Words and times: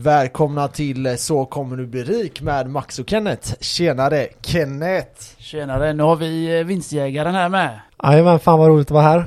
Välkomna 0.00 0.68
till 0.68 1.18
Så 1.18 1.44
kommer 1.44 1.76
du 1.76 1.86
bli 1.86 2.02
rik 2.02 2.42
med 2.42 2.70
Max 2.70 2.98
och 2.98 3.10
Kenneth. 3.10 3.54
Tjenare 3.60 4.26
Kenneth! 4.42 5.20
Tjenare, 5.38 5.92
nu 5.92 6.02
har 6.02 6.16
vi 6.16 6.58
eh, 6.58 6.66
vinstjägaren 6.66 7.34
här 7.34 7.48
med. 7.48 7.80
Jajamän, 8.02 8.38
fan 8.38 8.58
vad 8.58 8.68
roligt 8.68 8.86
att 8.86 8.90
vara 8.90 9.02
här. 9.02 9.24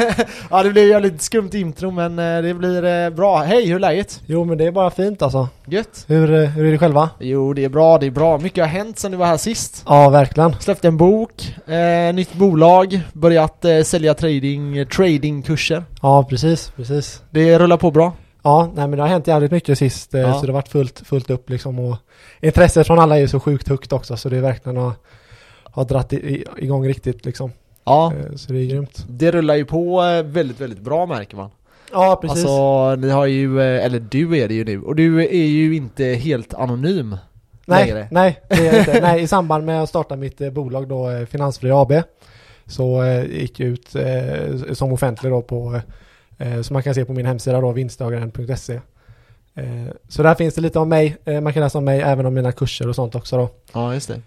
ja 0.50 0.62
det 0.62 0.70
blir 0.70 0.94
ju 0.94 1.00
lite 1.00 1.24
skumt 1.24 1.50
intro 1.52 1.90
men 1.90 2.18
eh, 2.18 2.42
det 2.42 2.54
blir 2.54 2.84
eh, 2.84 3.10
bra. 3.10 3.36
Hej, 3.38 3.66
hur 3.66 3.74
är 3.74 3.78
läget? 3.78 4.20
Jo 4.26 4.44
men 4.44 4.58
det 4.58 4.64
är 4.64 4.72
bara 4.72 4.90
fint 4.90 5.22
alltså. 5.22 5.48
Gött? 5.66 6.04
Hur, 6.08 6.46
hur 6.46 6.66
är 6.66 6.72
det 6.72 6.78
själva? 6.78 7.10
Jo 7.18 7.52
det 7.52 7.64
är 7.64 7.68
bra, 7.68 7.98
det 7.98 8.06
är 8.06 8.10
bra. 8.10 8.38
Mycket 8.38 8.64
har 8.64 8.68
hänt 8.68 8.98
sedan 8.98 9.10
du 9.10 9.16
var 9.16 9.26
här 9.26 9.36
sist. 9.36 9.82
Ja, 9.86 10.08
verkligen. 10.08 10.54
Släppte 10.60 10.88
en 10.88 10.96
bok, 10.96 11.56
eh, 11.66 12.14
nytt 12.14 12.32
bolag, 12.32 13.00
börjat 13.12 13.64
eh, 13.64 13.82
sälja 13.82 14.14
trading, 14.14 14.86
tradingkurser. 14.86 15.84
Ja, 16.02 16.24
precis, 16.30 16.72
precis. 16.76 17.22
Det 17.30 17.58
rullar 17.58 17.76
på 17.76 17.90
bra. 17.90 18.12
Ja, 18.46 18.70
nej 18.74 18.88
men 18.88 18.96
det 18.96 19.02
har 19.02 19.08
hänt 19.08 19.26
jävligt 19.26 19.50
mycket 19.50 19.78
sist 19.78 20.14
eh, 20.14 20.20
Ja. 20.20 20.34
så 20.34 20.40
det 20.46 20.52
har 20.52 20.54
varit 20.54 20.68
fullt, 20.68 21.00
fullt 21.04 21.30
upp 21.30 21.50
liksom 21.50 21.78
och 21.78 21.96
intresset 22.40 22.86
från 22.86 22.98
alla 22.98 23.16
är 23.16 23.20
ju 23.20 23.28
så 23.28 23.40
sjukt 23.40 23.68
högt 23.68 23.92
också 23.92 24.16
så 24.16 24.28
det 24.28 24.36
är 24.36 24.40
verkligen 24.40 24.76
har, 24.76 24.92
har 25.64 25.84
dratt 25.84 26.12
i, 26.12 26.44
igång 26.56 26.86
riktigt 26.88 27.24
liksom. 27.24 27.50
Ja, 27.84 28.12
Eh, 28.12 28.36
så 28.36 28.52
det 28.52 28.58
är 28.58 28.66
grymt. 28.66 29.04
det 29.08 29.30
rullar 29.30 29.54
ju 29.54 29.64
på 29.64 30.02
eh, 30.02 30.22
väldigt, 30.22 30.60
väldigt 30.60 30.80
bra 30.80 31.06
märker 31.06 31.36
man. 31.36 31.50
Ja, 31.92 32.18
precis. 32.22 32.38
Alltså, 32.38 32.94
ni 33.06 33.10
har 33.10 33.26
ju, 33.26 33.60
eller 33.62 33.98
du 34.00 34.36
är 34.38 34.48
det 34.48 34.54
ju 34.54 34.64
nu, 34.64 34.82
och 34.82 34.96
du 34.96 35.22
är 35.24 35.46
ju 35.46 35.76
inte 35.76 36.04
helt 36.04 36.54
anonym 36.54 37.16
nej, 37.64 37.86
längre. 37.86 38.08
nej, 38.10 38.40
det 38.48 38.68
är 38.68 38.78
inte. 38.78 39.00
nej, 39.00 39.22
i 39.22 39.26
samband 39.26 39.66
med 39.66 39.82
att 39.82 39.88
starta 39.88 40.16
mitt 40.16 40.52
bolag 40.52 40.88
då, 40.88 41.26
Finansfri 41.30 41.70
AB, 41.70 41.92
så 42.66 43.04
gick 43.30 43.60
jag 43.60 43.68
ut 43.68 43.96
som 44.72 44.92
offentlig 44.92 45.32
då 45.32 45.42
på, 45.42 45.80
eh, 46.38 46.62
som 46.62 46.74
man 46.74 46.82
kan 46.82 46.94
se 46.94 47.04
på 47.04 47.12
min 47.12 47.26
hemsida 47.26 47.60
då, 47.60 47.72
vinstjagaren.se. 47.72 48.74
Eh, 49.54 49.64
så 50.08 50.22
där 50.22 50.34
finns 50.34 50.54
det 50.54 50.60
lite 50.60 50.78
om 50.78 50.88
mig, 50.88 51.16
eh, 51.24 51.40
man 51.40 51.52
kan 51.52 51.62
läsa 51.62 51.78
om 51.78 51.84
mig 51.84 52.00
även 52.00 52.26
om 52.26 52.34
mina 52.34 52.52
kurser 52.52 52.88
och 52.88 52.94
sånt 52.94 53.14
också 53.14 53.36
då. 53.36 53.48
Ja, 53.72 53.94
just 53.94 54.08
det. 54.08 54.20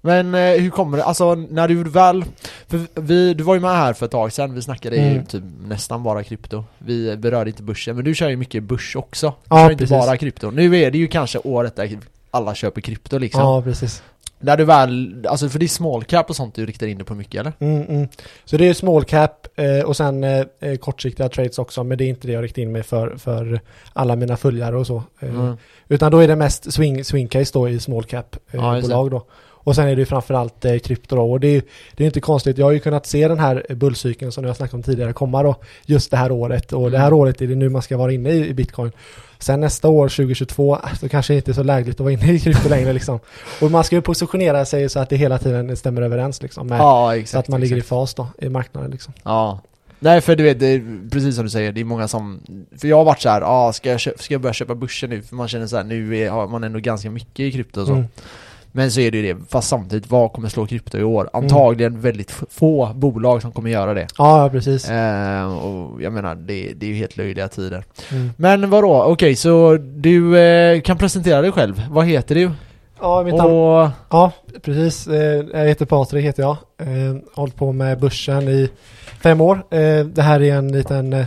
Men 0.00 0.34
hur 0.34 0.70
kommer 0.70 0.98
det, 0.98 1.04
alltså 1.04 1.34
när 1.34 1.68
du 1.68 1.84
väl, 1.84 2.24
för 2.68 3.00
vi, 3.00 3.34
du 3.34 3.44
var 3.44 3.54
ju 3.54 3.60
med 3.60 3.70
här 3.70 3.92
för 3.92 4.06
ett 4.06 4.12
tag 4.12 4.32
sedan, 4.32 4.54
vi 4.54 4.62
snackade 4.62 4.96
ju 4.96 5.02
Mm. 5.02 5.26
typ 5.26 5.42
nästan 5.66 6.02
bara 6.02 6.22
krypto 6.22 6.64
Vi 6.78 7.16
berörde 7.16 7.50
inte 7.50 7.62
börsen, 7.62 7.96
men 7.96 8.04
du 8.04 8.14
kör 8.14 8.28
ju 8.28 8.36
mycket 8.36 8.62
börs 8.62 8.96
också 8.96 9.26
Du 9.28 9.34
Ja, 9.48 9.56
kör 9.56 9.70
inte 9.72 9.84
precis. 9.84 10.06
bara 10.06 10.16
krypto, 10.16 10.50
nu 10.50 10.76
är 10.76 10.90
det 10.90 10.98
ju 10.98 11.06
kanske 11.06 11.38
året 11.38 11.76
där 11.76 11.98
alla 12.30 12.54
köper 12.54 12.80
krypto 12.80 13.18
liksom 13.18 13.40
Ja, 13.40 13.62
precis. 13.62 14.02
När 14.38 14.56
du 14.56 14.64
väl, 14.64 15.26
alltså 15.28 15.48
för 15.48 15.58
det 15.58 15.66
är 15.66 15.68
small 15.68 16.04
cap 16.04 16.30
och 16.30 16.36
sånt 16.36 16.54
du 16.54 16.66
riktar 16.66 16.86
in 16.86 16.96
dig 16.98 17.06
på 17.06 17.14
mycket 17.14 17.40
eller? 17.40 17.52
Mm, 17.58 17.82
mm. 17.82 18.08
Så 18.44 18.56
det 18.56 18.68
är 18.68 18.74
small 18.74 19.04
cap 19.04 19.46
eh, 19.56 19.84
och 19.86 19.96
sen 19.96 20.24
eh, 20.24 20.44
eh, 20.60 20.76
kortsiktiga 20.76 21.28
trades 21.28 21.58
också, 21.58 21.84
men 21.84 21.98
det 21.98 22.04
är 22.04 22.08
inte 22.08 22.26
det 22.26 22.32
jag 22.32 22.44
riktar 22.44 22.62
in 22.62 22.72
mig 22.72 22.82
för, 22.82 23.16
för 23.16 23.60
alla 23.92 24.16
mina 24.16 24.36
följare 24.36 24.76
och 24.76 24.86
så. 24.86 25.02
Eh, 25.20 25.28
Mm. 25.28 25.56
Utan 25.88 26.12
då 26.12 26.18
är 26.18 26.28
det 26.28 26.36
mest 26.36 26.72
swing, 26.72 27.04
swing 27.04 27.28
case 27.28 27.50
då 27.54 27.68
i 27.68 27.80
small 27.80 28.04
cap 28.04 28.36
eh, 28.50 28.80
Ja, 28.88 29.08
då. 29.10 29.26
Och 29.66 29.74
sen 29.74 29.88
är 29.88 29.96
det 29.96 30.00
ju 30.00 30.06
framförallt 30.06 30.64
eh, 30.64 30.78
krypto 30.78 31.16
då. 31.16 31.30
Och 31.32 31.40
det 31.40 31.46
är 31.48 31.52
ju 31.52 31.62
det 31.96 32.04
är 32.04 32.06
inte 32.06 32.20
konstigt. 32.20 32.58
Jag 32.58 32.66
har 32.66 32.72
ju 32.72 32.78
kunnat 32.78 33.06
se 33.06 33.28
den 33.28 33.38
här 33.38 33.66
bullcykeln 33.70 34.32
som 34.32 34.44
jag 34.44 34.56
snackat 34.56 34.74
om 34.74 34.82
tidigare 34.82 35.12
komma 35.12 35.42
då. 35.42 35.54
Just 35.86 36.10
det 36.10 36.16
här 36.16 36.32
året. 36.32 36.72
Och 36.72 36.90
det 36.90 36.98
här 36.98 37.06
Mm. 37.06 37.18
året 37.18 37.42
är 37.42 37.46
det 37.46 37.54
nu 37.54 37.68
man 37.68 37.82
ska 37.82 37.96
vara 37.96 38.12
inne 38.12 38.30
i, 38.30 38.48
i 38.48 38.54
bitcoin. 38.54 38.92
Sen 39.38 39.60
nästa 39.60 39.88
år, 39.88 40.08
2022, 40.08 40.74
eh, 40.76 40.94
så 41.00 41.08
kanske 41.08 41.32
det 41.32 41.36
inte 41.36 41.50
är 41.50 41.52
så 41.52 41.62
lägligt 41.62 41.94
att 41.96 42.00
vara 42.00 42.12
inne 42.12 42.32
i 42.32 42.40
krypto 42.40 42.68
längre 42.68 42.92
liksom. 42.92 43.18
Och 43.60 43.70
man 43.70 43.84
ska 43.84 43.96
ju 43.96 44.02
positionera 44.02 44.64
sig 44.64 44.88
så 44.88 44.98
att 45.00 45.08
det 45.10 45.16
hela 45.16 45.38
tiden 45.38 45.76
stämmer 45.76 46.02
överens 46.02 46.42
liksom. 46.42 46.66
Med, 46.66 46.78
Ja 46.80 47.08
så 47.12 47.18
exakt 47.20 47.38
att 47.44 47.48
man 47.48 47.60
ligger 47.60 47.76
i 47.76 47.82
fas 47.82 48.14
då 48.14 48.28
i 48.38 48.48
marknaden 48.48 48.90
liksom. 48.90 49.12
Ja 49.22 49.60
Nej 49.98 50.20
för 50.20 50.36
du 50.36 50.44
vet, 50.44 50.60
det 50.60 50.66
är 50.66 51.10
precis 51.10 51.34
som 51.34 51.44
du 51.44 51.50
säger, 51.50 51.72
det 51.72 51.80
är 51.80 51.84
många 51.84 52.08
som 52.08 52.40
För 52.80 52.88
jag 52.88 52.96
har 52.96 53.04
varit 53.04 53.20
så 53.20 53.28
här, 53.28 53.42
ah, 53.44 53.72
ska, 53.72 53.90
jag 53.90 54.00
köpa, 54.00 54.22
ska 54.22 54.34
jag 54.34 54.40
börja 54.40 54.52
köpa 54.52 54.74
börsen 54.74 55.10
nu? 55.10 55.22
För 55.22 55.36
man 55.36 55.48
känner 55.48 55.66
så 55.66 55.76
här, 55.76 55.84
nu 55.84 56.18
är, 56.18 56.30
har 56.30 56.48
man 56.48 56.64
ändå 56.64 56.78
ganska 56.78 57.10
mycket 57.10 57.40
i 57.40 57.52
krypto 57.52 57.80
och 57.80 57.86
så 57.86 57.92
Mm. 57.92 58.06
Men 58.76 58.90
så 58.90 59.00
är 59.00 59.10
det 59.10 59.18
ju 59.18 59.34
det, 59.34 59.40
fast 59.48 59.68
samtidigt, 59.68 60.10
vad 60.10 60.32
kommer 60.32 60.48
slå 60.48 60.66
krypto 60.66 60.98
i 60.98 61.02
år? 61.04 61.30
Antagligen 61.32 62.00
väldigt 62.00 62.30
f- 62.30 62.44
få 62.50 62.90
bolag 62.94 63.42
som 63.42 63.52
kommer 63.52 63.70
göra 63.70 63.94
det 63.94 64.06
Ja, 64.18 64.48
precis. 64.52 64.90
eh, 64.90 65.56
Och 65.56 66.02
jag 66.02 66.12
menar, 66.12 66.34
det, 66.34 66.72
det 66.76 66.86
är 66.86 66.90
ju 66.90 66.94
helt 66.96 67.16
löjliga 67.16 67.48
tider 67.48 67.84
Mm. 68.12 68.30
Men 68.36 68.70
vadå, 68.70 69.02
okej 69.02 69.36
så 69.36 69.76
du 69.76 70.38
eh, 70.38 70.80
kan 70.80 70.98
presentera 70.98 71.40
dig 71.42 71.52
själv, 71.52 71.82
vad 71.90 72.06
heter 72.06 72.34
du? 72.34 72.50
Ja, 73.00 73.22
mitt 73.22 73.34
namn. 73.34 73.50
Och, 73.52 73.88
Ja, 74.10 74.32
precis. 74.62 75.06
Eh, 75.06 75.44
Jag 75.52 75.66
heter 75.68 75.84
Patrik, 75.86 76.24
heter 76.24 76.42
jag. 76.42 76.56
Eh, 76.80 77.16
Hållit 77.34 77.56
på 77.56 77.72
med 77.72 78.00
börsen 78.00 78.48
i 78.48 78.68
fem 79.22 79.40
år. 79.40 79.56
Eh, 79.70 80.04
Det 80.04 80.22
här 80.22 80.42
är 80.42 80.54
en 80.54 80.72
liten... 80.72 81.24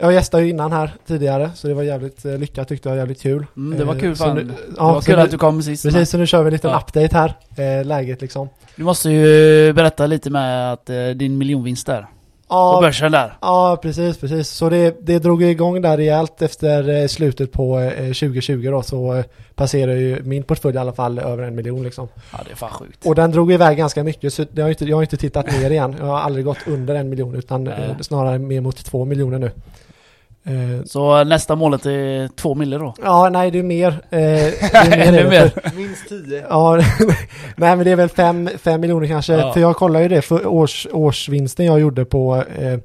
Jag 0.00 0.12
gästade 0.12 0.42
ju 0.42 0.50
innan 0.50 0.72
här 0.72 0.94
tidigare, 1.06 1.50
så 1.54 1.68
det 1.68 1.74
var 1.74 1.82
jävligt 1.82 2.24
eh, 2.24 2.38
lyckat 2.38 2.68
tyckte 2.68 2.88
jag, 2.88 2.96
jävligt 2.98 3.22
kul. 3.22 3.46
Mm, 3.56 3.78
det 3.78 3.84
var 3.84 3.94
Eh, 3.94 4.00
kul 4.00 4.16
fan. 4.16 4.36
nu- 4.36 4.42
det 4.44 4.52
ja, 4.76 4.92
var 4.92 5.00
så 5.00 5.06
kul 5.06 5.16
nu- 5.16 5.22
att 5.22 5.30
du 5.30 5.38
kom 5.38 5.62
sist. 5.62 5.84
med. 5.84 5.92
Precis, 5.94 6.10
så 6.10 6.18
nu 6.18 6.26
kör 6.26 6.42
vi 6.42 6.46
en 6.46 6.52
liten 6.52 6.70
Ja. 6.70 6.78
update 6.86 7.16
här. 7.16 7.34
Eh, 7.80 7.84
Läget 7.84 8.20
liksom. 8.20 8.48
Du 8.76 8.84
måste 8.84 9.10
ju 9.10 9.72
berätta 9.72 10.06
lite 10.06 10.30
med 10.30 10.72
att 10.72 10.86
din 11.14 11.38
miljonvinst 11.38 11.86
där. 11.86 12.00
På 12.02 12.56
Ja, 12.56 12.78
börsen 12.82 13.12
där. 13.12 13.32
ja 13.40 13.78
precis, 13.82 14.18
precis. 14.18 14.48
Så 14.48 14.68
det, 14.68 14.96
det 15.06 15.18
drog 15.18 15.42
igång 15.42 15.82
där 15.82 15.96
rejält 15.96 16.42
efter 16.42 17.08
slutet 17.08 17.52
på 17.52 17.78
eh, 17.80 17.92
2020 18.12 18.68
då, 18.70 18.82
så 18.82 19.22
passerade 19.54 19.98
ju 19.98 20.22
min 20.22 20.42
portfölj 20.42 20.74
i 20.76 20.78
alla 20.78 20.92
fall 20.92 21.18
över 21.18 21.42
en 21.42 21.54
miljon 21.54 21.82
liksom. 21.82 22.08
Ja 22.32 22.38
det 22.46 22.52
är 22.52 22.56
fan 22.56 22.70
sjukt. 22.70 23.06
Och 23.06 23.14
den 23.14 23.30
drog 23.30 23.52
iväg 23.52 23.76
ganska 23.78 24.04
mycket 24.04 24.32
så 24.32 24.44
jag 24.54 24.64
har 24.64 24.70
inte, 24.70 24.84
jag 24.84 24.96
har 24.96 25.02
inte 25.02 25.16
tittat 25.16 25.46
ner 25.46 25.70
igen. 25.70 25.96
Jag 25.98 26.06
har 26.06 26.18
aldrig 26.20 26.44
gått 26.44 26.58
under 26.66 26.94
en 26.94 27.08
miljon 27.08 27.34
utan 27.34 27.64
Nej. 27.64 27.94
snarare 28.00 28.38
mer 28.38 28.60
mot 28.60 28.76
två 28.84 29.04
miljoner 29.04 29.38
nu. 29.38 29.50
Eh, 30.44 30.84
Så 30.84 31.24
nästa 31.24 31.54
målet 31.56 31.86
är 31.86 32.28
två 32.36 32.54
mille 32.54 32.78
då. 32.78 32.94
ja, 33.02 33.28
nej 33.28 33.50
det 33.50 33.58
är 33.58 33.62
mer. 33.62 33.88
Eh, 34.10 34.18
det 34.20 34.70
är 34.72 35.12
mer, 35.30 35.52
är 35.64 35.76
minst 35.76 36.08
10 36.08 36.44
Ja, 36.48 36.76
nej 37.56 37.76
men 37.76 37.84
det 37.84 37.90
är 37.90 37.96
väl 37.96 38.08
fem, 38.08 38.48
fem 38.58 38.80
miljoner 38.80 39.06
kanske. 39.08 39.32
Ja. 39.32 39.52
För 39.52 39.60
jag 39.60 39.76
kollar 39.76 40.00
ju 40.00 40.08
det, 40.08 40.22
för 40.22 40.46
års, 40.46 40.86
årsvinsten 40.92 41.66
jag 41.66 41.80
gjorde 41.80 42.04
på, 42.04 42.44
eh, 42.58 42.78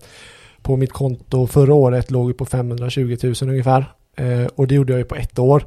på 0.62 0.76
mitt 0.78 0.92
konto 0.94 1.48
förra 1.48 1.74
året 1.74 2.12
låg 2.12 2.28
ju 2.30 2.34
på 2.34 2.46
520 2.46 3.18
000 3.24 3.34
ungefär. 3.42 3.86
Eh, 4.18 4.48
och 4.56 4.68
det 4.68 4.76
gjorde 4.76 4.94
jag 4.94 4.98
ju 5.00 5.06
på 5.06 5.16
ett 5.16 5.40
år. 5.40 5.66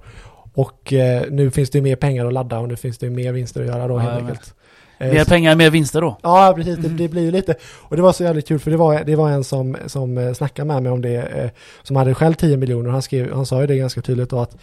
Och 0.55 0.93
eh, 0.93 1.23
nu 1.31 1.51
finns 1.51 1.71
det 1.71 1.79
ju 1.79 1.83
mer 1.83 1.97
pengar 1.97 2.27
att 2.27 2.33
ladda 2.33 2.59
och 2.59 2.69
nu 2.69 2.77
finns 2.77 2.99
det 2.99 3.07
ju 3.07 3.13
mer 3.13 3.33
vinster 3.33 3.61
att 3.61 3.67
göra 3.67 3.89
då 3.89 3.95
Ja, 3.95 3.99
helt 3.99 4.21
enkelt. 4.21 4.55
Eh, 4.99 5.13
Mer 5.13 5.25
pengar, 5.25 5.57
mer 5.57 5.71
vinster 5.71 6.01
då. 6.01 6.17
Ja, 6.23 6.53
precis. 6.57 6.77
Det, 6.79 6.89
det 6.89 7.09
blir 7.09 7.23
ju 7.23 7.31
lite. 7.31 7.55
Och 7.79 7.97
det 7.97 8.03
var 8.03 8.13
så 8.13 8.23
jävligt 8.25 8.49
kul 8.49 8.59
för 8.59 8.71
det 8.71 8.77
var, 8.77 9.05
det 9.05 9.17
var 9.17 9.31
en 9.31 9.45
som, 9.45 9.77
som 9.87 10.19
eh, 10.19 10.33
snackade 10.33 10.67
med 10.69 10.83
mig 10.83 10.93
om 10.93 11.03
det, 11.03 11.15
eh, 11.17 11.51
som 11.83 11.97
hade 11.97 12.15
själv 12.15 12.35
10 12.35 12.57
miljoner. 12.57 12.91
Han, 12.91 13.03
skrev, 13.03 13.33
han 13.35 13.47
sa 13.47 13.61
ju 13.61 13.67
det 13.67 13.77
ganska 13.77 14.03
tydligt 14.03 14.31
då 14.31 14.39
att, 14.41 14.57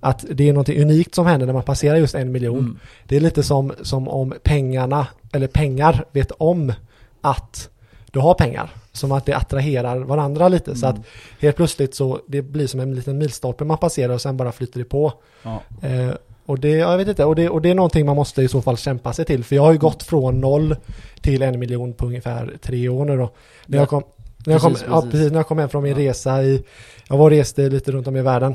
att 0.00 0.24
det 0.30 0.48
är 0.48 0.52
något 0.52 0.68
unikt 0.68 1.14
som 1.14 1.26
händer 1.26 1.46
när 1.46 1.52
man 1.52 1.62
passerar 1.62 1.96
just 1.96 2.14
en 2.14 2.32
miljon. 2.32 2.58
Mm. 2.58 2.78
Det 3.04 3.16
är 3.16 3.20
lite 3.20 3.42
som, 3.42 3.72
som 3.82 4.08
om 4.08 4.34
pengarna, 4.42 5.06
eller 5.32 5.46
pengar, 5.46 6.04
vet 6.12 6.30
om 6.30 6.72
att 7.20 7.68
du 8.10 8.18
har 8.18 8.34
pengar. 8.34 8.70
Som 8.92 9.12
att 9.12 9.26
det 9.26 9.32
attraherar 9.36 9.98
varandra 9.98 10.48
lite. 10.48 10.76
Så 10.76 10.86
att 10.86 10.94
Mm. 10.94 11.04
helt 11.40 11.56
plötsligt 11.56 11.94
så 11.94 12.20
det 12.26 12.42
blir 12.42 12.66
som 12.66 12.80
en 12.80 12.94
liten 12.94 13.18
milstolpe 13.18 13.64
man 13.64 13.78
passerar 13.78 14.12
och 14.14 14.20
sen 14.20 14.36
bara 14.36 14.52
flyter 14.52 14.78
det 14.78 14.84
på. 14.84 15.12
Ja. 15.42 15.62
Eh, 15.82 16.10
och 16.50 16.58
det, 16.58 16.68
ja, 16.70 16.90
jag 16.90 16.98
vet 16.98 17.08
inte, 17.08 17.24
och 17.24 17.34
det, 17.36 17.48
och 17.48 17.62
det 17.62 17.70
är 17.70 17.74
någonting 17.74 18.06
man 18.06 18.16
måste 18.16 18.42
i 18.42 18.48
så 18.48 18.62
fall 18.62 18.76
kämpa 18.76 19.12
sig 19.12 19.24
till. 19.24 19.44
För 19.44 19.56
jag 19.56 19.62
har 19.62 19.72
ju 19.72 19.78
gått 19.78 20.02
från 20.02 20.40
noll 20.40 20.76
till 21.20 21.42
en 21.42 21.58
miljon 21.58 21.92
på 21.92 22.06
ungefär 22.06 22.52
tre 22.62 22.88
år 22.88 23.04
nu 23.04 23.16
då. 23.16 23.30
När 23.66 23.78
jag 23.78 23.88
kom, 23.88 24.02
när 24.46 24.52
jag 24.54 24.62
kom, 24.62 24.72
Precis, 24.72 24.86
Ja, 24.90 25.02
precis. 25.10 25.30
när 25.32 25.38
jag 25.38 25.46
kom 25.46 25.58
hem 25.58 25.68
från 25.68 25.82
min 25.82 25.94
resa 25.94 26.42
i, 26.42 26.62
jag 27.08 27.16
var 27.16 27.24
och 27.24 27.30
reste 27.30 27.68
lite 27.68 27.92
runt 27.92 28.06
om 28.06 28.16
i 28.16 28.22
världen. 28.22 28.54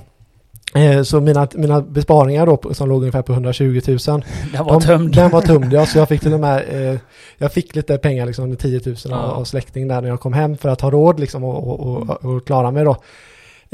Eh, 0.75 1.03
så 1.03 1.19
mina, 1.21 1.47
mina 1.55 1.81
besparingar 1.81 2.45
då 2.45 2.73
som 2.73 2.89
låg 2.89 2.99
ungefär 2.99 3.21
på 3.21 3.33
120 3.33 3.81
000 3.87 3.97
Den 4.53 4.65
var 4.65 4.79
tömd. 4.81 5.15
Den 5.15 5.31
var 5.31 5.41
tömd 5.41 5.73
ja, 5.73 5.85
så 5.85 5.97
jag 5.97 6.09
fick 6.09 6.21
till 6.21 6.33
och 6.33 6.39
med 6.39 6.63
eh, 6.91 6.99
Jag 7.37 7.51
fick 7.51 7.75
lite 7.75 7.97
pengar 7.97 8.25
liksom, 8.25 8.55
10 8.55 8.81
000 8.85 8.95
Ja. 9.05 9.15
av, 9.15 9.29
av 9.31 9.43
släkting 9.43 9.87
där 9.87 10.01
när 10.01 10.09
jag 10.09 10.19
kom 10.19 10.33
hem 10.33 10.57
för 10.57 10.69
att 10.69 10.81
ha 10.81 10.91
råd 10.91 11.19
liksom 11.19 11.43
och, 11.43 11.79
och, 11.79 12.09
och, 12.09 12.25
och 12.35 12.45
klara 12.47 12.71
mig 12.71 12.83
då. 12.83 12.95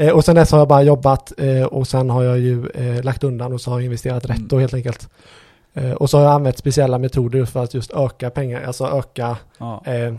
Eh, 0.02 0.12
och 0.12 0.24
sen 0.24 0.34
dess 0.34 0.50
har 0.52 0.58
jag 0.58 0.68
bara 0.68 0.82
jobbat 0.82 1.32
eh, 1.38 1.62
och 1.64 1.86
sen 1.88 2.10
har 2.10 2.22
jag 2.22 2.38
ju 2.38 2.66
eh, 2.74 3.04
lagt 3.04 3.24
undan 3.24 3.52
och 3.52 3.60
så 3.60 3.70
har 3.70 3.78
jag 3.78 3.84
investerat 3.84 4.24
rätt 4.24 4.36
Mm. 4.36 4.48
då 4.48 4.58
helt 4.58 4.74
enkelt. 4.74 5.08
Och 5.96 6.10
så 6.10 6.16
har 6.18 6.24
jag 6.24 6.32
använt 6.32 6.58
speciella 6.58 6.98
metoder 6.98 7.44
för 7.44 7.62
att 7.64 7.74
just 7.74 7.90
öka 7.90 8.30
pengar, 8.30 8.62
alltså 8.66 8.84
öka 8.86 9.36
Ja. 9.58 9.82
eh, 9.86 10.14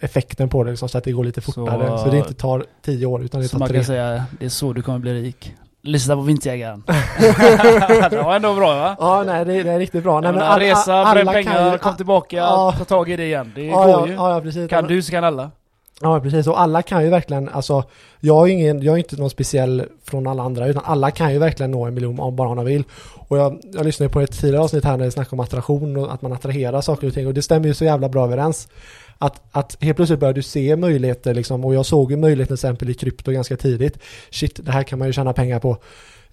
effekten 0.00 0.48
på 0.48 0.64
det 0.64 0.70
liksom, 0.70 0.88
så 0.88 0.98
att 0.98 1.04
det 1.04 1.12
går 1.12 1.24
lite 1.24 1.40
Så- 1.40 1.52
fortare. 1.52 1.98
Så, 1.98 2.08
det 2.10 2.16
inte 2.18 2.34
tar 2.34 2.64
10 2.84 3.06
år 3.06 3.22
utan 3.22 3.40
det 3.40 3.48
Så 3.48 3.52
tar 3.52 3.58
man 3.58 3.68
tre. 3.68 3.76
kan 3.78 3.84
säga, 3.84 4.24
det 4.38 4.44
är 4.44 4.48
så 4.48 4.72
du 4.72 4.82
kommer 4.82 4.98
bli 4.98 5.22
rik. 5.22 5.54
Lyssna 5.82 6.14
på 6.16 6.20
vinstjägaren. 6.22 6.82
det 8.10 8.22
var 8.24 8.36
ändå 8.36 8.54
bra 8.54 8.74
va? 8.74 8.96
Ja, 8.98 9.22
nej 9.26 9.44
det, 9.44 9.62
det 9.62 9.70
är 9.70 9.78
riktigt 9.78 10.02
bra. 10.02 10.20
Nej, 10.20 10.32
men 10.32 10.38
menar, 10.38 10.50
all- 10.54 10.60
resa, 10.60 10.94
alla 10.94 11.14
bränn 11.24 11.26
pengar, 11.34 11.72
ju- 11.72 11.78
kom 11.78 11.96
tillbaka, 11.96 12.36
Ja. 12.36 12.74
ta 12.78 12.84
tag 12.84 13.10
i 13.10 13.16
det 13.16 13.24
igen. 13.24 13.52
Det 13.54 13.64
Ja, 13.64 13.76
går 13.84 13.88
ja, 14.16 14.42
ju. 14.42 14.62
ja. 14.62 14.68
Kan 14.68 14.86
du 14.86 15.02
så 15.02 15.10
kan 15.10 15.24
alla. 15.24 15.50
Ja, 16.02 16.20
precis. 16.20 16.46
Och 16.46 16.60
alla 16.60 16.82
kan 16.82 17.04
ju 17.04 17.10
verkligen, 17.10 17.48
alltså, 17.48 17.84
jag 18.20 18.48
är, 18.48 18.52
ingen, 18.52 18.82
jag 18.82 18.94
är 18.94 18.98
inte 18.98 19.16
någon 19.16 19.30
speciell 19.30 19.84
från 20.04 20.26
alla 20.26 20.42
andra, 20.42 20.66
utan 20.66 20.82
alla 20.84 21.10
kan 21.10 21.32
ju 21.32 21.38
verkligen 21.38 21.70
nå 21.70 21.84
en 21.84 21.94
miljon 21.94 22.20
om 22.20 22.36
bara 22.36 22.54
man 22.54 22.64
vill. 22.64 22.84
Och 23.14 23.38
jag, 23.38 23.60
jag 23.72 23.86
lyssnade 23.86 24.10
på 24.10 24.20
ett 24.20 24.40
tidigare 24.40 24.64
avsnitt 24.64 24.84
här 24.84 24.96
när 24.96 25.04
det 25.04 25.10
snackade 25.10 25.36
om 25.36 25.40
attraktion 25.40 25.96
och 25.96 26.14
att 26.14 26.22
man 26.22 26.32
attraherar 26.32 26.80
saker 26.80 27.06
och 27.06 27.14
ting 27.14 27.26
och 27.26 27.34
det 27.34 27.42
stämmer 27.42 27.68
ju 27.68 27.74
så 27.74 27.84
jävla 27.84 28.08
bra 28.08 28.24
överens. 28.24 28.68
Att, 29.18 29.42
att 29.50 29.76
helt 29.80 29.96
plötsligt 29.96 30.20
börjar 30.20 30.34
du 30.34 30.42
se 30.42 30.76
möjligheter 30.76 31.34
liksom, 31.34 31.64
och 31.64 31.74
jag 31.74 31.86
såg 31.86 32.10
ju 32.10 32.16
möjligheter 32.16 32.56
till 32.56 32.66
exempel 32.66 32.90
i 32.90 32.94
krypto 32.94 33.32
ganska 33.32 33.56
tidigt. 33.56 33.98
Shit, 34.30 34.60
det 34.64 34.72
här 34.72 34.82
kan 34.82 34.98
man 34.98 35.08
ju 35.08 35.12
tjäna 35.12 35.32
pengar 35.32 35.58
på. 35.58 35.76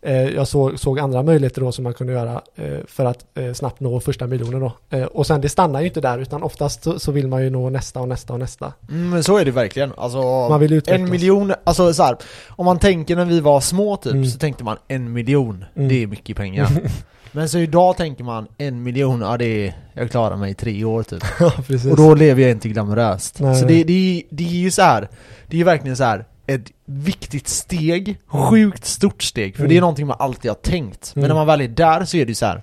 Eh, 0.02 0.14
jag 0.30 0.48
såg, 0.48 0.80
såg 0.80 1.00
andra 1.00 1.24
möjligheter 1.24 1.62
då 1.62 1.72
som 1.72 1.84
man 1.84 1.94
kunde 1.94 2.14
göra 2.14 2.42
eh, 2.56 2.78
för 2.88 3.06
att 3.06 3.26
eh, 3.38 3.54
snabbt 3.54 3.80
nå 3.80 4.00
första 4.00 4.28
miljonen 4.28 4.60
då. 4.60 4.72
Och 5.06 5.28
sen 5.28 5.42
det 5.42 5.50
stannar 5.50 5.82
ju 5.82 5.88
inte 5.88 6.02
där 6.02 6.18
utan 6.20 6.44
oftast 6.44 6.84
så, 6.84 7.00
så 7.00 7.12
vill 7.12 7.28
man 7.28 7.44
ju 7.44 7.50
nå 7.50 7.70
nästa 7.70 8.00
och 8.00 8.08
nästa 8.08 8.34
och 8.34 8.40
nästa. 8.40 8.74
Mm, 8.90 9.10
men 9.10 9.24
så 9.24 9.38
är 9.38 9.46
det 9.46 9.52
verkligen. 9.52 9.94
Alltså, 9.98 10.18
Man 10.50 10.60
vill 10.60 10.74
utvecklas. 10.74 11.02
en 11.06 11.10
miljon, 11.12 11.54
alltså 11.64 11.94
så 11.94 12.04
här, 12.04 12.18
om 12.50 12.66
man 12.66 12.80
tänker 12.80 13.16
när 13.16 13.26
vi 13.26 13.40
var 13.40 13.60
små 13.62 13.98
typ, 13.98 14.14
Mm. 14.14 14.26
så 14.26 14.38
tänkte 14.40 14.64
man 14.64 14.78
en 14.88 15.14
miljon, 15.14 15.66
Mm. 15.76 15.88
det 15.90 16.04
är 16.04 16.08
mycket 16.08 16.38
pengar. 16.38 16.70
men 17.32 17.50
så 17.50 17.58
idag 17.58 17.98
tänker 17.98 18.24
man 18.24 18.48
en 18.58 18.84
miljon, 18.84 19.22
ja 19.22 19.38
det 19.38 19.68
är, 19.68 19.74
jag 19.94 20.12
klarar 20.12 20.36
mig 20.36 20.52
i 20.52 20.54
tre 20.54 20.84
år 20.84 21.04
typ. 21.04 21.24
Och 21.92 21.98
då 21.98 22.16
lever 22.16 22.42
jag 22.42 22.52
inte 22.52 22.70
glamoröst. 22.70 23.40
Nej, 23.40 23.56
så 23.56 23.66
det, 23.66 23.84
det, 23.84 24.24
det 24.30 24.44
är 24.44 24.48
ju 24.48 24.72
så 24.72 24.82
här. 24.82 25.08
det 25.48 25.56
är 25.56 25.58
ju 25.58 25.64
verkligen 25.64 25.98
så 25.98 26.04
här 26.04 26.26
ett 26.48 26.72
viktigt 26.86 27.48
steg, 27.48 28.18
sjukt 28.28 28.86
stort 28.86 29.24
steg, 29.24 29.56
för 29.56 29.62
Mm. 29.62 29.70
det 29.70 29.78
är 29.78 29.82
någonting 29.82 30.08
man 30.08 30.18
alltid 30.20 30.52
har 30.52 30.56
tänkt. 30.56 31.12
Men 31.16 31.24
Mm. 31.24 31.28
när 31.30 31.36
man 31.36 31.48
väl 31.48 31.62
är 31.62 31.68
där 31.68 32.06
så 32.06 32.18
är 32.18 32.26
det 32.26 32.30
ju 32.30 32.36
så 32.36 32.46
här. 32.46 32.62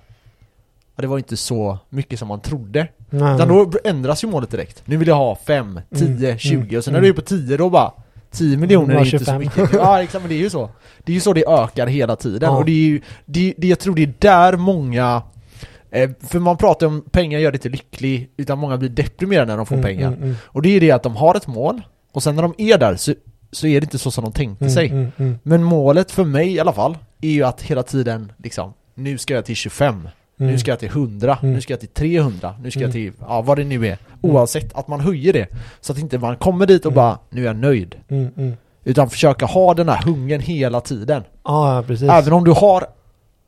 Ja, 0.95 1.01
det 1.01 1.07
var 1.07 1.17
inte 1.17 1.37
så 1.37 1.77
mycket 1.89 2.19
som 2.19 2.27
man 2.27 2.39
trodde. 2.41 2.87
Nej, 3.09 3.35
Utan 3.35 3.47
då 3.47 3.71
ändras 3.83 4.23
ju 4.23 4.27
målet 4.27 4.51
direkt. 4.51 4.81
Nu 4.85 4.97
vill 4.97 5.07
jag 5.07 5.15
ha 5.15 5.35
5, 5.47 5.79
10, 5.95 6.07
Mm. 6.27 6.37
20 6.37 6.77
och 6.77 6.83
sen 6.83 6.91
när 6.93 6.99
Mm. 6.99 7.03
du 7.03 7.09
är 7.09 7.13
på 7.15 7.21
10 7.21 7.57
då 7.57 7.69
bara 7.69 7.91
10 8.31 8.57
miljoner 8.57 8.95
är 8.95 9.05
inte 9.05 9.19
så 9.19 9.25
25. 9.25 9.39
mycket. 9.39 9.73
Ja 9.73 10.03
exakt, 10.03 10.21
men 10.23 10.29
det 10.29 10.35
är 10.35 10.39
ju 10.39 10.49
så. 10.49 10.69
Det 11.03 11.11
är 11.11 11.13
ju 11.13 11.19
så 11.21 11.33
det 11.33 11.45
ökar 11.47 11.87
hela 11.87 12.15
tiden. 12.15 12.49
Ja. 12.51 12.57
Och 12.57 12.65
det 12.65 12.71
är 12.71 12.85
ju, 12.85 13.01
det, 13.25 13.53
det, 13.57 13.67
jag 13.67 13.79
tror 13.79 13.95
det 13.95 14.03
är 14.03 14.13
där 14.19 14.57
många 14.57 15.21
eh, 15.91 16.09
för 16.21 16.39
man 16.39 16.57
pratar 16.57 16.87
om 16.87 17.01
pengar 17.11 17.39
gör 17.39 17.51
det 17.51 17.55
inte 17.55 17.69
lycklig, 17.69 18.29
utan 18.37 18.57
många 18.59 18.77
blir 18.77 18.89
deprimerade 18.89 19.45
när 19.51 19.57
de 19.57 19.65
får 19.65 19.75
Mm, 19.75 19.85
pengar. 19.85 20.07
mm, 20.07 20.23
mm. 20.23 20.35
Och 20.43 20.61
det 20.61 20.69
är 20.69 20.79
det 20.81 20.91
att 20.91 21.03
de 21.03 21.15
har 21.15 21.35
ett 21.35 21.47
mål, 21.47 21.81
och 22.11 22.23
sen 22.23 22.35
när 22.35 22.41
de 22.41 22.53
är 22.57 22.77
där 22.77 22.95
så, 22.95 23.13
så 23.51 23.67
är 23.67 23.81
det 23.81 23.85
inte 23.85 23.97
så 23.97 24.11
som 24.11 24.23
de 24.23 24.33
tänkte 24.33 24.69
sig. 24.69 24.85
Mm, 24.87 24.99
mm, 24.99 25.11
mm. 25.17 25.39
Men 25.43 25.63
målet 25.63 26.11
för 26.11 26.23
mig 26.23 26.53
i 26.53 26.59
alla 26.59 26.73
fall, 26.73 26.97
är 27.21 27.29
ju 27.29 27.43
att 27.43 27.61
hela 27.61 27.83
tiden 27.83 28.31
liksom, 28.37 28.73
nu 28.95 29.17
ska 29.17 29.33
jag 29.33 29.45
till 29.45 29.55
25, 29.55 30.09
nu 30.37 30.45
Mm. 30.47 30.59
ska 30.59 30.71
jag 30.71 30.79
till 30.79 30.89
100, 30.89 31.37
Mm. 31.41 31.53
nu 31.55 31.61
ska 31.61 31.73
jag 31.73 31.79
till 31.79 31.89
300, 31.89 32.55
nu 32.63 32.71
ska 32.71 32.79
jag 32.79 32.89
Mm. 32.95 33.11
till, 33.11 33.13
ja 33.27 33.41
vad 33.41 33.57
det 33.57 33.63
nu 33.63 33.87
är. 33.87 33.97
Oavsett, 34.21 34.75
att 34.75 34.87
man 34.87 34.99
höjer 34.99 35.33
det. 35.33 35.47
Så 35.81 35.93
att 35.93 35.99
inte 35.99 36.17
man 36.17 36.35
kommer 36.37 36.65
dit 36.65 36.85
och 36.85 36.91
Mm. 36.91 36.95
bara, 36.95 37.19
nu 37.29 37.41
är 37.41 37.45
jag 37.45 37.55
nöjd. 37.55 37.95
Mm, 38.07 38.29
mm. 38.37 38.53
Utan 38.83 39.09
försöka 39.09 39.45
ha 39.45 39.73
den 39.73 39.89
här 39.89 40.01
hungern 40.03 40.41
hela 40.41 40.81
tiden. 40.81 41.23
Ja, 41.43 41.83
precis. 41.87 42.09
Även 42.09 42.33
om 42.33 42.43
du 42.43 42.51
har 42.51 42.85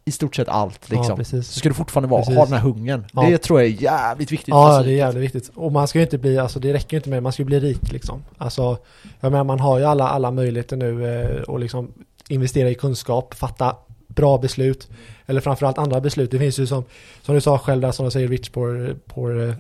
i 0.08 0.12
stort 0.12 0.36
sett 0.36 0.48
allt 0.50 0.80
Ja, 0.90 0.98
liksom. 0.98 1.18
precis. 1.18 1.48
så 1.48 1.60
ska 1.60 1.70
du 1.70 1.76
fortfarande 1.76 2.10
vara, 2.10 2.22
Precis. 2.22 2.36
ha 2.38 2.44
den 2.46 2.54
här 2.54 2.60
hungern. 2.60 3.06
Ja. 3.14 3.22
Det 3.22 3.38
tror 3.38 3.62
jag 3.62 3.70
är 3.70 3.82
jävligt 3.82 4.32
viktigt 4.32 4.48
Ja, 4.48 4.78
för 4.78 4.84
det 4.88 4.94
är 4.94 4.98
jävligt 4.98 5.24
viktigt. 5.24 5.52
Och 5.56 5.72
man 5.72 5.88
ska 5.88 6.00
ju 6.00 6.04
inte 6.04 6.18
bli, 6.18 6.38
alltså 6.38 6.60
det 6.60 6.74
räcker 6.74 6.94
ju 6.94 7.00
inte 7.00 7.10
med, 7.10 7.24
man 7.24 7.32
ska 7.32 7.42
ju 7.42 7.46
bli 7.46 7.60
rik 7.60 7.92
liksom. 7.92 8.24
Alltså, 8.38 8.78
jag 9.20 9.32
menar 9.32 9.44
man 9.44 9.60
har 9.60 9.80
ju 9.80 9.86
alla, 9.86 10.10
alla 10.10 10.32
möjligheter 10.32 10.78
nu 10.78 11.22
eh, 11.22 11.42
och 11.42 11.60
liksom 11.60 11.92
investera 12.30 12.70
i 12.70 12.76
kunskap, 12.76 13.34
fatta 13.34 13.76
bra 14.18 14.38
beslut. 14.38 14.88
Eller 15.30 15.42
framförallt 15.42 15.78
andra 15.78 16.02
beslut. 16.02 16.32
Det 16.32 16.40
finns 16.40 16.60
ju 16.60 16.68
som, 16.68 16.84
som 17.22 17.36
du 17.36 17.42
sa 17.42 17.58
själv 17.58 17.82
där 17.82 17.92
som 17.92 18.06
de 18.06 18.12
säger 18.12 18.28
rich 18.28 18.50
poor, 18.50 18.96
poor 19.06 19.50
eh, 19.50 19.56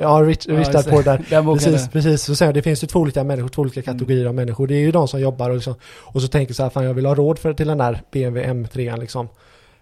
ja 0.00 0.08
rich, 0.08 0.46
rich 0.46 0.68
dad 0.68 0.84
poor 0.90 1.02
boken 1.42 1.58
Precis, 1.58 1.82
där. 1.84 1.90
precis. 1.92 2.22
Så 2.22 2.36
sen, 2.36 2.54
det 2.54 2.62
finns 2.62 2.82
ju 2.82 2.86
två 2.86 3.00
olika 3.00 3.24
människor, 3.24 3.48
två 3.48 3.62
olika 3.62 3.82
kategorier 3.82 4.26
av 4.26 4.34
människor. 4.34 4.66
Det 4.66 4.74
är 4.74 4.80
ju 4.80 4.92
de 4.92 5.08
som 5.08 5.20
jobbar 5.20 5.50
och, 5.50 5.56
liksom, 5.56 5.74
och 5.84 6.22
så 6.22 6.28
tänker 6.28 6.54
så 6.54 6.62
här, 6.62 6.70
fan 6.70 6.84
jag 6.84 6.94
vill 6.94 7.06
ha 7.06 7.14
råd 7.14 7.38
för, 7.38 7.54
till 7.54 7.68
den 7.68 7.78
där 7.78 8.00
BMW 8.12 8.52
M3 8.52 9.00
liksom. 9.00 9.28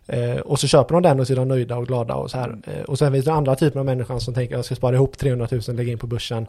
Eh, 0.07 0.37
och 0.37 0.61
så 0.61 0.67
köper 0.67 0.95
de 0.95 1.03
den 1.03 1.21
och 1.21 1.27
så 1.27 1.33
är 1.33 1.37
de 1.37 1.49
nöjda 1.49 1.77
och 1.77 1.87
glada 1.87 2.15
och 2.15 2.31
så 2.31 2.39
här. 2.39 2.57
Eh, 2.67 2.83
och 2.83 2.99
sen 2.99 3.13
finns 3.13 3.25
det 3.25 3.33
andra 3.33 3.57
typer 3.57 3.79
av 3.79 3.87
människor 3.87 4.19
som 4.19 4.35
tänker 4.35 4.55
jag 4.55 4.65
ska 4.65 4.75
spara 4.75 4.97
ihop 4.97 5.19
300 5.19 5.49
000, 5.51 5.77
lägga 5.77 5.93
in 5.93 5.99
på 5.99 6.07
börsen. 6.07 6.47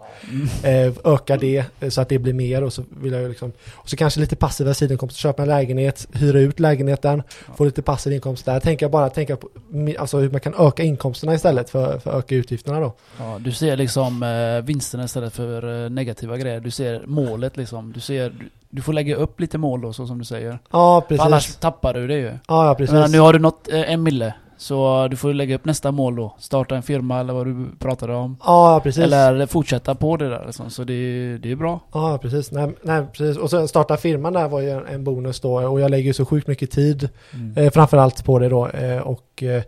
Mm. 0.64 0.88
Eh, 0.88 0.94
öka 1.04 1.38
det 1.38 1.66
eh, 1.80 1.90
så 1.90 2.02
att 2.02 2.10
det 2.10 2.20
blir 2.20 2.34
mer 2.34 2.64
och 2.64 2.74
så 2.74 2.84
vill 2.90 3.14
jag 3.14 3.30
liksom 3.30 3.52
Och 3.74 3.90
så 3.90 3.96
kanske 3.96 4.20
lite 4.20 4.36
passiva 4.36 4.74
sidinkomster, 4.74 5.20
köpa 5.20 5.42
en 5.42 5.48
lägenhet, 5.48 6.08
hyra 6.14 6.40
ut 6.40 6.60
lägenheten, 6.60 7.24
få 7.58 7.66
lite 7.66 7.82
passiv 7.82 8.14
inkomst 8.14 8.46
där. 8.46 8.60
Tänka 8.60 8.90
bara, 8.90 9.10
tänka 9.10 9.36
på 9.36 9.50
alltså 9.98 10.18
hur 10.18 10.30
man 10.30 10.42
kan 10.42 10.54
öka 10.54 10.84
inkomsterna 10.84 11.34
istället 11.34 11.70
för, 11.70 12.00
för 12.00 12.12
att 12.12 12.18
öka 12.18 12.36
utgifterna 12.36 12.80
då. 12.80 12.94
Ja, 13.20 13.40
du 13.40 13.52
ser 13.52 13.78
liksom 13.78 14.24
eh, 14.24 14.66
vinsterna 14.66 15.04
istället 15.04 15.34
för 15.34 15.86
eh, 15.86 15.90
negativa 15.90 16.38
grejer. 16.38 16.60
Du 16.60 16.72
ser 16.72 17.04
målet 17.06 17.58
liksom. 17.58 17.92
Du 17.94 18.00
ser, 18.00 18.34
du, 18.76 18.82
får 18.82 18.94
lägga 18.94 19.16
upp 19.16 19.40
lite 19.40 19.58
mål 19.58 19.82
då, 19.82 19.94
så 19.94 20.08
som 20.08 20.20
du 20.20 20.26
säger. 20.26 20.60
Ja, 20.72 21.02
För 21.02 21.08
precis. 21.08 21.26
annars 21.26 21.56
tappar 21.56 21.94
du 21.94 22.08
det 22.08 22.18
ju. 22.18 22.32
Ja, 22.48 22.68
ja, 22.68 22.76
precis. 22.76 22.94
menar, 22.94 23.08
nu 23.08 23.20
har 23.20 23.34
du 23.34 23.40
nått 23.40 23.70
eh, 23.72 23.92
en 23.92 24.04
mille. 24.04 24.34
Så 24.58 25.08
du 25.08 25.16
får 25.16 25.34
lägga 25.34 25.56
upp 25.56 25.66
nästa 25.66 25.92
mål 25.92 26.16
då. 26.16 26.36
Starta 26.40 26.76
en 26.76 26.84
firma 26.84 27.20
eller 27.20 27.34
vad 27.34 27.46
du 27.46 27.66
pratade 27.80 28.16
om. 28.16 28.38
Ja, 28.44 28.80
precis. 28.84 29.04
Eller 29.04 29.46
fortsätta 29.46 29.96
på 29.96 30.18
det 30.18 30.30
där 30.30 30.44
liksom. 30.46 30.70
Så 30.70 30.84
det, 30.84 31.38
det 31.38 31.52
är 31.52 31.56
bra. 31.56 31.80
Ja, 31.94 32.18
precis. 32.22 32.52
Nej, 32.52 32.72
nej, 32.82 33.06
precis. 33.12 33.38
Och 33.38 33.50
sen 33.50 33.68
starta 33.68 33.98
firman 33.98 34.34
där 34.34 34.48
var 34.48 34.62
ju 34.62 34.70
en, 34.70 35.04
bonus 35.04 35.40
då 35.40 35.54
och 35.54 35.80
jag 35.80 35.92
lägger 35.92 36.08
ju 36.08 36.14
så 36.14 36.26
sjukt 36.26 36.48
mycket 36.48 36.72
tid 36.72 37.10
eh, 37.56 37.72
framförallt 37.72 38.26
på 38.26 38.40
det 38.40 38.50
då 38.50 38.68
eh, 38.68 39.00
och 39.00 39.44
eh, 39.44 39.64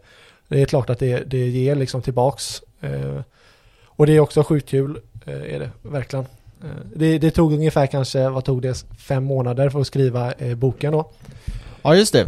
det 0.47 0.61
är 0.61 0.65
klart 0.65 0.89
att 0.89 0.99
det, 0.99 1.17
det 1.17 1.47
ger 1.47 1.75
liksom 1.75 2.01
tillbaks. 2.01 2.61
Eh, 2.81 3.21
och 3.85 4.05
det 4.05 4.15
är 4.15 4.19
också 4.19 4.43
sjukt 4.43 4.69
kul, 4.69 4.99
eh, 5.25 5.55
är 5.55 5.59
det 5.59 5.69
verkligen. 5.81 6.25
Eh, 6.63 6.69
det, 6.95 7.17
det 7.17 7.31
tog 7.31 7.53
ungefär 7.53 7.87
kanske, 7.87 8.29
vad 8.29 8.45
tog 8.45 8.61
det, 8.61 8.85
fem 8.99 9.23
månader 9.23 9.69
för 9.69 9.81
att 9.81 9.87
skriva 9.87 10.31
eh, 10.31 10.55
boken 10.55 10.91
då. 10.91 11.09
Ja 11.81 11.95
just 11.95 12.13
det. 12.13 12.25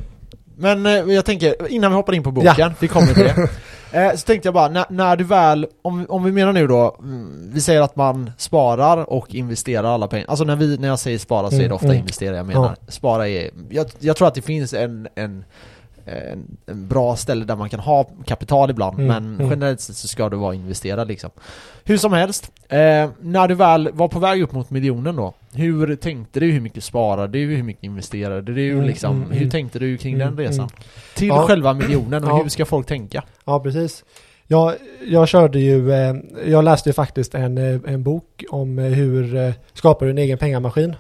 Men 0.58 0.86
eh, 0.86 0.92
jag 0.92 1.26
tänker, 1.26 1.72
innan 1.72 1.92
vi 1.92 1.96
hoppar 1.96 2.14
in 2.14 2.24
på 2.24 2.32
boken, 2.32 2.54
Ja. 2.58 2.74
vi 2.80 2.88
kommer 2.88 3.14
till 3.14 3.24
det. 3.24 3.50
Eh, 3.92 4.12
så 4.16 4.26
tänkte 4.26 4.48
jag 4.48 4.54
bara, 4.54 4.70
när, 4.70 4.86
när 4.90 5.16
du 5.16 5.24
väl, 5.24 5.68
om, 5.82 6.06
om 6.10 6.24
vi 6.24 6.32
menar 6.32 6.54
nu 6.54 6.68
då, 6.68 6.96
mm, 7.00 7.50
vi 7.54 7.62
säger 7.62 7.82
att 7.82 7.96
man 7.96 8.32
sparar 8.38 9.10
och 9.10 9.36
investerar 9.36 9.94
alla 9.94 10.08
pengar. 10.08 10.26
Alltså 10.30 10.46
när, 10.46 10.56
vi, 10.56 10.78
när 10.78 10.88
jag 10.88 11.00
säger 11.00 11.18
spara 11.18 11.50
så 11.50 11.56
är 11.56 11.60
Mm, 11.60 11.70
det 11.70 11.76
ofta 11.76 11.88
mm. 11.88 11.98
investera 12.00 12.36
jag 12.36 12.46
menar. 12.46 12.76
Spara 12.88 13.28
är, 13.30 13.50
jag, 13.70 13.86
jag 14.00 14.16
tror 14.16 14.28
att 14.28 14.36
det 14.36 14.42
finns 14.42 14.74
en, 14.74 15.08
en 15.16 15.46
en, 16.10 16.58
en 16.66 16.88
bra 16.88 17.16
ställe 17.16 17.46
där 17.46 17.56
man 17.56 17.70
kan 17.70 17.80
ha 17.80 18.10
kapital 18.26 18.70
ibland 18.70 19.00
Mm, 19.00 19.08
men 19.08 19.36
mm. 19.36 19.50
generellt 19.50 19.82
sett 19.82 19.96
så 19.96 20.08
ska 20.08 20.30
du 20.30 20.38
vara 20.38 20.56
investerad 20.56 21.08
liksom. 21.08 21.30
Hur 21.84 21.98
som 21.98 22.14
helst, 22.14 22.52
eh, 22.70 23.10
när 23.20 23.48
du 23.48 23.56
väl 23.56 23.90
var 23.94 24.08
på 24.08 24.20
väg 24.20 24.42
upp 24.42 24.52
mot 24.52 24.70
miljonen 24.70 25.16
då, 25.16 25.34
hur 25.54 25.96
tänkte 25.96 26.40
du? 26.40 26.52
Hur 26.52 26.62
mycket 26.62 26.84
sparade 26.84 27.40
du? 27.40 27.56
Hur 27.56 27.64
mycket 27.64 27.84
investerade 27.84 28.54
du? 28.54 28.72
Mm, 28.72 28.86
liksom, 28.86 29.16
mm, 29.16 29.32
hur 29.32 29.38
mm. 29.38 29.50
tänkte 29.50 29.80
du 29.80 29.98
kring 29.98 30.14
Mm, 30.14 30.36
den 30.36 30.46
resan? 30.46 30.70
Till 31.16 31.28
Ja. 31.28 31.48
själva 31.48 31.74
miljonen 31.74 32.24
och 32.24 32.30
Ja. 32.30 32.42
hur 32.44 32.50
ska 32.50 32.66
folk 32.66 32.88
tänka? 32.88 33.24
Ja, 33.46 33.60
precis. 33.60 34.04
Jag, 34.48 34.74
jag 35.08 35.28
körde 35.28 35.60
ju, 35.60 35.92
eh, 35.92 36.16
jag 36.46 36.64
läste 36.64 36.90
ju 36.90 36.94
faktiskt 36.94 37.36
en, 37.36 37.58
eh, 37.58 37.80
en 37.86 38.04
bok 38.04 38.44
om 38.50 38.80
eh, 38.80 38.86
hur 38.86 39.54
skapar 39.74 40.06
du 40.06 40.12
en 40.12 40.18
egen 40.18 40.38
pengamaskin 40.38 40.96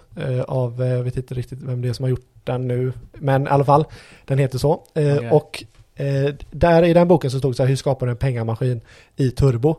av, 0.47 0.81
jag 0.81 1.03
vet 1.03 1.17
inte 1.17 1.33
riktigt 1.33 1.61
vem 1.61 1.81
det 1.81 1.89
är 1.89 1.94
som 1.94 2.03
har 2.03 2.09
gjort 2.09 2.38
den 2.51 2.68
nu, 2.68 2.94
men 3.13 3.44
i 3.48 3.50
alla 3.50 3.66
fall, 3.66 3.86
den 4.25 4.38
heter 4.38 4.57
så. 4.57 4.83
Eh, 4.94 5.16
Okej. 5.16 5.31
Och 5.31 5.64
eh, 5.95 6.33
där 6.52 6.83
i 6.83 6.94
den 6.94 7.07
boken 7.07 7.31
så 7.31 7.40
stod 7.40 7.52
det 7.52 7.56
så 7.56 7.64
här, 7.64 7.68
hur 7.69 7.76
skapar 7.76 8.06
du 8.06 8.12
en 8.12 8.18
pengamaskin 8.18 8.81
i 9.16 9.31
turbo? 9.31 9.76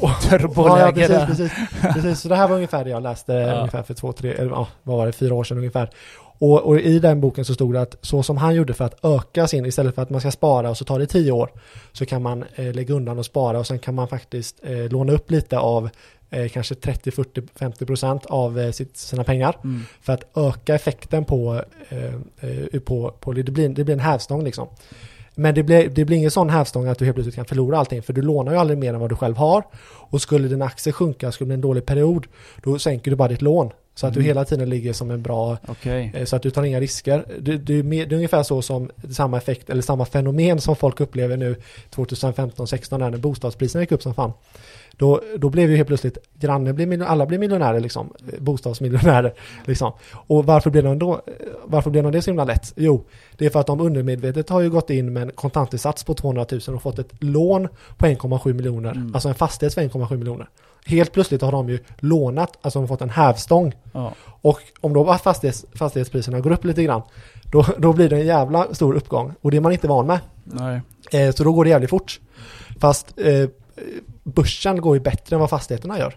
Och, 0.00 0.10
Turboläge 0.28 1.00
ja, 1.00 1.26
precis, 1.26 1.26
precis, 1.26 1.52
precis. 1.94 2.20
Så 2.20 2.28
det 2.28 2.36
här 2.36 2.48
var 2.48 2.54
ungefär 2.54 2.84
det 2.84 2.90
jag 2.90 3.02
läste 3.02 3.32
Ja. 3.48 3.54
ungefär 3.58 3.82
för 3.82 3.94
två, 3.94 4.12
tre, 4.12 4.32
eller 4.32 4.50
ja, 4.50 4.68
vad 4.82 4.96
var 4.96 5.06
det, 5.06 5.12
fyra 5.12 5.34
år 5.34 5.44
sedan 5.44 5.58
ungefär. 5.58 5.90
Och, 6.40 6.62
och 6.62 6.80
i 6.80 6.98
den 6.98 7.20
boken 7.20 7.44
så 7.44 7.54
stod 7.54 7.74
det 7.74 7.80
att 7.80 7.96
så 8.00 8.22
som 8.22 8.36
han 8.36 8.54
gjorde 8.54 8.74
för 8.74 8.84
att 8.84 9.04
öka 9.04 9.46
sin, 9.48 9.66
istället 9.66 9.94
för 9.94 10.02
att 10.02 10.10
man 10.10 10.20
ska 10.20 10.30
spara 10.30 10.70
och 10.70 10.76
så 10.76 10.84
tar 10.84 10.98
det 10.98 11.06
tio 11.06 11.32
år, 11.32 11.50
så 11.92 12.06
kan 12.06 12.22
man 12.22 12.44
eh, 12.54 12.74
lägga 12.74 12.94
undan 12.94 13.18
och 13.18 13.26
spara 13.26 13.58
och 13.58 13.66
sen 13.66 13.78
kan 13.78 13.94
man 13.94 14.08
faktiskt 14.08 14.60
eh, 14.62 14.88
låna 14.88 15.12
upp 15.12 15.30
lite 15.30 15.58
av 15.58 15.90
eh, 16.30 16.48
kanske 16.48 16.74
30, 16.74 17.10
40, 17.10 17.42
50 17.54 17.86
procent 17.86 18.26
av 18.26 18.58
eh, 18.58 18.70
sitt, 18.70 18.96
sina 18.96 19.24
pengar 19.24 19.56
Mm. 19.64 19.82
för 20.00 20.12
att 20.12 20.36
öka 20.36 20.74
effekten 20.74 21.24
på, 21.24 21.62
eh, 21.88 22.04
eh, 22.40 22.80
på, 22.80 23.14
på 23.20 23.32
det, 23.32 23.42
blir, 23.42 23.68
det 23.68 23.84
blir 23.84 23.94
en 23.94 24.00
hävstång 24.00 24.44
liksom. 24.44 24.68
Men 25.34 25.54
det 25.54 25.62
blir, 25.62 25.88
det 25.88 26.04
blir 26.04 26.16
ingen 26.16 26.30
sån 26.30 26.50
hävstång 26.50 26.86
att 26.86 26.98
du 26.98 27.04
helt 27.04 27.14
plötsligt 27.14 27.34
kan 27.36 27.44
förlora 27.44 27.78
allting 27.78 28.02
för 28.02 28.12
du 28.12 28.22
lånar 28.22 28.52
ju 28.52 28.58
aldrig 28.58 28.78
mer 28.78 28.94
än 28.94 29.00
vad 29.00 29.10
du 29.10 29.16
själv 29.16 29.36
har 29.36 29.64
och 30.10 30.22
skulle 30.22 30.48
din 30.48 30.62
aktie 30.62 30.92
sjunka, 30.92 31.32
skulle 31.32 31.46
det 31.46 31.48
bli 31.48 31.54
en 31.54 31.60
dålig 31.60 31.86
period, 31.86 32.26
då 32.62 32.78
sänker 32.78 33.10
du 33.10 33.16
bara 33.16 33.28
ditt 33.28 33.42
lån. 33.42 33.70
Så 33.98 34.06
att 34.06 34.14
du 34.14 34.20
Mm. 34.20 34.26
hela 34.26 34.44
tiden 34.44 34.68
ligger 34.70 34.92
som 34.92 35.10
en 35.10 35.22
bra 35.22 35.58
Okej. 35.68 36.12
Eh, 36.14 36.24
Så 36.24 36.36
att 36.36 36.42
du 36.42 36.50
tar 36.50 36.62
inga 36.62 36.80
risker. 36.80 37.18
Är 37.48 37.82
mer- 37.82 38.06
det 38.06 38.14
är 38.14 38.16
ungefär 38.16 38.42
så 38.42 38.62
som 38.62 38.90
samma 39.10 39.36
effekt 39.36 39.70
eller 39.70 39.82
samma 39.82 40.04
fenomen 40.04 40.60
som 40.60 40.76
folk 40.76 41.00
upplever 41.00 41.36
nu 41.36 41.56
2015-16 41.90 42.98
när 43.10 43.18
bostadspriserna 43.18 43.82
gick 43.82 43.92
upp 43.92 44.02
som 44.02 44.14
fan. 44.14 44.32
Då, 44.96 45.20
då 45.38 45.50
blev 45.50 45.70
ju 45.70 45.76
helt 45.76 45.88
plötsligt 45.88 46.18
grannen, 46.40 46.76
miljon, 46.76 47.02
alla 47.02 47.26
blev 47.26 47.40
miljonärer 47.40 47.80
liksom, 47.80 48.12
eh, 48.32 48.40
bostadsmiljonärer 48.40 49.34
liksom. 49.66 49.92
Och 50.12 50.44
varför 50.46 50.70
blev 50.70 50.84
de 50.84 50.98
då? 50.98 51.12
Eh, 51.14 51.20
varför 51.64 51.90
blev 51.90 52.12
det 52.12 52.22
så 52.22 52.30
himla 52.30 52.44
lätt? 52.44 52.72
Jo, 52.76 53.04
det 53.36 53.46
är 53.46 53.50
för 53.50 53.60
att 53.60 53.66
de 53.66 53.80
undermedvetet 53.80 54.48
har 54.48 54.60
ju 54.60 54.70
gått 54.70 54.90
in 54.90 55.12
med 55.12 55.22
en 55.22 55.30
kontantinsats 55.30 56.04
på 56.04 56.14
200 56.14 56.46
000 56.68 56.76
och 56.76 56.82
fått 56.82 56.98
ett 56.98 57.22
lån 57.22 57.68
på 57.96 58.06
1,7 58.06 58.52
miljoner. 58.52 58.90
Mm. 58.90 59.14
Alltså 59.14 59.28
en 59.28 59.34
fastighet 59.34 59.74
för 59.74 59.82
1,7 59.82 60.16
miljoner. 60.16 60.48
Helt 60.88 61.12
plötsligt 61.12 61.42
har 61.42 61.52
de 61.52 61.68
ju 61.68 61.78
lånat, 61.98 62.58
alltså 62.62 62.78
de 62.78 62.82
har 62.82 62.88
fått 62.88 63.02
en 63.02 63.10
hävstång. 63.10 63.74
Ja. 63.92 64.12
Och 64.24 64.60
om 64.80 64.92
då 64.92 65.14
fastighets, 65.14 65.66
fastighetspriserna 65.74 66.40
går 66.40 66.52
upp 66.52 66.64
lite 66.64 66.82
grann, 66.82 67.02
då, 67.52 67.66
då 67.78 67.92
blir 67.92 68.08
det 68.08 68.16
en 68.16 68.26
jävla 68.26 68.74
stor 68.74 68.94
uppgång. 68.94 69.34
Och 69.40 69.50
det 69.50 69.56
är 69.56 69.60
man 69.60 69.72
inte 69.72 69.88
van 69.88 70.06
med. 70.06 70.20
Eh, 71.10 71.34
så 71.34 71.44
då 71.44 71.52
går 71.52 71.64
det 71.64 71.70
jävligt 71.70 71.90
fort. 71.90 72.20
Fast 72.80 73.14
eh, 73.16 73.48
börsen 74.24 74.80
går 74.80 74.96
ju 74.96 75.00
bättre 75.00 75.36
än 75.36 75.40
vad 75.40 75.50
fastigheterna 75.50 75.98
gör. 75.98 76.16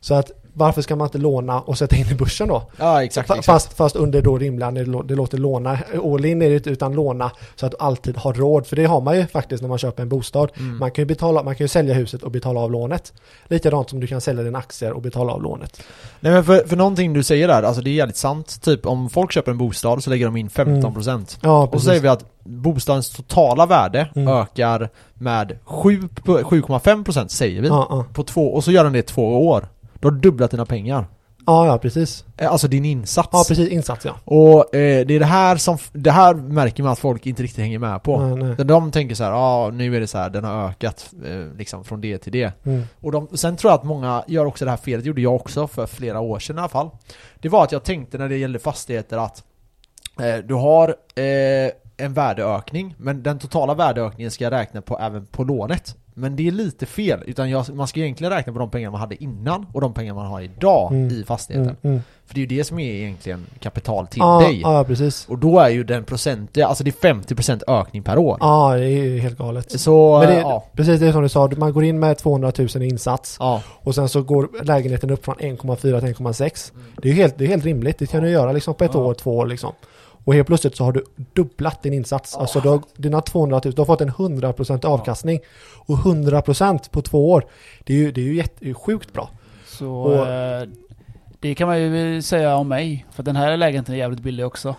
Så 0.00 0.14
att 0.14 0.30
varför 0.58 0.82
ska 0.82 0.96
man 0.96 1.06
inte 1.06 1.18
låna 1.18 1.60
och 1.60 1.78
sätta 1.78 1.96
in 1.96 2.06
i 2.10 2.14
börsen 2.14 2.48
då? 2.48 2.62
Ja, 2.76 3.04
exakt. 3.04 3.30
Exakt. 3.30 3.46
Fast, 3.46 3.72
fast 3.72 3.96
under 3.96 4.22
då 4.22 4.38
rimliga, 4.38 4.70
det, 4.70 4.84
lå- 4.84 5.02
det 5.06 5.14
låter 5.14 5.38
låna, 5.38 5.78
all 6.04 6.24
in 6.24 6.42
är 6.42 6.50
det 6.50 6.66
utan 6.66 6.92
låna 6.94 7.30
så 7.56 7.66
att 7.66 7.72
du 7.72 7.76
alltid 7.80 8.16
har 8.16 8.32
råd. 8.32 8.66
För 8.66 8.76
det 8.76 8.84
har 8.84 9.00
man 9.00 9.16
ju 9.16 9.26
faktiskt 9.26 9.62
när 9.62 9.68
man 9.68 9.78
köper 9.78 10.02
en 10.02 10.08
bostad. 10.08 10.50
Mm. 10.58 10.78
Man 10.78 10.90
kan 10.90 11.02
ju 11.02 11.06
betala, 11.06 11.42
man 11.42 11.54
kan 11.54 11.64
ju 11.64 11.68
sälja 11.68 11.94
huset 11.94 12.22
och 12.22 12.30
betala 12.30 12.60
av 12.60 12.70
lånet. 12.72 13.12
Likadant 13.46 13.90
som 13.90 14.00
du 14.00 14.06
kan 14.06 14.20
sälja 14.20 14.42
dina 14.42 14.58
aktier 14.58 14.92
och 14.92 15.02
betala 15.02 15.32
av 15.32 15.42
lånet. 15.42 15.82
Nej 16.20 16.32
men 16.32 16.44
för, 16.44 16.58
för 16.68 16.76
någonting 16.76 17.12
du 17.12 17.22
säger 17.22 17.48
där, 17.48 17.62
alltså 17.62 17.82
det 17.82 17.90
är 17.90 17.94
jävligt 17.94 18.16
sant. 18.16 18.62
Typ 18.62 18.86
om 18.86 19.10
folk 19.10 19.32
köper 19.32 19.50
en 19.50 19.58
bostad 19.58 20.04
så 20.04 20.10
lägger 20.10 20.24
de 20.24 20.36
in 20.36 20.48
15% 20.48 21.38
Ja, 21.42 21.62
Och 21.72 21.80
så 21.80 21.86
säger 21.86 22.00
vi 22.00 22.08
att 22.08 22.24
bostadens 22.44 23.10
totala 23.10 23.66
värde 23.66 24.08
Mm. 24.16 24.28
ökar 24.28 24.88
med 25.14 25.58
7 25.64 26.08
på- 26.24 26.38
7,5% 26.38 27.28
säger 27.28 27.62
vi. 27.62 27.68
Ja, 27.68 27.86
ja. 27.90 28.04
På 28.14 28.22
två, 28.22 28.54
och 28.54 28.64
så 28.64 28.70
gör 28.70 28.84
den 28.84 28.92
det 28.92 29.02
två 29.02 29.48
år. 29.48 29.68
Du 30.00 30.08
har 30.08 30.12
dubblat 30.12 30.50
dina 30.50 30.66
pengar. 30.66 31.06
ja, 31.46 31.66
ja 31.66 31.78
precis. 31.78 32.24
Eh, 32.36 32.52
Alltså 32.52 32.68
din 32.68 32.84
insats. 32.84 33.28
Ja, 33.32 33.44
precis. 33.48 33.68
Insats 33.68 34.04
ja. 34.04 34.14
Och 34.24 34.74
eh, 34.74 35.06
det 35.06 35.14
är 35.14 35.18
det 35.18 35.24
här 35.26 35.56
som, 35.56 35.78
det 35.92 36.10
här 36.10 36.34
märker 36.34 36.82
man 36.82 36.92
att 36.92 36.98
folk 36.98 37.26
inte 37.26 37.42
riktigt 37.42 37.58
hänger 37.58 37.78
med 37.78 38.02
på. 38.02 38.20
Nej, 38.20 38.54
nej. 38.56 38.66
De, 38.66 38.90
tänker 38.90 39.14
så 39.14 39.24
här, 39.24 39.30
ja 39.30 39.36
ah, 39.36 39.70
nu 39.70 39.96
är 39.96 40.00
det 40.00 40.06
så 40.06 40.18
här, 40.18 40.30
den 40.30 40.44
har 40.44 40.68
ökat 40.68 41.10
eh, 41.24 41.56
liksom 41.56 41.84
från 41.84 42.00
det 42.00 42.18
till 42.18 42.32
det. 42.32 42.52
Mm. 42.66 42.82
Och 43.00 43.12
de, 43.12 43.28
sen 43.32 43.56
tror 43.56 43.70
jag 43.72 43.78
att 43.78 43.84
många 43.84 44.24
gör 44.26 44.46
också 44.46 44.64
det 44.64 44.70
här 44.70 44.78
felet, 44.78 45.04
det 45.04 45.08
gjorde 45.08 45.20
jag 45.20 45.34
också 45.34 45.66
för 45.66 45.86
flera 45.86 46.20
år 46.20 46.38
sedan 46.38 46.56
i 46.56 46.58
alla 46.58 46.68
fall. 46.68 46.90
Det 47.40 47.48
var 47.48 47.64
att 47.64 47.72
jag 47.72 47.84
tänkte 47.84 48.18
när 48.18 48.28
det 48.28 48.36
gällde 48.36 48.58
fastigheter 48.58 49.18
att 49.18 49.44
eh, 50.20 50.36
du 50.36 50.54
har 50.54 50.88
eh, 51.14 51.70
en 51.96 52.14
värdeökning, 52.14 52.94
men 52.98 53.22
den 53.22 53.38
totala 53.38 53.74
värdeökningen 53.74 54.30
ska 54.30 54.44
jag 54.44 54.52
räkna 54.52 54.82
på 54.82 54.98
även 54.98 55.26
på 55.26 55.44
lånet. 55.44 55.96
Men 56.18 56.36
det 56.36 56.46
är 56.48 56.52
lite 56.52 56.86
fel, 56.86 57.20
utan 57.26 57.50
jag, 57.50 57.74
man 57.74 57.86
ska 57.88 58.00
egentligen 58.00 58.32
räkna 58.32 58.52
på 58.52 58.58
de 58.58 58.70
pengar 58.70 58.90
man 58.90 59.00
hade 59.00 59.22
innan 59.24 59.66
och 59.72 59.80
de 59.80 59.94
pengar 59.94 60.14
man 60.14 60.26
har 60.26 60.40
idag 60.40 60.92
Mm. 60.92 61.08
i 61.20 61.24
fastigheten. 61.24 61.76
Mm, 61.82 61.94
mm. 61.94 62.00
För 62.26 62.34
det 62.34 62.38
är 62.40 62.46
ju 62.46 62.56
det 62.58 62.64
som 62.64 62.78
är 62.78 62.92
egentligen 62.94 63.46
kapital 63.60 64.06
till 64.06 64.18
Ja, 64.20 64.40
dig. 64.40 64.60
ja, 64.60 64.84
precis. 64.84 65.26
Och 65.28 65.38
då 65.38 65.58
är 65.58 65.68
ju 65.68 65.84
den 65.84 66.04
procent, 66.04 66.58
alltså 66.58 66.84
det 66.84 66.90
är 67.04 67.08
50% 67.14 67.62
ökning 67.66 68.02
per 68.02 68.18
år. 68.18 68.36
Ja, 68.40 68.74
det 68.76 68.84
är 68.84 69.04
ju 69.04 69.18
helt 69.18 69.38
galet. 69.38 69.80
Så, 69.80 70.18
Men 70.18 70.28
det, 70.28 70.40
ja. 70.40 70.64
precis 70.72 71.00
det 71.00 71.12
som 71.12 71.22
du 71.22 71.28
sa, 71.28 71.50
man 71.56 71.72
går 71.72 71.84
in 71.84 71.98
med 71.98 72.18
200 72.18 72.52
000 72.58 72.68
i 72.82 72.86
insats 72.88 73.36
och 73.82 73.94
sen 73.94 74.08
så 74.08 74.22
går 74.22 74.48
lägenheten 74.64 75.10
upp 75.10 75.24
från 75.24 75.34
1,4 75.36 75.76
till 75.76 75.94
1,6. 75.94 76.72
Det 77.02 77.08
är 77.08 77.12
helt, 77.12 77.38
det 77.38 77.44
är 77.44 77.48
helt 77.48 77.64
rimligt, 77.64 77.98
det 77.98 78.06
kan 78.06 78.22
du 78.22 78.30
göra 78.30 78.52
liksom 78.52 78.74
på 78.74 78.84
ett 78.84 78.94
år, 78.94 79.14
två 79.14 79.36
år 79.36 79.46
liksom. 79.46 79.72
Och 80.28 80.34
helt 80.34 80.46
plötsligt 80.46 80.76
så 80.76 80.84
har 80.84 80.92
du 80.92 81.04
dubblat 81.32 81.82
din 81.82 81.92
insats. 81.92 82.36
Alltså 82.36 82.60
du 82.60 82.68
har, 82.68 82.80
dina 82.96 83.20
200 83.20 83.60
000, 83.64 83.74
du 83.74 83.80
har 83.80 83.86
fått 83.86 84.00
en 84.00 84.10
100% 84.10 84.84
avkastning. 84.86 85.40
Och 85.86 85.96
100% 85.98 86.90
på 86.90 87.02
två 87.02 87.30
år, 87.30 87.44
det 87.84 87.92
är 87.92 87.96
ju, 87.96 88.12
det 88.12 88.20
är 88.20 88.24
ju 88.24 88.34
jätte, 88.34 88.74
sjukt 88.74 89.12
bra. 89.12 89.30
Så 89.66 89.90
Och- 89.90 90.28
eh, 90.28 90.68
det 91.40 91.54
kan 91.54 91.68
man 91.68 91.80
ju 91.80 92.22
säga 92.22 92.56
om 92.56 92.68
mig. 92.68 93.06
För 93.12 93.22
den 93.22 93.36
här 93.36 93.56
lägenheten 93.56 93.94
är 93.94 93.98
jävligt 93.98 94.20
billig 94.20 94.46
också. 94.46 94.74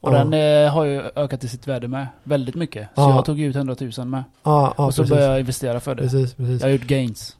Och 0.00 0.14
Ja. 0.14 0.24
den 0.24 0.64
eh, 0.64 0.72
har 0.72 0.84
ju 0.84 1.02
ökat 1.16 1.44
i 1.44 1.48
sitt 1.48 1.66
värde 1.66 1.88
med. 1.88 2.06
Väldigt 2.24 2.54
mycket. 2.54 2.88
Så 2.94 3.00
Ja. 3.00 3.14
jag 3.14 3.24
tog 3.24 3.40
ut 3.40 3.56
100 3.56 3.76
000 3.98 4.06
med. 4.06 4.24
Ja, 4.42 4.74
ja 4.76 4.86
och 4.86 4.94
så 4.94 5.02
precis. 5.02 5.10
började 5.14 5.32
jag 5.32 5.40
investera 5.40 5.80
för 5.80 5.94
det. 5.94 6.02
Precis, 6.02 6.34
precis. 6.34 6.60
Jag 6.60 6.68
har 6.68 6.72
gjort 6.72 6.86
gains. 6.86 7.36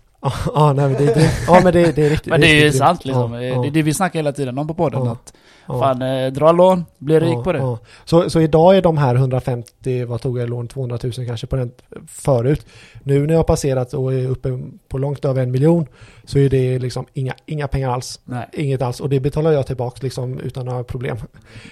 Ja, 0.55 0.73
nej, 0.77 0.89
men 0.89 0.93
det, 1.07 1.15
det, 1.15 1.31
ja, 1.47 1.61
men 1.65 1.73
det, 1.73 1.93
det 1.97 2.07
är 2.07 2.11
riktigt. 2.11 2.31
Men 2.31 2.41
det 2.41 2.47
är 2.47 2.65
ju 2.65 2.73
sant 2.73 3.05
liksom. 3.05 3.33
Det 3.33 3.71
det 3.71 3.83
vi 3.83 3.95
snackar 3.95 4.19
hela 4.19 4.33
tiden 4.33 4.59
om 4.59 4.69
på 4.69 4.75
podden. 4.75 5.09
Att 5.09 5.33
ja. 5.69 5.79
fan, 5.81 6.03
eh, 6.03 6.33
dra 6.33 6.53
lån, 6.53 6.85
bli 6.99 7.21
rik 7.21 7.35
Ja, 7.39 7.43
på 7.43 7.53
det. 7.53 7.59
ja. 7.59 7.79
Så, 8.05 8.31
så 8.31 8.41
idag 8.41 8.77
är 8.77 8.83
de 8.83 8.99
här 8.99 9.15
150, 9.15 10.05
vad 10.05 10.21
tog 10.23 10.39
jag 10.39 10.45
i 10.45 10.49
lån, 10.49 10.69
200 10.69 10.99
000 11.03 11.13
kanske 11.13 11.47
på 11.47 11.57
den 11.57 11.71
förut. 12.09 12.67
Nu 13.03 13.27
när 13.27 13.35
jag 13.35 13.39
har 13.39 13.45
passerat 13.45 13.95
och 13.95 14.15
är 14.15 14.29
uppe 14.29 14.59
på 14.89 14.99
långt 14.99 15.25
över 15.25 15.43
en 15.43 15.51
miljon 15.51 15.87
så 16.25 16.39
är 16.39 16.49
det 16.49 16.79
liksom 16.79 17.07
inga, 17.13 17.35
inga 17.47 17.69
pengar 17.69 17.91
alls. 17.91 18.21
Nej. 18.25 18.47
Inget 18.53 18.83
alls 18.83 19.01
och 19.01 19.09
det 19.09 19.21
betalar 19.21 19.53
jag 19.53 19.67
tillbaka 19.67 19.99
liksom 20.03 20.41
utan 20.41 20.67
några 20.67 20.85
problem. 20.85 21.17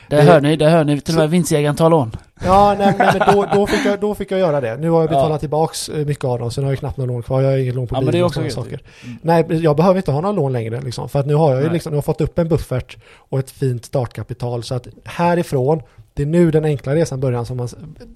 Det 0.08 0.16
Det- 0.16 0.22
hör 0.22 0.40
ni, 0.40 0.56
det 0.56 0.68
hör 0.70 0.84
ni. 0.84 1.00
Till 1.00 1.14
och 1.14 1.20
med 1.20 1.30
vinstjägaren 1.30 1.76
tar 1.76 1.90
lån. 1.90 2.10
Ja, 2.44 2.74
nej, 2.78 2.94
nej 2.98 3.10
men 3.18 3.34
då, 3.36 3.46
då, 3.54 3.66
fick 3.66 3.86
jag, 3.86 4.00
då 4.00 4.14
fick 4.14 4.30
jag 4.30 4.40
göra 4.40 4.60
det. 4.60 4.76
Nu 4.76 4.90
har 4.90 5.00
jag 5.00 5.08
betalat 5.08 5.30
Ja. 5.30 5.38
tillbaks 5.38 5.88
eh, 5.88 6.06
mycket 6.06 6.24
av 6.24 6.38
dem, 6.38 6.50
så 6.50 6.60
nu 6.60 6.66
har 6.66 6.72
jag 6.72 6.78
knappt 6.78 6.96
några 6.96 7.12
lån 7.12 7.22
kvar. 7.22 7.42
Jag 7.42 7.50
har 7.50 7.58
inget 7.58 7.74
lån 7.74 7.86
på 7.86 7.96
Ja, 7.96 8.00
bilen 8.00 8.24
och 8.24 8.34
sådana 8.34 8.50
saker. 8.50 8.80
Mm. 9.04 9.16
Nej, 9.22 9.62
jag 9.64 9.76
behöver 9.76 9.96
inte 9.96 10.10
ha 10.12 10.20
några 10.20 10.32
lån 10.36 10.52
längre 10.52 10.80
liksom, 10.80 11.08
för 11.08 11.18
att 11.20 11.26
nu 11.26 11.34
har 11.34 11.52
jag 11.54 11.62
ju 11.62 11.68
liksom, 11.70 11.92
jag 11.92 11.96
har 11.96 12.02
fått 12.02 12.20
upp 12.20 12.38
en 12.38 12.48
buffert 12.48 12.96
och 13.28 13.38
ett 13.38 13.50
fint 13.50 13.84
startkapital 13.84 14.62
så 14.62 14.74
att 14.74 14.86
härifrån, 15.04 15.82
det 16.16 16.23
är 16.23 16.26
nu 16.26 16.50
den 16.50 16.64
enkla 16.64 16.94
resan 16.94 17.20
börjar 17.20 17.44
som 17.44 17.56
man, 17.56 17.68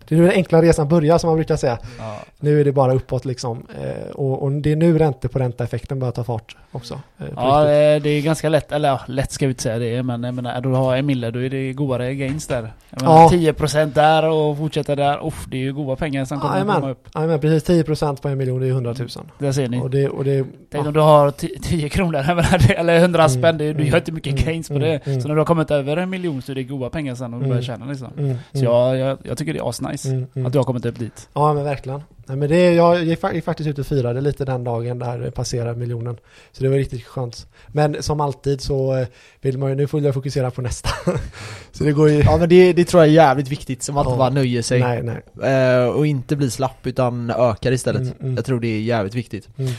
det 0.08 0.14
är 0.14 0.18
nu 0.18 0.24
den 0.26 0.34
enkla 0.36 0.62
resan 0.62 0.88
börjar 0.88 1.18
som 1.18 1.28
man 1.28 1.36
brukar 1.36 1.56
säga. 1.56 1.78
Ja. 1.98 2.16
Nu 2.40 2.60
är 2.60 2.64
det 2.64 2.72
bara 2.72 2.92
uppåt 2.94 3.24
liksom 3.24 3.66
eh, 3.82 4.10
och, 4.10 4.42
och 4.42 4.52
det 4.52 4.72
är 4.72 4.76
nu 4.76 4.98
ränte 4.98 5.28
på 5.28 5.38
ränta-effekten 5.38 5.98
börjar 5.98 6.12
ta 6.12 6.24
fart 6.24 6.56
också. 6.72 6.94
eh, 7.18 7.26
Ja, 7.36 7.42
riktigt. 7.42 7.66
det, 8.04 8.10
det 8.10 8.10
är 8.18 8.22
ganska 8.22 8.48
lätt, 8.48 8.72
eller 8.72 8.88
ja, 8.88 9.00
lätt 9.06 9.32
ska 9.32 9.46
vi 9.46 9.50
inte 9.50 9.62
säga 9.62 9.78
det, 9.78 10.02
men 10.02 10.22
jag 10.22 10.34
menar, 10.34 10.60
du 10.60 10.68
har 10.68 10.96
en 10.96 11.06
mille, 11.06 11.30
då 11.30 11.38
är 11.42 11.50
det 11.50 11.72
godare 11.72 12.14
gains 12.14 12.46
där. 12.46 12.72
Jag 12.90 13.02
menar, 13.02 13.14
Ja. 13.22 13.28
10% 13.32 13.94
där 13.94 14.28
och 14.28 14.58
fortsätta 14.58 14.96
där, 14.96 15.26
Uff, 15.26 15.44
det 15.50 15.56
är 15.56 15.60
ju 15.60 15.72
goda 15.72 15.96
pengar 15.96 16.24
som 16.24 16.40
kommer 16.40 16.54
Jajamän. 16.54 16.80
komma 16.80 16.90
upp. 16.92 17.08
Ja, 17.14 17.26
men 17.26 17.40
precis 17.40 17.68
10% 17.84 18.22
på 18.22 18.28
en 18.28 18.38
miljon, 18.38 18.60
det 18.60 18.66
är 18.66 18.70
100 18.70 18.94
000. 18.98 19.08
Där 19.38 19.52
ser 19.52 19.68
ni. 19.68 19.80
Och 19.80 19.90
det, 19.90 20.08
och 20.08 20.24
det, 20.24 20.46
Tänk 20.70 20.86
om 20.86 20.92
du 20.92 21.00
har 21.00 21.30
10 21.30 21.88
kronor, 21.88 22.58
det- 22.68 22.74
eller 22.74 22.96
100 22.98 23.20
Mm, 23.24 23.28
spänn, 23.40 23.58
det, 23.58 23.64
du 23.64 23.70
mm, 23.70 23.86
gör 23.86 23.96
inte 23.96 24.12
mycket 24.12 24.32
mm, 24.32 24.44
gains 24.44 24.68
på 24.68 24.74
mm, 24.74 24.88
det. 24.88 25.06
mm. 25.06 25.20
Så 25.20 25.28
när 25.28 25.34
du 25.34 25.40
har 25.40 25.46
kommit 25.46 25.70
över 25.70 25.96
en 25.96 26.10
miljon 26.10 26.42
så 26.42 26.52
är 26.52 26.56
det 26.56 26.62
goda 26.64 26.90
pengar 26.90 27.14
sen 27.14 27.24
och 27.34 27.40
du 27.40 27.46
Mm. 27.46 27.48
börjar 27.48 27.62
tjäna 27.62 27.86
liksom. 27.90 28.08
mm, 28.18 28.36
Så 28.52 28.58
mm, 28.58 28.64
jag, 28.72 28.96
jag, 28.98 29.18
jag 29.22 29.38
tycker 29.38 29.52
det 29.52 29.58
är 29.58 29.68
asnice 29.68 30.08
mm, 30.08 30.26
mm. 30.34 30.46
att 30.46 30.52
du 30.52 30.58
har 30.58 30.64
kommit 30.64 30.84
upp 30.86 30.98
dit. 30.98 31.28
Ja 31.34 31.54
men 31.54 31.64
verkligen. 31.64 32.02
Nej, 32.26 32.36
men 32.36 32.48
det, 32.48 32.56
är- 32.56 32.72
jag 32.72 33.04
gick, 33.04 33.20
fa- 33.20 33.34
gick 33.34 33.44
faktiskt 33.44 33.68
ut 33.68 33.78
och 33.78 33.86
firade 33.86 34.20
lite 34.20 34.44
den 34.44 34.64
dagen 34.64 34.98
där 34.98 35.18
det 35.18 35.30
passerade 35.30 35.78
miljonen. 35.78 36.16
Så 36.52 36.62
det 36.62 36.68
var 36.68 36.76
riktigt 36.76 37.04
skönt. 37.06 37.46
Men 37.68 38.02
som 38.02 38.20
alltid 38.20 38.60
så 38.60 38.96
eh, 38.96 39.06
vill 39.40 39.58
man 39.58 39.68
ju, 39.70 39.74
nu 39.76 39.86
får 39.86 40.00
jag 40.00 40.14
fokusera 40.14 40.50
på 40.50 40.62
nästa. 40.62 40.88
så 41.72 41.84
det 41.84 41.92
går 41.92 42.08
ju... 42.10 42.18
Ja 42.20 42.36
men 42.36 42.48
det, 42.48 42.72
det 42.72 42.84
tror 42.84 43.02
jag 43.02 43.08
är 43.10 43.14
jävligt 43.14 43.48
viktigt, 43.48 43.82
som 43.82 43.96
att 43.96 44.04
Ja. 44.04 44.08
man 44.10 44.18
bara 44.18 44.30
nöjer 44.30 44.62
sig 44.62 44.80
Nej, 44.80 45.02
nej. 45.02 45.52
eh, 45.52 45.84
och 45.88 46.06
inte 46.06 46.36
blir 46.36 46.48
slapp 46.48 46.86
utan 46.86 47.30
ökar 47.30 47.72
istället. 47.72 48.02
Mm, 48.02 48.14
mm. 48.20 48.34
Jag 48.36 48.44
tror 48.44 48.60
det 48.60 48.68
är 48.68 48.80
jävligt 48.80 49.14
viktigt. 49.14 49.48
Mm. 49.58 49.72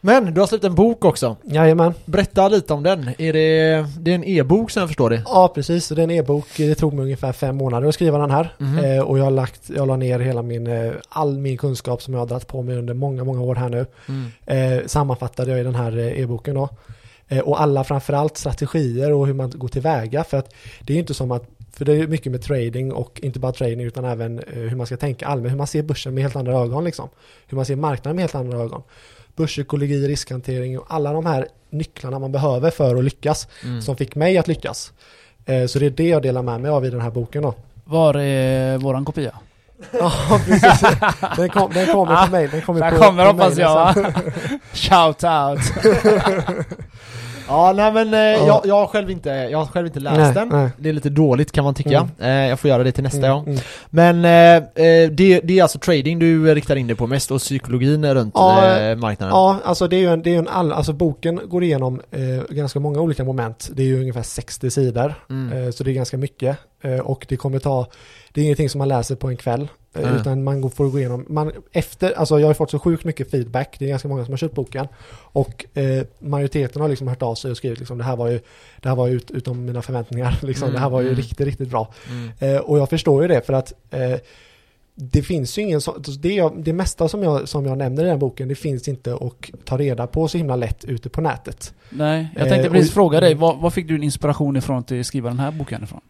Men 0.00 0.34
du 0.34 0.40
har 0.40 0.46
släppt 0.46 0.64
en 0.64 0.74
bok 0.74 1.04
också. 1.04 1.36
Jajamän. 1.44 1.94
Berätta 2.04 2.48
lite 2.48 2.74
om 2.74 2.82
den. 2.82 3.08
Är 3.18 3.32
det, 3.32 3.86
det 3.98 4.10
är 4.10 4.14
en 4.14 4.24
e-bok 4.24 4.70
som 4.70 4.80
jag 4.80 4.88
förstår 4.88 5.10
det? 5.10 5.22
Ja 5.26 5.52
precis, 5.54 5.88
det 5.88 6.00
är 6.00 6.04
en 6.04 6.10
e-bok. 6.10 6.46
Det 6.56 6.74
tog 6.74 6.92
mig 6.92 7.02
ungefär 7.02 7.32
fem 7.32 7.56
månader 7.56 7.88
att 7.88 7.94
skriva 7.94 8.18
den 8.18 8.30
här. 8.30 8.54
Mhm. 8.58 8.78
Eh, 8.78 9.00
och 9.00 9.18
jag 9.18 9.24
har 9.24 9.30
lagt, 9.30 9.70
jag 9.76 9.88
la 9.88 9.96
ner 9.96 10.18
hela 10.18 10.42
min, 10.42 10.66
eh, 10.66 10.92
all 11.08 11.38
min 11.38 11.58
kunskap 11.58 12.02
som 12.02 12.14
jag 12.14 12.20
har 12.20 12.26
dragit 12.26 12.46
på 12.46 12.62
mig 12.62 12.76
under 12.76 12.94
många, 12.94 13.24
många 13.24 13.40
år 13.40 13.54
här 13.54 13.68
nu. 13.68 13.86
Mm. 14.08 14.78
eh, 14.80 14.86
sammanfattade 14.86 15.50
jag 15.50 15.60
i 15.60 15.62
den 15.62 15.74
här 15.74 15.98
eh, 15.98 16.20
e-boken 16.20 16.54
då. 16.54 16.68
Eh, 17.28 17.38
och 17.38 17.60
alla 17.60 17.84
framförallt 17.84 18.36
strategier 18.36 19.12
och 19.12 19.26
hur 19.26 19.34
man 19.34 19.50
går 19.50 19.68
tillväga 19.68 20.24
för 20.24 20.38
att 20.38 20.54
det 20.80 20.92
är 20.92 20.94
ju 20.94 21.00
inte 21.00 21.14
som 21.14 21.30
att 21.30 21.44
för 21.72 21.84
det 21.84 21.92
är 21.92 22.06
mycket 22.06 22.32
med 22.32 22.42
trading 22.42 22.92
och 22.92 23.20
inte 23.22 23.38
bara 23.38 23.52
trading 23.52 23.80
utan 23.80 24.04
även 24.04 24.38
eh, 24.38 24.44
hur 24.54 24.76
man 24.76 24.86
ska 24.86 24.96
tänka 24.96 25.26
allmänt, 25.26 25.52
hur 25.52 25.58
man 25.58 25.66
ser 25.66 25.82
börsen 25.82 26.14
med 26.14 26.22
helt 26.22 26.36
andra 26.36 26.52
ögon 26.52 26.84
liksom. 26.84 27.08
Hur 27.46 27.56
man 27.56 27.66
ser 27.66 27.76
marknaden 27.76 28.16
med 28.16 28.22
helt 28.22 28.34
andra 28.34 28.58
ögon. 28.58 28.82
Börspsykologi, 29.36 30.08
riskhantering 30.08 30.78
och 30.78 30.86
alla 30.88 31.12
de 31.12 31.26
här 31.26 31.46
nycklarna 31.70 32.18
man 32.18 32.32
behöver 32.32 32.70
för 32.70 32.96
att 32.96 33.04
lyckas 33.04 33.48
Mm. 33.64 33.82
som 33.82 33.96
fick 33.96 34.14
mig 34.14 34.38
att 34.38 34.48
lyckas. 34.48 34.92
Eh, 35.46 35.66
så 35.66 35.78
det 35.78 35.86
är 35.86 35.90
det 35.90 36.08
jag 36.08 36.22
delar 36.22 36.42
med 36.42 36.60
mig 36.60 36.70
av 36.70 36.84
i 36.86 36.90
den 36.90 37.00
här 37.00 37.10
boken 37.10 37.42
då. 37.42 37.54
Var 37.84 38.14
är 38.14 38.78
våran 38.78 39.04
kopia? 39.04 39.32
Ja, 39.92 40.12
precis. 40.46 40.80
Den, 41.36 41.48
kom, 41.48 41.72
den 41.74 41.86
kommer 41.86 42.22
till 42.22 42.32
mig. 42.32 42.48
Den 42.48 42.62
kommer, 42.62 42.80
Den 42.80 42.98
på- 42.98 43.04
kommer 43.04 43.24
på 43.26 43.32
hoppas 43.32 43.58
jag? 43.58 43.94
Shout 44.72 45.24
out! 45.24 45.60
Ja 47.50 47.72
nej 47.76 47.92
men 47.92 48.14
eh, 48.14 48.20
Ja. 48.20 48.46
jag, 48.46 48.60
jag, 48.64 48.74
har 48.74 48.86
själv 48.86 49.10
inte, 49.10 49.28
jag 49.30 49.58
har 49.58 49.66
själv 49.66 49.86
inte 49.86 50.00
läst 50.00 50.16
Nej, 50.18 50.32
den. 50.34 50.48
nej. 50.48 50.70
Det 50.78 50.88
är 50.88 50.92
lite 50.92 51.10
dåligt 51.10 51.52
kan 51.52 51.64
man 51.64 51.74
tycka. 51.74 52.08
Eh, 52.20 52.28
jag 52.30 52.60
får 52.60 52.70
göra 52.70 52.84
det 52.84 52.92
till 52.92 53.02
nästa 53.04 53.18
Mm, 53.26 53.30
gång. 53.30 53.46
mm. 53.46 53.60
Men 53.90 54.24
eh, 54.24 54.86
eh, 54.86 55.10
det, 55.10 55.40
det 55.44 55.58
är 55.58 55.62
alltså 55.62 55.78
trading 55.78 56.18
du 56.18 56.54
riktar 56.54 56.76
in 56.76 56.86
dig 56.86 56.96
på 56.96 57.06
mest 57.06 57.30
och 57.30 57.38
psykologin 57.40 58.14
runt 58.14 58.34
Ja, 58.36 58.78
eh, 58.78 58.96
marknaden? 58.96 59.34
Ja, 59.36 59.56
alltså 59.64 59.88
det 59.88 59.96
är 59.96 60.00
ju 60.00 60.12
en, 60.12 60.22
det 60.22 60.34
är 60.34 60.38
en 60.38 60.48
all, 60.48 60.72
alltså 60.72 60.92
boken 60.92 61.40
går 61.44 61.64
igenom 61.64 62.00
eh, 62.10 62.54
ganska 62.54 62.80
många 62.80 63.00
olika 63.00 63.24
moment. 63.24 63.70
Det 63.74 63.82
är 63.82 63.86
ju 63.86 64.00
ungefär 64.00 64.22
60 64.22 64.70
sidor, 64.70 65.14
Mm. 65.30 65.72
så 65.72 65.84
det 65.84 65.90
är 65.90 65.94
ganska 65.94 66.16
mycket. 66.16 66.56
Och 67.02 67.26
det 67.28 67.36
kommer 67.36 67.58
ta, 67.58 67.86
det 68.32 68.40
är 68.40 68.44
ingenting 68.44 68.68
som 68.68 68.78
man 68.78 68.88
läser 68.88 69.14
på 69.16 69.28
en 69.28 69.36
kväll. 69.36 69.68
Eh, 69.94 70.02
Mm. 70.02 70.16
Utan 70.16 70.44
man 70.44 70.70
får 70.70 70.88
gå 70.90 70.98
igenom, 70.98 71.24
man, 71.28 71.52
efter, 71.72 72.12
alltså 72.12 72.40
jag 72.40 72.46
har 72.46 72.54
fått 72.54 72.70
så 72.70 72.78
sjukt 72.78 73.04
mycket 73.04 73.30
feedback, 73.30 73.76
det 73.78 73.84
är 73.84 73.88
ganska 73.88 74.08
många 74.08 74.24
som 74.24 74.32
har 74.32 74.36
köpt 74.38 74.54
boken. 74.54 74.88
Och 75.12 75.78
eh, 75.78 76.04
majoriteten 76.18 76.82
har 76.82 76.88
liksom 76.88 77.08
hört 77.08 77.22
av 77.22 77.34
sig 77.34 77.50
och 77.50 77.56
skrivit 77.56 77.78
liksom 77.78 77.98
det 77.98 78.04
här 78.04 78.16
var 78.16 78.28
ju, 78.28 78.40
det 78.80 78.88
här 78.88 78.96
var 78.96 79.06
ju 79.06 79.14
ut, 79.16 79.30
utom 79.30 79.64
mina 79.64 79.82
förväntningar, 79.82 80.38
liksom, 80.42 80.64
Mm, 80.68 80.74
det 80.74 80.80
här 80.80 80.90
var 80.90 81.00
ju 81.00 81.06
mm. 81.06 81.16
riktigt, 81.16 81.40
riktigt 81.46 81.68
bra. 81.70 81.92
Mm. 82.10 82.30
Eh, 82.56 82.60
och 82.60 82.78
jag 82.78 82.88
förstår 82.90 83.22
ju 83.22 83.28
det 83.28 83.46
för 83.46 83.52
att 83.52 83.72
eh, 83.90 84.14
det 84.94 85.22
finns 85.22 85.58
ju 85.58 85.62
ingen 85.62 85.80
så, 85.80 85.98
det, 85.98 86.34
jag, 86.34 86.62
det 86.64 86.72
mesta 86.72 87.08
som 87.08 87.22
jag, 87.22 87.48
som 87.48 87.66
jag 87.66 87.78
nämner 87.78 88.04
i 88.04 88.06
den 88.06 88.18
boken 88.18 88.48
det 88.48 88.54
finns 88.54 88.88
inte 88.88 89.14
att 89.14 89.50
ta 89.64 89.78
reda 89.78 90.06
på 90.06 90.28
så 90.28 90.38
himla 90.38 90.56
lätt 90.56 90.84
ute 90.84 91.08
på 91.08 91.20
nätet. 91.20 91.74
Nej, 91.90 92.28
jag 92.36 92.46
Eh, 92.46 92.48
tänkte 92.52 92.70
precis 92.70 92.88
och- 92.90 92.94
fråga 92.94 93.20
dig, 93.20 93.34
vad, 93.34 93.58
vad 93.58 93.72
fick 93.72 93.88
du 93.88 93.94
din 93.94 94.02
inspiration 94.04 94.56
ifrån 94.56 94.82
till 94.84 95.00
att 95.00 95.06
skriva 95.06 95.28
den 95.28 95.38
här 95.38 95.50
boken 95.50 95.82
ifrån? 95.84 96.00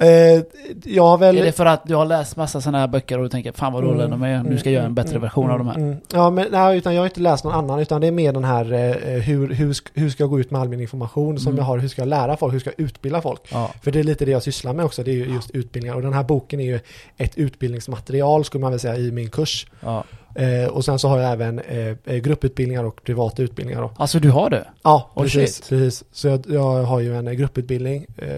Eh, 0.00 0.42
jag 0.84 1.02
har 1.02 1.18
väl... 1.18 1.38
Är 1.38 1.44
det 1.44 1.52
för 1.52 1.66
att 1.66 1.82
du 1.86 1.94
har 1.94 2.04
läst 2.06 2.36
massa 2.36 2.60
sådana 2.60 2.78
här 2.78 2.88
böcker 2.88 3.18
och 3.18 3.22
du 3.24 3.28
tänker 3.28 3.52
fan 3.52 3.72
vad 3.72 3.82
dåliga 3.82 4.04
Mm, 4.04 4.20
de 4.20 4.26
är, 4.26 4.42
nu 4.42 4.58
ska 4.58 4.68
jag 4.70 4.74
göra 4.74 4.86
en 4.86 4.94
bättre 4.94 5.10
mm, 5.10 5.22
version 5.22 5.44
mm, 5.44 5.52
av 5.52 5.58
de 5.58 5.68
här? 5.68 5.76
mm. 5.76 5.96
Ja, 6.12 6.30
men 6.30 6.46
nej, 6.50 6.78
utan 6.78 6.94
jag 6.94 7.00
har 7.00 7.06
inte 7.06 7.20
läst 7.20 7.44
någon 7.44 7.54
annan, 7.54 7.78
utan 7.80 8.00
det 8.00 8.06
är 8.06 8.12
mer 8.12 8.32
den 8.32 8.44
här 8.44 8.72
eh, 8.72 9.20
hur, 9.20 9.54
hur, 9.54 9.76
hur 10.00 10.10
ska 10.10 10.22
jag 10.22 10.30
gå 10.30 10.40
ut 10.40 10.50
med 10.50 10.60
all 10.60 10.68
min 10.68 10.80
information 10.80 11.38
som 11.38 11.48
Mm. 11.52 11.58
jag 11.58 11.64
har, 11.64 11.78
hur 11.78 11.88
ska 11.88 12.00
jag 12.02 12.08
lära 12.08 12.36
folk, 12.36 12.54
hur 12.54 12.60
ska 12.60 12.70
jag 12.76 12.80
utbilda 12.86 13.20
folk? 13.20 13.40
Ja. 13.52 13.70
För 13.82 13.90
det 13.90 13.98
är 13.98 14.04
lite 14.04 14.24
det 14.24 14.30
jag 14.30 14.42
sysslar 14.42 14.72
med 14.72 14.84
också, 14.84 15.02
det 15.02 15.10
är 15.10 15.14
ju 15.14 15.24
just 15.32 15.50
utbildningar. 15.50 15.96
Och 15.96 16.02
den 16.02 16.12
här 16.12 16.22
boken 16.24 16.60
är 16.60 16.64
ju 16.64 16.80
ett 17.16 17.38
utbildningsmaterial 17.38 18.44
skulle 18.44 18.60
man 18.62 18.70
väl 18.70 18.80
säga 18.80 18.96
i 18.96 19.12
min 19.12 19.30
kurs. 19.30 19.66
ja. 19.80 20.04
Eh, 20.38 20.68
och 20.68 20.84
sen 20.84 20.98
så 20.98 21.08
har 21.08 21.18
jag 21.18 21.32
även 21.32 21.58
eh, 21.58 21.86
eh, 22.04 22.16
grupputbildningar 22.16 22.84
och 22.84 23.02
privata 23.04 23.42
utbildningar 23.42 23.82
då. 23.82 23.90
Alltså 23.96 24.18
du 24.18 24.30
har 24.30 24.50
det? 24.50 24.66
Ja, 24.82 25.10
Oh, 25.14 25.22
precis. 25.22 25.56
shit. 25.56 25.68
precis. 25.68 26.04
Så 26.12 26.28
jag, 26.28 26.44
jag 26.48 26.82
har 26.82 27.00
ju 27.00 27.16
en 27.16 27.26
eh, 27.28 27.32
grupputbildning 27.32 28.06
eh, 28.16 28.28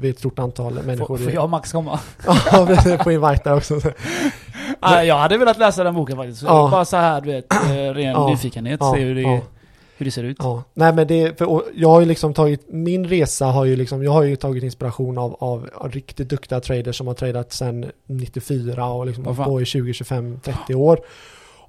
vid 0.00 0.10
ett 0.10 0.18
stort 0.18 0.38
antal 0.38 0.72
människor. 0.82 1.16
Får, 1.16 1.24
får 1.24 1.32
jag 1.32 1.44
och 1.44 1.50
Max 1.50 1.72
komma? 1.72 2.00
Ja, 2.52 2.98
på 3.04 3.12
invite 3.12 3.40
där 3.44 3.56
också. 3.56 3.80
Nej, 4.82 5.06
jag 5.06 5.18
hade 5.18 5.38
velat 5.38 5.58
läsa 5.58 5.84
den 5.84 5.94
boken 5.94 6.16
faktiskt. 6.16 6.42
Ja. 6.42 6.68
Bara 6.70 6.84
så 6.84 6.96
här, 6.96 7.20
du 7.20 7.32
vet, 7.32 7.52
eh, 7.52 7.58
ren 7.94 8.02
Ja. 8.12 8.28
nyfikenhet, 8.30 8.80
Ja, 8.82 8.92
se 8.94 9.00
hur 9.00 9.14
det, 9.14 9.40
hur 9.96 10.04
det 10.04 10.10
ser 10.10 10.22
ut. 10.24 10.36
Ja, 10.40 10.62
nej 10.74 10.92
men 10.94 11.06
det, 11.06 11.38
för, 11.38 11.62
jag 11.74 11.88
har 11.88 12.00
ju 12.00 12.06
liksom 12.06 12.34
tagit, 12.34 12.64
min 12.68 13.06
resa 13.08 13.46
har 13.46 13.64
ju 13.64 13.76
liksom, 13.76 14.02
jag 14.04 14.10
har 14.12 14.22
ju 14.22 14.36
tagit 14.36 14.62
inspiration 14.64 15.18
av, 15.18 15.36
av, 15.40 15.68
av 15.74 15.92
riktigt 15.92 16.28
duktiga 16.28 16.60
traders 16.60 16.96
som 16.96 17.06
har 17.06 17.14
tradat 17.14 17.52
sedan 17.52 17.86
94 18.06 18.86
och 18.88 19.06
liksom 19.06 19.36
fan. 19.36 19.44
på 19.44 19.60
i 19.60 19.64
20, 19.64 19.92
25, 19.92 20.40
30 20.44 20.74
år. 20.74 21.00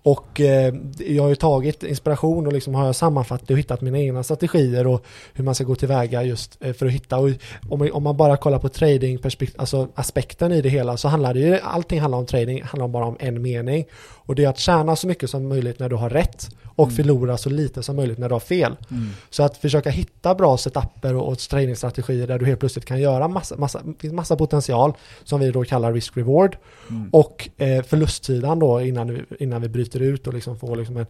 Och 0.04 0.42
eh, 0.42 0.74
jag 0.98 1.24
har 1.24 1.30
ju 1.30 1.36
tagit 1.36 1.84
inspiration 1.84 2.48
och 2.48 2.54
liksom 2.54 2.76
har 2.76 2.86
jag 2.86 2.96
sammanfattat 2.96 3.50
och 3.52 3.58
hittat 3.58 3.82
mina 3.82 4.00
egna 4.00 4.24
strategier 4.24 4.88
och 4.88 5.06
hur 5.34 5.44
man 5.44 5.56
ska 5.56 5.64
gå 5.64 5.76
tillväga 5.76 6.24
just 6.24 6.58
eh, 6.64 6.74
för 6.74 6.86
att 6.86 6.92
hitta. 6.92 7.18
Och 7.18 7.30
om, 7.70 7.80
man- 7.80 7.92
om 7.92 8.04
man 8.04 8.18
bara 8.18 8.38
kollar 8.38 8.60
på 8.60 8.70
trading 8.70 9.20
alltså 9.58 9.88
aspekten 9.96 10.52
i 10.52 10.62
det 10.62 10.70
hela 10.70 10.98
så 10.98 11.08
handlar 11.08 11.34
det 11.34 11.40
ju, 11.40 11.60
allting 11.60 12.00
handlar 12.00 12.18
om 12.18 12.26
trading, 12.26 12.64
handlar 12.64 12.88
bara 12.88 13.06
om 13.06 13.18
en 13.20 13.42
mening. 13.42 13.86
Och 14.30 14.36
det 14.36 14.44
är 14.46 14.50
att 14.50 14.60
tjäna 14.60 14.96
så 14.96 15.08
mycket 15.08 15.30
som 15.30 15.48
möjligt 15.48 15.80
när 15.80 15.90
du 15.90 15.96
har 15.96 16.10
rätt 16.10 16.50
och 16.76 16.86
Mm. 16.86 16.96
förlora 16.96 17.38
så 17.38 17.50
lite 17.50 17.84
som 17.84 17.96
möjligt 17.96 18.18
när 18.18 18.30
du 18.30 18.36
har 18.36 18.40
fel. 18.40 18.76
Mm. 18.92 19.10
Så 19.30 19.44
att 19.44 19.58
försöka 19.58 19.90
hitta 19.90 20.36
bra 20.36 20.58
setuper 20.58 21.16
och, 21.16 21.28
och 21.28 21.40
träningsstrategier 21.40 22.28
där 22.28 22.40
du 22.40 22.46
helt 22.46 22.60
plötsligt 22.60 22.86
kan 22.86 23.02
göra 23.02 23.28
massa, 23.28 23.58
massa, 23.58 23.82
massa 24.12 24.36
potential 24.36 24.94
som 25.24 25.40
vi 25.40 25.52
då 25.52 25.64
kallar 25.64 25.94
risk-reward 25.94 26.58
Mm. 26.90 27.10
och 27.12 27.50
eh, 27.58 27.84
förlustsidan 27.84 28.60
då 28.60 28.82
innan 28.82 29.08
vi, 29.14 29.22
innan 29.40 29.62
vi 29.62 29.70
bryter 29.70 30.00
ut 30.00 30.28
och 30.28 30.34
liksom 30.34 30.60
får 30.60 30.76
liksom 30.76 30.98
en, 30.98 31.06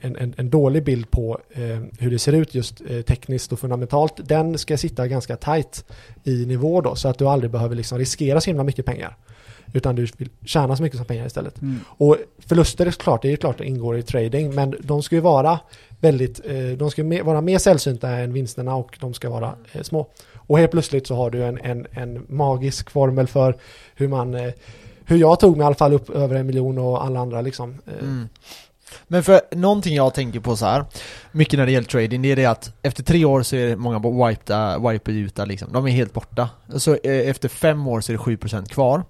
en, 0.00 0.16
en, 0.16 0.34
en, 0.36 0.50
dålig 0.50 0.84
bild 0.84 1.10
på 1.10 1.38
eh, 1.50 1.62
hur 1.98 2.10
det 2.10 2.18
ser 2.18 2.32
ut 2.32 2.54
just 2.54 2.80
eh, 2.88 3.00
tekniskt 3.00 3.52
och 3.52 3.60
fundamentalt. 3.60 4.14
Den 4.24 4.58
ska 4.58 4.76
sitta 4.76 5.08
ganska 5.08 5.36
tight 5.36 5.84
i 6.24 6.46
nivå 6.46 6.80
då 6.80 6.94
så 6.94 7.08
att 7.08 7.18
du 7.18 7.26
aldrig 7.28 7.50
behöver 7.50 7.76
liksom 7.76 7.98
riskera 7.98 8.40
så 8.40 8.50
himla 8.50 8.64
mycket 8.64 8.86
pengar. 8.86 9.16
Utan 9.72 9.96
du 9.96 10.06
vill 10.16 10.28
tjäna 10.44 10.76
så 10.76 10.82
mycket 10.82 10.96
som 10.96 11.06
pengar 11.06 11.26
istället. 11.26 11.62
Mm. 11.62 11.80
Och 11.86 12.16
förluster 12.38 12.86
är 12.86 12.90
klart, 12.90 13.22
det 13.22 13.28
är 13.28 13.30
ju 13.30 13.36
klart 13.36 13.58
det 13.58 13.64
ingår 13.64 13.98
i 13.98 14.02
trading, 14.02 14.54
men 14.54 14.74
de 14.80 15.02
ska 15.02 15.14
ju 15.14 15.20
vara 15.20 15.58
väldigt, 16.00 16.40
eh, 16.44 16.76
de 16.78 16.90
ska 16.90 17.24
vara 17.24 17.40
mer 17.40 17.58
sällsynta 17.58 18.10
än 18.10 18.32
vinsterna 18.32 18.74
och 18.74 18.98
de 19.00 19.14
ska 19.14 19.30
vara 19.30 19.54
eh, 19.72 19.82
små. 19.82 20.06
Och 20.34 20.58
helt 20.58 20.70
plötsligt 20.70 21.06
så 21.06 21.14
har 21.14 21.30
du 21.30 21.44
en, 21.44 21.58
en, 21.58 21.86
en 21.90 22.26
magisk 22.28 22.90
formel 22.90 23.26
för 23.26 23.56
hur 23.94 24.08
man, 24.08 24.34
eh, 24.34 24.52
hur 25.04 25.16
jag 25.16 25.40
tog 25.40 25.56
mig 25.56 25.64
i 25.64 25.66
alla 25.66 25.74
fall 25.74 25.92
upp 25.92 26.10
över 26.10 26.36
en 26.36 26.46
miljon 26.46 26.78
och 26.78 27.04
alla 27.04 27.20
andra 27.20 27.40
liksom. 27.40 27.78
Mm. 28.00 28.28
Men 29.08 29.22
för 29.22 29.40
någonting 29.50 29.94
jag 29.94 30.14
tänker 30.14 30.40
på 30.40 30.56
så 30.56 30.66
här 30.66 30.84
mycket 31.32 31.58
när 31.58 31.66
det 31.66 31.72
gäller 31.72 31.88
trading, 31.88 32.22
det 32.22 32.32
är 32.32 32.36
det 32.36 32.46
att 32.46 32.72
efter 32.82 33.02
tre 33.02 33.24
år 33.24 33.42
så 33.42 33.56
är 33.56 33.68
det 33.68 33.76
många 33.76 33.98
ut 35.12 35.34
där 35.34 35.46
liksom. 35.46 35.72
De 35.72 35.86
är 35.86 35.90
helt 35.90 36.12
borta. 36.12 36.48
Så 36.76 36.94
efter 37.04 37.48
fem 37.48 37.88
år 37.88 38.00
så 38.00 38.12
är 38.12 38.16
det 38.16 38.22
7% 38.22 38.68
kvar. 38.68 39.04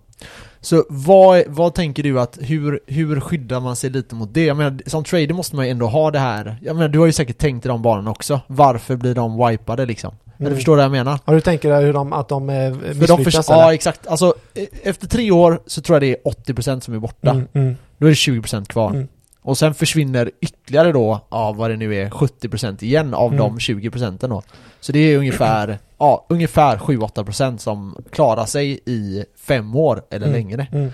Så 0.61 0.85
vad, 0.89 1.43
vad 1.47 1.75
tänker 1.75 2.03
du 2.03 2.21
att, 2.21 2.39
hur, 2.41 2.81
hur 2.87 3.21
skyddar 3.21 3.61
man 3.61 3.77
sig 3.77 3.91
lite 3.91 4.15
mot 4.15 4.35
det? 4.35 4.45
Jag 4.45 4.57
menar, 4.57 4.79
som 4.87 5.05
trader 5.05 5.33
måste 5.35 5.57
man 5.57 5.65
ju 5.65 5.71
ändå 5.71 5.87
ha 5.87 6.11
det 6.11 6.19
här, 6.19 6.59
jag 6.63 6.77
menar 6.77 6.89
du 6.89 6.99
har 6.99 7.07
ju 7.07 7.13
säkert 7.13 7.39
tänkt 7.39 7.65
i 7.65 7.69
de 7.69 7.83
banorna 7.83 8.11
också. 8.11 8.41
Varför 8.47 8.97
blir 8.97 9.15
de 9.15 9.49
wipade 9.49 9.87
liksom? 9.87 10.15
Mm. 10.39 10.47
Eller 10.47 10.57
förstår 10.57 10.73
du 10.73 10.77
vad 10.77 10.85
jag 10.85 10.91
menar? 10.91 11.19
Ja, 11.25 11.33
du 11.33 11.41
tänker 11.41 11.81
hur 11.81 11.93
de, 11.93 12.13
att 12.13 12.29
de 12.29 12.51
eh, 12.51 12.55
För 12.55 13.07
de 13.07 13.17
misslyckas 13.19 13.47
ja 13.49 13.75
exakt, 13.75 14.07
alltså 14.07 14.35
e- 14.55 14.67
efter 14.83 15.07
tre 15.07 15.31
år 15.31 15.61
så 15.67 15.83
tror 15.83 15.95
jag 15.95 16.03
det 16.03 16.29
är 16.29 16.53
80% 16.53 16.81
som 16.81 16.95
är 16.95 16.99
borta. 16.99 17.31
Mm, 17.31 17.47
mm, 17.53 17.77
Då 17.99 18.07
är 18.07 18.11
det 18.11 18.15
20% 18.15 18.65
kvar. 18.65 18.91
Mm. 18.91 19.09
Och 19.43 19.59
sen 19.59 19.75
försvinner 19.75 20.31
ytterligare 20.41 20.93
då 20.93 21.21
av 21.29 21.57
vad 21.57 21.71
det 21.71 21.77
nu 21.77 21.95
är 21.97 22.11
70% 22.11 22.83
igen 22.85 23.15
av 23.15 23.27
Mm. 23.33 23.39
de 23.39 23.59
20% 23.59 24.29
då. 24.29 24.43
Så 24.81 24.93
det 24.93 24.99
är 24.99 25.19
ungefär, 25.19 25.79
ja, 25.99 26.27
ungefär 26.29 26.77
7-8% 26.79 27.57
som 27.59 27.97
klarar 28.13 28.45
sig 28.47 28.81
i 28.87 29.25
fem 29.39 29.75
år 29.77 30.03
eller 30.11 30.27
Mm. 30.27 30.39
längre. 30.39 30.67
mm, 30.73 30.91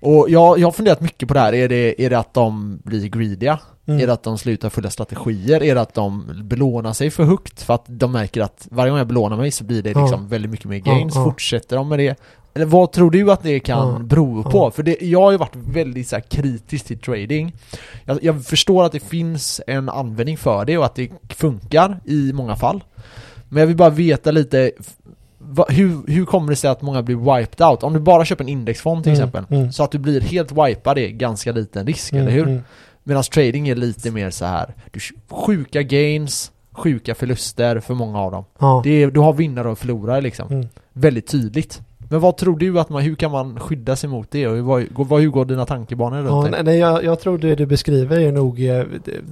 Och 0.00 0.26
jag, 0.30 0.58
jag 0.58 0.66
har 0.66 0.72
funderat 0.72 1.00
mycket 1.00 1.28
på 1.28 1.34
det 1.34 1.40
här, 1.40 1.54
är 1.54 1.68
det, 1.68 2.02
är 2.04 2.10
det 2.10 2.18
att 2.18 2.34
de 2.34 2.78
blir 2.84 3.08
greediga? 3.08 3.58
Mm. 3.88 4.00
Är 4.00 4.06
det 4.06 4.12
att 4.12 4.22
de 4.22 4.38
slutar 4.38 4.68
följa 4.70 4.90
strategier? 4.90 5.62
Är 5.62 5.74
det 5.74 5.80
att 5.80 5.94
de 5.94 6.24
belånar 6.44 6.92
sig 6.92 7.10
för 7.10 7.24
högt? 7.24 7.62
För 7.62 7.74
att 7.74 7.84
de 7.86 8.12
märker 8.12 8.40
att 8.42 8.68
varje 8.70 8.90
gång 8.90 8.98
jag 8.98 9.06
belånar 9.06 9.36
mig 9.36 9.50
så 9.50 9.64
blir 9.64 9.82
det 9.82 9.90
Ja. 9.90 10.00
liksom 10.02 10.28
väldigt 10.28 10.50
mycket 10.50 10.66
mer 10.66 10.78
gains. 10.78 11.14
Ja, 11.14 11.20
ja. 11.20 11.24
Fortsätter 11.24 11.76
de 11.76 11.88
med 11.88 11.98
det? 11.98 12.18
Eller 12.54 12.66
vad 12.66 12.92
tror 12.92 13.10
du 13.10 13.32
att 13.32 13.42
det 13.42 13.60
kan 13.60 13.88
Ja, 13.88 13.98
bero 13.98 14.42
på? 14.42 14.50
ja. 14.58 14.70
För 14.70 14.82
det, 14.82 14.96
jag 15.02 15.20
har 15.20 15.30
ju 15.32 15.38
varit 15.38 15.56
väldigt 15.56 16.08
så 16.08 16.16
här, 16.16 16.22
kritisk 16.22 16.84
till 16.86 16.98
trading. 16.98 17.52
Jag, 18.04 18.24
jag 18.24 18.44
förstår 18.44 18.84
att 18.84 18.92
det 18.92 19.00
finns 19.00 19.60
en 19.66 19.88
användning 19.88 20.36
för 20.38 20.64
det 20.64 20.78
och 20.78 20.84
att 20.84 20.94
det 20.94 21.10
funkar 21.28 22.00
i 22.04 22.32
många 22.32 22.56
fall. 22.56 22.84
Men 23.48 23.60
jag 23.60 23.66
vill 23.66 23.76
bara 23.76 23.90
veta 23.90 24.30
lite 24.30 24.72
va, 25.38 25.66
hur, 25.68 26.12
hur 26.12 26.24
kommer 26.24 26.50
det 26.50 26.56
sig 26.56 26.70
att 26.70 26.82
många 26.82 27.02
blir 27.02 27.16
wiped 27.36 27.66
out? 27.66 27.82
Om 27.82 27.92
du 27.92 28.00
bara 28.00 28.24
köper 28.24 28.44
en 28.44 28.48
indexfond 28.48 29.02
till 29.04 29.12
Mm, 29.12 29.28
exempel, 29.28 29.56
mm. 29.58 29.72
så 29.72 29.82
att 29.82 29.90
du 29.90 29.98
blir 29.98 30.20
helt 30.20 30.52
wipad 30.52 30.98
är 30.98 31.08
ganska 31.08 31.52
liten 31.52 31.86
risk, 31.86 32.12
eller 32.12 32.30
hur? 32.30 32.62
Medan 33.08 33.22
trading 33.22 33.68
är 33.68 33.74
lite 33.74 34.10
mer 34.10 34.30
så 34.30 34.44
här 34.44 34.74
du, 34.90 35.00
sjuka 35.30 35.82
gains, 35.82 36.52
sjuka 36.72 37.14
förluster 37.14 37.80
för 37.80 37.94
många 37.94 38.18
av 38.20 38.32
dem. 38.32 38.44
Ja. 38.58 38.80
Det 38.84 39.02
är, 39.02 39.10
du 39.10 39.20
har 39.20 39.32
vinnare 39.32 39.68
och 39.68 39.78
förlorare 39.78 40.20
liksom. 40.20 40.48
Mm. 40.52 40.66
Väldigt 40.92 41.26
tydligt. 41.26 41.80
Men 42.10 42.20
vad 42.20 42.36
tror 42.36 42.58
du 42.58 42.80
att 42.80 42.88
man, 42.88 43.02
hur 43.02 43.14
kan 43.14 43.30
man 43.30 43.60
skydda 43.60 43.96
sig 43.96 44.10
mot 44.10 44.30
det? 44.30 44.46
Och 44.48 44.54
hur, 44.54 44.62
vad, 45.04 45.20
hur 45.20 45.28
går 45.28 45.44
dina 45.44 45.66
tankebanor 45.66 46.16
runt 46.22 46.46
Ja, 46.50 46.56
det? 46.56 46.62
nej, 46.62 46.78
jag, 46.78 47.04
jag 47.04 47.20
tror 47.20 47.38
det 47.38 47.54
du 47.54 47.66
beskriver 47.66 48.20
är 48.20 48.32
nog 48.32 48.64
eh, 48.66 48.84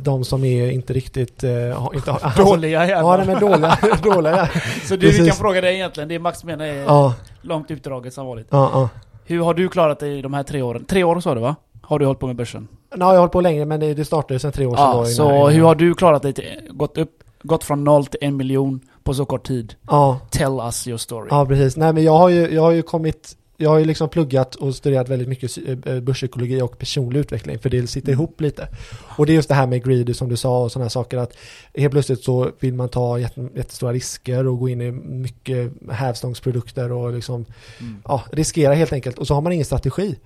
de 0.03 0.25
som 0.25 0.45
är 0.45 0.71
inte 0.71 0.93
riktigt... 0.93 1.43
Har- 1.77 1.95
inte, 1.95 2.13
alltså, 2.13 2.45
Dåliga 2.45 2.81
Ja, 2.83 2.89
jävlar. 2.89 3.19
nej, 3.19 3.27
men 3.27 3.41
dåliga. 3.41 3.79
dåliga. 4.03 4.49
Så 4.85 4.95
vi 4.97 5.01
Precis. 5.01 5.27
kan 5.29 5.37
fråga 5.37 5.61
dig 5.61 5.75
egentligen, 5.75 6.09
det 6.09 6.19
Max 6.19 6.45
menar 6.45 6.65
är 6.65 6.83
Ja, 6.85 7.15
långt 7.43 7.71
utdraget 7.71 8.15
som 8.15 8.27
vanligt. 8.27 8.47
ja, 8.51 8.71
ja. 8.73 8.89
Hur 9.25 9.41
har 9.45 9.55
du 9.55 9.69
klarat 9.69 9.99
dig 10.01 10.19
i 10.19 10.23
de 10.23 10.35
här 10.35 10.43
tre 10.43 10.63
åren? 10.63 10.85
Tre 10.85 11.05
år 11.05 11.21
sa 11.21 11.35
du 11.35 11.41
va? 11.41 11.57
Har 11.83 11.99
du 11.99 12.05
hållit 12.07 12.21
på 12.21 12.27
med 12.27 12.37
börsen? 12.37 12.69
Nej, 12.91 12.99
jag 13.01 13.07
har 13.07 13.17
hållit 13.19 13.33
på 13.33 13.41
längre 13.41 13.65
men 13.65 13.81
det, 13.81 13.95
det 13.95 14.05
startade 14.05 14.35
ju 14.35 14.39
sedan 14.39 14.53
tre 14.53 14.67
år 14.67 14.77
sedan. 14.77 14.85
Ja, 14.85 14.97
då, 14.99 15.05
så 15.07 15.31
innan- 15.37 15.53
hur 15.53 15.63
har 15.63 15.75
du 15.75 15.95
klarat 15.95 16.23
dig 16.23 16.33
till, 16.33 16.45
gått 16.71 16.99
upp, 16.99 17.11
gått 17.43 17.65
från 17.65 17.85
noll 17.85 18.07
till 18.07 18.19
en 18.23 18.37
miljon 18.37 18.81
på 19.03 19.15
så 19.15 19.25
kort 19.25 19.47
tid? 19.47 19.75
Ja, 19.89 20.21
Tell 20.31 20.61
us 20.61 20.87
your 20.89 20.99
story. 20.99 21.29
ja, 21.31 21.47
precis. 21.47 21.77
Nej 21.77 21.93
men 21.93 22.05
jag 22.05 22.19
har 22.19 22.29
ju, 22.29 22.55
jag 22.55 22.63
har 22.63 22.71
ju 22.71 22.83
kommit 22.83 23.37
jag 23.59 23.71
har 23.71 23.79
ju 23.79 23.85
liksom 23.85 24.09
pluggat 24.09 24.55
och 24.55 24.75
studerat 24.75 25.09
väldigt 25.09 25.29
mycket 25.29 25.51
sy- 25.51 25.77
eh, 25.87 26.01
börspsykologi 26.01 26.63
och 26.63 26.79
personlig 26.79 27.21
utveckling 27.21 27.59
för 27.59 27.71
det 27.71 27.87
sitter 27.87 28.09
Mm. 28.09 28.21
ihop 28.21 28.41
lite. 28.41 28.69
Och 29.17 29.27
det 29.27 29.33
är 29.33 29.35
just 29.35 29.49
det 29.49 29.55
här 29.55 29.67
med 29.67 29.85
greed 29.85 30.17
som 30.17 30.29
du 30.29 30.37
sa 30.37 30.63
och 30.63 30.73
sådana 30.73 30.85
här 30.85 30.89
saker 30.91 31.19
att 31.19 31.33
helt 31.75 31.93
plötsligt 31.93 32.25
så 32.25 32.51
vill 32.61 32.75
man 32.75 32.89
ta 32.89 33.19
jätte- 33.19 33.49
jättestora 33.55 33.93
risker 33.93 34.47
och 34.47 34.59
gå 34.59 34.69
in 34.69 34.81
i 34.81 34.91
mycket 34.93 35.73
hävstångsprodukter 35.91 36.93
och 36.93 37.13
liksom 37.13 37.45
Mm. 37.81 37.97
ja, 38.05 38.23
riskera 38.33 38.75
helt 38.75 38.93
enkelt 38.93 39.19
och 39.19 39.27
så 39.27 39.35
har 39.35 39.41
man 39.41 39.53
ingen 39.53 39.65
strategi. 39.65 40.17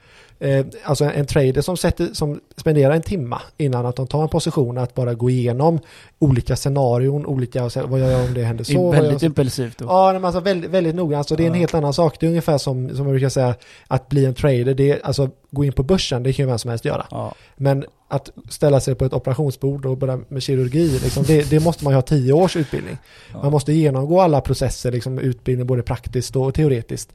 Eh, 0.42 0.66
alltså 0.84 1.04
en, 1.04 1.10
en 1.10 1.26
trader 1.26 1.60
som, 1.60 1.76
sätter, 1.76 2.08
som 2.12 2.40
spenderar 2.56 2.94
en 2.94 3.02
timma 3.02 3.42
innan 3.56 3.86
att 3.86 3.96
de 3.96 4.06
tar 4.06 4.22
en 4.22 4.28
position 4.28 4.78
att 4.78 4.94
bara 4.94 5.14
gå 5.14 5.30
igenom 5.30 5.78
olika 6.18 6.56
scenarion, 6.56 7.26
olika, 7.26 7.70
vad 7.88 8.00
gör 8.00 8.10
jag 8.10 8.24
om 8.24 8.34
det 8.34 8.42
händer 8.42 8.64
Det 8.64 8.72
är 8.72 8.74
så? 8.74 8.94
jag 8.94 9.02
väldigt 9.02 9.20
så? 9.20 9.26
impulsivt 9.26 9.78
då. 9.78 9.84
Ja, 9.84 10.12
men 10.12 10.24
alltså 10.24 10.40
väldigt, 10.40 10.70
väldigt 10.70 10.94
noga. 10.94 11.18
Alltså 11.18 11.36
det 11.36 11.42
är 11.42 11.46
en 11.46 11.54
helt 11.54 11.74
annan 11.74 11.92
sak. 11.92 12.16
Det 12.20 12.26
är 12.26 12.28
ungefär 12.28 12.58
som, 12.58 12.96
som 12.96 13.08
brukar 13.08 13.28
säga 13.28 13.54
att 13.86 14.08
bli 14.08 14.24
en 14.26 14.34
trader, 14.34 14.74
det 14.74 14.90
är, 14.90 15.06
alltså 15.06 15.30
gå 15.50 15.64
in 15.64 15.72
på 15.72 15.82
börsen, 15.82 16.22
det 16.22 16.32
kan 16.32 16.42
ju 16.44 16.48
vem 16.48 16.58
som 16.58 16.68
helst 16.68 16.84
göra. 16.84 17.06
Ja. 17.10 17.34
Men 17.56 17.84
att 18.08 18.30
ställa 18.48 18.80
sig 18.80 18.94
på 18.94 19.04
ett 19.04 19.12
operationsbord 19.12 19.86
och 19.86 19.96
börja 19.96 20.18
med 20.28 20.42
kirurgi, 20.42 20.98
liksom, 21.02 21.22
det, 21.22 21.50
det 21.50 21.60
måste 21.60 21.84
man 21.84 21.92
ju 21.92 21.94
ha 21.94 22.02
tio 22.02 22.32
års 22.32 22.56
utbildning. 22.56 22.98
Ja. 23.32 23.42
Man 23.42 23.52
måste 23.52 23.72
genomgå 23.72 24.20
alla 24.20 24.40
processer, 24.40 24.92
liksom, 24.92 25.18
utbildning 25.18 25.66
både 25.66 25.82
praktiskt 25.82 26.36
och 26.36 26.54
teoretiskt. 26.54 27.12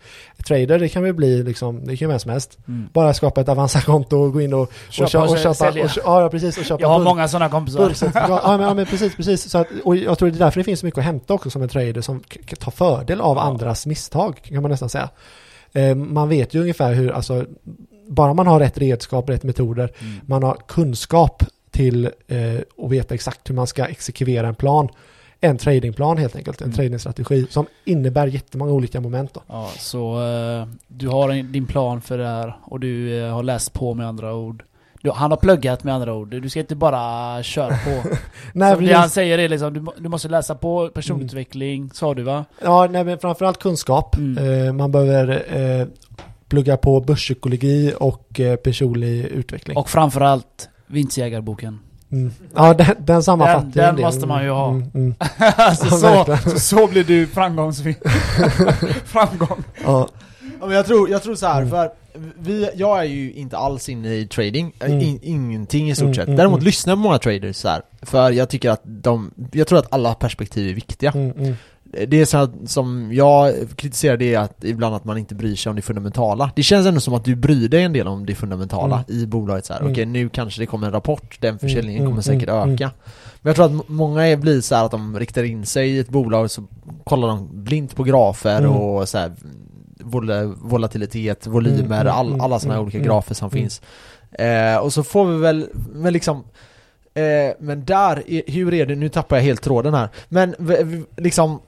Trader, 0.48 0.80
det 0.80 0.89
kan 0.89 1.04
väl 1.04 1.13
bli, 1.13 1.43
liksom, 1.43 1.80
det 1.80 1.98
kan 1.98 2.08
ju 2.08 2.08
vem 2.08 2.19
som 2.19 2.32
helst. 2.32 2.58
Mm. 2.67 2.89
Bara 2.93 3.13
skapa 3.13 3.41
ett 3.41 3.50
Avanza-konto 3.50 4.17
och 4.17 4.34
gå 4.34 4.41
in 4.41 4.54
och, 4.54 4.62
och, 4.62 4.69
Köpa 4.89 5.10
köpa, 5.10 5.26
och 5.26 5.32
och, 5.32 5.38
köpa, 5.38 5.69
och, 5.69 6.24
ja, 6.24 6.30
precis, 6.30 6.58
och 6.58 6.65
köpa 6.65 6.82
Jag 6.82 6.88
har 6.88 7.00
bull- 7.00 7.04
många 7.04 7.28
sådana 7.28 7.50
kompisar. 7.50 7.93
ja, 8.13 8.58
men, 8.58 8.67
ja, 8.67 8.74
men 8.74 8.86
precis, 8.86 9.15
precis. 9.15 9.50
Så 9.50 9.58
att, 9.58 9.67
och 9.84 9.95
jag 9.95 10.17
tror 10.17 10.30
det 10.30 10.38
är 10.38 10.39
därför 10.39 10.60
det 10.60 10.63
finns 10.63 10.84
mycket 10.84 10.98
att 10.98 11.04
hämta 11.06 11.34
också 11.34 11.50
som 11.50 11.62
en 11.62 11.69
trader 11.69 12.02
som 12.02 12.24
tar 12.60 12.71
fördel 12.71 13.21
av 13.21 13.38
andras 13.38 13.86
misstag, 13.86 14.39
kan 14.43 14.62
man 14.62 14.71
nästan 14.71 14.89
säga. 14.89 15.10
Eh, 15.74 15.95
man 15.95 16.30
vet 16.30 16.54
ju 16.54 16.62
ungefär 16.62 16.93
hur, 16.93 17.12
alltså, 17.12 17.45
bara 18.08 18.34
man 18.34 18.48
har 18.48 18.60
rätt 18.60 18.78
redskap, 18.78 19.30
rätt 19.30 19.44
metoder, 19.44 19.91
Mm. 20.02 20.13
man 20.26 20.44
har 20.44 20.58
kunskap 20.68 21.44
till 21.72 22.06
eh, 22.28 22.62
och 22.78 22.94
veta 22.94 23.13
exakt 23.15 23.50
hur 23.50 23.56
man 23.56 23.68
ska 23.68 23.86
exekvera 23.86 24.48
en 24.48 24.56
plan. 24.56 24.89
En 25.41 25.58
tradingplan 25.58 26.18
helt 26.18 26.36
enkelt, 26.36 26.62
en 26.62 26.65
Mm. 26.65 26.76
tradingstrategi 26.76 27.46
som 27.50 27.65
innebär 27.86 28.28
jättemånga 28.28 28.72
olika 28.72 29.02
moment 29.02 29.34
då. 29.34 29.41
Ja, 29.48 29.70
så 29.80 30.22
eh, 30.28 30.68
du 30.88 31.08
har 31.08 31.30
en, 31.30 31.52
din 31.52 31.65
plan 31.65 32.02
för 32.02 32.18
det 32.18 32.28
här 32.28 32.58
och 32.63 32.80
du 32.80 33.20
eh, 33.24 33.34
har 33.34 33.44
läst 33.44 33.74
på 33.74 33.94
med 33.94 34.08
andra 34.08 34.34
ord. 34.36 34.63
Du, 35.02 35.12
han 35.12 35.32
har 35.32 35.38
pluggat 35.38 35.84
med 35.84 35.94
andra 35.96 36.13
ord. 36.13 36.30
Du 36.41 36.50
ska 36.50 36.60
inte 36.60 36.76
bara 36.76 37.44
köra 37.44 37.70
på. 37.70 38.10
Nej, 38.54 38.76
Som 38.76 38.86
det 38.86 38.94
han 38.94 39.10
säger 39.10 39.38
är 39.38 39.50
liksom, 39.50 39.74
du, 39.74 39.86
du 39.98 40.10
måste 40.10 40.28
läsa 40.28 40.56
på 40.56 40.89
personutveckling, 40.89 41.89
sa 41.94 42.13
du 42.13 42.24
va? 42.24 42.46
Ja, 42.63 42.88
nej, 42.91 43.04
men 43.04 43.20
framförallt 43.20 43.60
kunskap. 43.60 44.15
Mm. 44.18 44.68
Eh, 44.68 44.74
man 44.74 44.91
behöver 44.91 45.44
eh, 45.58 45.88
plugga 46.50 46.78
på 46.78 47.02
börspsykologi 47.02 47.94
och 48.00 48.40
eh, 48.40 48.56
personlig 48.56 49.26
utveckling. 49.26 49.78
Och 49.78 49.90
framförallt 49.90 50.70
vinstjägarboken. 50.88 51.80
Mm. 52.12 52.32
Ja, 52.56 52.74
den, 52.74 52.96
den 53.00 53.24
sammanfattar 53.24 53.70
Den- 53.74 53.96
den 53.96 54.06
måste 54.06 54.28
man 54.28 54.44
ju 54.44 54.50
ha. 54.50 54.70
Mm, 54.70 54.92
mm. 54.94 55.14
alltså, 55.58 55.86
Ja, 56.08 56.26
så, 56.44 56.50
så, 56.50 56.60
så 56.60 56.88
blir 56.88 57.04
du 57.04 57.28
framgångsrik. 57.28 57.98
Framgång. 59.06 59.64
Ja, 59.84 60.10
Ja, 60.60 60.66
men 60.68 60.76
jag 60.76 60.86
tror, 60.86 61.10
jag 61.10 61.24
tror 61.24 61.36
så 61.36 61.46
här, 61.48 61.58
Mm. 61.62 61.70
för 61.70 61.90
vi, 62.40 62.70
jag 62.76 63.00
är 63.00 63.04
ju 63.04 63.34
inte 63.34 63.58
alls 63.58 63.90
inne 63.90 64.14
i 64.14 64.28
trading, 64.28 64.74
äh, 64.80 64.86
Mm. 64.90 65.02
in, 65.02 65.20
ingenting 65.24 65.90
i 65.90 65.96
stort 65.96 66.04
Mm, 66.06 66.16
sett. 66.16 66.26
Däremot 66.38 66.58
mm. 66.60 66.66
lyssnar 66.66 66.92
jag 66.92 66.98
på 66.98 67.02
många 67.04 67.18
traders 67.18 67.56
så 67.56 67.68
här, 67.68 67.82
för 68.02 68.32
jag 68.32 68.50
tycker 68.50 68.70
att 68.70 68.82
de, 68.84 69.32
jag 69.52 69.68
tror 69.68 69.80
att 69.80 69.94
alla 69.94 70.14
perspektiv 70.14 70.70
är 70.70 70.74
viktiga. 70.74 71.14
Mm, 71.96 72.04
mm. 72.04 72.10
Det 72.10 72.22
är 72.22 72.26
så 72.26 72.38
att, 72.38 72.52
som 72.66 73.10
jag 73.14 73.54
kritiserar 73.76 74.18
det 74.18 74.34
är 74.34 74.40
att 74.40 74.64
ibland 74.64 74.96
att 74.96 75.06
man 75.06 75.18
inte 75.18 75.36
bryr 75.36 75.56
sig 75.56 75.70
om 75.70 75.76
det 75.76 75.82
fundamentala. 75.82 76.52
Det 76.56 76.64
känns 76.64 76.88
ändå 76.88 77.00
som 77.00 77.14
att 77.14 77.26
du 77.26 77.36
bryr 77.36 77.70
dig 77.70 77.84
en 77.84 77.94
del 77.94 78.08
om 78.08 78.26
det 78.26 78.36
fundamentala 78.36 79.04
Mm. 79.10 79.22
i 79.22 79.26
bolaget 79.28 79.66
så 79.66 79.74
här. 79.74 79.80
Mm. 79.80 79.92
okej 79.92 80.06
nu 80.06 80.30
kanske 80.30 80.62
det 80.62 80.66
kommer 80.66 80.88
en 80.88 80.94
rapport, 80.94 81.38
den 81.42 81.60
försäljningen 81.60 82.02
Mm, 82.02 82.12
kommer 82.12 82.30
mm, 82.30 82.40
säkert 82.40 82.50
mm, 82.50 82.74
öka. 82.74 82.92
Men 83.42 83.50
jag 83.50 83.56
tror 83.56 83.66
att 83.66 83.90
många 83.90 84.28
är, 84.28 84.38
blir 84.38 84.62
så 84.62 84.76
här 84.76 84.86
att 84.86 84.92
de 84.92 85.20
riktar 85.20 85.44
in 85.44 85.66
sig 85.66 85.90
i 85.90 86.00
ett 86.00 86.10
bolag 86.10 86.52
så 86.52 86.64
kollar 87.04 87.28
de 87.28 87.50
blint 87.64 87.96
på 87.96 88.04
grafer 88.04 88.58
Mm. 88.60 88.72
och 88.72 89.10
så 89.10 89.18
här, 89.18 89.32
vol- 90.00 90.56
volatilitet, 90.62 91.48
volymer, 91.48 91.80
Mm, 91.80 91.92
mm, 91.92 92.08
all, 92.08 92.28
mm, 92.28 92.42
alla 92.42 92.60
sådana 92.60 92.74
här 92.74 92.80
mm, 92.80 92.86
olika 92.86 92.98
mm, 92.98 93.08
grafer 93.08 93.36
som 93.36 93.50
mm. 93.50 93.62
finns. 93.62 93.82
Eh, 94.32 94.78
och 94.78 94.94
så 94.94 95.04
får 95.04 95.26
vi 95.26 95.38
väl, 95.38 95.68
men 95.94 96.14
liksom 96.14 96.38
eh, 97.14 97.54
men 97.60 97.86
där, 97.86 98.24
är- 98.32 98.52
hur 98.52 98.74
är 98.74 98.86
det, 98.86 98.96
nu 98.96 99.10
tappar 99.10 99.36
jag 99.36 99.44
helt 99.44 99.62
tråden 99.62 99.94
här. 99.94 100.10
Men 100.30 100.56
liksom 101.18 101.60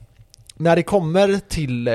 när 0.59 0.75
det 0.75 0.83
kommer 0.83 1.39
till 1.49 1.87
eh, 1.87 1.93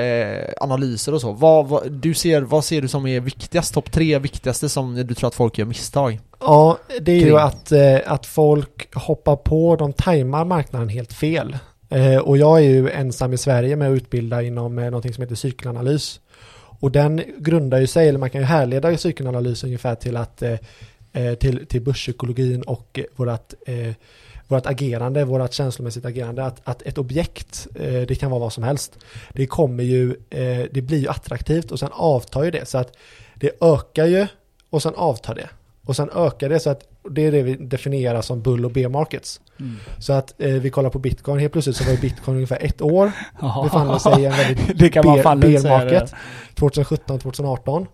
analyser 0.61 1.13
och 1.13 1.21
så, 1.21 1.31
vad, 1.31 1.67
vad, 1.67 1.91
du 1.91 2.13
ser, 2.13 2.41
vad 2.41 2.65
ser 2.65 2.81
du 2.81 2.87
som 2.87 3.07
är 3.07 3.19
viktigast? 3.19 3.73
Topp 3.73 3.91
tre 3.91 4.19
viktigaste 4.19 4.69
som 4.69 4.95
du 4.95 5.13
tror 5.13 5.27
att 5.27 5.35
folk 5.35 5.57
gör 5.57 5.65
misstag? 5.65 6.19
ja 6.39 6.77
det 7.01 7.11
är 7.11 7.15
ju 7.15 7.21
Kring. 7.21 7.37
att, 7.37 7.71
eh, 7.71 7.97
att 8.05 8.25
folk 8.25 8.95
hoppar 8.95 9.35
på, 9.35 9.75
de 9.75 9.93
tajmar 9.93 10.45
marknaden 10.45 10.89
helt 10.89 11.13
fel. 11.13 11.57
Eh, 11.89 12.17
och 12.17 12.37
jag 12.37 12.57
är 12.57 12.63
ju 12.63 12.89
ensam 12.89 13.33
i 13.33 13.37
Sverige 13.37 13.75
med 13.75 13.91
att 13.91 13.95
utbilda 13.95 14.41
inom 14.41 14.79
eh, 14.79 14.85
någonting 14.85 15.13
som 15.13 15.21
heter 15.21 15.35
cykelanalys. 15.35 16.19
Och 16.79 16.91
den 16.91 17.21
grundar 17.37 17.79
ju 17.79 17.87
sig, 17.87 18.09
eller 18.09 18.19
man 18.19 18.29
kan 18.29 18.41
ju 18.41 18.47
härleda 18.47 18.97
cykelanalys 18.97 19.63
ungefär 19.63 19.95
till 19.95 20.17
att 20.17 20.41
eh, 20.41 20.57
eh, 21.13 21.33
till, 21.33 21.65
till 21.65 21.81
börspsykologin 21.81 22.61
och 22.61 22.99
vårat, 23.15 23.53
eh, 23.67 23.93
vårt 24.53 24.65
agerande, 24.65 25.25
vårt 25.25 25.53
känslomässigt 25.53 26.05
agerande, 26.05 26.45
att, 26.45 26.61
att 26.63 26.81
ett 26.81 26.97
objekt, 26.97 27.67
eh, 27.75 28.01
det 28.07 28.19
kan 28.19 28.31
vara 28.31 28.39
vad 28.39 28.53
som 28.53 28.63
helst, 28.63 28.99
det 29.29 29.45
kommer 29.45 29.83
ju, 29.83 30.09
eh, 30.29 30.65
det 30.71 30.81
blir 30.81 30.97
ju 30.97 31.07
attraktivt 31.07 31.71
och 31.71 31.79
sen 31.79 31.89
avtar 31.91 32.43
ju 32.43 32.51
det. 32.51 32.65
Så 32.65 32.77
att 32.77 32.97
det 33.35 33.51
ökar 33.61 34.05
ju 34.05 34.27
och 34.69 34.81
sen 34.81 34.95
avtar 34.95 35.35
det. 35.35 35.49
Och 35.85 35.95
sen 35.95 36.09
ökar 36.15 36.49
det 36.49 36.59
så 36.59 36.69
att 36.69 36.81
det 37.09 37.25
är 37.25 37.31
det 37.31 37.41
vi 37.43 37.55
definierar 37.55 38.21
som 38.21 38.41
bull 38.41 38.65
och 38.65 38.71
B-markets. 38.71 39.41
Mm. 39.59 39.75
Så 39.99 40.13
att 40.13 40.33
eh, 40.37 40.53
vi 40.53 40.69
kollar 40.69 40.89
på 40.89 40.99
bitcoin, 40.99 41.39
helt 41.39 41.53
plötsligt 41.53 41.75
så 41.75 41.83
var 41.83 41.91
ju 41.91 41.97
bitcoin 41.97 42.35
ungefär 42.35 42.57
ett 42.61 42.81
år. 42.81 43.11
Befann 43.63 43.99
sig 43.99 44.21
i 44.21 44.25
en 44.25 44.31
väldigt 44.31 44.93
bear, 44.93 45.35
bear 45.35 45.69
market. 45.69 46.13
2017-2018. 46.55 47.87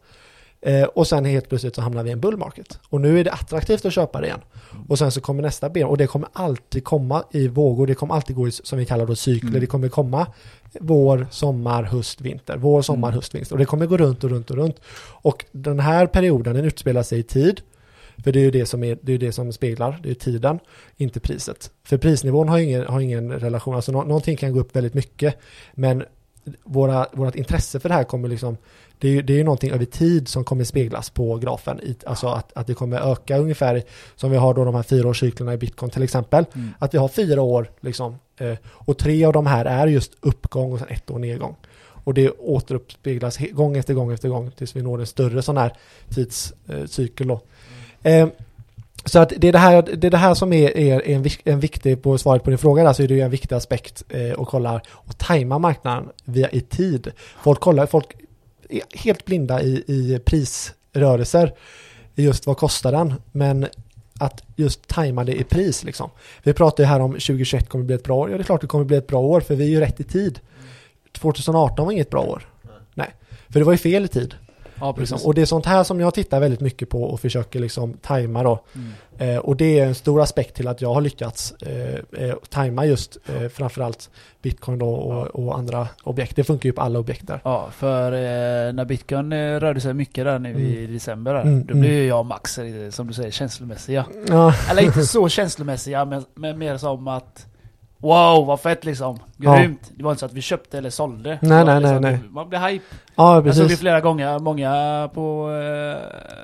Eh, 0.61 0.83
och 0.83 1.07
sen 1.07 1.25
helt 1.25 1.49
plötsligt 1.49 1.75
så 1.75 1.81
hamnar 1.81 2.03
vi 2.03 2.09
i 2.09 2.13
en 2.13 2.19
bull 2.19 2.37
market. 2.37 2.79
Och 2.89 3.01
nu 3.01 3.19
är 3.19 3.23
det 3.23 3.31
attraktivt 3.31 3.85
att 3.85 3.93
köpa 3.93 4.21
det 4.21 4.27
igen. 4.27 4.39
Och 4.87 4.97
sen 4.97 5.11
så 5.11 5.21
kommer 5.21 5.43
nästa 5.43 5.69
ben 5.69 5.85
och 5.87 5.97
det 5.97 6.07
kommer 6.07 6.29
alltid 6.33 6.83
komma 6.83 7.23
i 7.31 7.47
vågor. 7.47 7.87
Det 7.87 7.95
kommer 7.95 8.15
alltid 8.15 8.35
gå 8.35 8.47
i, 8.47 8.51
som 8.51 8.79
vi 8.79 8.85
kallar 8.85 9.05
då 9.05 9.15
cykler. 9.15 9.49
Mm. 9.49 9.61
Det 9.61 9.67
kommer 9.67 9.89
komma 9.89 10.27
vår, 10.79 11.27
sommar, 11.31 11.83
höst, 11.83 12.21
vinter. 12.21 12.57
Vår, 12.57 12.81
sommar, 12.81 13.07
Mm. 13.07 13.15
höst, 13.15 13.35
vinter. 13.35 13.51
Och 13.53 13.59
det 13.59 13.65
kommer 13.65 13.85
gå 13.85 13.97
runt 13.97 14.23
och 14.23 14.29
runt 14.29 14.51
och 14.51 14.57
runt. 14.57 14.79
Och 15.21 15.45
den 15.51 15.79
här 15.79 16.07
perioden 16.07 16.55
den 16.55 16.65
utspelar 16.65 17.03
sig 17.03 17.19
i 17.19 17.23
tid. 17.23 17.61
För 18.23 18.31
det 18.31 18.39
är 18.39 18.43
ju 18.43 18.51
det 18.51 18.65
som, 18.65 18.83
är, 18.83 18.97
det 19.01 19.13
är 19.13 19.17
det 19.17 19.31
som 19.31 19.53
speglar, 19.53 19.99
det 20.03 20.09
är 20.09 20.13
tiden, 20.13 20.59
inte 20.97 21.19
priset. 21.19 21.71
För 21.83 21.97
prisnivån 21.97 22.49
har 22.49 22.59
ingen, 22.59 22.85
har 22.87 22.99
ingen 22.99 23.31
relation, 23.31 23.75
alltså 23.75 23.91
nå, 23.91 24.03
någonting 24.03 24.37
kan 24.37 24.53
gå 24.53 24.59
upp 24.59 24.75
väldigt 24.75 24.93
mycket. 24.93 25.35
Men 25.73 26.03
våra, 26.63 27.07
vårat 27.13 27.35
intresse 27.35 27.79
för 27.79 27.89
det 27.89 27.95
här 27.95 28.03
kommer 28.03 28.27
liksom, 28.27 28.57
det 28.99 29.07
är 29.07 29.11
ju 29.11 29.21
det 29.21 29.39
är 29.39 29.43
någonting 29.43 29.71
över 29.71 29.85
tid 29.85 30.27
som 30.27 30.43
kommer 30.43 30.63
speglas 30.63 31.09
på 31.09 31.35
grafen. 31.35 31.79
I, 31.79 31.95
alltså 32.05 32.27
att, 32.27 32.57
att 32.57 32.67
det 32.67 32.73
kommer 32.73 33.11
öka 33.11 33.37
ungefär, 33.37 33.83
som 34.15 34.31
vi 34.31 34.37
har 34.37 34.53
då 34.53 34.65
de 34.65 34.75
här 34.75 34.83
fyraårscyklerna 34.83 35.53
i 35.53 35.57
bitcoin 35.57 35.91
till 35.91 36.03
exempel. 36.03 36.45
Mm. 36.55 36.69
Att 36.79 36.93
vi 36.93 36.97
har 36.97 37.07
fyra 37.07 37.41
år 37.41 37.71
liksom, 37.79 38.15
eh, 38.37 38.53
och 38.65 38.97
tre 38.97 39.25
av 39.25 39.33
de 39.33 39.45
här 39.45 39.65
är 39.65 39.87
just 39.87 40.11
uppgång 40.21 40.73
och 40.73 40.79
sen 40.79 40.87
ett 40.87 41.11
år 41.11 41.19
nedgång. 41.19 41.55
Och 42.03 42.13
det 42.13 42.29
återuppspeglas 42.29 43.37
gång 43.37 43.77
efter 43.77 43.93
gång 43.93 44.11
efter 44.11 44.29
gång 44.29 44.51
tills 44.51 44.75
vi 44.75 44.81
når 44.81 44.99
en 44.99 45.07
större 45.07 45.41
sån 45.41 45.57
här 45.57 45.73
tidscykel 46.09 47.27
då. 47.27 47.41
Eh, 48.03 48.27
så 49.05 49.19
att 49.19 49.33
det 49.37 49.47
är 49.47 49.51
det 49.51 49.59
här, 49.59 49.81
det 49.81 50.07
är 50.07 50.11
det 50.11 50.17
här 50.17 50.33
som 50.33 50.53
är, 50.53 50.77
är, 50.77 51.01
en, 51.07 51.25
en 51.43 51.59
viktig, 51.59 52.01
på 52.01 52.17
svaret 52.17 52.43
på 52.43 52.49
din 52.49 52.59
fråga 52.59 52.83
där, 52.83 52.93
så 52.93 53.03
är 53.03 53.07
det 53.07 53.13
ju 53.13 53.21
en 53.21 53.31
viktig 53.31 53.55
aspekt 53.55 54.03
eh, 54.09 54.31
och 54.31 54.47
kolla 54.47 54.81
och 54.89 55.17
tajma 55.17 55.59
marknaden 55.59 56.09
via 56.25 56.49
i 56.49 56.61
tid. 56.61 57.11
Folk 57.43 57.59
kollar, 57.59 57.85
folk 57.85 58.15
helt 58.93 59.25
blinda 59.25 59.61
i, 59.61 59.83
i 59.87 60.19
prisrörelser. 60.25 61.53
Just 62.15 62.47
vad 62.47 62.57
kostar 62.57 62.91
den? 62.91 63.13
Men 63.31 63.67
att 64.19 64.43
just 64.55 64.87
tajma 64.87 65.23
det 65.23 65.39
i 65.39 65.43
pris 65.43 65.83
liksom. 65.83 66.09
Vi 66.43 66.53
pratar 66.53 66.83
ju 66.83 66.87
här 66.87 66.99
om 66.99 67.11
2021 67.11 67.69
kommer 67.69 67.85
bli 67.85 67.95
ett 67.95 68.03
bra 68.03 68.15
år. 68.15 68.29
Ja, 68.29 68.37
det 68.37 68.41
är 68.41 68.45
klart 68.45 68.61
det 68.61 68.67
kommer 68.67 68.85
bli 68.85 68.97
ett 68.97 69.07
bra 69.07 69.19
år 69.19 69.41
för 69.41 69.55
vi 69.55 69.63
är 69.63 69.69
ju 69.69 69.79
rätt 69.79 69.99
i 69.99 70.03
tid. 70.03 70.39
2018 71.11 71.85
var 71.85 71.91
inget 71.91 72.09
bra 72.09 72.21
år. 72.21 72.47
Nej, 72.93 73.13
för 73.49 73.59
det 73.59 73.65
var 73.65 73.71
ju 73.71 73.77
fel 73.77 74.05
i 74.05 74.07
tid. 74.07 74.35
Ja. 74.79 74.95
Liksom. 74.97 75.19
Och 75.25 75.33
det 75.33 75.41
är 75.41 75.45
sånt 75.45 75.65
här 75.65 75.83
som 75.83 75.99
jag 75.99 76.13
tittar 76.13 76.39
väldigt 76.39 76.59
mycket 76.59 76.89
på 76.89 77.03
och 77.03 77.19
försöker 77.19 77.59
liksom 77.59 77.93
tajma 77.93 78.43
då. 78.43 78.59
Mm. 78.75 78.91
Eh, 79.17 79.37
och 79.37 79.55
det 79.55 79.79
är 79.79 79.85
en 79.85 79.95
stor 79.95 80.21
aspekt 80.21 80.55
till 80.55 80.67
att 80.67 80.81
jag 80.81 80.93
har 80.93 81.01
lyckats 81.01 81.53
eh, 81.61 82.23
eh, 82.23 82.35
tajma 82.49 82.85
just 82.85 83.17
eh, 83.27 83.49
framförallt 83.49 84.09
bitcoin 84.41 84.79
då 84.79 84.89
och, 84.89 85.27
och 85.27 85.57
andra 85.57 85.87
objekt. 86.03 86.35
Det 86.35 86.43
funkar 86.43 86.69
ju 86.69 86.73
på 86.73 86.81
alla 86.81 86.99
objekt 86.99 87.27
där. 87.27 87.41
Ja, 87.43 87.69
för 87.71 88.11
eh, 88.11 88.73
när 88.73 88.85
bitcoin 88.85 89.33
eh, 89.33 89.59
rörde 89.59 89.81
sig 89.81 89.93
mycket 89.93 90.25
där 90.25 90.39
nu 90.39 90.59
i 90.59 90.87
december 90.87 91.33
där, 91.33 91.41
Mm, 91.41 91.65
då 91.65 91.71
mm. 91.71 91.81
blev 91.81 91.93
ju 91.93 92.05
jag 92.05 92.19
och 92.19 92.25
Max, 92.25 92.57
eh, 92.57 92.89
som 92.89 93.07
du 93.07 93.13
säger, 93.13 93.31
känslomässiga. 93.31 94.05
Ja, 94.27 94.53
Eller 94.71 94.81
inte 94.81 95.05
så 95.05 95.29
känslomässiga, 95.39 96.05
men, 96.05 96.25
men 96.35 96.57
mer 96.57 96.77
som 96.77 97.07
att 97.07 97.45
Wow, 98.01 98.45
vad 98.45 98.59
fett 98.59 98.85
liksom! 98.85 99.19
Ja. 99.37 99.55
Grymt! 99.57 99.91
Det 99.97 100.03
var 100.03 100.11
inte 100.11 100.19
så 100.19 100.25
att 100.25 100.33
vi 100.33 100.41
köpte 100.41 100.77
eller 100.77 100.89
sålde. 100.89 101.39
Nej, 101.41 101.65
nej, 101.65 101.79
liksom, 101.79 102.01
nej, 102.01 102.11
nej. 102.11 102.19
Man 102.29 102.49
blev 102.49 102.61
hype. 102.61 102.85
ja 103.15 103.35
Jag 103.35 103.43
såg 103.43 103.45
det 103.45 103.61
precis. 103.67 103.79
flera 103.79 104.01
gånger, 104.01 104.39
många 104.39 105.09
på 105.13 105.43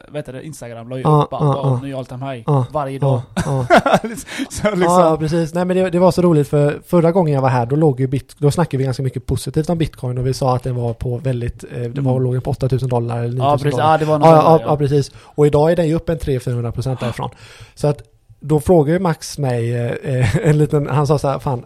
vad 0.07 0.15
heter 0.19 0.33
det, 0.33 0.45
Instagram 0.45 0.89
la 0.89 0.95
ju 0.97 1.01
Ja, 1.03 1.21
upp 1.23 1.29
bara, 1.29 1.45
ja, 1.45 1.53
wow, 1.63 1.79
ja. 1.81 1.87
ny 1.87 1.93
all 1.93 2.05
time 2.05 2.31
high. 2.33 2.43
Ja, 2.47 2.65
Varje 2.71 2.99
dag. 2.99 3.21
Ja, 3.35 3.41
ja. 3.45 3.97
så 4.49 4.69
liksom, 4.75 4.79
ja, 4.81 5.17
precis. 5.19 5.53
Nej 5.53 5.65
men 5.65 5.77
det, 5.77 5.89
det 5.89 5.99
var 5.99 6.11
så 6.11 6.21
roligt 6.21 6.47
för 6.47 6.79
förra 6.87 7.11
gången 7.11 7.33
jag 7.33 7.41
var 7.41 7.49
här 7.49 7.65
då 7.65 7.75
låg 7.75 7.99
ju 7.99 8.07
bit, 8.07 8.35
då 8.37 8.51
snackade 8.51 8.77
vi 8.77 8.83
ganska 8.83 9.03
mycket 9.03 9.25
positivt 9.25 9.69
om 9.69 9.77
bitcoin 9.77 10.17
och 10.17 10.27
vi 10.27 10.33
sa 10.33 10.55
att 10.55 10.63
den 10.63 10.75
var 10.75 10.93
på 10.93 11.17
väldigt, 11.17 11.63
eh, 11.63 11.81
det 11.81 12.01
var 12.01 12.11
Mm. 12.11 12.23
låg 12.23 12.43
på 12.43 12.51
8000 12.51 12.89
dollar 12.89 13.17
eller 13.17 13.27
9000 13.27 13.43
ja, 13.45 13.51
precis. 13.57 13.71
dollar. 13.71 13.91
Ja, 13.91 13.97
det 13.97 14.05
var 14.05 14.19
något 14.19 14.27
Ja, 14.27 14.35
sånt 14.35 14.45
ja, 14.45 14.57
där, 14.57 14.65
ja, 14.65 14.77
precis. 14.77 15.11
Och 15.17 15.47
idag 15.47 15.71
är 15.71 15.75
den 15.75 15.87
ju 15.87 15.93
upp 15.95 16.09
en 16.09 16.17
300-400 16.17 16.71
procent 16.71 16.99
därifrån. 16.99 17.29
Så 17.75 17.87
att 17.87 18.01
då 18.39 18.59
frågar 18.59 18.93
ju 18.93 18.99
Max 18.99 19.37
mig, 19.37 19.75
eh, 19.75 19.91
eh, 19.91 20.37
en 20.47 20.57
liten, 20.57 20.87
han 20.87 21.07
sa 21.07 21.17
så 21.17 21.27
här, 21.27 21.39
fan, 21.39 21.65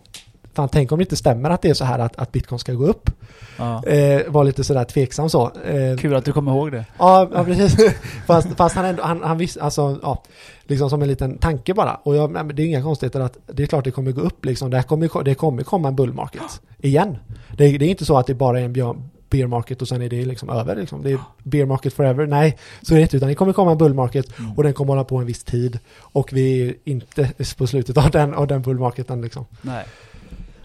fan 0.54 0.70
tänk 0.70 0.92
om 0.92 0.98
det 0.98 1.04
inte 1.04 1.16
stämmer 1.16 1.50
att 1.50 1.62
det 1.62 1.70
är 1.70 1.74
så 1.74 1.86
här 1.86 2.00
att, 2.00 2.16
att 2.20 2.32
bitcoin 2.32 2.60
ska 2.60 2.74
gå 2.74 2.86
upp. 2.86 3.10
Ja. 3.58 3.86
Eh, 3.86 4.22
var 4.28 4.44
lite 4.44 4.64
sådär 4.64 4.84
tveksam 4.84 5.30
så. 5.30 5.52
Eh, 5.66 5.98
Kul 5.98 6.16
att 6.16 6.26
du 6.26 6.34
kommer 6.34 6.52
ihåg 6.52 6.72
det. 6.72 6.86
Ja, 6.98 7.30
ja 7.34 7.44
precis. 7.44 7.94
fast, 8.28 8.48
fast 8.58 8.76
han 8.76 8.86
ändå, 8.86 9.04
han, 9.04 9.24
han 9.24 9.38
visste, 9.38 9.62
alltså 9.62 10.00
ja, 10.02 10.24
liksom 10.64 10.90
som 10.90 11.02
en 11.02 11.08
liten 11.08 11.38
tanke 11.38 11.74
bara. 11.74 11.96
Och 11.96 12.16
jag, 12.16 12.32
nej, 12.32 12.44
det 12.54 12.64
är 12.64 12.68
inga 12.68 12.84
konstigheter 12.84 13.20
att 13.20 13.38
det 13.46 13.64
är 13.64 13.68
klart 13.68 13.84
det 13.84 13.92
kommer 13.92 14.12
gå 14.12 14.22
upp 14.22 14.46
liksom. 14.46 14.70
Det, 14.70 14.84
kommer, 14.84 15.24
det 15.24 15.36
kommer 15.36 15.64
komma 15.64 15.88
en 15.88 15.96
bull 15.96 16.14
market 16.14 16.62
igen. 16.78 17.18
Det, 17.58 17.78
det 17.78 17.86
är 17.86 17.90
inte 17.90 18.06
så 18.06 18.18
att 18.18 18.28
det 18.28 18.34
bara 18.34 18.60
är 18.60 18.64
en 18.64 18.74
björn, 18.74 19.10
bear 19.30 19.48
market 19.48 19.82
och 19.82 19.88
sen 19.88 20.02
är 20.02 20.10
det 20.10 20.26
liksom 20.26 20.50
över 20.50 20.76
liksom. 20.76 21.04
Det 21.04 21.12
är 21.12 21.20
bear 21.44 21.66
market 21.66 21.94
forever. 21.94 22.28
Nej, 22.28 22.58
så 22.82 22.94
är 22.94 22.98
det 22.98 23.02
inte. 23.02 23.18
Utan 23.18 23.30
det 23.30 23.36
kommer 23.36 23.54
komma 23.54 23.72
en 23.72 23.78
bull 23.78 23.94
market 23.94 24.40
Mm. 24.40 24.52
och 24.52 24.64
den 24.64 24.74
kommer 24.74 24.94
hålla 24.94 25.04
på 25.04 25.18
en 25.18 25.26
viss 25.26 25.44
tid. 25.44 25.80
Och 26.00 26.30
vi 26.34 26.68
är 26.70 26.74
inte 26.84 27.32
på 27.58 27.68
slutet 27.68 27.98
av 27.98 28.12
den, 28.12 28.34
av 28.34 28.48
den 28.48 28.62
bull 28.62 28.80
marketen 28.80 29.22
liksom. 29.22 29.46
Nej. 29.62 29.86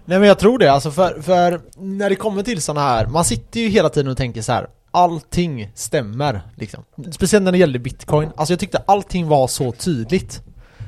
Nej 0.04 0.18
men 0.18 0.28
jag 0.28 0.38
tror 0.38 0.58
det, 0.58 0.72
alltså 0.72 0.90
för, 0.90 1.20
för 1.22 1.60
när 1.76 2.10
det 2.10 2.16
kommer 2.16 2.42
till 2.42 2.62
sådana 2.62 2.80
här, 2.88 3.06
man 3.06 3.24
sitter 3.24 3.60
ju 3.60 3.68
hela 3.68 3.88
tiden 3.88 4.10
och 4.10 4.16
tänker 4.16 4.42
så 4.42 4.52
här. 4.52 4.66
Allting 4.90 5.70
stämmer 5.74 6.40
liksom. 6.56 6.84
Speciellt 7.12 7.44
när 7.44 7.52
det 7.52 7.58
gällde 7.58 7.78
bitcoin, 7.78 8.28
alltså 8.36 8.52
jag 8.52 8.60
tyckte 8.60 8.78
allting 8.86 9.28
var 9.28 9.46
så 9.46 9.72
tydligt. 9.72 10.42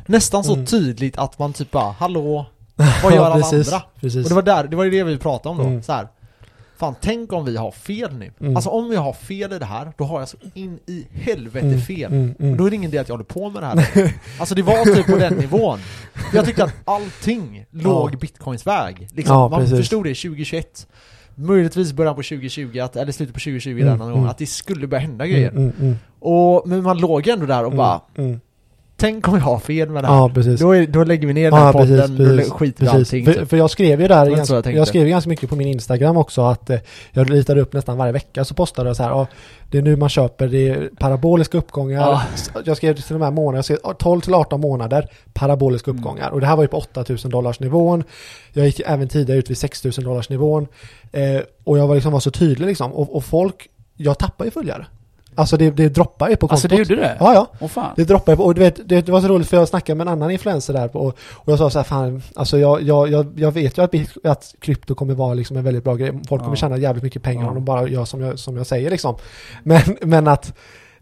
Nästan 0.06 0.44
så 0.44 0.52
Mm. 0.54 0.66
tydligt 0.66 1.18
att 1.18 1.38
man 1.38 1.52
typ 1.52 1.70
bara, 1.70 1.92
hallå, 1.92 2.46
vad 3.02 3.12
gör 3.14 3.24
alla 3.24 3.34
precis, 3.34 3.72
andra? 3.72 3.86
Precis. 4.00 4.24
Och 4.24 4.28
det 4.28 4.34
var 4.34 4.42
där, 4.42 4.64
det 4.64 4.76
var 4.76 4.84
det 4.86 5.04
vi 5.04 5.18
pratade 5.18 5.48
om 5.50 5.58
då, 5.58 5.64
Mm. 5.64 5.82
så 5.82 5.92
här. 5.92 6.08
Fan 6.78 6.94
tänk 7.00 7.32
om 7.32 7.44
vi 7.44 7.56
har 7.56 7.70
fel 7.70 8.14
nu. 8.18 8.30
Mm. 8.40 8.56
Alltså 8.56 8.70
om 8.70 8.90
vi 8.90 8.96
har 8.96 9.12
fel 9.12 9.52
i 9.52 9.58
det 9.58 9.64
här, 9.64 9.92
då 9.98 10.04
har 10.04 10.18
jag 10.20 10.28
så 10.28 10.36
in 10.54 10.78
i 10.86 11.06
helvete 11.10 11.66
Mm, 11.66 11.80
fel. 11.80 12.12
mm, 12.12 12.34
mm. 12.40 12.56
Då 12.56 12.66
är 12.66 12.70
det 12.70 12.76
ingen 12.76 12.90
idé 12.90 12.98
att 12.98 13.08
jag 13.08 13.14
håller 13.14 13.24
på 13.24 13.50
med 13.50 13.62
det 13.62 13.66
här. 13.66 14.12
alltså 14.40 14.54
det 14.54 14.62
var 14.62 14.94
typ 14.94 15.06
på 15.06 15.16
den 15.16 15.34
nivån. 15.34 15.78
Jag 16.34 16.44
tyckte 16.46 16.64
att 16.64 16.74
allting 16.84 17.64
låg 17.70 18.14
Ja. 18.14 18.18
bitcoins 18.18 18.66
väg. 18.66 19.08
Liksom, 19.14 19.36
Ja, 19.36 19.48
man 19.48 19.60
precis. 19.60 19.76
förstod 19.78 20.04
det 20.04 20.14
2021. 20.14 20.86
Möjligtvis 21.34 21.92
början 21.92 22.14
på 22.14 22.22
2020, 22.22 22.78
att, 22.80 22.96
eller 22.96 23.12
slutet 23.12 23.34
på 23.34 23.40
2020 23.40 23.70
Mm, 23.70 23.86
där 23.86 23.96
någon 23.96 24.08
gång, 24.10 24.18
mm. 24.18 24.30
att 24.30 24.38
det 24.38 24.46
skulle 24.46 24.86
börja 24.86 25.00
hända 25.00 25.26
grejer. 25.26 25.50
Mm, 25.50 25.62
mm, 25.62 25.74
mm, 25.80 25.96
Och, 26.18 26.68
men 26.68 26.82
man 26.82 26.98
låg 26.98 27.28
ändå 27.28 27.46
där 27.46 27.64
och 27.64 27.72
bara, 27.72 28.00
mm. 28.18 28.40
Tänk 28.96 29.28
om 29.28 29.34
vi 29.34 29.40
har 29.40 29.58
fel 29.58 29.90
med 29.90 30.04
det 30.04 30.08
här. 30.08 30.14
Ja, 30.14 30.30
precis. 30.34 30.60
Då, 30.60 30.72
är, 30.72 30.86
då 30.86 31.04
lägger 31.04 31.26
vi 31.26 31.32
ner 31.34 31.50
den 31.50 31.60
Ja, 31.60 31.72
podden, 31.72 32.16
precis, 32.16 32.48
då 32.48 32.54
skiter 32.56 32.78
precis. 32.78 32.94
allting. 32.94 33.24
För, 33.24 33.32
typ. 33.32 33.48
för 33.48 33.56
jag 33.56 33.70
skrev 33.70 34.00
ju 34.00 34.08
där, 34.08 34.26
jag 34.26 34.36
ganska, 34.36 34.54
tänkte. 34.54 34.70
jag, 34.70 34.88
skrev 34.88 35.08
ganska 35.08 35.28
mycket 35.30 35.48
på 35.50 35.56
min 35.56 35.68
Instagram 35.68 36.16
också 36.16 36.42
att 36.42 36.70
eh, 36.70 36.78
jag 37.12 37.32
ritade 37.32 37.60
upp 37.60 37.72
nästan 37.72 37.98
varje 37.98 38.12
vecka 38.12 38.44
så 38.44 38.54
postade 38.54 38.88
jag 38.88 38.96
så 38.96 39.02
här, 39.02 39.10
ja, 39.10 39.26
det 39.70 39.78
är 39.78 39.82
nu 39.82 39.96
man 39.96 40.08
köper, 40.08 40.48
det 40.48 40.68
är 40.68 40.90
paraboliska 40.98 41.58
uppgångar. 41.58 42.00
Ja. 42.00 42.22
Jag 42.64 42.76
skrev 42.76 42.94
till 42.94 43.04
de 43.08 43.22
här 43.22 43.30
månaderna, 43.30 43.58
jag 43.58 43.64
skrev 43.64 43.76
12 43.98 44.20
till 44.20 44.34
18 44.34 44.60
månader 44.60 45.08
paraboliska 45.34 45.90
Mm. 45.90 46.00
uppgångar. 46.00 46.30
Och 46.30 46.40
det 46.40 46.46
här 46.46 46.56
var 46.56 46.64
ju 46.64 46.68
på 46.68 46.76
8000 46.76 47.30
dollars 47.30 47.60
nivån. 47.60 48.04
Jag 48.52 48.66
gick 48.66 48.80
även 48.86 49.08
tidigare 49.08 49.38
ut 49.38 49.50
vid 49.50 49.58
6000 49.58 50.04
dollars 50.04 50.28
nivån. 50.30 50.66
Eh, 51.12 51.40
och 51.64 51.78
jag 51.78 51.86
var 51.86 51.94
liksom 51.94 52.12
var 52.12 52.20
så 52.20 52.30
tydlig 52.30 52.66
liksom. 52.66 52.92
Och, 52.92 53.16
och 53.16 53.24
folk, 53.24 53.68
jag 53.96 54.18
tappar 54.18 54.44
ju 54.44 54.50
följare. 54.50 54.86
Alltså 55.36 55.56
det, 55.56 55.70
det 55.70 55.88
droppar 55.88 56.28
ju 56.28 56.36
på 56.36 56.48
kontot. 56.48 56.52
Alltså 56.52 56.68
det 56.68 56.76
gjorde 56.76 56.96
det? 56.96 57.16
Ja, 57.20 57.34
ja. 57.34 57.46
Åh 57.60 57.68
fan. 57.68 57.92
Det 57.96 58.04
droppade 58.04 58.32
ju 58.32 58.36
på, 58.36 58.44
och 58.44 58.54
du 58.54 58.60
vet, 58.60 58.88
det, 58.88 59.00
det 59.06 59.12
var 59.12 59.20
så 59.20 59.28
roligt 59.28 59.48
för 59.48 59.56
jag 59.56 59.68
snackade 59.68 59.96
med 59.96 60.06
en 60.06 60.12
annan 60.12 60.30
influencer 60.30 60.72
där 60.72 60.96
och, 60.96 61.06
och 61.32 61.52
jag 61.52 61.58
sa 61.58 61.70
så 61.70 61.78
här, 61.78 61.84
fan, 61.84 62.22
alltså 62.34 62.58
jag, 62.58 62.82
jag, 62.82 63.08
jag, 63.10 63.32
jag 63.36 63.52
vet 63.52 63.78
ju 63.78 63.82
att, 63.82 63.94
att 64.26 64.54
krypto 64.60 64.94
kommer 64.94 65.14
vara 65.14 65.34
liksom 65.34 65.56
en 65.56 65.64
väldigt 65.64 65.84
bra 65.84 65.94
grej. 65.94 66.12
Folk 66.28 66.42
kommer 66.42 66.56
Ja. 66.56 66.56
tjäna 66.56 66.76
jävligt 66.78 67.04
mycket 67.04 67.22
pengar 67.22 67.42
Ja. 67.42 67.48
om 67.48 67.54
de 67.54 67.64
bara 67.64 67.88
gör 67.88 68.04
som 68.04 68.20
jag, 68.20 68.38
som 68.38 68.56
jag 68.56 68.66
säger 68.66 68.90
liksom. 68.90 69.16
Men, 69.62 69.80
men 70.00 70.28
att, 70.28 70.54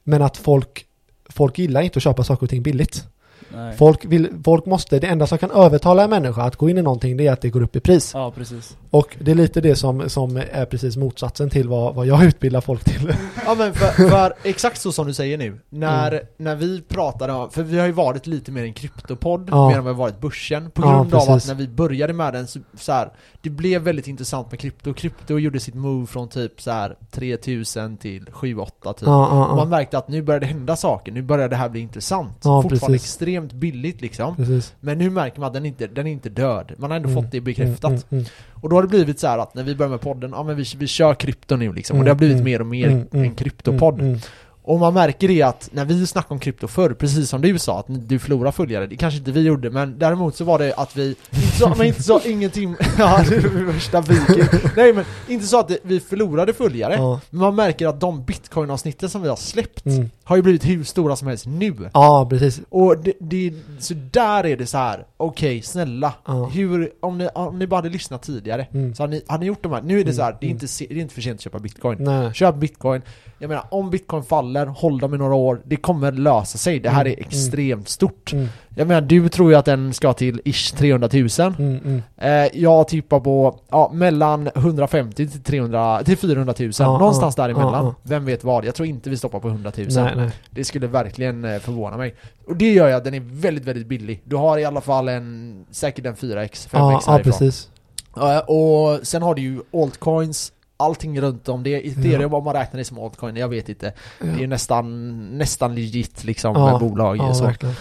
men 0.04 0.22
att 0.22 0.36
folk, 0.36 0.84
folk 1.30 1.58
gillar 1.58 1.80
inte 1.82 1.96
att 1.96 2.02
köpa 2.02 2.24
saker 2.24 2.42
och 2.46 2.50
ting 2.50 2.62
billigt. 2.62 3.04
Nej. 3.48 3.76
Folk, 3.76 4.04
vill, 4.04 4.28
folk 4.44 4.66
måste, 4.66 4.98
det 4.98 5.06
enda 5.06 5.26
som 5.26 5.38
kan 5.38 5.50
övertala 5.50 6.04
en 6.04 6.10
människa 6.10 6.42
att 6.42 6.56
gå 6.56 6.70
in 6.70 6.78
i 6.78 6.82
någonting 6.82 7.16
det 7.16 7.26
är 7.26 7.32
att 7.32 7.40
det 7.40 7.50
går 7.50 7.62
upp 7.62 7.76
i 7.76 7.80
pris. 7.80 8.10
Ja, 8.14 8.30
precis. 8.36 8.76
Och 8.90 9.16
det 9.20 9.30
är 9.30 9.34
lite 9.34 9.60
det 9.60 9.76
som, 9.76 10.08
som 10.10 10.36
är 10.36 10.64
precis 10.66 10.96
motsatsen 10.96 11.50
till 11.50 11.68
vad, 11.68 11.94
vad 11.94 12.06
jag 12.06 12.24
utbildar 12.28 12.60
folk 12.60 12.84
till. 12.84 13.14
Ja 13.46 13.54
men 13.54 13.74
för, 13.74 14.08
för 14.08 14.32
exakt 14.42 14.80
så 14.80 14.92
som 14.92 15.06
du 15.06 15.14
säger 15.14 15.38
nu, 15.38 15.60
när, 15.70 16.12
Mm. 16.12 16.26
när 16.36 16.56
vi 16.56 16.82
pratade 16.82 17.32
om, 17.32 17.50
för 17.50 17.62
vi 17.62 17.78
har 17.78 17.86
ju 17.86 17.92
varit 17.92 18.26
lite 18.26 18.52
mer 18.52 18.64
en 18.64 18.72
kryptopodd, 18.74 19.48
Ja. 19.50 19.68
mer 19.68 19.76
än 19.78 19.84
vad 19.84 19.94
vi 19.94 19.98
varit 19.98 20.20
börsen, 20.20 20.70
på 20.70 20.82
Ja, 20.82 20.94
grund 20.94 21.14
av 21.14 21.30
att 21.30 21.46
när 21.46 21.54
vi 21.54 21.68
började 21.68 22.12
med 22.12 22.32
den 22.32 22.46
så, 22.46 22.58
så 22.78 22.92
här, 22.92 23.08
det 23.42 23.50
blev 23.50 23.82
väldigt 23.82 24.08
intressant 24.08 24.50
med 24.50 24.60
krypto, 24.60 24.94
krypto 24.94 25.38
gjorde 25.38 25.60
sitt 25.60 25.74
move 25.74 26.06
från 26.06 26.28
typ 26.28 26.60
så 26.60 26.70
här 26.70 26.96
3000 27.10 27.96
till 27.96 28.24
7-8 28.24 28.66
typ. 28.92 29.06
Ja, 29.06 29.28
ja, 29.30 29.48
man 29.48 29.58
ja. 29.58 29.64
märkte 29.64 29.98
att 29.98 30.08
nu 30.08 30.22
började 30.22 30.46
det 30.46 30.52
hända 30.52 30.76
saker, 30.76 31.12
nu 31.12 31.22
började 31.22 31.48
det 31.48 31.56
här 31.56 31.68
bli 31.68 31.80
intressant. 31.80 32.38
Ja, 32.44 32.62
Fortfarande 32.62 32.86
precis. 32.98 33.10
Extremt 33.34 33.52
billigt 33.52 34.00
liksom. 34.00 34.36
Precis. 34.36 34.74
Men 34.80 34.98
nu 34.98 35.10
märker 35.10 35.40
man 35.40 35.46
att 35.46 35.54
den 35.54 35.66
inte, 35.66 35.86
den 35.86 36.06
är 36.06 36.10
inte 36.10 36.28
död. 36.28 36.72
Man 36.78 36.90
har 36.90 36.96
ändå 36.96 37.08
Mm, 37.08 37.22
fått 37.22 37.32
det 37.32 37.40
bekräftat. 37.40 37.90
Mm, 37.90 38.02
mm, 38.10 38.24
Och 38.62 38.68
då 38.68 38.76
har 38.76 38.82
det 38.82 38.88
blivit 38.88 39.18
så 39.20 39.26
här 39.26 39.38
att 39.38 39.54
när 39.54 39.62
vi 39.62 39.74
börjar 39.74 39.90
med 39.90 40.00
podden, 40.00 40.30
ja 40.34 40.42
men 40.42 40.56
vi, 40.56 40.64
vi 40.78 40.86
kör 40.86 41.14
krypto 41.14 41.56
nu 41.56 41.72
liksom. 41.72 41.94
Och 41.96 41.98
Mm, 41.98 42.04
det 42.04 42.10
har 42.10 42.16
blivit 42.18 42.34
mm, 42.34 42.44
mer 42.44 42.60
och 42.60 42.66
mer 42.66 42.86
mm, 42.88 43.06
mm, 43.12 43.24
en 43.24 43.34
kryptopodd. 43.34 44.20
Mm, 44.66 44.70
mm. 44.70 44.74
Och 44.74 44.80
man 44.80 44.94
märker 44.94 45.28
det 45.28 45.42
att 45.42 45.68
när 45.72 45.84
vi 45.84 46.06
snackade 46.06 46.34
om 46.34 46.40
krypto 46.40 46.66
förr, 46.68 46.90
precis 46.94 47.28
som 47.28 47.40
du 47.40 47.58
sa, 47.58 47.78
att 47.78 47.86
du 47.88 48.18
förlorar 48.18 48.52
följare, 48.52 48.86
det 48.86 48.96
kanske 48.96 49.18
inte 49.18 49.32
vi 49.32 49.40
gjorde, 49.40 49.70
men 49.70 49.98
däremot 49.98 50.36
så 50.36 50.44
var 50.44 50.58
det 50.58 50.74
att 50.74 50.96
vi, 50.96 51.08
inte 51.30 51.56
så, 51.58 51.68
men 51.78 51.86
inte 51.86 52.02
så 52.02 52.20
ingenting, 52.20 52.76
ja 52.98 53.24
det 53.28 53.36
är 53.36 53.40
det 53.42 53.48
värsta 53.64 54.00
viking. 54.00 54.44
Nej 54.76 54.92
men, 54.92 55.04
inte 55.28 55.46
så 55.46 55.58
att 55.58 55.70
vi 55.82 56.00
förlorade 56.00 56.52
följare, 56.52 56.94
Ja. 56.94 57.20
men 57.30 57.40
man 57.40 57.54
märker 57.54 57.86
att 57.86 58.00
de 58.00 58.24
bitcoin-avsnitten 58.24 59.08
som 59.10 59.22
vi 59.22 59.28
har 59.28 59.36
släppt, 59.36 59.86
Mm. 59.86 60.10
har 60.24 60.36
ju 60.36 60.42
blivit 60.42 60.64
hur 60.66 60.84
stora 60.84 61.16
som 61.16 61.28
helst 61.28 61.46
nu. 61.46 61.74
Ja, 61.92 62.26
precis. 62.30 62.60
Och 62.68 62.98
det, 62.98 63.12
det, 63.20 63.52
så 63.78 63.94
där 64.10 64.46
är 64.46 64.56
det 64.56 64.66
så 64.66 64.78
här. 64.78 65.04
okej 65.16 65.62
snälla, 65.62 66.12
Ja. 66.26 66.44
hur, 66.44 66.90
om 67.00 67.18
ni, 67.18 67.28
om 67.34 67.58
ni 67.58 67.66
bara 67.66 67.76
hade 67.76 67.88
lyssnat 67.88 68.22
tidigare, 68.22 68.66
Mm. 68.72 68.94
så 68.94 69.02
hade 69.02 69.10
ni, 69.12 69.22
hade 69.28 69.40
ni 69.40 69.46
gjort 69.46 69.62
de 69.62 69.72
här, 69.72 69.82
nu 69.82 70.00
är 70.00 70.04
det 70.04 70.12
så 70.14 70.22
här, 70.22 70.36
det 70.40 70.46
är 70.46 70.50
Mm. 70.50 70.56
inte, 70.62 70.66
det 70.88 70.94
är 70.94 71.02
inte 71.02 71.14
för 71.14 71.22
sent 71.22 71.34
att 71.38 71.40
köpa 71.42 71.58
bitcoin. 71.58 71.96
Nej. 72.00 72.34
Köp 72.34 72.54
bitcoin. 72.56 73.02
Jag 73.38 73.48
menar, 73.48 73.64
om 73.70 73.90
bitcoin 73.90 74.22
faller, 74.22 74.66
håll 74.66 74.98
dem 74.98 75.14
i 75.14 75.18
några 75.18 75.34
år. 75.34 75.60
Det 75.64 75.76
kommer 75.76 76.12
lösa 76.12 76.58
sig. 76.58 76.80
Det 76.80 76.90
här 76.90 77.00
Mm, 77.04 77.12
är 77.18 77.20
extremt 77.26 77.88
stort. 77.88 78.32
Mm. 78.32 78.48
Jag 78.76 78.88
menar, 78.88 79.00
du 79.00 79.28
tror 79.28 79.50
ju 79.50 79.56
att 79.56 79.64
den 79.64 79.94
ska 79.94 80.12
till 80.12 80.40
ish 80.44 80.74
300 80.76 81.08
000. 81.12 81.28
Mm, 81.58 81.78
mm. 81.84 82.02
Eh, 82.16 82.60
jag 82.60 82.88
tippar 82.88 83.20
på, 83.20 83.58
ja, 83.70 83.90
mellan 83.94 84.48
150 84.54 85.28
till 85.28 85.42
300, 85.42 86.02
till 86.04 86.16
400 86.16 86.54
000. 86.58 86.70
Ja, 86.78 86.98
Någonstans 86.98 87.34
ja, 87.38 87.42
däremellan. 87.42 87.72
ja, 87.72 87.82
ja. 87.84 87.94
Vem 88.02 88.24
vet 88.24 88.44
vad? 88.44 88.64
Jag 88.64 88.74
tror 88.74 88.88
inte 88.88 89.10
vi 89.10 89.16
stoppar 89.16 89.40
på 89.40 89.48
100 89.48 89.72
000. 89.76 89.86
Nej, 89.90 90.12
nej. 90.16 90.30
Det 90.50 90.64
skulle 90.64 90.86
verkligen 90.86 91.44
eh, 91.44 91.58
förvåna 91.58 91.96
mig. 91.96 92.14
Och 92.46 92.56
det 92.56 92.72
gör 92.72 92.90
att 92.92 93.04
den 93.04 93.14
är 93.14 93.20
väldigt, 93.24 93.64
väldigt 93.64 93.86
billig. 93.86 94.20
Du 94.24 94.36
har 94.36 94.58
i 94.58 94.64
alla 94.64 94.80
fall 94.80 95.08
en, 95.08 95.64
säkert 95.70 96.06
en 96.06 96.14
4x, 96.14 96.48
5x 96.48 96.68
Ja, 96.72 96.92
ja, 97.06 97.12
härifrån. 97.12 97.32
precis. 97.32 97.68
Ja, 98.16 98.40
och 98.40 99.06
sen 99.06 99.22
har 99.22 99.34
du 99.34 99.42
ju 99.42 99.60
altcoins, 99.82 100.52
allting 100.84 101.20
runt 101.20 101.48
om 101.48 101.62
det. 101.62 101.86
Ethereum 101.88 102.30
Ja. 102.32 102.38
om 102.38 102.44
man 102.44 102.54
räknar 102.54 102.78
det 102.78 102.84
som 102.84 102.98
altcoin, 102.98 103.36
jag 103.36 103.48
vet 103.48 103.68
inte. 103.68 103.92
Ja. 104.20 104.26
Det 104.38 104.44
är 104.44 104.46
nästan, 104.46 105.38
nästan 105.38 105.74
legit 105.74 106.24
liksom 106.24 106.54
Ja, 106.56 106.70
med 106.70 106.80
bolag 106.80 107.16
Ja, 107.16 107.34
så. 107.34 107.44
verkligen. 107.44 107.74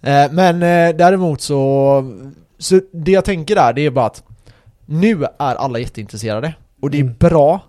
Eh, 0.00 0.32
Men 0.32 0.54
eh, 0.62 0.96
däremot 0.96 1.40
så, 1.40 2.04
så 2.58 2.80
det 2.92 3.12
jag 3.12 3.24
tänker 3.24 3.54
där, 3.54 3.72
det 3.72 3.86
är 3.86 3.90
bara 3.90 4.06
att 4.06 4.22
nu 4.86 5.24
är 5.24 5.54
alla 5.54 5.78
jätteintresserade 5.78 6.54
och 6.82 6.90
det 6.90 6.98
är 6.98 7.02
Mm. 7.02 7.14
bra, 7.18 7.60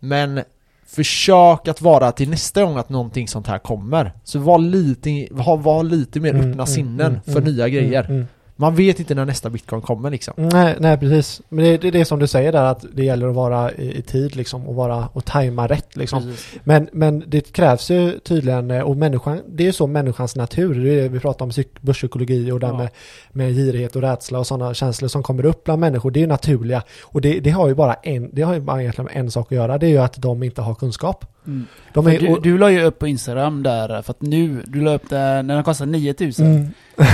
men 0.00 0.40
försök 0.86 1.68
att 1.68 1.80
vara 1.80 2.12
till 2.12 2.30
nästa 2.30 2.62
gång 2.64 2.76
att 2.76 2.88
någonting 2.88 3.28
sånt 3.28 3.46
här 3.46 3.58
kommer. 3.58 4.12
Så 4.24 4.38
var 4.38 4.58
lite, 4.58 5.28
var, 5.30 5.56
var 5.56 5.82
lite 5.82 6.20
mer 6.20 6.30
Mm, 6.30 6.40
öppna 6.40 6.52
mm, 6.62 6.66
sinnen 6.66 7.06
mm, 7.06 7.20
för 7.22 7.32
mm, 7.40 7.44
nya 7.44 7.68
grejer. 7.68 8.26
Man 8.58 8.74
vet 8.74 9.00
inte 9.00 9.14
när 9.14 9.24
nästa 9.24 9.50
bitcoin 9.50 9.82
kommer 9.82 10.10
liksom. 10.10 10.34
Nej, 10.36 10.76
nej 10.80 10.98
precis. 10.98 11.42
Men 11.48 11.64
det, 11.64 11.76
det 11.76 11.88
är 11.88 11.92
det 11.92 12.04
som 12.04 12.18
du 12.18 12.26
säger 12.26 12.52
där 12.52 12.64
att 12.64 12.84
det 12.94 13.04
gäller 13.04 13.28
att 13.28 13.34
vara 13.34 13.72
i, 13.72 13.98
i 13.98 14.02
tid 14.02 14.36
liksom 14.36 14.68
och 14.68 14.74
vara 14.74 15.08
och 15.12 15.24
tajma 15.24 15.66
rätt 15.66 15.96
liksom. 15.96 16.22
Precis. 16.22 16.46
Men, 16.64 16.88
men 16.92 17.24
det 17.26 17.52
krävs 17.52 17.90
ju 17.90 18.18
tydligen 18.18 18.70
eh, 18.70 18.80
och 18.82 18.96
människan, 18.96 19.40
det 19.48 19.62
är 19.62 19.66
ju 19.66 19.72
så 19.72 19.86
människans 19.86 20.36
natur. 20.36 20.84
Det 20.84 21.00
är 21.00 21.08
vi 21.08 21.20
pratar 21.20 21.44
om 21.44 21.50
psyk- 21.50 21.78
börspsykologi 21.80 22.50
och 22.52 22.60
det 22.60 22.66
Ja. 22.66 22.76
med, 22.78 22.88
med 23.32 23.54
girighet 23.54 23.96
och 23.96 24.02
rädsla 24.02 24.38
och 24.38 24.46
sådana 24.46 24.74
känslor 24.74 25.08
som 25.08 25.22
kommer 25.22 25.44
upp 25.46 25.64
bland 25.64 25.80
människor. 25.80 26.10
Det 26.10 26.18
är 26.18 26.22
ju 26.22 26.26
naturliga 26.26 26.82
och 27.02 27.20
det, 27.20 27.40
det 27.40 27.50
har 27.50 27.68
ju 27.68 27.74
bara 27.74 27.94
en, 27.94 28.30
det 28.32 28.42
har 28.42 28.54
ju 28.54 28.60
bara 28.60 28.80
egentligen 28.80 29.10
en 29.12 29.30
sak 29.30 29.46
att 29.52 29.56
göra. 29.56 29.78
Det 29.78 29.86
är 29.86 29.90
ju 29.90 29.98
att 29.98 30.14
de 30.22 30.42
inte 30.42 30.62
har 30.62 30.74
kunskap. 30.74 31.24
Mm. 31.46 31.66
De 31.92 32.06
är, 32.06 32.18
du, 32.18 32.28
och, 32.28 32.42
du 32.42 32.58
la 32.58 32.70
ju 32.70 32.82
upp 32.82 32.98
på 32.98 33.06
Instagram 33.06 33.62
där, 33.62 34.02
för 34.02 34.10
att 34.10 34.20
nu, 34.20 34.62
du 34.66 34.80
la 34.80 34.94
upp 34.94 35.08
det 35.10 35.42
när 35.42 35.54
den 35.54 35.64
kostade 35.64 35.90
9000. 35.90 36.46
mm, 36.46 36.66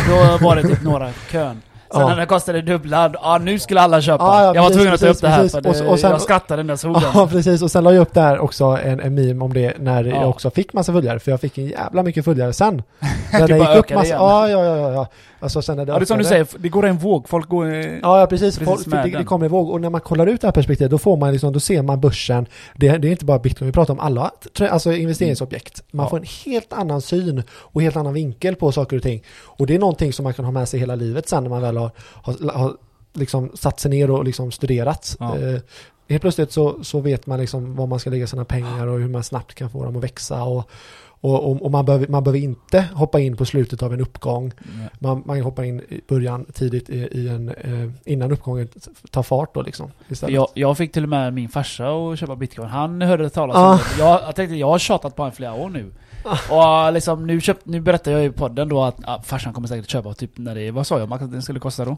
Då 0.09 0.45
var 0.47 0.57
det 0.57 0.63
typ 0.63 0.83
några 0.83 1.11
kön. 1.31 1.63
Sen 1.93 2.01
Ja. 2.01 2.09
när 2.09 2.17
den 2.17 2.27
kostade 2.27 2.63
dubbla, 2.63 3.11
ja 3.23 3.39
nu 3.39 3.59
skulle 3.59 3.81
alla 3.81 4.01
köpa. 4.01 4.25
Ja, 4.25 4.43
ja, 4.45 4.55
jag 4.55 4.63
var 4.63 4.69
precis, 4.69 4.77
tvungen 4.77 4.95
att 4.95 5.01
ta 5.01 5.07
upp 5.09 5.21
det 5.21 5.29
här 5.29 5.37
precis. 5.37 5.53
för 5.53 5.61
det, 5.61 5.69
Och 5.69 5.77
så- 5.77 5.87
och 5.89 5.99
sen- 5.99 6.11
jag 6.11 6.21
skrattade 6.21 6.63
när 6.63 6.73
jag 6.73 6.79
såg 6.79 6.97
Ja 6.97 7.13
den. 7.15 7.29
precis 7.29 7.63
och 7.63 7.71
sen 7.71 7.85
la 7.85 7.93
jag 7.93 8.01
upp 8.01 8.15
där 8.15 8.39
också 8.39 8.65
en, 8.85 9.01
en 9.01 9.15
meme 9.15 9.45
om 9.45 9.53
det 9.53 9.75
när 9.79 10.05
Ja. 10.05 10.17
jag 10.21 10.29
också 10.29 10.51
fick 10.51 10.73
massa 10.73 10.93
följare 10.93 11.19
för 11.19 11.31
jag 11.31 11.41
fick 11.41 11.59
en 11.59 11.67
jävla 11.67 12.03
mycket 12.03 12.25
följare 12.25 12.53
sen. 12.53 12.83
När 13.33 13.49
det 13.49 13.59
gick 13.59 13.77
upp 13.77 13.95
massa, 13.95 14.09
ja 14.09 14.49
ja 14.49 14.65
ja 14.65 14.93
ja. 14.93 15.07
Alltså 15.43 15.63
sen 15.63 15.77
när 15.77 15.87
det 15.87 15.93
Ja, 15.93 15.99
det 15.99 16.05
är 16.05 16.07
som 16.07 16.19
du 16.19 16.25
säger, 16.25 16.47
det 16.59 16.69
går 16.69 16.87
en 16.87 16.99
våg. 16.99 17.29
Folk 17.29 17.49
går... 17.49 17.67
Ja, 17.75 18.21
ja 18.21 18.27
precis. 18.27 18.59
Precis 18.59 18.85
Folk, 18.85 19.05
det, 19.05 19.19
det 19.19 19.25
kommer 19.25 19.47
ihåg. 19.47 19.71
Och 19.71 19.81
när 19.81 19.91
man 19.91 20.01
kollar 20.01 20.27
ut 20.27 20.41
det 20.41 20.47
här 20.47 20.53
perspektivet 20.53 20.91
då 20.91 20.99
får 20.99 21.17
man 21.17 21.33
liksom, 21.33 21.53
då 21.53 21.61
ser 21.61 21.83
man 21.83 22.01
börsen. 22.01 22.47
Det, 22.77 22.99
det 22.99 23.09
är 23.09 23.13
inte 23.13 23.25
bara 23.25 23.39
bitcoin, 23.39 23.67
vi 23.67 23.73
pratar 23.73 23.95
om 23.95 24.01
alla 24.01 24.31
alltså 24.71 24.93
investeringsobjekt. 24.93 25.83
Man 25.91 26.05
Ja. 26.05 26.11
får 26.11 26.17
en 26.17 26.27
helt 26.45 26.73
annan 26.73 27.03
syn 27.03 27.43
och 27.51 27.83
helt 27.83 27.97
annan 27.97 28.15
vinkel 28.15 28.55
på 28.57 28.73
saker 28.73 28.97
och 28.97 29.03
ting. 29.03 29.23
Och 29.45 29.67
det 29.67 29.75
är 29.75 29.79
någonting 29.79 30.13
som 30.13 30.25
man 30.25 30.35
kan 30.35 30.45
ha 30.45 30.53
med 30.53 30.69
sig 30.69 30.81
hela 30.81 30.95
livet 30.95 31.29
sen 31.29 31.43
när 31.43 31.51
man 31.51 31.63
väl 31.63 31.77
har, 31.77 31.91
har, 31.99 32.53
har 32.53 32.77
liksom 33.15 33.51
satt 33.55 33.81
sig 33.81 33.91
ner 33.91 34.11
och 34.11 34.25
liksom 34.25 34.53
studerat. 34.53 35.17
Ja. 35.21 35.39
Eh, 35.39 35.61
helt 36.09 36.23
plötsligt 36.23 36.53
så, 36.53 36.85
så 36.85 37.01
vet 37.01 37.27
man 37.27 37.41
liksom 37.41 37.77
var 37.77 37.87
man 37.87 37.99
ska 37.99 38.11
lägga 38.11 38.27
sina 38.27 38.45
pengar 38.45 38.87
och 38.87 38.99
hur 38.99 39.09
man 39.09 39.23
snabbt 39.25 39.55
kan 39.55 39.71
få 39.71 39.85
dem 39.85 39.97
att 39.97 40.05
växa. 40.05 40.43
Och, 40.43 40.71
och, 41.23 41.51
och, 41.51 41.63
och 41.63 41.71
man, 41.71 41.85
behöver, 41.85 42.09
man 42.09 42.25
behöver 42.25 42.39
inte 42.39 42.85
hoppa 42.95 43.21
in 43.21 43.37
på 43.37 43.45
slutet 43.45 43.83
av 43.83 43.93
en 43.93 44.01
uppgång. 44.01 44.53
Man, 44.99 45.23
man 45.27 45.41
hoppa 45.41 45.65
in 45.65 45.81
i 45.81 46.01
början 46.09 46.45
tidigt 46.55 46.91
i, 46.91 46.99
i 46.99 47.29
en, 47.29 47.49
eh, 47.49 47.91
innan 48.05 48.33
uppgången 48.33 48.69
tar 49.11 49.23
fart 49.23 49.55
då 49.55 49.63
liksom. 49.63 49.91
Jag, 50.29 50.49
jag 50.55 50.77
fick 50.77 50.93
till 50.93 51.03
och 51.03 51.09
med 51.09 51.35
min 51.35 51.49
farsa 51.49 51.89
att 51.89 52.19
köpa 52.19 52.37
bitcoin. 52.37 52.69
Han 52.69 53.03
hörde 53.03 53.31
talas 53.31 53.57
Ah. 53.57 53.73
om 53.73 53.79
det. 53.79 54.05
Jag, 54.05 54.21
jag 54.23 54.37
tänkte, 54.37 54.57
jag 54.57 54.67
har 54.67 54.79
tjatat 54.79 55.17
på 55.17 55.23
honom 55.23 55.33
flera 55.37 55.55
år 55.55 55.69
nu. 55.69 55.93
Och 56.51 56.93
liksom, 56.93 57.27
nu, 57.27 57.41
köpt, 57.41 57.67
nu 57.67 57.81
berättar 57.81 58.13
jag 58.13 58.25
i 58.25 58.31
podden 58.31 58.69
då 58.69 58.83
att 58.83 58.97
ah, 59.05 59.23
farsan 59.23 59.53
kommer 59.53 59.69
säkert 59.69 59.91
köpa 59.91 60.15
typ 60.15 60.39
när 60.39 60.55
det 60.55 60.71
vad 60.71 60.87
sa 60.87 60.99
jag 60.99 61.09
Max 61.09 61.23
att 61.25 61.33
den 61.33 61.43
skulle 61.43 61.61
kosta 61.61 61.85
då? 61.85 61.97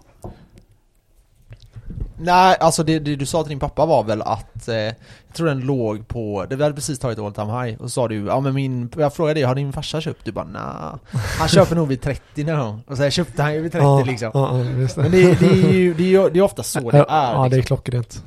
Nej, 2.19 2.57
alltså 2.61 2.83
det, 2.83 2.99
det 2.99 3.17
du 3.17 3.27
sa 3.27 3.43
till 3.43 3.49
din 3.49 3.59
pappa 3.59 3.87
var 3.87 4.05
väl 4.05 4.23
att 4.23 4.69
eh, 4.69 4.75
Jag 4.77 4.95
tror 5.37 5.47
den 5.47 5.61
låg 5.61 6.09
på, 6.09 6.47
det 6.51 6.57
vi 6.57 6.63
hade 6.63 6.75
precis 6.75 6.99
tagit 6.99 7.19
all 7.19 7.33
time 7.33 7.63
high 7.65 7.75
och 7.81 7.85
så 7.85 7.89
sa 7.89 8.09
du 8.09 8.27
ja 8.27 8.41
men 8.41 8.55
min, 8.55 8.91
jag 8.97 9.15
frågade 9.15 9.35
dig, 9.41 9.43
har 9.43 9.55
din 9.55 9.73
farsa 9.73 10.01
köpt? 10.01 10.25
Du 10.25 10.33
bara 10.33 10.45
nah, 10.45 10.95
Han 11.39 11.49
köper 11.49 11.77
nog 11.77 11.89
vid 11.89 12.01
30 12.03 12.45
någon 12.45 12.59
gång 12.59 12.83
Och 12.87 12.97
så 12.97 13.03
här 13.03 13.11
köpte 13.11 13.43
han 13.43 13.55
ju 13.55 13.61
vid 13.61 13.73
30 13.73 13.85
ja, 13.85 14.05
liksom 14.07 14.31
Ja, 14.35 14.41
det. 14.53 14.97
Men 14.97 15.11
det, 15.11 15.41
det 15.41 15.47
är 15.47 15.73
ju, 15.73 15.95
det 15.95 16.03
är 16.03 16.09
ju 16.09 16.31
det 16.31 16.39
är 16.39 16.43
ofta 16.43 16.63
så 16.63 16.91
det 16.91 16.99
är 16.99 17.05
Ja, 17.09 17.33
det 17.51 17.57
är 17.57 17.57
liksom. 17.57 17.77
klockrent. 17.77 18.25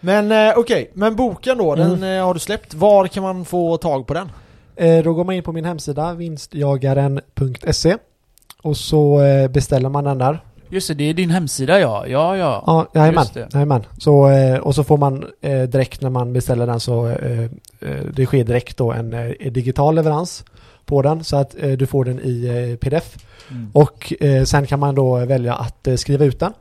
Men 0.00 0.32
eh, 0.32 0.58
okej, 0.58 0.90
men 0.94 1.16
boken 1.16 1.58
då, 1.58 1.74
den 1.74 1.92
Mm. 1.94 2.18
eh, 2.18 2.24
har 2.26 2.34
du 2.34 2.40
släppt. 2.40 2.74
Var 2.74 3.06
kan 3.06 3.22
man 3.22 3.44
få 3.44 3.76
tag 3.76 4.06
på 4.06 4.14
den? 4.14 4.30
Eh, 4.76 5.04
då 5.04 5.12
går 5.14 5.24
man 5.24 5.34
in 5.34 5.42
på 5.42 5.52
min 5.52 5.64
hemsida 5.64 6.14
vinstjagaren.se 6.14 7.96
och 8.62 8.76
så 8.76 9.22
eh, 9.22 9.48
beställer 9.48 9.88
man 9.88 10.04
den 10.04 10.18
där. 10.18 10.44
Just 10.70 10.88
det, 10.88 10.94
det 10.94 11.04
är 11.04 11.14
din 11.14 11.30
hemsida 11.30 11.80
ja. 11.80 12.06
Ja, 12.06 12.36
ja. 12.36 12.64
Ja, 12.66 12.86
jajamän. 12.94 13.26
Jajamän. 13.52 13.86
Så, 13.98 14.30
eh, 14.30 14.58
och 14.58 14.74
så 14.74 14.84
får 14.84 14.98
man 14.98 15.26
eh, 15.40 15.62
direkt 15.62 16.00
när 16.00 16.10
man 16.10 16.32
beställer 16.32 16.66
den 16.66 16.80
så 16.80 17.06
eh, 17.06 17.50
det 18.12 18.26
sker 18.26 18.44
direkt 18.44 18.76
då 18.76 18.92
en 18.92 19.34
digital 19.52 19.94
leverans 19.94 20.44
på 20.84 21.02
den 21.02 21.24
så 21.24 21.36
att 21.36 21.54
du 21.78 21.86
får 21.86 22.04
den 22.04 22.20
i 22.20 22.76
pdf. 22.80 23.16
Mm. 23.50 23.70
Och 23.72 24.12
sen 24.44 24.66
kan 24.66 24.80
man 24.80 24.94
då 24.94 25.16
välja 25.16 25.54
att 25.54 25.88
skriva 25.96 26.24
ut 26.24 26.40
den 26.40 26.52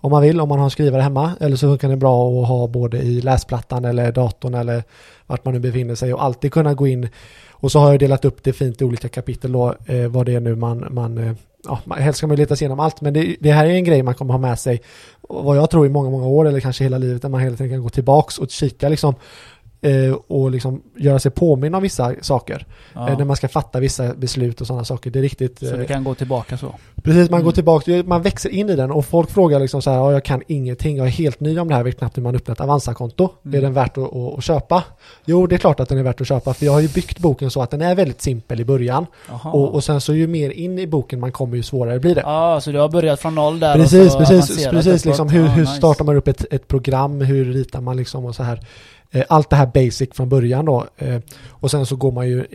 om 0.00 0.10
man 0.10 0.22
vill, 0.22 0.40
om 0.40 0.48
man 0.48 0.58
har 0.58 0.64
en 0.64 0.70
skrivare 0.70 1.02
hemma. 1.02 1.32
Eller 1.40 1.56
så 1.56 1.78
kan 1.78 1.90
det 1.90 1.96
bra 1.96 2.42
att 2.42 2.48
ha 2.48 2.66
både 2.66 2.98
i 2.98 3.20
läsplattan 3.20 3.84
eller 3.84 4.12
datorn 4.12 4.54
eller 4.54 4.82
vart 5.26 5.44
man 5.44 5.54
nu 5.54 5.60
befinner 5.60 5.94
sig 5.94 6.14
och 6.14 6.24
alltid 6.24 6.52
kunna 6.52 6.74
gå 6.74 6.86
in. 6.86 7.08
Och 7.50 7.72
så 7.72 7.78
har 7.78 7.90
jag 7.90 8.00
delat 8.00 8.24
upp 8.24 8.42
det 8.42 8.52
fint 8.52 8.82
i 8.82 8.84
olika 8.84 9.08
kapitel 9.08 9.52
då, 9.52 9.74
vad 10.08 10.26
det 10.26 10.34
är 10.34 10.40
nu 10.40 10.56
man, 10.56 10.86
man 10.90 11.36
ja, 11.64 11.94
helst 11.96 12.18
ska 12.18 12.26
man 12.26 12.36
leta 12.36 12.56
sig 12.56 12.64
igenom 12.64 12.80
allt, 12.80 13.00
men 13.00 13.14
det, 13.14 13.36
det 13.40 13.52
här 13.52 13.66
är 13.66 13.70
en 13.70 13.84
grej 13.84 14.02
man 14.02 14.14
kommer 14.14 14.32
ha 14.32 14.38
med 14.38 14.58
sig, 14.58 14.82
vad 15.20 15.56
jag 15.56 15.70
tror 15.70 15.86
i 15.86 15.88
många, 15.88 16.10
många 16.10 16.26
år 16.26 16.48
eller 16.48 16.60
kanske 16.60 16.84
hela 16.84 16.98
livet, 16.98 17.22
där 17.22 17.28
man 17.28 17.40
hela 17.40 17.56
tiden 17.56 17.72
kan 17.72 17.82
gå 17.82 17.88
tillbaks 17.88 18.38
och 18.38 18.50
kika 18.50 18.88
liksom, 18.88 19.14
och 20.28 20.50
liksom 20.50 20.82
göra 20.96 21.18
sig 21.18 21.30
påminna 21.30 21.76
om 21.76 21.82
vissa 21.82 22.14
saker. 22.20 22.66
Ja. 22.94 23.08
Eh, 23.08 23.18
när 23.18 23.24
man 23.24 23.36
ska 23.36 23.48
fatta 23.48 23.80
vissa 23.80 24.14
beslut 24.14 24.60
och 24.60 24.66
sådana 24.66 24.84
saker. 24.84 25.10
Det 25.10 25.18
är 25.18 25.22
riktigt... 25.22 25.58
Så 25.58 25.66
eh, 25.66 25.76
vi 25.76 25.86
kan 25.86 26.04
gå 26.04 26.14
tillbaka 26.14 26.56
så. 26.58 26.74
Precis, 27.02 27.30
man 27.30 27.38
Mm. 27.38 27.44
går 27.44 27.52
tillbaka, 27.52 28.02
man 28.06 28.22
växer 28.22 28.50
in 28.50 28.70
i 28.70 28.76
den 28.76 28.90
och 28.90 29.06
folk 29.06 29.30
frågar 29.30 29.60
liksom 29.60 29.82
så 29.82 29.90
här, 29.90 29.96
ja, 29.96 30.12
jag 30.12 30.24
kan 30.24 30.42
ingenting, 30.46 30.96
jag 30.96 31.06
är 31.06 31.10
helt 31.10 31.40
ny 31.40 31.58
om 31.58 31.68
det 31.68 31.74
här, 31.74 31.82
vet 31.82 31.98
knappt 31.98 32.16
hur 32.16 32.22
man 32.22 32.34
öppnar 32.36 32.52
ett 32.54 32.60
Avanza-konto. 32.60 33.28
Mm. 33.44 33.58
Är 33.58 33.62
den 33.62 33.72
värt 33.72 33.98
att, 33.98 34.16
att, 34.16 34.38
att 34.38 34.44
köpa? 34.44 34.84
Jo, 35.24 35.46
det 35.46 35.56
är 35.56 35.58
klart 35.58 35.80
att 35.80 35.88
den 35.88 35.98
är 35.98 36.02
värt 36.02 36.20
att 36.20 36.26
köpa, 36.26 36.54
för 36.54 36.66
jag 36.66 36.72
har 36.72 36.80
ju 36.80 36.88
byggt 36.88 37.18
boken 37.18 37.50
så 37.50 37.62
att 37.62 37.70
den 37.70 37.82
är 37.82 37.94
väldigt 37.94 38.22
simpel 38.22 38.60
i 38.60 38.64
början. 38.64 39.06
Och, 39.44 39.74
och 39.74 39.84
sen 39.84 40.00
så 40.00 40.14
ju 40.14 40.26
mer 40.26 40.50
in 40.50 40.78
i 40.78 40.86
boken 40.86 41.20
man 41.20 41.32
kommer, 41.32 41.56
ju 41.56 41.62
svårare 41.62 41.98
blir 42.00 42.14
det. 42.14 42.20
Ja, 42.20 42.60
så 42.60 42.70
du 42.70 42.78
har 42.78 42.88
börjat 42.88 43.20
från 43.20 43.34
noll 43.34 43.60
där 43.60 43.74
Precis, 43.74 44.06
och 44.06 44.12
så 44.12 44.18
precis, 44.18 44.66
precis 44.68 45.04
liksom 45.04 45.28
hur, 45.28 45.44
Ja, 45.44 45.50
hur 45.50 45.64
startar 45.66 46.04
man 46.04 46.16
upp 46.16 46.28
ett, 46.28 46.44
ett 46.50 46.68
program, 46.68 47.20
hur 47.20 47.44
ritar 47.52 47.80
man 47.80 47.96
liksom 47.96 48.24
och 48.24 48.34
så 48.34 48.42
här. 48.42 48.60
Eh, 49.10 49.24
Allt 49.28 49.50
det 49.50 49.56
här 49.56 49.66
basic 49.66 50.08
från 50.14 50.28
början 50.28 50.64
då. 50.64 50.86
Eh, 50.96 51.20
Och 51.50 51.70
sen 51.70 51.86
så 51.86 51.96
går 51.96 52.12
man 52.12 52.28
ju 52.28 52.46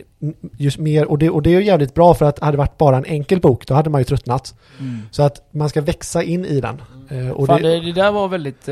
just 0.58 0.78
mer, 0.78 1.04
och 1.04 1.18
det, 1.18 1.30
och 1.30 1.42
det 1.42 1.50
är 1.54 1.60
ju 1.60 1.66
jävligt 1.66 1.94
bra 1.94 2.14
för 2.14 2.24
att 2.26 2.38
hade 2.38 2.52
det 2.52 2.58
varit 2.58 2.78
bara 2.78 2.96
en 2.96 3.04
enkel 3.04 3.40
bok, 3.40 3.66
då 3.66 3.74
hade 3.74 3.90
man 3.90 4.00
ju 4.00 4.04
tröttnat. 4.04 4.54
Mm. 4.80 4.98
Så 5.10 5.22
att 5.22 5.48
man 5.50 5.68
ska 5.68 5.80
växa 5.80 6.22
in 6.22 6.44
i 6.44 6.60
den. 6.60 6.82
Eh, 7.10 7.28
Och 7.30 7.46
Fan, 7.46 7.62
det, 7.62 7.80
det, 7.80 7.92
där 7.92 8.12
var 8.12 8.28
väldigt 8.28 8.68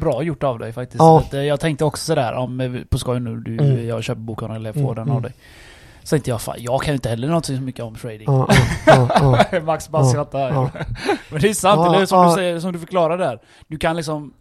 bra 0.00 0.22
gjort 0.22 0.42
av 0.42 0.58
dig 0.58 0.72
faktiskt. 0.72 0.98
Ja. 0.98 1.24
Jag 1.32 1.60
tänkte 1.60 1.84
också 1.84 2.04
sådär, 2.04 2.32
om, 2.32 2.84
på 2.90 2.98
skoj 2.98 3.20
nu, 3.20 3.36
du, 3.36 3.52
Mm. 3.58 3.86
jag 3.88 4.04
köper 4.04 4.20
boken 4.20 4.50
eller 4.50 4.72
får 4.72 4.80
Mm, 4.80 4.94
den 4.94 5.02
mm. 5.04 5.16
av 5.16 5.22
dig. 5.22 5.32
Så 6.02 6.08
tänkte 6.16 6.30
jag, 6.30 6.40
fan 6.40 6.56
jag 6.58 6.82
kan 6.82 6.92
ju 6.92 6.94
inte 6.94 7.08
heller 7.08 7.28
någonting 7.28 7.56
så 7.56 7.62
mycket 7.62 7.84
om 7.84 7.94
trading. 7.94 8.24
ja, 8.26 8.48
ja, 8.86 9.08
ja. 9.52 9.60
Max 9.64 9.88
bara 9.88 10.04
skrattar. 10.04 10.50
Men 11.30 11.40
det 11.40 11.48
är 11.48 11.54
sant, 11.54 11.94
eller 11.94 12.06
som, 12.06 12.26
du 12.28 12.32
säger, 12.34 12.58
som 12.60 12.72
du 12.72 12.78
förklarar 12.78 13.18
där. 13.18 13.38
Du 13.68 13.78
kan 13.78 13.96
liksom 13.96 14.32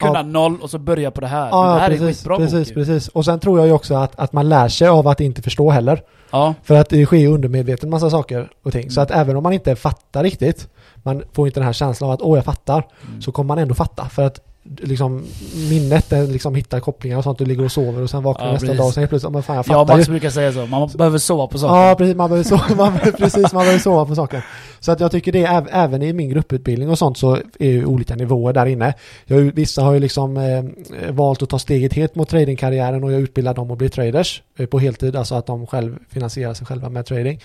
kunna 0.00 0.18
Ja. 0.18 0.22
noll 0.22 0.58
och 0.62 0.70
så 0.70 0.78
börja 0.78 1.10
på 1.10 1.20
det 1.20 1.26
här. 1.26 1.48
Ja, 1.48 1.74
det 1.74 1.80
här 1.80 1.90
är 1.90 1.98
precis, 1.98 2.18
skitbra 2.18 2.36
precis, 2.36 2.68
bok 2.68 2.74
precis. 2.74 3.08
Och 3.08 3.24
sen 3.24 3.40
tror 3.40 3.58
jag 3.58 3.66
ju 3.66 3.72
också 3.72 3.94
att, 3.94 4.18
att 4.18 4.32
man 4.32 4.48
lär 4.48 4.68
sig 4.68 4.88
av 4.88 5.08
att 5.08 5.20
inte 5.20 5.42
förstå 5.42 5.70
heller. 5.70 6.02
Ja, 6.30 6.54
För 6.62 6.74
att 6.74 6.88
det 6.88 7.06
sker 7.06 7.16
ju 7.16 7.26
undermedvetet 7.26 7.88
massa 7.88 8.10
saker 8.10 8.50
och 8.64 8.72
ting. 8.72 8.90
Så 8.90 9.00
Mm. 9.00 9.02
att 9.04 9.10
även 9.20 9.36
om 9.36 9.42
man 9.42 9.52
inte 9.52 9.76
fattar 9.76 10.22
riktigt, 10.22 10.68
man 11.02 11.22
får 11.32 11.46
inte 11.46 11.60
den 11.60 11.66
här 11.66 11.72
känslan 11.72 12.10
av 12.10 12.14
att 12.14 12.22
åh 12.22 12.38
jag 12.38 12.44
fattar, 12.44 12.86
Mm. 13.08 13.22
så 13.22 13.32
kommer 13.32 13.48
man 13.48 13.58
ändå 13.58 13.74
fatta. 13.74 14.08
För 14.08 14.22
att 14.22 14.40
liksom 14.62 15.24
minnet 15.70 16.10
det 16.10 16.22
liksom 16.26 16.54
hittar 16.54 16.80
kopplingar 16.80 17.16
och 17.18 17.24
sånt, 17.24 17.38
du 17.38 17.44
ligger 17.44 17.64
och 17.64 17.72
sover 17.72 18.02
och 18.02 18.10
sen 18.10 18.22
vaknar 18.22 18.46
Ja, 18.46 18.52
nästa 18.52 18.66
precis. 18.66 18.78
dag 18.78 18.86
och 18.86 18.94
sen 18.94 19.08
plötsligt, 19.08 19.32
men 19.32 19.42
fan 19.42 19.56
jag 19.56 19.66
fattar 19.66 19.96
Max 19.96 20.08
ju. 20.08 20.12
brukar 20.12 20.30
säga 20.30 20.52
så, 20.52 20.66
man 20.66 20.88
behöver 20.88 21.18
sova 21.18 21.46
på 21.46 21.58
saker. 21.58 21.88
Ja 21.88 21.94
precis, 21.94 22.16
man 22.16 22.30
behöver 22.30 22.48
sova, 22.48 22.74
man 22.90 22.98
precis, 23.18 23.52
man 23.52 23.60
behöver 23.62 23.78
sova 23.78 24.04
på 24.06 24.14
saker. 24.14 24.44
Så 24.80 24.92
att 24.92 25.00
jag 25.00 25.10
tycker 25.10 25.32
det, 25.32 25.46
äv- 25.46 25.68
även 25.72 26.02
i 26.02 26.12
min 26.12 26.28
grupputbildning 26.30 26.90
och 26.90 26.98
sånt 26.98 27.18
så 27.18 27.34
är 27.58 27.70
ju 27.70 27.84
olika 27.84 28.16
nivåer 28.16 28.52
där 28.52 28.66
inne. 28.66 28.94
Jag, 29.24 29.40
vissa 29.40 29.82
har 29.82 29.92
ju 29.92 30.00
liksom 30.00 30.36
eh, 30.36 30.64
valt 31.12 31.42
att 31.42 31.48
ta 31.48 31.58
steget 31.58 31.92
helt 31.92 32.14
mot 32.14 32.28
tradingkarriären 32.28 33.04
och 33.04 33.12
jag 33.12 33.20
utbildar 33.20 33.54
dem 33.54 33.70
att 33.70 33.78
bli 33.78 33.88
traders 33.88 34.42
eh, 34.58 34.66
på 34.66 34.78
heltid, 34.78 35.16
alltså 35.16 35.34
att 35.34 35.46
de 35.46 35.66
själv 35.66 35.96
finansierar 36.10 36.54
sig 36.54 36.66
själva 36.66 36.88
med 36.88 37.06
trading. 37.06 37.40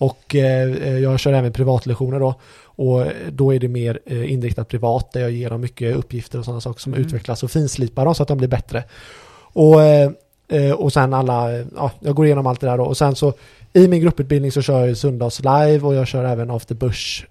Och 0.00 0.34
eh, 0.34 0.98
jag 0.98 1.20
kör 1.20 1.32
även 1.32 1.52
privatlektioner 1.52 2.20
då. 2.20 2.34
Och 2.64 3.04
då 3.30 3.54
är 3.54 3.58
det 3.58 3.68
mer 3.68 4.00
eh, 4.06 4.32
inriktat 4.32 4.68
privat 4.68 5.12
där 5.12 5.20
jag 5.20 5.30
ger 5.30 5.50
dem 5.50 5.60
mycket 5.60 5.96
uppgifter 5.96 6.38
och 6.38 6.44
sådana 6.44 6.60
saker 6.60 6.80
som 6.80 6.94
Mm. 6.94 7.06
utvecklas 7.06 7.42
och 7.42 7.50
finslipar 7.50 8.04
dem 8.04 8.14
så 8.14 8.22
att 8.22 8.28
de 8.28 8.38
blir 8.38 8.48
bättre. 8.48 8.84
Och, 9.52 9.82
eh, 9.82 10.72
och 10.72 10.92
sen 10.92 11.14
alla, 11.14 11.50
ja, 11.76 11.90
jag 12.00 12.14
går 12.14 12.26
igenom 12.26 12.46
allt 12.46 12.60
det 12.60 12.66
där 12.66 12.78
då. 12.78 12.84
Och 12.84 12.96
sen 12.96 13.14
så 13.14 13.32
i 13.72 13.88
min 13.88 14.00
grupputbildning 14.00 14.52
så 14.52 14.62
kör 14.62 14.86
jag 14.86 14.96
söndags 14.96 15.40
live 15.40 15.80
och 15.80 15.94
jag 15.94 16.06
kör 16.06 16.24
även 16.24 16.50
after 16.50 16.74
börs. 16.74 17.26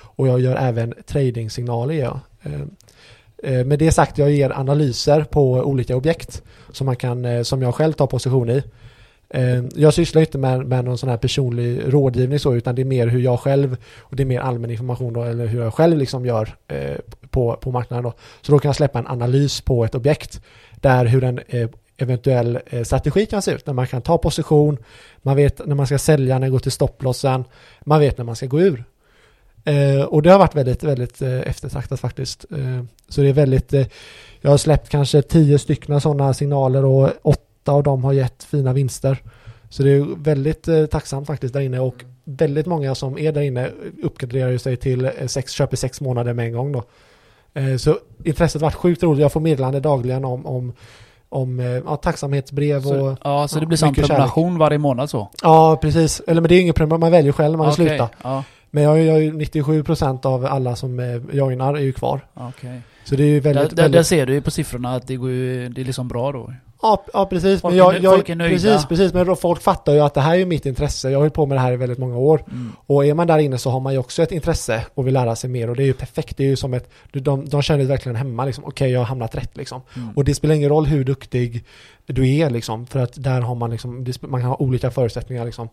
Och 0.00 0.28
jag 0.28 0.40
gör 0.40 0.56
även 0.56 0.94
tradingsignaler. 1.06 1.94
Ja. 1.94 2.20
Med 3.64 3.78
det 3.78 3.92
sagt, 3.92 4.18
jag 4.18 4.30
ger 4.30 4.50
analyser 4.50 5.24
på 5.24 5.52
olika 5.52 5.96
objekt 5.96 6.42
som, 6.72 6.86
man 6.86 6.96
kan, 6.96 7.44
som 7.44 7.62
jag 7.62 7.74
själv 7.74 7.92
tar 7.92 8.06
position 8.06 8.50
i. 8.50 8.62
Eh, 9.34 9.64
jag 9.74 9.94
sysslar 9.94 10.20
inte 10.20 10.38
med, 10.38 10.66
med 10.66 10.84
någon 10.84 10.98
sån 10.98 11.08
här 11.08 11.16
personlig 11.16 11.82
rådgivning 11.86 12.38
så, 12.38 12.54
utan 12.54 12.74
det 12.74 12.82
är 12.82 12.86
mer 12.86 13.06
hur 13.06 13.20
jag 13.20 13.40
själv, 13.40 13.76
och 13.98 14.16
det 14.16 14.22
är 14.22 14.24
mer 14.24 14.40
allmän 14.40 14.70
information 14.70 15.12
då, 15.12 15.22
eller 15.22 15.46
hur 15.46 15.62
jag 15.62 15.74
själv 15.74 15.98
liksom 15.98 16.26
gör 16.26 16.54
eh, 16.68 16.96
på, 17.30 17.56
på 17.56 17.70
marknaden 17.70 18.04
då. 18.04 18.12
Så 18.42 18.52
då 18.52 18.58
kan 18.58 18.68
jag 18.68 18.76
släppa 18.76 18.98
en 18.98 19.06
analys 19.06 19.60
på 19.60 19.84
ett 19.84 19.94
objekt, 19.94 20.40
där 20.74 21.04
hur 21.04 21.24
en 21.24 21.40
eh, 21.48 21.68
eventuell 21.96 22.58
eh, 22.66 22.82
strategi 22.82 23.26
kan 23.26 23.42
se 23.42 23.52
ut, 23.52 23.66
när 23.66 23.74
man 23.74 23.86
kan 23.86 24.02
ta 24.02 24.18
position, 24.18 24.78
man 25.22 25.36
vet 25.36 25.66
när 25.66 25.74
man 25.74 25.86
ska 25.86 25.98
sälja, 25.98 26.38
när 26.38 26.46
det 26.46 26.50
går 26.50 26.58
till 26.58 26.72
stopplossen, 26.72 27.44
man 27.84 28.00
vet 28.00 28.18
när 28.18 28.24
man 28.24 28.36
ska 28.36 28.46
gå 28.46 28.60
ur. 28.60 28.84
Eh, 29.64 30.02
och 30.02 30.22
det 30.22 30.30
har 30.30 30.38
varit 30.38 30.54
väldigt, 30.54 30.82
väldigt 30.82 31.22
eh, 31.22 31.40
eftertraktat 31.40 32.00
faktiskt. 32.00 32.44
Eh, 32.50 32.84
så 33.08 33.20
det 33.20 33.28
är 33.28 33.32
väldigt, 33.32 33.72
eh, 33.72 33.86
jag 34.40 34.50
har 34.50 34.58
släppt 34.58 34.88
kanske 34.88 35.22
tio 35.22 35.58
stycken 35.58 36.00
sådana 36.00 36.34
signaler 36.34 36.84
och 36.84 37.10
åtta 37.22 37.51
av 37.68 37.82
dem 37.82 38.04
har 38.04 38.12
gett 38.12 38.44
fina 38.44 38.72
vinster. 38.72 39.18
Så 39.68 39.82
det 39.82 39.90
är 39.90 40.22
väldigt 40.22 40.68
eh, 40.68 40.86
tacksamt 40.86 41.26
faktiskt 41.26 41.54
där 41.54 41.60
inne 41.60 41.80
och 41.80 42.04
väldigt 42.24 42.66
många 42.66 42.94
som 42.94 43.18
är 43.18 43.32
där 43.32 43.40
inne 43.40 43.70
uppgraderar 44.02 44.50
ju 44.50 44.58
sig 44.58 44.76
till 44.76 45.04
eh, 45.04 45.10
sex, 45.26 45.52
köper 45.52 45.76
sex 45.76 46.00
månader 46.00 46.32
med 46.32 46.46
en 46.46 46.52
gång 46.52 46.72
då. 46.72 46.82
Eh, 47.54 47.76
så 47.76 47.98
intresset 48.24 48.62
varit 48.62 48.74
sjukt 48.74 49.02
roligt. 49.02 49.20
Jag 49.22 49.32
får 49.32 49.40
meddelande 49.40 49.80
dagligen 49.80 50.24
om, 50.24 50.46
om, 50.46 50.72
om 51.28 51.58
ja, 51.86 51.96
tacksamhetsbrev 51.96 52.76
och 52.76 52.82
Så, 52.82 53.16
ja, 53.24 53.48
så 53.48 53.60
det 53.60 53.66
blir 53.66 53.78
som 53.78 53.94
prenumeration 53.94 54.58
varje 54.58 54.78
månad 54.78 55.10
så? 55.10 55.28
Ja, 55.42 55.78
precis. 55.82 56.22
Eller 56.26 56.40
men 56.40 56.48
det 56.48 56.54
är 56.54 56.60
ingen 56.60 56.74
prenumeration, 56.74 57.00
man 57.00 57.12
väljer 57.12 57.32
själv 57.32 57.50
när 57.50 57.58
man 57.58 57.66
vill 57.66 57.86
Okej, 57.86 57.88
sluta. 57.98 58.08
Ja, 58.22 58.44
Men 58.70 58.82
jag, 58.82 59.00
jag 59.00 59.16
är 59.16 59.20
ju 59.20 59.32
97% 59.32 60.26
av 60.26 60.46
alla 60.46 60.76
som 60.76 61.20
joinar 61.32 61.74
är 61.74 61.80
ju 61.80 61.92
kvar. 61.92 62.20
okej. 62.34 62.80
Så 63.04 63.16
det 63.16 63.22
är 63.22 63.26
ju 63.26 63.40
Där, 63.40 63.54
väldigt, 63.54 63.70
där, 63.70 63.76
där 63.76 63.82
väldigt 63.82 64.06
ser 64.06 64.26
du 64.26 64.32
ju 64.34 64.40
på 64.40 64.50
siffrorna 64.50 64.94
att 64.94 65.06
det 65.06 65.16
går 65.16 65.30
ju, 65.30 65.68
det 65.68 65.80
är 65.80 65.84
liksom 65.84 66.08
bra 66.08 66.32
då. 66.32 66.52
Ja, 66.82 67.04
ja 67.12 67.26
precis. 67.26 67.60
Folk 67.60 67.72
men 67.72 67.78
jag, 67.78 68.02
jag, 68.02 68.14
folk 68.14 68.28
är 68.28 68.34
nöjda. 68.34 68.54
Precis, 68.54 68.86
precis. 68.86 69.12
Men 69.12 69.36
folk 69.36 69.62
fattar 69.62 69.92
ju 69.92 70.00
att 70.00 70.14
det 70.14 70.20
här 70.20 70.38
är 70.38 70.46
mitt 70.46 70.66
intresse. 70.66 71.10
Jag 71.10 71.18
har 71.18 71.22
hållit 71.22 71.34
på 71.34 71.46
med 71.46 71.56
det 71.56 71.60
här 71.60 71.72
i 71.72 71.76
väldigt 71.76 71.98
många 71.98 72.16
år. 72.16 72.44
Mm. 72.50 72.72
Och 72.86 73.06
är 73.06 73.14
man 73.14 73.26
där 73.26 73.38
inne 73.38 73.58
så 73.58 73.70
har 73.70 73.80
man 73.80 73.92
ju 73.92 73.98
också 73.98 74.22
ett 74.22 74.32
intresse 74.32 74.84
och 74.94 75.06
vill 75.06 75.14
lära 75.14 75.36
sig 75.36 75.50
mer. 75.50 75.70
Och 75.70 75.76
det 75.76 75.82
är 75.82 75.86
ju 75.86 75.92
perfekt. 75.92 76.36
Det 76.36 76.44
är 76.44 76.48
ju 76.48 76.56
som 76.56 76.74
ett... 76.74 76.90
De, 77.12 77.48
de 77.48 77.62
känner 77.62 77.80
ju 77.80 77.86
verkligen 77.86 78.16
hemma 78.16 78.44
liksom. 78.44 78.64
Okej, 78.64 78.90
jag 78.90 79.00
har 79.00 79.06
hamnat 79.06 79.34
rätt 79.34 79.56
liksom. 79.56 79.82
Mm. 79.96 80.08
Och 80.16 80.24
det 80.24 80.34
spelar 80.34 80.54
ingen 80.54 80.68
roll 80.68 80.86
hur 80.86 81.04
duktig 81.04 81.64
du 82.06 82.36
är 82.36 82.50
liksom. 82.50 82.86
För 82.86 83.00
att 83.00 83.22
där 83.22 83.40
har 83.40 83.54
man 83.54 83.70
liksom... 83.70 84.06
Man 84.20 84.40
kan 84.40 84.48
ha 84.48 84.56
olika 84.56 84.90
förutsättningar 84.90 85.44
liksom. 85.44 85.68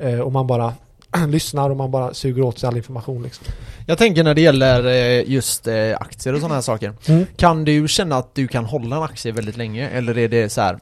Eh, 0.00 0.20
och 0.20 0.32
man 0.32 0.46
bara... 0.46 0.72
lyssnar 1.28 1.70
och 1.70 1.76
man 1.76 1.90
bara 1.90 2.14
suger 2.14 2.42
åt 2.42 2.58
sig 2.58 2.66
all 2.68 2.76
information 2.76 3.22
liksom. 3.22 3.46
Jag 3.86 3.98
tänker 3.98 4.24
när 4.24 4.34
det 4.34 4.40
gäller 4.40 4.86
eh, 4.86 5.30
just 5.30 5.66
eh, 5.66 5.74
aktier 6.00 6.34
och 6.34 6.40
sådana 6.40 6.54
här 6.54 6.62
saker. 6.62 6.92
Mm. 7.08 7.26
Kan 7.36 7.64
du 7.64 7.88
känna 7.88 8.16
att 8.16 8.34
du 8.34 8.48
kan 8.48 8.64
hålla 8.64 8.96
en 8.96 9.02
aktie 9.02 9.32
väldigt 9.32 9.56
länge? 9.56 9.88
Eller 9.88 10.18
är 10.18 10.28
det 10.28 10.48
så 10.48 10.60
här? 10.60 10.78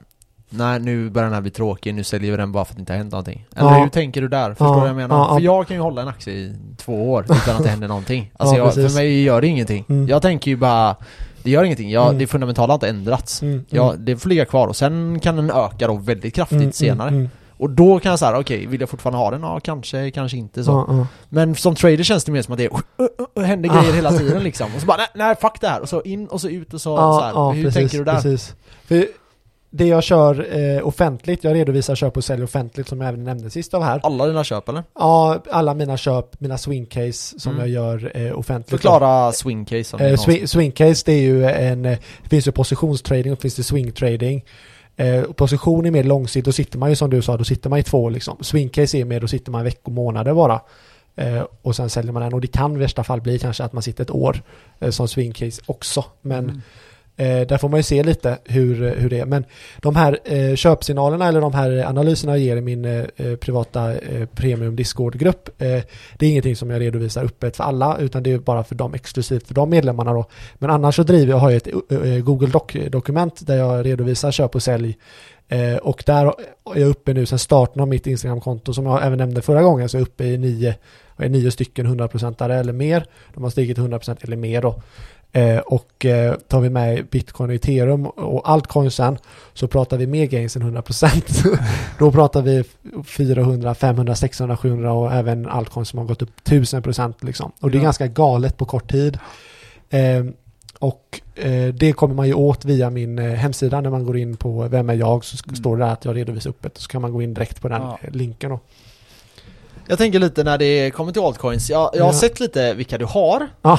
Nej 0.50 0.78
nu 0.80 1.10
börjar 1.10 1.26
den 1.26 1.34
här 1.34 1.40
bli 1.40 1.50
tråkig, 1.50 1.94
nu 1.94 2.04
säljer 2.04 2.30
vi 2.30 2.36
den 2.36 2.52
bara 2.52 2.64
för 2.64 2.72
att 2.72 2.76
det 2.76 2.80
inte 2.80 2.92
har 2.92 2.98
hänt 2.98 3.12
någonting. 3.12 3.46
Eller 3.56 3.70
Ja. 3.70 3.82
hur 3.82 3.88
tänker 3.88 4.20
du 4.22 4.28
där? 4.28 4.48
Förstår 4.50 4.66
Ja, 4.66 4.74
du 4.74 4.80
vad 4.80 4.88
jag 4.88 4.96
menar? 4.96 5.16
ja, 5.16 5.26
ja. 5.30 5.34
För 5.34 5.44
jag 5.44 5.66
kan 5.68 5.76
ju 5.76 5.82
hålla 5.82 6.02
en 6.02 6.08
aktie 6.08 6.34
i 6.34 6.54
två 6.76 7.12
år 7.12 7.24
utan 7.24 7.56
att 7.56 7.62
det 7.62 7.68
händer 7.68 7.88
någonting. 7.88 8.30
Alltså 8.36 8.56
Ja, 8.56 8.64
jag, 8.64 8.74
för 8.74 8.94
mig 8.94 9.22
gör 9.22 9.40
det 9.40 9.46
ingenting. 9.46 9.84
Mm. 9.88 10.08
Jag 10.08 10.22
tänker 10.22 10.50
ju 10.50 10.56
bara, 10.56 10.96
det 11.42 11.50
gör 11.50 11.64
ingenting. 11.64 11.90
Jag, 11.90 12.06
Mm. 12.06 12.18
Det 12.18 12.26
fundamentala 12.26 12.72
har 12.72 12.74
inte 12.76 12.88
ändrats. 12.88 13.42
Mm. 13.42 13.64
Ja, 13.68 13.94
det 13.98 14.16
får 14.16 14.28
ligga 14.28 14.44
kvar 14.44 14.66
och 14.68 14.76
sen 14.76 15.20
kan 15.20 15.36
den 15.36 15.50
öka 15.50 15.86
då 15.86 15.94
väldigt 15.94 16.34
kraftigt 16.34 16.58
Mm, 16.60 16.72
senare. 16.72 17.28
Och 17.58 17.70
då 17.70 17.98
kan 17.98 18.10
jag 18.10 18.18
säga, 18.18 18.38
okej, 18.38 18.66
vill 18.66 18.80
jag 18.80 18.88
fortfarande 18.90 19.18
ha 19.18 19.30
den? 19.30 19.40
Ja, 19.40 19.60
kanske, 19.60 20.10
kanske 20.10 20.36
inte 20.36 20.64
så. 20.64 20.70
Ja, 20.70 20.86
ja. 20.88 21.06
Men 21.28 21.54
som 21.54 21.74
trader 21.74 22.02
känns 22.02 22.24
det 22.24 22.32
mer 22.32 22.42
som 22.42 22.52
att 22.52 22.58
det 22.58 22.64
är, 22.64 22.72
uh, 22.72 22.80
uh, 23.00 23.26
uh, 23.38 23.44
händer 23.44 23.68
grejer 23.68 23.92
hela 23.92 24.12
tiden 24.12 24.42
liksom. 24.42 24.74
Och 24.74 24.80
så 24.80 24.86
bara, 24.86 24.96
nej, 24.96 25.06
nej 25.14 25.36
fuck 25.40 25.60
det 25.60 25.68
här. 25.68 25.80
Och 25.80 25.88
så 25.88 26.02
in 26.02 26.26
och 26.26 26.40
så 26.40 26.48
ut 26.48 26.74
och 26.74 26.80
så, 26.80 26.96
så 26.96 27.20
här. 27.20 27.52
Hur 27.52 27.70
tänker 27.70 27.98
du 27.98 28.04
där? 28.04 28.14
Precis. 28.14 28.54
För 28.84 29.06
det 29.70 29.86
jag 29.86 30.02
kör 30.02 30.58
eh, 30.58 30.86
offentligt, 30.86 31.44
jag 31.44 31.54
redovisar 31.54 31.94
köp 31.94 32.16
och 32.16 32.24
sälj 32.24 32.44
offentligt 32.44 32.88
som 32.88 33.00
jag 33.00 33.08
även 33.08 33.24
nämnde 33.24 33.50
sist 33.50 33.74
av 33.74 33.82
här. 33.82 34.00
Alla 34.02 34.26
dina 34.26 34.44
köp 34.44 34.68
eller? 34.68 34.84
Ja, 34.94 35.42
alla 35.50 35.74
mina 35.74 35.96
köp, 35.96 36.40
mina 36.40 36.58
swingcase 36.58 37.40
som 37.40 37.52
Mm. 37.52 37.60
jag 37.60 37.68
gör 37.68 38.12
eh, 38.14 38.38
offentligt. 38.38 38.70
Förklara 38.70 39.32
swing 39.32 39.64
case 39.64 39.96
om 39.96 40.02
det 40.02 40.08
är 40.08 40.12
Eh, 40.12 40.16
swing, 40.16 40.48
swingcase 40.48 41.02
det 41.06 41.12
är 41.12 41.20
ju 41.20 41.44
en, 41.44 41.84
eh, 41.84 41.98
det 42.22 42.28
finns 42.28 42.46
ju 42.48 42.52
positionstrading 42.52 43.32
och 43.32 43.40
finns 43.40 43.54
det 43.56 43.62
swingtrading. 43.62 44.44
Eh, 44.96 45.22
och 45.22 45.36
position 45.36 45.86
är 45.86 45.90
mer 45.90 46.04
långsiktigt, 46.04 46.44
då 46.44 46.52
sitter 46.52 46.78
man 46.78 46.90
ju 46.90 46.96
som 46.96 47.10
du 47.10 47.22
sa, 47.22 47.36
då 47.36 47.44
sitter 47.44 47.70
man 47.70 47.78
i 47.78 47.82
två 47.82 48.08
liksom. 48.08 48.36
Swingcase 48.40 48.98
är 48.98 49.04
mer, 49.04 49.20
då 49.20 49.28
sitter 49.28 49.50
man 49.52 49.64
veckor, 49.64 49.92
månader 49.92 50.34
bara. 50.34 50.60
Eh, 51.16 51.44
och 51.62 51.76
sen 51.76 51.90
säljer 51.90 52.12
man 52.12 52.22
den 52.22 52.34
och 52.34 52.40
det 52.40 52.46
kan 52.46 52.76
i 52.76 52.78
värsta 52.78 53.04
fall 53.04 53.20
bli 53.20 53.38
kanske 53.38 53.64
att 53.64 53.72
man 53.72 53.82
sitter 53.82 54.04
ett 54.04 54.10
år 54.10 54.42
eh, 54.78 54.90
som 54.90 55.08
swingcase 55.08 55.62
också. 55.66 56.04
Men 56.22 56.44
Mm. 56.44 56.62
Eh, 57.18 57.46
där 57.46 57.58
får 57.58 57.68
man 57.68 57.78
ju 57.78 57.82
se 57.82 58.02
lite 58.02 58.38
hur, 58.44 58.82
eh, 58.82 58.92
hur 58.92 59.10
det 59.10 59.20
är. 59.20 59.26
Men 59.26 59.44
de 59.80 59.96
här 59.96 60.18
eh, 60.24 60.54
köpsignalerna 60.54 61.28
eller 61.28 61.40
de 61.40 61.54
här 61.54 61.84
analyserna 61.86 62.32
jag 62.32 62.38
ger 62.38 62.56
i 62.56 62.60
min 62.60 62.84
eh, 62.84 63.04
eh, 63.16 63.36
privata 63.36 63.94
eh, 63.94 64.26
premium 64.26 64.76
Discord-grupp. 64.76 65.48
Eh, 65.62 65.82
det 66.18 66.26
är 66.26 66.30
ingenting 66.30 66.56
som 66.56 66.70
jag 66.70 66.80
redovisar 66.80 67.24
öppet 67.24 67.56
för 67.56 67.64
alla 67.64 67.98
utan 67.98 68.22
det 68.22 68.32
är 68.32 68.38
bara 68.38 68.64
för 68.64 68.74
dem 68.74 68.94
exklusivt 68.94 69.46
för 69.46 69.54
de 69.54 69.70
medlemmarna 69.70 70.12
då. 70.12 70.24
Men 70.58 70.70
annars 70.70 70.96
så 70.96 71.02
driver 71.02 71.32
jag, 71.32 71.38
har 71.38 71.50
jag 71.50 71.56
ett 71.56 71.68
eh, 71.90 72.12
eh, 72.12 72.22
Google 72.22 72.48
Doc-dokument 72.48 73.46
där 73.46 73.56
jag 73.56 73.86
redovisar 73.86 74.30
köp 74.30 74.54
och 74.54 74.62
sälj. 74.62 74.96
Eh, 75.48 75.76
och 75.76 76.02
där 76.06 76.26
är 76.74 76.80
jag 76.80 76.88
uppe 76.88 77.14
nu 77.14 77.26
sedan 77.26 77.38
starten 77.38 77.82
av 77.82 77.88
mitt 77.88 78.06
Instagram-konto 78.06 78.74
som 78.74 78.86
jag 78.86 79.06
även 79.06 79.18
nämnde 79.18 79.42
förra 79.42 79.62
gången 79.62 79.88
så 79.88 79.96
är 79.96 80.00
jag 80.00 80.06
uppe 80.06 80.24
i 80.24 80.38
nio, 80.38 80.74
är 81.16 81.28
nio 81.28 81.50
stycken 81.50 81.86
100% 81.86 82.50
eller 82.50 82.72
mer. 82.72 83.06
De 83.34 83.42
har 83.42 83.50
stigit 83.50 83.78
100% 83.78 84.16
eller 84.20 84.36
mer 84.36 84.62
då. 84.62 84.82
Eh, 85.36 85.58
och 85.58 86.04
eh, 86.06 86.34
tar 86.34 86.60
vi 86.60 86.70
med 86.70 87.06
bitcoin 87.06 87.50
och 87.50 87.54
ethereum 87.56 88.06
och 88.06 88.50
altcoin 88.50 88.90
sen 88.90 89.18
så 89.54 89.68
pratar 89.68 89.96
vi 89.96 90.06
mer 90.06 90.26
gains 90.26 90.56
än 90.56 90.62
100%. 90.76 91.58
Då 91.98 92.12
pratar 92.12 92.42
vi 92.42 92.64
400, 93.04 93.74
500, 93.74 94.14
600, 94.14 94.56
700 94.56 94.92
och 94.92 95.12
även 95.12 95.48
altcoin 95.48 95.86
som 95.86 95.98
har 95.98 96.06
gått 96.06 96.22
upp 96.22 96.30
1000% 96.44 97.14
liksom. 97.20 97.52
Och 97.60 97.70
det 97.70 97.76
är 97.76 97.80
Ja. 97.80 97.84
ganska 97.84 98.06
galet 98.06 98.56
på 98.56 98.64
kort 98.64 98.90
tid. 98.90 99.18
Eh, 99.90 100.24
och 100.78 101.20
eh, 101.34 101.74
det 101.74 101.92
kommer 101.92 102.14
man 102.14 102.26
ju 102.26 102.34
åt 102.34 102.64
via 102.64 102.90
min 102.90 103.18
eh, 103.18 103.24
hemsida 103.32 103.80
när 103.80 103.90
man 103.90 104.04
går 104.04 104.16
in 104.18 104.36
på 104.36 104.68
Vem 104.68 104.90
är 104.90 104.94
jag 104.94 105.24
så 105.24 105.36
Mm. 105.46 105.56
står 105.56 105.76
det 105.76 105.84
där 105.84 105.92
att 105.92 106.04
jag 106.04 106.16
redovisar 106.16 106.50
öppet 106.50 106.78
så 106.78 106.88
kan 106.88 107.02
man 107.02 107.12
gå 107.12 107.22
in 107.22 107.34
direkt 107.34 107.60
på 107.62 107.68
den 107.68 107.82
Ja. 107.82 107.98
eh, 108.02 108.14
länken 108.14 108.50
då. 108.50 108.60
Jag 109.88 109.98
tänker 109.98 110.18
lite 110.18 110.44
när 110.44 110.58
det 110.58 110.90
kommer 110.90 111.12
till 111.12 111.22
altcoins, 111.22 111.70
jag, 111.70 111.90
jag 111.94 112.04
har 112.04 112.12
Ja. 112.12 112.18
sett 112.18 112.40
lite 112.40 112.74
vilka 112.74 112.98
du 112.98 113.04
har 113.04 113.48
Ja. 113.62 113.78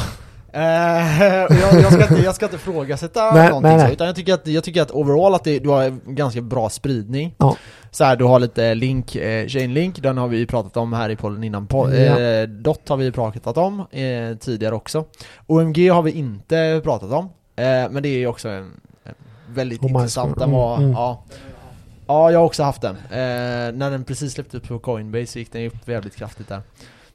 Eh, 0.53 0.61
jag, 0.61 1.81
jag, 1.81 1.93
ska 1.93 2.01
inte, 2.01 2.23
jag 2.25 2.35
ska 2.35 2.45
inte 2.45 2.55
ifrågasätta 2.55 3.31
Nej, 3.31 3.47
någonting 3.49 3.69
nej, 3.71 3.79
så, 3.79 3.83
nej. 3.85 3.93
utan 3.93 4.07
jag 4.07 4.15
tycker 4.15 4.33
att, 4.33 4.47
jag 4.47 4.63
tycker 4.63 4.81
att 4.81 4.91
overall 4.91 5.33
att 5.35 5.43
det, 5.43 5.59
du 5.59 5.69
har 5.69 5.89
ganska 6.11 6.41
bra 6.41 6.69
spridning 6.69 7.35
Ja. 7.37 7.55
Så 7.91 8.03
här, 8.03 8.15
du 8.15 8.23
har 8.25 8.39
lite 8.39 8.75
link, 8.75 9.15
eh, 9.15 9.47
Chainlink, 9.47 9.99
den 10.01 10.17
har 10.17 10.27
vi 10.27 10.37
ju 10.37 10.45
pratat 10.45 10.77
om 10.77 10.93
här 10.93 11.09
i 11.09 11.15
podden 11.15 11.43
innan 11.43 11.67
po- 11.67 11.93
Ja. 11.95 12.19
eh, 12.21 12.47
Dot 12.47 12.89
har 12.89 12.97
vi 12.97 13.11
pratat 13.11 13.57
om 13.57 13.79
eh, 13.79 14.37
tidigare 14.39 14.75
också 14.75 15.05
OMG 15.47 15.89
har 15.89 16.01
vi 16.01 16.11
inte 16.11 16.81
pratat 16.83 17.11
om, 17.11 17.25
eh, 17.55 17.89
men 17.91 18.03
det 18.03 18.09
är 18.09 18.17
ju 18.17 18.27
också 18.27 18.49
en, 18.49 18.71
en 19.03 19.13
väldigt 19.49 19.81
Oh 19.83 19.89
intressant, 19.91 20.39
den 20.39 20.51
var, 20.51 20.73
Mm, 20.73 20.83
mm. 20.85 20.93
ja 20.95 21.23
Ja, 22.09 22.31
jag 22.31 22.39
har 22.39 22.45
också 22.45 22.63
haft 22.63 22.81
den. 22.81 22.95
Eh, 22.95 23.73
när 23.73 23.91
den 23.91 24.03
precis 24.03 24.33
släppte 24.33 24.57
upp 24.57 24.67
på 24.67 24.79
Coinbase 24.79 25.25
så 25.27 25.39
gick 25.39 25.51
den 25.51 25.61
ju 25.61 25.67
upp 25.67 25.87
väldigt 25.87 26.15
kraftigt 26.15 26.47
där. 26.49 26.61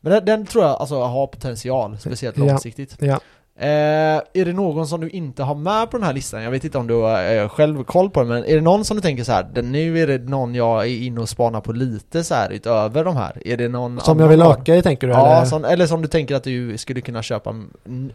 Men 0.04 0.12
den, 0.12 0.24
den 0.24 0.46
tror 0.46 0.64
jag 0.64 0.72
alltså 0.80 1.02
har 1.02 1.26
potential, 1.26 1.98
speciellt 1.98 2.38
Ja. 2.38 2.44
långsiktigt. 2.44 2.96
Ja. 3.00 3.20
Eh, 3.62 4.22
är 4.32 4.44
det 4.44 4.52
någon 4.52 4.86
som 4.86 5.00
du 5.00 5.08
inte 5.08 5.42
har 5.42 5.54
med 5.54 5.90
på 5.90 5.96
den 5.96 6.06
här 6.06 6.12
listan? 6.12 6.42
Jag 6.42 6.50
vet 6.50 6.64
inte 6.64 6.78
om 6.78 6.86
du 6.86 6.94
har 6.94 7.36
eh, 7.36 7.48
själv 7.48 7.84
koll 7.84 8.10
på 8.10 8.20
den, 8.20 8.28
men 8.28 8.44
är 8.44 8.54
det 8.54 8.60
någon 8.60 8.84
som 8.84 8.96
du 8.96 9.00
tänker 9.00 9.24
så 9.24 9.32
här, 9.32 9.62
nu 9.62 9.98
är 9.98 10.06
det 10.06 10.18
någon 10.18 10.54
jag 10.54 10.82
är 10.82 11.02
inne 11.02 11.20
och 11.20 11.28
spanar 11.28 11.60
på 11.60 11.72
lite 11.72 12.24
så 12.24 12.34
här 12.34 12.50
utöver 12.50 13.04
de 13.04 13.16
här? 13.16 13.42
Är 13.44 13.56
det 13.56 13.68
någon 13.68 14.00
Som 14.00 14.20
jag 14.20 14.28
vill 14.28 14.42
öka 14.42 14.76
i 14.76 14.82
tänker 14.82 15.06
du? 15.06 15.12
Ja, 15.12 15.36
eller? 15.36 15.46
som, 15.46 15.64
eller 15.64 15.86
som 15.86 16.02
du 16.02 16.08
tänker 16.08 16.34
att 16.34 16.44
du 16.44 16.78
skulle 16.78 17.00
kunna 17.00 17.22
köpa 17.22 17.54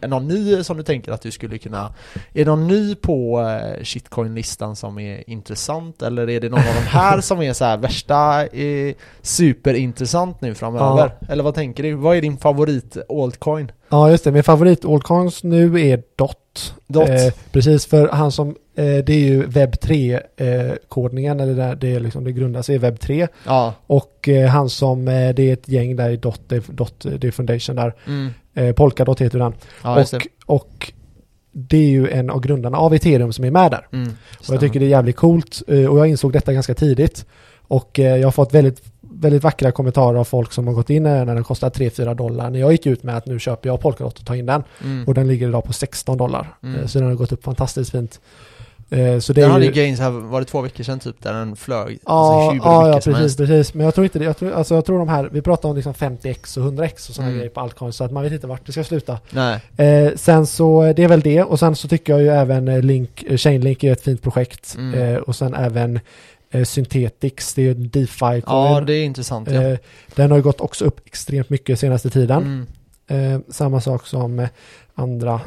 någon 0.00 0.28
ny 0.28 0.64
som 0.64 0.76
du 0.76 0.82
tänker 0.82 1.12
att 1.12 1.22
du 1.22 1.30
skulle 1.30 1.58
kunna 1.58 1.94
Är 2.32 2.44
det 2.44 2.50
någon 2.50 2.66
ny 2.66 2.94
på 2.94 3.40
eh, 3.40 3.82
shitcoin-listan 3.84 4.76
som 4.76 4.98
är 4.98 5.30
intressant? 5.30 6.02
Eller 6.02 6.30
är 6.30 6.40
det 6.40 6.48
någon 6.48 6.60
av 6.60 6.74
de 6.74 6.88
här 6.88 7.20
som 7.20 7.42
är 7.42 7.52
så 7.52 7.64
här 7.64 7.76
värsta 7.76 8.46
eh, 8.46 8.94
superintressant 9.22 10.40
nu 10.40 10.54
framöver? 10.54 11.12
Eller 11.28 11.44
vad 11.44 11.54
tänker 11.54 11.82
du? 11.82 11.94
Vad 11.94 12.16
är 12.16 12.20
din 12.22 12.36
favorit 12.36 12.96
altcoin? 13.08 13.72
Ja 13.88 14.10
just 14.10 14.24
det, 14.24 14.32
min 14.32 14.42
favorit 14.42 14.84
allcoins 14.84 15.42
nu 15.42 15.80
är 15.80 16.02
DOT. 16.16 16.74
Dot? 16.86 17.08
Eh, 17.08 17.32
precis, 17.52 17.86
för 17.86 18.08
han 18.08 18.32
som, 18.32 18.48
eh, 18.48 18.84
det 18.84 19.10
är 19.10 19.18
ju 19.18 19.46
webb 19.46 19.74
3-kodningen, 19.74 21.40
eller 21.40 21.54
där 21.54 21.74
det, 21.74 21.94
är 21.94 22.00
liksom, 22.00 22.24
det 22.24 22.32
grundar 22.32 22.62
sig 22.62 22.74
i 22.74 22.78
webb 22.78 23.00
3. 23.00 23.28
Ja, 23.46 23.74
Och 23.86 24.28
eh, 24.28 24.48
han 24.48 24.70
som, 24.70 25.08
eh, 25.08 25.34
det 25.34 25.42
är 25.42 25.52
ett 25.52 25.68
gäng 25.68 25.96
där 25.96 26.10
i 26.10 26.16
DOT, 26.16 26.40
det, 26.48 26.66
DOT, 26.68 27.06
det 27.18 27.24
är 27.28 27.30
Foundation 27.30 27.76
där. 27.76 27.94
mm. 28.06 28.30
Eh, 28.54 28.72
Polkadot 28.72 29.20
heter 29.20 29.38
den. 29.38 29.52
ja 29.82 30.04
och, 30.46 30.56
och 30.56 30.92
det 31.52 31.76
är 31.76 31.90
ju 31.90 32.10
en 32.10 32.30
av 32.30 32.40
grundarna 32.40 32.78
av 32.78 32.94
ethereum 32.94 33.32
som 33.32 33.44
är 33.44 33.50
med 33.50 33.70
där. 33.70 33.86
Mm. 33.92 34.12
Och 34.48 34.54
jag 34.54 34.60
tycker 34.60 34.80
det 34.80 34.86
är 34.86 34.90
jävligt 34.90 35.16
coolt 35.16 35.62
eh, 35.68 35.86
och 35.86 35.98
jag 35.98 36.08
insåg 36.08 36.32
detta 36.32 36.52
ganska 36.52 36.74
tidigt. 36.74 37.26
Och 37.68 37.98
eh, 37.98 38.16
jag 38.16 38.26
har 38.26 38.32
fått 38.32 38.54
väldigt, 38.54 38.82
väldigt 39.20 39.42
vackra 39.42 39.72
kommentarer 39.72 40.18
av 40.18 40.24
folk 40.24 40.52
som 40.52 40.66
har 40.66 40.74
gått 40.74 40.90
in 40.90 41.02
när 41.02 41.26
den 41.26 41.44
kostar 41.44 41.70
3-4 41.70 42.14
dollar. 42.14 42.50
När 42.50 42.58
jag 42.60 42.72
gick 42.72 42.86
ut 42.86 43.02
med 43.02 43.16
att 43.16 43.26
nu 43.26 43.38
köper 43.38 43.68
jag 43.68 43.80
Polkadot 43.80 44.18
och 44.18 44.26
tar 44.26 44.34
in 44.34 44.46
den. 44.46 44.62
mm. 44.84 45.04
Och 45.06 45.14
den 45.14 45.28
ligger 45.28 45.48
idag 45.48 45.64
på 45.64 45.72
16 45.72 46.16
dollar. 46.18 46.56
Mm. 46.62 46.80
Eh, 46.80 46.86
Så 46.86 46.98
den 46.98 47.08
har 47.08 47.14
gått 47.14 47.32
upp 47.32 47.44
fantastiskt 47.44 47.90
fint. 47.90 48.20
Eh, 48.90 49.18
Så 49.18 49.32
det 49.32 49.40
Den 49.40 49.50
hade 49.50 49.64
ju... 49.64 49.70
gains 49.72 50.00
här, 50.00 50.10
var 50.10 50.40
det 50.40 50.46
två 50.46 50.60
veckor 50.60 50.84
sedan 50.84 50.98
typ, 50.98 51.22
där 51.22 51.32
den 51.32 51.56
flög 51.56 51.98
Ja, 52.06 52.52
alltså, 52.54 52.70
ja, 53.10 53.14
precis, 53.14 53.36
precis. 53.36 53.74
Men 53.74 53.84
jag 53.84 53.94
tror 53.94 54.04
inte 54.04 54.18
det. 54.18 54.24
Jag 54.24 54.36
tror, 54.36 54.52
alltså 54.52 54.74
jag 54.74 54.84
tror 54.84 54.98
de 54.98 55.08
här, 55.08 55.28
vi 55.32 55.42
pratar 55.42 55.68
om 55.68 55.76
liksom 55.76 55.94
50x 55.94 56.58
och 56.58 56.64
100x 56.72 57.08
och 57.08 57.14
sådana 57.14 57.28
Mm. 57.28 57.38
grejer 57.38 57.50
på 57.50 57.60
altcoins. 57.60 57.96
Så 57.96 58.04
att 58.04 58.12
man 58.12 58.22
vet 58.22 58.32
inte 58.32 58.46
vart 58.46 58.66
det 58.66 58.72
ska 58.72 58.84
sluta. 58.84 59.18
Nej, 59.30 59.60
Eh, 59.76 60.12
sen 60.16 60.46
så, 60.46 60.92
det 60.96 61.04
är 61.04 61.08
väl 61.08 61.20
det. 61.20 61.42
Och 61.42 61.58
sen 61.58 61.76
så 61.76 61.88
tycker 61.88 62.12
jag 62.12 62.22
ju 62.22 62.28
även 62.28 62.68
eh, 62.68 62.82
Link, 62.82 63.24
Chainlink 63.36 63.84
är 63.84 63.92
ett 63.92 64.02
fint 64.02 64.22
projekt. 64.22 64.74
Mm. 64.78 65.00
Eh, 65.14 65.16
och 65.16 65.36
sen 65.36 65.54
även 65.54 66.00
eh, 66.50 66.64
Synthetix, 66.64 67.54
det 67.54 67.66
är 67.66 67.70
en 67.70 67.90
DeFi-coin. 67.90 68.42
ja 68.46 68.80
det 68.80 68.92
är 68.92 69.04
intressant 69.04 69.50
ja. 69.50 69.62
eh, 69.62 69.78
den 70.14 70.30
har 70.30 70.38
ju 70.38 70.42
gått 70.42 70.60
också 70.60 70.84
upp 70.84 71.00
extremt 71.06 71.50
mycket 71.50 71.78
senaste 71.78 72.10
tiden. 72.10 72.66
Mm. 73.08 73.34
Eh, 73.34 73.40
samma 73.48 73.80
sak 73.80 74.06
som 74.06 74.38
eh, 74.38 74.48
andra 74.94 75.40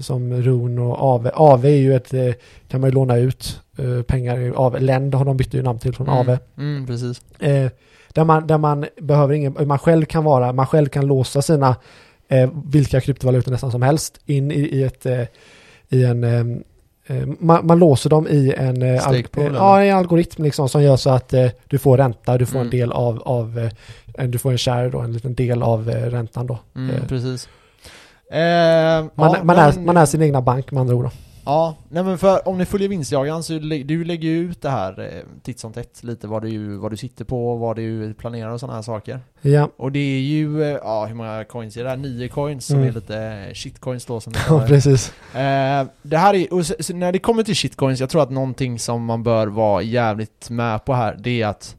som 0.00 0.42
Run 0.42 0.78
och 0.78 1.02
AVE. 1.02 1.30
AVE 1.34 1.68
är 1.70 1.76
ju 1.76 1.94
ett, 1.94 2.38
kan 2.68 2.80
man 2.80 2.90
ju 2.90 2.94
låna 2.94 3.16
ut 3.16 3.60
pengar 4.06 4.38
i 4.38 4.52
AVE. 4.56 4.80
Lend 4.80 5.14
har 5.14 5.24
de 5.24 5.36
bytt 5.36 5.54
ju 5.54 5.62
namn 5.62 5.78
till 5.78 5.94
från 5.94 6.08
AVE. 6.08 6.38
Mm, 6.56 6.76
mm, 6.76 6.86
precis. 6.86 7.20
Där, 8.12 8.24
man, 8.24 8.46
där 8.46 8.58
man 8.58 8.86
behöver 9.00 9.34
ingen, 9.34 9.68
man 9.68 9.78
själv 9.78 10.04
kan 10.04 10.24
vara, 10.24 10.52
man 10.52 10.66
själv 10.66 10.86
kan 10.88 11.06
låsa 11.06 11.42
sina 11.42 11.76
vilka 12.64 13.00
kryptovalutor 13.00 13.52
nästan 13.52 13.70
som 13.70 13.82
helst 13.82 14.20
in 14.26 14.50
i, 14.50 14.60
i 14.60 14.82
ett 14.82 15.06
i 15.88 16.04
en 16.04 16.64
man, 17.38 17.66
man 17.66 17.78
låser 17.78 18.10
dem 18.10 18.28
i 18.28 18.54
en, 18.56 18.82
eh, 18.82 18.88
eh, 19.42 19.52
ja, 19.54 19.82
en 19.82 19.96
algoritm 19.96 20.44
liksom 20.44 20.68
som 20.68 20.82
gör 20.82 20.96
så 20.96 21.10
att 21.10 21.32
eh, 21.32 21.46
du 21.68 21.78
får 21.78 21.96
ränta, 21.96 22.38
du 22.38 22.46
får 22.46 22.58
Mm. 22.58 22.66
en 22.66 22.70
del 22.70 22.92
av, 22.92 23.22
av 23.24 23.70
eh, 24.18 24.24
du 24.28 24.38
får 24.38 24.50
en 24.52 24.58
share 24.58 24.88
då, 24.90 24.98
en 24.98 25.12
liten 25.12 25.34
del 25.34 25.62
av 25.62 25.90
eh, 25.90 26.10
räntan 26.10 26.46
då. 26.46 26.58
Mm, 26.76 26.96
Eh, 26.96 27.06
precis. 27.08 27.48
Eh, 28.32 28.38
man, 29.14 29.32
ja, 29.32 29.36
man, 29.42 29.56
är, 29.58 29.72
men- 29.76 29.84
man 29.84 29.96
är 29.96 30.06
sin 30.06 30.22
egna 30.22 30.40
bank 30.42 30.70
med 30.72 30.80
andra 30.80 30.94
ord. 30.94 31.04
Då. 31.04 31.10
Ja, 31.50 31.76
nej 31.88 32.02
men 32.04 32.18
för 32.18 32.48
om 32.48 32.58
ni 32.58 32.64
följer 32.64 32.88
vinstjagaren 32.88 33.42
så 33.42 33.58
lä- 33.58 33.82
du 33.82 34.04
lägger 34.04 34.28
ju 34.28 34.38
ut 34.50 34.62
det 34.62 34.70
här 34.70 35.00
eh, 35.00 35.22
titt 35.42 35.58
som 35.60 35.72
tätt 35.72 36.02
lite 36.04 36.26
vad 36.26 36.42
du, 36.42 36.76
vad 36.76 36.90
du 36.92 36.96
sitter 36.96 37.24
på, 37.24 37.56
vad 37.56 37.76
du 37.76 38.14
planerar 38.14 38.50
och 38.50 38.60
sådana 38.60 38.74
här 38.74 38.82
saker. 38.82 39.20
Ja, 39.40 39.68
Och 39.76 39.92
det 39.92 39.98
är 39.98 40.20
ju, 40.20 40.62
eh, 40.62 40.68
ja 40.68 41.06
hur 41.06 41.14
många 41.14 41.44
coins 41.44 41.76
är 41.76 41.84
det 41.84 41.90
här? 41.90 41.96
Nio 41.96 42.28
coins 42.28 42.66
som 42.66 42.76
Mm. 42.76 42.88
är 42.88 42.92
lite 42.92 43.50
shitcoins 43.54 44.06
då 44.06 44.20
som 44.20 44.32
ja 44.48 44.64
precis. 44.66 45.12
Eh, 45.34 45.86
det 46.02 46.16
här 46.16 46.34
är, 46.34 46.52
och 46.54 46.66
så, 46.66 46.74
så 46.80 46.94
när 46.94 47.12
det 47.12 47.18
kommer 47.18 47.42
till 47.42 47.56
shitcoins, 47.56 48.00
jag 48.00 48.10
tror 48.10 48.22
att 48.22 48.30
någonting 48.30 48.78
som 48.78 49.04
man 49.04 49.22
bör 49.22 49.46
vara 49.46 49.82
jävligt 49.82 50.50
med 50.50 50.84
på 50.84 50.92
här, 50.94 51.16
det 51.18 51.42
är 51.42 51.46
att 51.46 51.76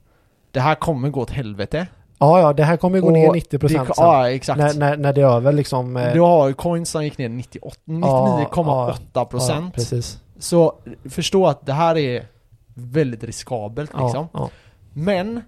det 0.51 0.59
här 0.59 0.76
kommer 0.76 1.09
gå 1.09 1.22
åt 1.22 1.30
helvete. 1.32 1.88
Ja, 2.22 2.39
ja, 2.39 2.53
det 2.53 2.63
här 2.63 2.78
kommer 2.78 2.97
ju 2.97 3.01
gå 3.01 3.07
Och 3.07 3.13
ner 3.13 3.30
90% 3.30 3.57
det, 3.59 3.69
sen. 3.69 3.86
Ja, 3.97 4.30
exakt. 4.30 4.57
När, 4.59 4.74
när, 4.74 4.97
när 4.97 5.13
det 5.13 5.22
är 5.22 5.26
över 5.26 5.51
liksom. 5.51 5.97
eh, 5.97 6.13
Du 6.13 6.19
har 6.22 6.47
ju 6.47 6.53
coins 6.53 6.89
som 6.89 7.03
gick 7.03 7.17
ner 7.17 7.30
98 7.30 7.78
99,8 7.86 8.95
ja, 9.13 9.26
procent. 9.26 9.74
precis. 9.76 10.19
Så 10.39 10.74
förstå 11.09 11.47
att 11.47 11.65
det 11.65 11.74
här 11.74 11.97
är 11.97 12.26
väldigt 12.74 13.24
riskabelt 13.24 13.91
Ja, 13.93 14.03
liksom. 14.03 14.28
ja. 14.34 14.49
Men 14.93 15.41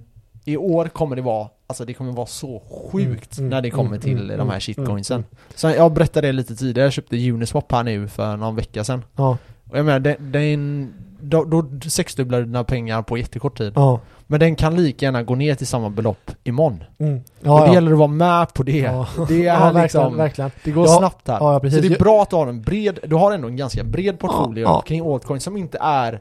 i 0.45 0.57
år 0.57 0.85
kommer 0.85 1.15
det 1.15 1.21
vara, 1.21 1.47
alltså 1.67 1.85
det 1.85 1.93
kommer 1.93 2.11
vara 2.11 2.25
så 2.25 2.61
sjukt 2.91 3.37
Mm, 3.37 3.49
när 3.49 3.61
det 3.61 3.67
mm, 3.67 3.75
kommer 3.77 3.89
mm, 3.89 4.01
till 4.01 4.17
mm, 4.23 4.27
de 4.37 4.43
här 4.43 4.43
mm, 4.43 4.59
shitcoinsen. 4.59 5.15
mm. 5.15 5.27
Så 5.55 5.67
jag 5.69 5.91
berättade 5.93 6.27
det 6.27 6.31
lite 6.33 6.55
tidigare, 6.55 6.85
jag 6.85 6.93
köpte 6.93 7.29
Uniswap 7.31 7.71
här 7.71 7.83
nu 7.83 8.07
för 8.07 8.37
någon 8.37 8.55
vecka 8.55 8.83
sedan. 8.83 9.03
Ja, 9.15 9.37
Och 9.71 9.77
jag 9.77 9.85
menar, 9.85 9.99
den, 9.99 10.31
den, 10.31 10.93
då, 11.23 11.43
då 11.43 11.65
sexdubblade 11.89 12.43
dina 12.45 12.63
pengar 12.63 13.01
på 13.01 13.17
jättekort 13.17 13.57
tid. 13.57 13.73
ja. 13.75 13.99
Men 14.27 14.39
den 14.39 14.55
kan 14.55 14.75
lika 14.75 15.05
gärna 15.05 15.23
gå 15.23 15.35
ner 15.35 15.55
till 15.55 15.67
samma 15.67 15.89
belopp 15.89 16.31
imorgon. 16.43 16.83
Mm. 16.99 17.17
och 17.17 17.21
Ja, 17.41 17.59
det 17.61 17.67
ja. 17.67 17.73
gäller 17.73 17.91
att 17.91 17.97
vara 17.97 18.07
med 18.07 18.53
på 18.53 18.63
det. 18.63 18.81
Det 19.27 19.47
är 19.47 19.59
ja, 19.59 19.71
liksom, 19.71 20.01
verkligen, 20.01 20.17
verkligen. 20.17 20.51
det 20.63 20.71
går 20.71 20.85
snabbt 20.87 21.27
här. 21.27 21.69
Så 21.69 21.79
det 21.81 21.87
är 21.87 21.99
bra 21.99 22.21
att 22.21 22.29
du 22.29 22.35
har 22.35 22.47
en 22.47 22.61
bred, 22.61 22.99
du 23.07 23.15
har 23.15 23.31
ändå 23.31 23.47
en 23.47 23.55
ganska 23.57 23.83
bred 23.83 24.19
portfolio 24.19 24.81
kring 24.81 25.11
altcoins 25.13 25.43
som 25.43 25.57
inte 25.57 25.77
är, 25.81 26.19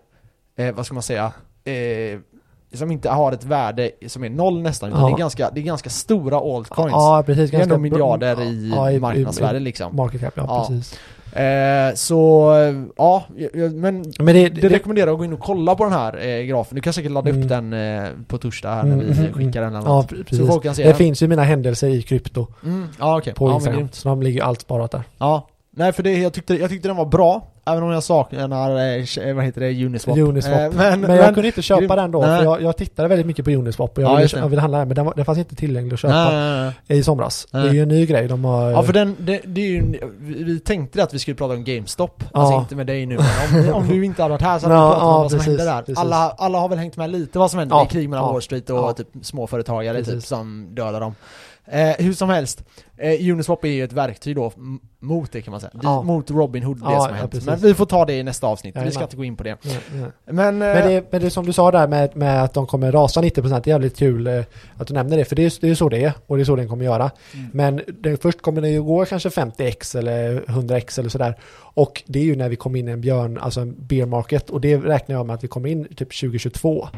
eh, 0.59 0.75
vad 0.75 0.87
ska 0.87 0.95
man 0.95 1.03
säga, 1.03 1.33
eh, 1.65 2.19
som 2.75 2.91
inte 2.91 3.11
har 3.11 3.33
ett 3.33 3.45
värde 3.45 3.91
som 4.07 4.25
är 4.25 4.31
noll 4.31 4.63
nästan, 4.63 4.89
utan 4.89 5.01
Ja. 5.01 5.07
det, 5.09 5.13
är 5.15 5.19
ganska, 5.19 5.51
det 5.51 5.61
är 5.61 5.65
ganska 5.65 5.91
stora 5.91 6.37
altcoins. 6.37 6.93
Ja, 6.93 7.23
precis. 7.27 7.51
det 7.51 7.57
är 7.57 7.63
ändå 7.63 7.79
miljarder 7.79 8.43
i 8.43 8.71
ja, 8.77 9.01
marknadsvärde 9.01 9.59
liksom. 9.61 9.97
Market 9.97 10.21
cap, 10.21 10.33
ja, 10.37 10.45
Ja. 10.49 10.67
precis. 10.69 10.99
Eh, 11.33 11.95
så, 11.95 12.53
ja, 12.97 13.25
men 13.75 14.05
Men 14.19 14.35
det, 14.35 14.49
det 14.49 14.69
rekommenderar 14.69 15.13
att 15.13 15.19
gå 15.19 15.25
in 15.25 15.33
och 15.33 15.41
kolla 15.41 15.75
på 15.75 15.85
den 15.85 15.93
här 15.93 16.27
eh, 16.27 16.43
grafen. 16.45 16.75
Du 16.75 16.81
kan 16.81 16.93
säkert 16.93 17.11
ladda 17.13 17.31
upp 17.31 17.37
Mm. 17.37 17.49
den 17.49 17.73
eh, 18.05 18.09
på 18.27 18.39
torsdag 18.39 18.71
här 18.75 18.83
när 18.83 18.93
Mm, 18.95 19.07
vi 19.07 19.19
mm, 19.19 19.33
skickar 19.33 19.63
den 19.63 19.75
eller 19.75 19.87
Ja, 19.89 19.95
något. 19.95 20.11
pre- 20.13 20.19
Så 20.19 20.25
precis. 20.25 20.47
folk 20.47 20.63
kan 20.63 20.75
se 20.75 20.83
Det 20.83 20.89
den. 20.89 20.97
finns 20.97 21.23
ju 21.23 21.29
mina 21.29 21.43
händelser 21.43 21.89
i 21.89 22.03
krypto 22.03 22.47
Mm, 22.65 22.87
ja 22.99 23.19
okej. 23.19 23.35
på 23.35 23.49
ja, 23.49 23.55
Instagram. 23.55 23.89
Så 23.93 24.09
de 24.09 24.23
ligger 24.23 24.43
allt 24.43 24.61
sparat 24.61 24.91
där. 24.91 25.03
Ja. 25.19 25.49
Nej 25.77 25.93
för 25.93 26.03
det, 26.03 26.19
jag 26.19 26.33
tyckte, 26.33 26.55
jag 26.55 26.71
tyckte 26.71 26.89
den 26.89 26.97
var 26.97 27.07
bra, 27.07 27.52
även 27.67 27.83
om 27.83 27.91
jag 27.91 28.03
saknar, 28.03 28.71
eh, 28.71 29.35
vad 29.35 29.45
heter 29.45 29.61
det, 29.61 29.85
Uniswap. 29.85 30.19
Uniswap. 30.19 30.61
Eh, 30.61 30.71
men, 30.77 31.01
Men, 31.01 31.17
jag 31.17 31.35
kunde 31.35 31.47
inte 31.47 31.63
köpa 31.63 31.81
grym. 31.81 31.89
den 31.97 32.11
då, 32.11 32.21
Nej. 32.21 32.37
för 32.39 32.45
jag, 32.45 32.63
jag 32.63 32.77
tittade 32.77 33.09
väldigt 33.09 33.27
mycket 33.27 33.45
på 33.45 33.51
Uniswap 33.51 33.99
och 33.99 34.03
jag, 34.05 34.11
Ja, 34.13 34.17
ville, 34.17 34.39
jag 34.39 34.49
ville 34.49 34.61
handla 34.61 34.79
den, 34.79 34.89
men 34.89 34.95
den, 34.95 35.05
var, 35.05 35.15
den 35.17 35.25
fanns 35.25 35.39
inte 35.39 35.55
tillgänglig 35.55 35.95
att 35.95 36.01
köpa 36.01 36.31
nej, 36.33 36.73
nej, 36.87 36.99
i 36.99 37.03
somras. 37.03 37.47
Det 37.51 37.59
är 37.59 37.73
ju 37.73 37.83
en 37.83 37.89
ny 37.89 38.07
grej 38.07 38.29
de 38.29 38.45
har... 38.45 38.71
Ja 38.71 38.83
för 38.83 38.93
den, 38.93 39.17
det, 39.19 39.41
det 39.45 39.61
är 39.61 39.67
ju, 39.69 39.99
vi 40.21 40.61
tänkte 40.61 41.03
att 41.03 41.15
vi 41.15 41.19
skulle 41.19 41.35
prata 41.35 41.55
om 41.55 41.65
GameStop, 41.65 42.25
alltså 42.33 42.55
Ja. 42.55 42.61
inte 42.61 42.77
med 42.77 42.87
dig 42.87 43.07
nu 43.07 43.19
men 43.53 43.69
om, 43.69 43.75
om 43.83 43.89
du 43.89 44.05
inte 44.05 44.23
hade 44.23 44.33
varit 44.33 44.43
här 44.43 44.59
så 44.59 44.69
hade 44.69 44.75
vi 44.75 44.81
pratat 44.91 45.03
om 45.03 45.09
ja, 45.09 45.19
vad 45.19 45.31
som 45.31 45.39
precis, 45.39 45.59
hände 45.59 45.73
där. 45.73 45.79
precis. 45.83 45.99
Alla, 45.99 46.31
alla 46.39 46.59
har 46.59 46.69
väl 46.69 46.79
hängt 46.79 46.97
med 46.97 47.11
lite 47.11 47.39
vad 47.39 47.51
som 47.51 47.59
hände 47.59 47.75
Ja, 47.75 47.85
i 47.85 47.89
krig 47.89 48.09
mellan 48.09 48.25
ja, 48.27 48.33
Wall 48.33 48.43
Street 48.43 48.71
och 48.71 48.97
typ 48.97 49.09
småföretagare 49.23 50.05
typ 50.05 50.23
som 50.23 50.67
dödar 50.75 51.01
dem. 51.01 51.15
Eh, 51.65 51.95
hur 51.99 52.13
som 52.13 52.29
helst, 52.29 52.65
eh, 52.97 53.31
Uniswap 53.31 53.65
är 53.65 53.69
ju 53.69 53.85
ett 53.85 53.93
verktyg 53.93 54.37
då 54.37 54.53
mot 55.01 55.33
det 55.33 55.43
kan 55.43 55.51
man 55.51 55.61
säga. 55.61 55.73
Ja. 55.83 56.03
Mot 56.03 56.31
Robinhood, 56.31 56.77
det 56.77 56.85
Ja, 56.85 57.01
som 57.01 57.11
har 57.11 57.19
hänt. 57.19 57.47
Men 57.47 57.59
vi 57.59 57.75
får 57.75 57.87
ta 57.87 58.05
det 58.05 58.13
i 58.15 58.23
nästa 58.23 58.47
avsnitt, 58.47 58.77
vi 58.85 58.91
ska 58.91 59.03
inte 59.03 59.17
gå 59.17 59.25
in 59.25 59.37
på 59.37 59.43
det. 59.43 59.57
Men, 60.25 60.63
eh, 60.63 60.69
Men, 60.69 60.89
det, 60.89 61.13
men 61.13 61.21
det 61.21 61.31
som 61.31 61.47
du 61.47 61.53
sa 61.53 61.71
där 61.71 61.89
med, 61.89 62.17
med 62.17 62.43
att 62.43 62.55
de 62.55 62.67
kommer 62.67 62.93
rasa 62.93 63.23
90% 63.23 63.49
det 63.49 63.71
är 63.71 63.73
jävligt 63.73 63.97
kul 63.97 64.27
eh, 64.27 64.43
att 64.77 64.87
du 64.87 64.95
nämner 64.95 65.17
det, 65.17 65.25
för 65.25 65.37
det 65.37 65.45
är, 65.45 65.53
det 65.61 65.69
är 65.69 65.75
så 65.75 65.89
det 65.89 66.05
är 66.05 66.13
och 66.27 66.37
det 66.37 66.43
är 66.43 66.45
så 66.45 66.57
den 66.57 66.69
kommer 66.69 66.85
göra. 66.85 67.11
Mm. 67.35 67.51
Men 67.53 67.81
det, 68.01 68.23
först 68.23 68.43
kommer 68.43 68.61
den 68.61 68.73
ju 68.73 68.83
gå 68.83 69.05
kanske 69.05 69.29
50x 69.29 69.99
eller 69.99 70.41
100x 70.41 70.99
eller 70.99 71.09
sådär. 71.09 71.35
Och 71.55 72.03
det 72.07 72.19
är 72.19 72.25
ju 72.25 72.37
när 72.37 72.49
vi 72.49 72.57
kommer 72.57 72.79
in 72.79 72.89
i 72.89 72.93
en 72.93 73.01
björn, 73.01 73.39
alltså 73.39 73.61
en 73.61 73.77
bear 73.79 74.07
market 74.07 74.51
och 74.51 74.61
det 74.61 74.77
räknar 74.77 75.17
jag 75.17 75.27
med 75.27 75.35
att 75.35 75.45
vi 75.45 75.49
kommer 75.49 75.69
in 75.69 75.85
typ 75.85 76.21
2022. 76.21 76.89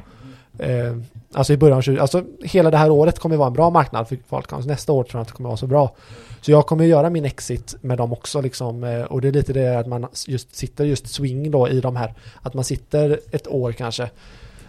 Eh, 0.58 0.96
alltså 1.35 1.53
i 1.53 1.57
början 1.57 1.78
av 1.78 1.82
20, 1.82 1.99
alltså 2.01 2.24
hela 2.43 2.70
det 2.70 2.76
här 2.76 2.91
året 2.91 3.18
kommer 3.18 3.37
vara 3.37 3.47
en 3.47 3.53
bra 3.53 3.70
marknad 3.70 4.09
för 4.09 4.18
Falcons. 4.28 4.66
Nästa 4.66 4.93
år 4.93 5.05
tror 5.05 5.18
jag 5.18 5.22
att 5.22 5.28
det 5.28 5.35
kommer 5.35 5.49
vara 5.49 5.57
så 5.57 5.66
bra. 5.66 5.95
Så 6.41 6.51
jag 6.51 6.66
kommer 6.66 6.85
göra 6.85 7.11
min 7.11 7.24
exit 7.24 7.74
med 7.80 7.99
dem 7.99 8.12
också 8.12 8.41
liksom. 8.41 8.85
eh, 8.85 9.03
Och 9.03 9.20
det 9.20 9.28
är 9.28 9.32
lite 9.32 9.53
det 9.53 9.78
att 9.78 9.87
man 9.87 10.07
just 10.26 10.57
sitter 10.57 10.85
just 10.85 11.09
swing 11.09 11.51
då 11.51 11.68
i 11.68 11.80
de 11.80 11.97
här. 11.97 12.14
Att 12.43 12.55
man 12.55 12.64
sitter 12.64 13.20
ett 13.32 13.47
år 13.49 13.72
kanske. 13.72 14.11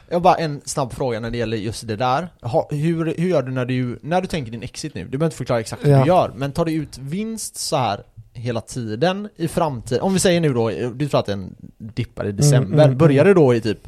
Jag 0.10 0.16
har 0.16 0.22
bara 0.22 0.36
en 0.36 0.62
snabb 0.66 0.94
fråga 0.94 1.20
när 1.20 1.32
det 1.32 1.38
gäller 1.38 1.58
just 1.58 1.88
det 1.88 1.96
där. 1.96 2.28
Hur, 2.70 3.06
hur 3.18 3.30
gör 3.30 3.42
du 3.44 3.52
när 3.52 3.66
du, 3.66 4.00
när 4.02 4.22
du 4.22 4.28
tänker 4.28 4.52
din 4.52 4.64
exit 4.64 4.96
nu? 4.96 5.04
Du 5.04 5.10
behöver 5.10 5.26
inte 5.26 5.38
förklara 5.38 5.60
exakt 5.60 5.86
hur 5.86 5.92
Ja. 5.92 6.02
du 6.02 6.08
gör, 6.08 6.32
men 6.36 6.52
tar 6.52 6.66
du 6.66 6.72
ut 6.74 6.98
vinst 6.98 7.56
så 7.58 7.76
här 7.76 8.04
hela 8.34 8.62
tiden 8.62 9.30
i 9.36 9.48
framtiden? 9.48 10.02
Om 10.04 10.14
vi 10.14 10.20
säger 10.20 10.42
nu 10.42 10.54
då, 10.54 10.70
du 10.94 11.08
tror 11.10 11.20
att 11.20 11.26
den 11.26 11.56
dippar 11.78 12.28
i 12.28 12.32
december, 12.32 12.86
mm, 12.86 12.98
börjar 12.98 13.26
det 13.26 13.34
då 13.34 13.54
i 13.56 13.62
typ 13.62 13.88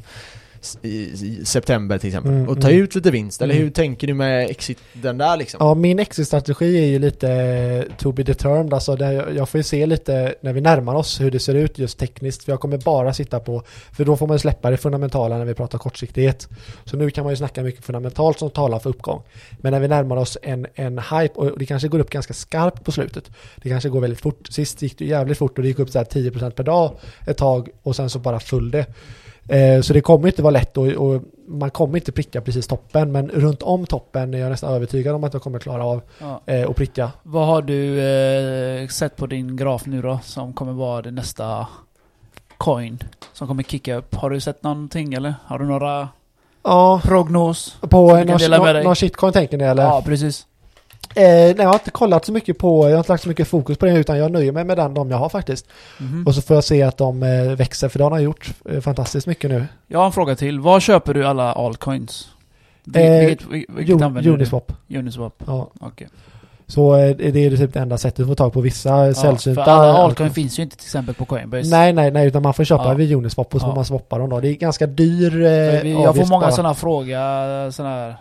i, 0.81 1.45
september 1.45 1.97
till 1.97 2.07
exempel 2.09 2.31
Mm, 2.31 2.49
och 2.49 2.61
ta 2.61 2.69
mm. 2.69 2.83
ut 2.83 2.95
lite 2.95 3.11
vinst? 3.11 3.41
Eller 3.41 3.53
Mm. 3.53 3.63
hur 3.63 3.71
tänker 3.71 4.07
du 4.07 4.13
med 4.13 4.49
exit 4.49 4.77
den 4.93 5.17
där 5.17 5.37
liksom? 5.37 5.57
Ja, 5.67 5.73
min 5.73 5.99
exit-strategi 5.99 6.77
är 6.83 6.85
ju 6.85 6.99
lite 6.99 7.31
eh, 7.31 7.95
to 7.97 8.11
be 8.11 8.23
determined. 8.23 8.73
Alltså 8.73 8.95
där 8.95 9.11
jag, 9.11 9.35
jag 9.35 9.49
får 9.49 9.57
ju 9.59 9.63
se 9.63 9.85
lite 9.85 10.35
när 10.41 10.53
vi 10.53 10.61
närmar 10.61 10.95
oss 10.95 11.21
hur 11.21 11.31
det 11.31 11.39
ser 11.39 11.55
ut 11.55 11.79
just 11.79 11.99
tekniskt. 11.99 12.43
För 12.43 12.51
jag 12.51 12.59
kommer 12.59 12.77
bara 12.77 13.13
sitta 13.13 13.39
på, 13.39 13.63
för 13.91 14.05
då 14.05 14.17
får 14.17 14.27
man 14.27 14.35
ju 14.35 14.39
släppa 14.39 14.69
det 14.71 14.77
fundamentala 14.77 15.37
när 15.37 15.45
vi 15.45 15.53
pratar 15.53 15.77
kortsiktighet. 15.77 16.47
Så 16.85 16.97
nu 16.97 17.09
kan 17.09 17.23
man 17.23 17.33
ju 17.33 17.37
snacka 17.37 17.63
mycket 17.63 17.85
fundamentalt 17.85 18.39
som 18.39 18.49
talar 18.49 18.79
för 18.79 18.89
uppgång. 18.89 19.21
Men 19.61 19.71
när 19.71 19.79
vi 19.79 19.87
närmar 19.87 20.15
oss 20.15 20.37
en, 20.41 20.67
en 20.75 20.99
hype, 20.99 21.33
och 21.35 21.59
det 21.59 21.65
kanske 21.65 21.87
går 21.87 21.99
upp 21.99 22.09
ganska 22.09 22.33
skarpt 22.33 22.83
på 22.83 22.91
slutet. 22.91 23.29
Det 23.63 23.69
kanske 23.69 23.89
går 23.89 24.01
väldigt 24.01 24.21
fort. 24.21 24.47
Sist 24.49 24.81
gick 24.81 24.97
det 24.97 25.05
jävligt 25.05 25.37
fort 25.37 25.57
och 25.57 25.61
det 25.61 25.67
gick 25.67 25.79
upp 25.79 25.89
så 25.89 25.97
här 25.99 26.05
10% 26.05 26.49
per 26.49 26.63
dag 26.63 26.97
ett 27.27 27.37
tag 27.37 27.69
och 27.83 27.95
sen 27.95 28.09
så 28.09 28.19
bara 28.19 28.39
föll 28.39 28.71
det. 28.71 28.85
Eh, 29.49 29.81
Så 29.81 29.93
det 29.93 30.01
kommer 30.01 30.27
inte 30.27 30.41
vara 30.41 30.51
lätt 30.51 30.77
och, 30.77 30.87
och 30.87 31.21
man 31.47 31.69
kommer 31.69 31.97
inte 31.97 32.11
pricka 32.11 32.41
precis 32.41 32.67
toppen 32.67 33.11
men 33.11 33.29
runt 33.29 33.61
om 33.61 33.85
toppen 33.85 34.33
är 34.33 34.37
jag 34.37 34.49
nästan 34.49 34.73
övertygad 34.73 35.15
om 35.15 35.23
att 35.23 35.33
jag 35.33 35.41
kommer 35.41 35.59
klara 35.59 35.85
av 35.85 36.01
Ja. 36.19 36.41
eh, 36.45 36.69
att 36.69 36.75
pricka. 36.75 37.11
Vad 37.23 37.47
har 37.47 37.61
du 37.61 37.99
eh, 38.81 38.87
sett 38.87 39.15
på 39.15 39.27
din 39.27 39.57
graf 39.57 39.85
nu 39.85 40.01
då? 40.01 40.19
Som 40.23 40.53
kommer 40.53 40.73
vara 40.73 41.01
det 41.01 41.11
nästa 41.11 41.67
coin 42.57 43.03
som 43.33 43.47
kommer 43.47 43.63
kicka 43.63 43.95
upp. 43.95 44.15
Har 44.15 44.29
du 44.29 44.39
sett 44.39 44.63
någonting 44.63 45.13
eller? 45.13 45.33
Har 45.45 45.59
du 45.59 45.65
några 45.65 46.09
Ja, 46.63 47.01
prognos? 47.03 47.77
på 47.89 48.15
någon, 48.15 48.83
någon 48.83 48.95
shitcoin 48.95 49.33
tänker 49.33 49.57
ni 49.57 49.63
eller? 49.63 49.83
Ja, 49.83 50.01
precis. 50.05 50.45
Eh, 51.15 51.23
nej, 51.23 51.55
jag 51.57 51.67
har 51.67 51.73
inte 51.73 51.91
kollat 51.91 52.25
så 52.25 52.31
mycket 52.31 52.57
på, 52.57 52.85
jag 52.89 52.91
har 52.93 52.97
inte 52.97 53.11
lagt 53.11 53.23
så 53.23 53.29
mycket 53.29 53.47
fokus 53.47 53.77
på 53.77 53.85
det 53.85 53.91
utan 53.93 54.17
jag 54.17 54.31
nöjer 54.31 54.51
mig 54.51 54.63
med 54.63 54.77
den 54.77 54.93
de 54.93 55.11
jag 55.11 55.17
har 55.17 55.29
faktiskt. 55.29 55.65
Mhm. 55.99 56.27
Och 56.27 56.35
så 56.35 56.41
får 56.41 56.55
jag 56.55 56.63
se 56.63 56.83
att 56.83 56.97
de 56.97 57.23
eh, 57.23 57.43
växer 57.55 57.89
för 57.89 57.99
de 57.99 58.11
har 58.11 58.19
gjort 58.19 58.49
eh, 58.69 58.79
fantastiskt 58.81 59.27
mycket 59.27 59.49
nu. 59.49 59.65
Jag 59.87 59.99
har 59.99 60.05
en 60.05 60.11
fråga 60.11 60.35
till. 60.35 60.59
Var 60.59 60.79
köper 60.79 61.13
du 61.13 61.27
alla 61.27 61.53
altcoins? 61.53 62.27
Vil- 62.85 62.97
Eh, 63.21 63.25
vilket 63.27 63.47
vilket, 63.47 63.75
vilket 63.77 64.01
använder 64.01 64.31
Uniswap. 64.31 64.71
du? 64.87 64.97
Uniswap. 64.99 65.33
Ja. 65.47 65.67
Okej. 65.79 66.07
Så 66.69 66.95
eh, 66.95 67.15
det 67.15 67.45
är 67.45 67.57
typ 67.57 67.73
det 67.73 67.79
enda 67.79 67.97
sättet 67.97 68.19
att 68.19 68.27
få 68.27 68.35
tag 68.35 68.53
på 68.53 68.61
vissa 68.61 68.89
Ja, 69.07 69.13
sällsynta... 69.13 69.65
för 69.65 69.71
alla 69.71 69.93
altcoin 69.93 70.29
finns 70.33 70.59
ju 70.59 70.63
inte 70.63 70.77
till 70.77 70.85
exempel 70.85 71.15
på 71.15 71.25
Coinbase. 71.25 71.69
Nej, 71.69 71.93
nej, 71.93 72.11
nej, 72.11 72.27
utan 72.27 72.41
man 72.41 72.53
får 72.53 72.63
köpa 72.63 72.83
Ja. 72.87 72.93
vid 72.93 73.13
Uniswap 73.15 73.55
och 73.55 73.61
så 73.61 73.67
Ja. 73.67 73.71
får 73.71 73.75
man 73.75 73.85
swappa 73.85 74.17
dem 74.17 74.29
då. 74.29 74.39
Det 74.39 74.47
är 74.49 74.53
ganska 74.53 74.87
dyr 74.87 75.41
eh, 75.45 75.91
jag 76.01 76.15
får 76.15 76.25
många 76.25 76.51
sådana 76.51 76.73
frågor, 76.73 77.71
sådana 77.71 77.95
här 77.95 78.15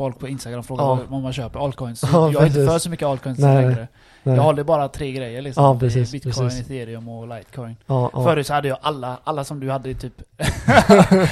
folk 0.00 0.18
på 0.18 0.28
Instagram 0.28 0.62
frågar 0.62 0.84
Ja. 0.84 0.98
vad 1.08 1.20
man 1.22 1.32
köper 1.32 1.64
altcoins. 1.64 2.02
Ja, 2.12 2.30
jag 2.32 2.42
är 2.42 2.46
inte 2.46 2.66
för 2.66 2.78
så 2.78 2.90
mycket 2.90 3.06
altcoins 3.08 3.38
Nej, 3.38 3.54
längre. 3.66 3.88
Nej. 4.22 4.36
Jag 4.36 4.42
håller 4.42 4.64
bara 4.64 4.88
tre 4.88 5.12
grejer 5.12 5.42
liksom. 5.42 5.64
Ja, 5.64 5.72
Det 5.72 5.78
precis, 5.80 6.12
Bitcoin, 6.12 6.34
precis. 6.34 6.60
ethereum 6.60 7.08
och 7.08 7.28
litecoin. 7.28 7.76
ja, 7.86 8.10
ja. 8.12 8.24
Förut 8.24 8.46
så 8.46 8.54
hade 8.54 8.68
jag 8.68 8.78
alla, 8.82 9.18
alla 9.24 9.44
som 9.44 9.60
du 9.60 9.70
hade 9.70 9.94
typ. 9.94 10.12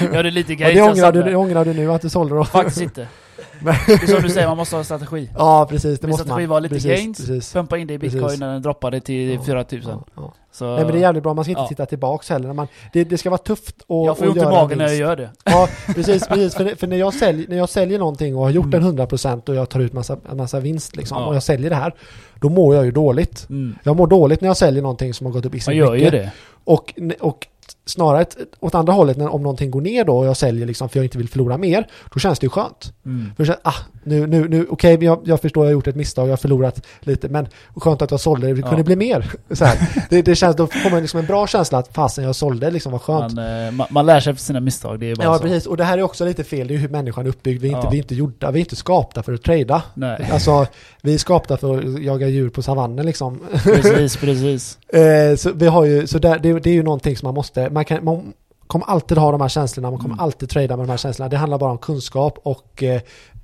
jag 0.01 0.15
hade 0.15 0.31
lite 0.31 0.53
Ja, 0.53 0.59
grejer. 0.59 0.73
det 0.75 0.79
jag 0.79 0.91
ångrar 0.93 1.13
du, 1.13 1.23
det 1.23 1.37
ångrar 1.37 1.65
du 1.65 1.75
nu 1.75 1.93
att 1.93 2.03
du 2.03 2.09
sålde 2.09 2.35
dem. 2.35 2.45
Faktiskt 2.47 2.81
inte. 2.81 3.09
Det 3.61 3.71
är 3.93 4.07
som 4.07 4.23
du 4.23 4.29
säger, 4.29 4.49
man 4.49 4.57
måste 4.57 4.75
ha 4.77 4.79
en 4.79 4.85
strategi. 4.85 5.31
Ja, 5.37 5.67
precis. 5.71 6.01
Det 6.01 6.07
Min 6.07 6.11
måste 6.11 6.25
strategi 6.25 6.47
man. 6.47 6.51
var 6.55 6.61
lite 6.61 6.75
precis, 6.75 6.91
gains, 6.91 7.19
Precis. 7.19 7.53
Pumpa 7.53 7.79
in 7.79 7.87
det 7.87 7.95
i 7.95 7.99
bitcoin 7.99 8.23
Precis. 8.23 8.41
när 8.41 8.53
den 8.53 8.63
droppade 8.63 9.01
till 9.01 9.35
Ja, 9.35 9.43
4000. 9.43 9.93
Ja, 9.93 10.05
ja. 10.17 10.33
Så 10.59 10.65
Nej 10.75 10.85
men 10.85 10.93
det 10.93 10.99
är 10.99 11.01
jävligt 11.01 11.23
bra, 11.23 11.35
man 11.35 11.45
ska 11.45 11.51
inte 11.51 11.61
Ja. 11.63 11.69
titta 11.69 11.87
tillbaks 11.87 12.31
heller. 12.31 12.53
Man, 12.53 12.67
det, 12.93 13.05
det 13.05 13.19
ska 13.19 13.31
vara 13.31 13.39
tufft 13.39 13.77
att 13.79 13.85
jag 13.89 14.19
får 14.19 14.29
ont 14.29 14.37
i 14.37 14.41
magen 14.41 14.79
när 14.79 14.87
jag 14.87 14.97
gör 14.97 15.17
det. 15.17 15.31
Ja, 15.45 15.69
precis, 15.95 16.27
precis. 16.29 16.55
För, 16.55 16.75
för 16.77 16.87
när, 16.87 16.97
jag 16.97 17.15
säljer, 17.15 17.49
när 17.49 17.57
jag 17.57 17.69
säljer 17.69 17.99
någonting 17.99 18.37
och 18.37 18.43
har 18.43 18.51
gjort 18.51 18.75
Mm. 18.75 18.87
en 18.87 18.99
100% 18.99 19.49
och 19.49 19.55
jag 19.55 19.69
tar 19.69 19.81
ut 19.81 19.93
massa, 19.93 20.17
en 20.31 20.37
massa 20.37 20.61
vinst 20.61 20.97
liksom, 20.97 21.19
Ja. 21.23 21.27
och 21.27 21.35
jag 21.35 21.43
säljer 21.43 21.71
det 21.71 21.77
här, 21.77 21.95
då 22.41 22.49
mår 22.49 22.75
jag 22.75 22.85
ju 22.85 22.91
dåligt. 22.91 23.47
Mm. 23.51 23.79
Jag 23.83 23.97
mår 23.97 24.07
dåligt 24.07 24.41
när 24.41 24.49
jag 24.49 24.57
säljer 24.57 24.83
någonting 24.83 25.15
som 25.15 25.27
har 25.27 25.33
gått 25.33 25.45
upp 25.47 25.55
i 25.55 25.61
så 25.61 25.71
Man 25.71 25.77
gör 25.77 25.95
ju 25.95 26.11
det. 26.11 26.31
Och, 26.65 26.95
och 27.21 27.47
snarare 27.89 28.23
ett, 28.23 28.37
åt 28.61 28.75
andra 28.75 28.93
hållet, 28.93 29.17
när, 29.17 29.29
om 29.35 29.43
någonting 29.43 29.71
går 29.71 29.81
ner 29.81 30.05
då 30.05 30.19
och 30.19 30.27
jag 30.27 30.37
säljer 30.37 30.67
liksom 30.67 30.89
för 30.89 30.99
jag 30.99 31.05
inte 31.05 31.19
vill 31.19 31.29
förlora 31.29 31.59
mer, 31.59 31.87
då 32.15 32.21
känns 32.21 32.39
det 32.39 32.45
ju 32.45 32.51
skönt. 32.51 32.93
Mm. 33.07 33.31
För 33.37 33.45
så, 33.45 33.55
ah, 33.63 33.75
nu, 34.05 34.27
nu, 34.27 34.49
nu, 34.49 34.67
okej, 34.71 35.05
jag, 35.05 35.21
jag 35.25 35.41
förstår 35.41 35.65
jag 35.65 35.69
har 35.69 35.73
gjort 35.73 35.87
ett 35.87 35.97
misstag, 35.97 36.27
jag 36.27 36.33
har 36.33 36.37
förlorat 36.37 36.87
lite, 37.01 37.29
men 37.29 37.49
skönt 37.77 38.03
att 38.03 38.11
jag 38.11 38.21
sålde, 38.21 38.47
det 38.55 38.63
kunde 38.63 38.77
Ja. 38.77 38.83
bli 38.83 38.97
mer. 38.97 39.31
Så. 39.51 39.65
Det, 40.11 40.23
det 40.23 40.35
känns, 40.35 40.57
då 40.57 40.67
får 40.67 40.91
man 40.91 41.01
liksom 41.01 41.21
en 41.21 41.27
bra 41.27 41.47
känsla 41.47 41.79
att 41.79 41.95
fasen 41.95 42.25
jag 42.25 42.37
sålde, 42.37 42.71
liksom 42.71 42.93
vad 42.93 43.03
skönt. 43.03 43.35
Man, 43.35 43.65
eh, 43.67 43.71
man, 43.73 43.87
man 43.91 44.07
lär 44.07 44.21
sig 44.21 44.35
för 44.35 44.41
sina 44.43 44.61
misstag, 44.61 45.01
det 45.01 45.11
är 45.11 45.17
bara 45.17 45.25
Ja 45.25 45.37
så. 45.37 45.43
precis, 45.43 45.67
och 45.67 45.77
det 45.77 45.85
här 45.85 45.99
är 45.99 46.03
också 46.03 46.25
lite 46.25 46.45
fel, 46.45 46.69
det 46.69 46.75
är 46.75 46.79
hur 46.79 46.89
människan 46.89 47.27
är 47.27 47.31
uppbyggd. 47.31 47.63
Vi 47.63 47.69
är, 47.69 47.73
inte, 47.73 47.87
Ja. 47.87 47.91
vi 47.91 47.97
är 47.97 48.03
inte 48.03 48.15
gjorda, 48.15 48.51
vi 48.51 48.59
är 48.59 48.61
inte 48.61 48.77
skapta 48.77 49.23
för 49.23 49.33
att 49.35 49.43
trada. 49.43 49.83
Nej, 49.95 50.29
Alltså, 50.33 50.67
vi 51.03 51.15
är 51.15 51.19
skapta 51.19 51.57
för 51.57 51.79
att 51.79 52.03
jaga 52.03 52.29
djur 52.29 52.49
på 52.51 52.63
savannen 52.63 53.07
liksom. 53.07 53.41
precis, 53.65 54.17
precis. 54.17 54.79
Eh, 54.93 55.37
så 55.37 55.53
vi 55.53 55.67
har 55.67 55.85
ju, 55.85 56.07
så 56.07 56.19
där, 56.19 56.39
det, 56.39 56.61
det 56.61 56.71
är 56.71 56.75
ju 56.75 56.83
någonting 56.83 57.17
som 57.17 57.27
man 57.27 57.35
måste, 57.35 57.71
man, 57.71 57.85
kan, 57.85 58.05
man 58.05 58.33
kommer 58.67 58.87
alltid 58.87 59.19
ha 59.19 59.33
de 59.33 59.41
här 59.41 59.49
känslorna, 59.49 59.91
man 59.91 60.01
kommer 60.01 60.15
Mm. 60.15 60.25
alltid 60.25 60.51
trada 60.51 60.77
med 60.77 60.87
de 60.87 60.91
här 60.91 60.97
känslorna. 60.99 61.29
Det 61.29 61.37
handlar 61.37 61.59
bara 61.59 61.71
om 61.71 61.79
kunskap 61.79 62.39
och 62.43 62.83
eh, 62.83 63.01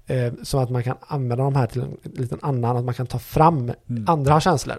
Eh, 0.06 0.32
så 0.42 0.58
att 0.58 0.70
man 0.70 0.82
kan 0.82 0.96
använda 1.06 1.44
de 1.44 1.54
här 1.56 1.66
till 1.66 1.80
en 1.82 1.96
liten 2.14 2.38
annan, 2.42 2.76
att 2.76 2.84
man 2.84 2.94
kan 2.94 3.06
ta 3.06 3.18
fram 3.18 3.72
Mm. 3.90 4.04
andra 4.08 4.40
känslor. 4.40 4.76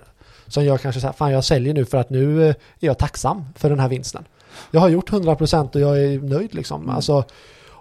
Som 0.47 0.63
gör 0.65 0.77
kanske 0.77 1.01
här, 1.01 1.11
fan 1.11 1.31
jag 1.31 1.43
säljer 1.43 1.73
nu 1.73 1.85
för 1.85 1.97
att 1.97 2.09
nu 2.09 2.43
eh, 2.43 2.49
är 2.49 2.55
jag 2.79 2.97
tacksam 2.97 3.45
för 3.55 3.69
den 3.69 3.79
här 3.79 3.89
vinsten. 3.89 4.23
Jag 4.71 4.79
har 4.81 4.89
gjort 4.89 5.11
100% 5.11 5.75
och 5.75 5.81
jag 5.81 5.99
är 6.03 6.19
nöjd 6.19 6.55
liksom. 6.55 6.83
Mm. 6.83 6.95
Alltså, 6.95 7.23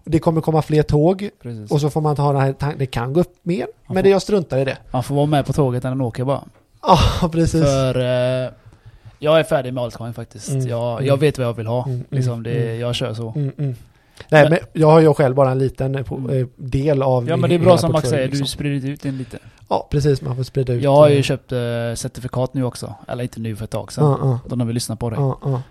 det 0.04 0.18
kommer 0.18 0.40
komma 0.40 0.62
fler 0.62 0.82
tåg 0.82 1.30
Precis. 1.42 1.70
och 1.70 1.80
så 1.80 1.90
får 1.90 2.00
man 2.00 2.16
ta 2.16 2.32
den 2.32 2.40
här 2.40 2.74
det 2.78 2.86
kan 2.86 3.12
gå 3.12 3.20
upp 3.20 3.32
mer, 3.42 3.66
får- 3.86 3.94
men 3.94 4.04
det 4.04 4.10
jag 4.10 4.22
struntar 4.22 4.58
i 4.58 4.64
det. 4.64 4.78
Man 4.90 5.02
får 5.02 5.14
vara 5.14 5.26
med 5.26 5.46
på 5.46 5.52
tåget 5.52 5.82
när 5.82 5.90
den 5.90 6.00
åker 6.00 6.24
bara. 6.24 6.44
Ja, 6.82 7.28
precis. 7.32 7.62
För 7.64 7.98
eh, 8.44 8.50
jag 9.18 9.38
är 9.40 9.44
färdig 9.44 9.74
med 9.74 9.82
altcoin 9.84 10.14
faktiskt. 10.14 10.48
Mm. 10.48 10.68
Jag, 10.68 10.92
Mm. 10.92 11.06
jag 11.06 11.16
vet 11.20 11.38
vad 11.38 11.46
jag 11.46 11.54
vill 11.54 11.66
ha. 11.66 11.86
Mm, 11.86 12.04
Liksom 12.10 12.32
mm, 12.32 12.42
det, 12.42 12.62
mm. 12.68 12.80
Jag 12.80 12.94
kör 12.94 13.14
så. 13.14 13.32
Mm. 13.36 13.52
Nej, 13.58 13.74
Men- 14.28 14.50
men 14.50 14.58
jag 14.72 14.90
har 14.90 15.00
ju 15.00 15.14
själv 15.14 15.34
bara 15.34 15.50
en 15.50 15.58
liten 15.58 15.94
eh, 15.94 16.00
eh, 16.00 16.46
del 16.56 17.02
av 17.02 17.28
Ja 17.28 17.36
men 17.36 17.50
det 17.50 17.56
är 17.56 17.58
bra 17.58 17.78
som 17.78 17.92
Max 17.92 18.08
säger, 18.08 18.22
du 18.22 18.28
liksom. 18.28 18.46
sprider 18.46 18.88
ut 18.88 19.02
den 19.02 19.18
lite. 19.18 19.38
Ja, 19.68 19.88
precis. 19.90 20.22
Man 20.22 20.36
får 20.36 20.42
sprida 20.42 20.72
ut. 20.72 20.82
Jag 20.82 20.94
har 20.96 21.08
ju 21.08 21.16
eh, 21.16 21.22
köpt 21.22 21.52
eh, 21.52 21.58
certifikat 21.94 22.54
nu 22.54 22.64
också. 22.64 22.94
Eller 23.08 23.22
inte 23.22 23.40
nu 23.40 23.56
för 23.56 23.64
ett 23.64 23.70
tag 23.70 23.92
sedan. 23.92 24.04
Ja, 24.04 24.18
ja, 24.20 24.40
Då 24.48 24.56
när 24.56 24.64
vi 24.64 24.72
lyssnar 24.72 24.96
på 24.96 25.10
det. 25.10 25.16
ja, 25.16 25.38
ja, 25.44 25.62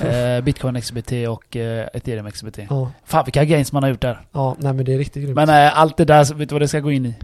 Eh, 0.06 0.40
Bitcoin 0.40 0.80
XBT 0.80 1.12
och 1.28 1.56
ethereum 1.56 2.30
XBT. 2.30 2.58
ja, 2.70 2.90
Fan 3.04 3.24
vilka 3.24 3.44
gains 3.44 3.72
man 3.72 3.82
har 3.82 3.90
gjort 3.90 4.00
där. 4.00 4.20
ja, 4.32 4.56
nej 4.58 4.72
men 4.72 4.84
det 4.84 4.94
är 4.94 4.98
riktigt 4.98 5.22
grymt. 5.22 5.36
Men 5.36 5.48
allt 5.74 5.96
det 5.96 6.04
där, 6.04 6.34
vet 6.34 6.48
du 6.48 6.54
vad 6.54 6.62
det 6.62 6.68
ska 6.68 6.80
gå 6.80 6.90
in 6.92 7.06
i? 7.06 7.14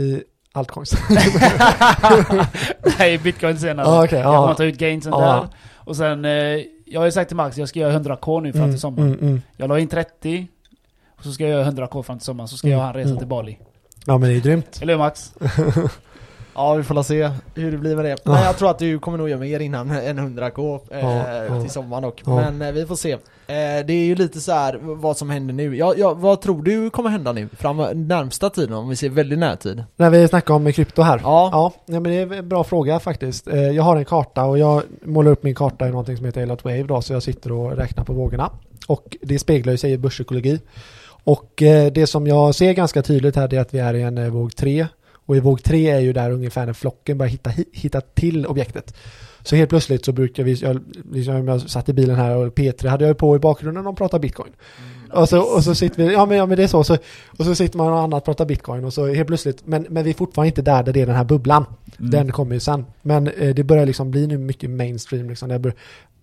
I 0.00 0.22
altcoins. 0.52 0.92
Nej, 2.98 3.18
bitcoin 3.18 3.58
senare. 3.58 3.86
Ja, 3.86 4.04
okej, 4.04 4.18
Jag 4.18 4.34
kommer 4.36 4.48
ja. 4.48 4.54
ta 4.54 4.64
ut 4.64 4.78
gainsen 4.78 5.12
Ja. 5.12 5.20
där. 5.20 5.48
Och 5.76 5.96
sen, 5.96 6.24
eh, 6.24 6.30
jag 6.84 7.00
har 7.00 7.04
ju 7.04 7.12
sagt 7.12 7.28
till 7.28 7.36
Max, 7.36 7.58
jag 7.58 7.68
ska 7.68 7.78
göra 7.80 7.98
100k 7.98 8.40
nu 8.40 8.52
fram 8.52 8.62
Mm, 8.62 8.72
till 8.72 8.80
sommaren. 8.80 9.08
mm, 9.08 9.20
mm. 9.28 9.42
Jag 9.56 9.68
la 9.68 9.78
in 9.78 9.88
30. 9.88 10.46
Och 11.18 11.24
så 11.24 11.32
ska 11.32 11.44
jag 11.44 11.50
göra 11.52 11.70
100k 11.70 12.02
fram 12.02 12.18
till 12.18 12.24
sommaren, 12.24 12.48
så 12.48 12.56
ska 12.56 12.66
Mm, 12.66 12.78
jag 12.78 12.84
ha 12.84 12.88
en 12.90 12.94
resa 12.96 13.08
mm. 13.08 13.18
till 13.18 13.26
Bali. 13.28 13.58
Ja 14.06 14.18
men 14.18 14.28
det 14.30 14.36
är 14.36 14.40
grymt. 14.40 14.78
Eller 14.82 14.92
hur 14.92 14.98
Max? 14.98 15.32
Ja, 16.60 16.74
vi 16.74 16.82
får 16.82 16.94
la 16.94 17.02
se 17.02 17.30
hur 17.54 17.72
det 17.72 17.78
blir 17.78 17.96
med 17.96 18.04
det. 18.04 18.08
Ja. 18.24 18.32
Men 18.32 18.42
jag 18.42 18.56
tror 18.58 18.70
att 18.70 18.78
du 18.78 18.98
kommer 18.98 19.18
nog 19.18 19.28
göra 19.28 19.40
mer 19.40 19.60
innan 19.60 19.90
än 19.90 20.18
100k 20.18 20.80
eh, 20.90 21.46
Ja, 21.54 21.60
till 21.60 21.70
sommaren 21.70 22.02
dock. 22.02 22.22
Ja. 22.26 22.36
Men 22.36 22.62
eh, 22.62 22.72
vi 22.72 22.86
får 22.86 22.96
se. 22.96 23.12
Eh, 23.12 23.18
det 23.86 23.92
är 23.92 24.04
ju 24.04 24.14
lite 24.14 24.40
så 24.40 24.52
här 24.52 24.78
vad 24.82 25.16
som 25.16 25.30
händer 25.30 25.54
nu. 25.54 25.76
Ja, 25.76 25.94
ja, 25.96 26.14
vad 26.14 26.40
tror 26.40 26.62
du 26.62 26.90
kommer 26.90 27.10
hända 27.10 27.32
nu? 27.32 27.48
Fram 27.56 27.76
närmsta 27.94 28.50
tiden 28.50 28.72
om 28.76 28.88
vi 28.88 28.96
ser 28.96 29.08
väldigt 29.08 29.38
närtid? 29.38 29.84
När 29.96 30.10
vi 30.10 30.28
snackar 30.28 30.54
om 30.54 30.72
krypto 30.72 31.02
här. 31.02 31.20
Ja. 31.24 31.50
Ja, 31.52 31.72
men 32.00 32.02
det 32.02 32.14
är 32.14 32.32
en 32.32 32.48
bra 32.48 32.64
fråga 32.64 32.98
faktiskt. 33.00 33.48
Eh, 33.48 33.60
Jag 33.60 33.82
har 33.82 33.96
en 33.96 34.04
karta 34.04 34.44
och 34.44 34.58
jag 34.58 34.82
målar 35.04 35.30
upp 35.30 35.42
min 35.42 35.54
karta 35.54 35.86
i 35.86 35.90
någonting 35.90 36.16
som 36.16 36.26
heter 36.26 36.40
Elliot 36.42 36.64
Wave 36.64 36.82
då, 36.82 37.02
så 37.02 37.12
jag 37.12 37.22
sitter 37.22 37.52
och 37.52 37.76
räknar 37.76 38.04
på 38.04 38.12
vågorna. 38.12 38.50
Och 38.86 39.16
det 39.22 39.38
speglar 39.38 39.72
ju 39.72 39.76
sig 39.76 39.92
i 39.92 39.98
börspsykologi. 39.98 40.60
Och 41.24 41.62
eh, 41.62 41.92
det 41.92 42.06
som 42.06 42.26
jag 42.26 42.54
ser 42.54 42.72
ganska 42.72 43.02
tydligt 43.02 43.36
här 43.36 43.54
är 43.54 43.60
att 43.60 43.74
vi 43.74 43.78
är 43.78 43.94
i 43.94 44.02
en 44.02 44.18
eh, 44.18 44.28
våg 44.28 44.56
3. 44.56 44.86
Och 45.30 45.36
i 45.36 45.40
våg 45.40 45.62
3 45.62 45.90
är 45.90 46.00
ju 46.00 46.12
där 46.12 46.30
ungefär 46.30 46.66
när 46.66 46.72
flocken 46.72 47.18
börjar 47.18 47.30
hitta, 47.30 47.50
hi- 47.50 47.68
hitta 47.72 48.00
till 48.00 48.46
objektet. 48.46 48.96
Så 49.42 49.56
helt 49.56 49.70
plötsligt 49.70 50.04
så 50.04 50.12
brukar 50.12 50.42
vi, 50.42 50.54
jag, 50.54 50.80
liksom 51.12 51.48
jag 51.48 51.60
satt 51.60 51.88
i 51.88 51.92
bilen 51.92 52.16
här 52.16 52.36
och 52.36 52.54
P3 52.54 52.88
hade 52.88 53.06
jag 53.06 53.18
på 53.18 53.36
i 53.36 53.38
bakgrunden 53.38 53.86
och 53.86 53.92
de 53.92 53.96
pratar 53.96 54.18
bitcoin. 54.18 54.52
Och 55.12 55.28
så, 55.28 55.40
och 55.40 55.64
så 55.64 55.74
sitter 55.74 56.06
vi, 56.06 56.12
ja 56.12 56.26
men, 56.26 56.36
ja 56.38 56.46
men 56.46 56.56
det 56.56 56.62
är 56.62 56.66
så, 56.66 56.84
så, 56.84 56.96
och 57.38 57.44
så 57.44 57.54
sitter 57.54 57.78
man 57.78 57.92
och 57.92 58.00
annat 58.00 58.24
pratar 58.24 58.44
bitcoin 58.44 58.84
och 58.84 58.92
så 58.94 59.06
helt 59.06 59.26
plötsligt, 59.26 59.66
men, 59.66 59.86
men 59.90 60.04
vi 60.04 60.10
är 60.10 60.14
fortfarande 60.14 60.48
inte 60.48 60.62
där 60.62 60.82
där 60.82 60.92
det 60.92 61.00
är 61.00 61.06
den 61.06 61.16
här 61.16 61.24
bubblan. 61.24 61.64
Mm. 61.98 62.10
Den 62.10 62.32
kommer 62.32 62.54
ju 62.54 62.60
sen. 62.60 62.86
Men 63.02 63.28
eh, 63.28 63.54
det 63.54 63.64
börjar 63.64 63.86
liksom 63.86 64.10
bli 64.10 64.26
nu 64.26 64.38
mycket 64.38 64.70
mainstream 64.70 65.28
liksom. 65.28 65.48
Det 65.48 65.58
bör, 65.58 65.74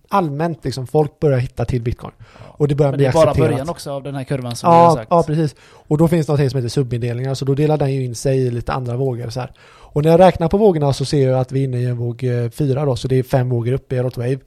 allmänt 0.08 0.64
liksom, 0.64 0.86
folk 0.86 1.20
börjar 1.20 1.38
hitta 1.38 1.64
till 1.64 1.82
bitcoin. 1.82 2.12
Och 2.38 2.68
det 2.68 2.74
börjar 2.74 2.92
Men 2.92 2.96
bli 2.96 3.04
det 3.04 3.10
är 3.10 3.12
bara 3.12 3.30
accepterat. 3.30 3.50
början 3.50 3.68
också 3.68 3.90
av 3.92 4.02
den 4.02 4.14
här 4.14 4.24
kurvan 4.24 4.56
som 4.56 4.70
vi 4.70 4.76
har 4.76 4.84
Ja, 4.84 4.94
sagt. 4.94 5.06
ja, 5.10 5.22
precis. 5.22 5.54
Och 5.62 5.98
då 5.98 6.08
finns 6.08 6.26
det 6.26 6.32
något 6.32 6.50
som 6.50 6.58
heter 6.58 6.68
subindelningar, 6.68 7.34
så 7.34 7.44
då 7.44 7.54
delar 7.54 7.76
den 7.78 7.94
ju 7.94 8.04
in 8.04 8.14
sig 8.14 8.38
i 8.38 8.50
lite 8.50 8.72
andra 8.72 8.96
vågor 8.96 9.30
så 9.30 9.40
här. 9.40 9.52
Och 9.90 10.02
när 10.04 10.10
jag 10.10 10.20
räknar 10.20 10.48
på 10.48 10.56
vågorna 10.56 10.92
så 10.92 11.04
ser 11.04 11.28
jag 11.28 11.40
att 11.40 11.52
vi 11.52 11.60
är 11.60 11.64
inne 11.64 11.78
i 11.78 11.84
en 11.84 11.96
våg 11.96 12.24
4 12.52 12.84
då, 12.84 12.96
så 12.96 13.08
det 13.08 13.16
är 13.16 13.22
fem 13.22 13.48
vågor 13.48 13.72
upp 13.72 13.92
i 13.92 13.96
Erot 13.96 14.16
Wave. 14.16 14.38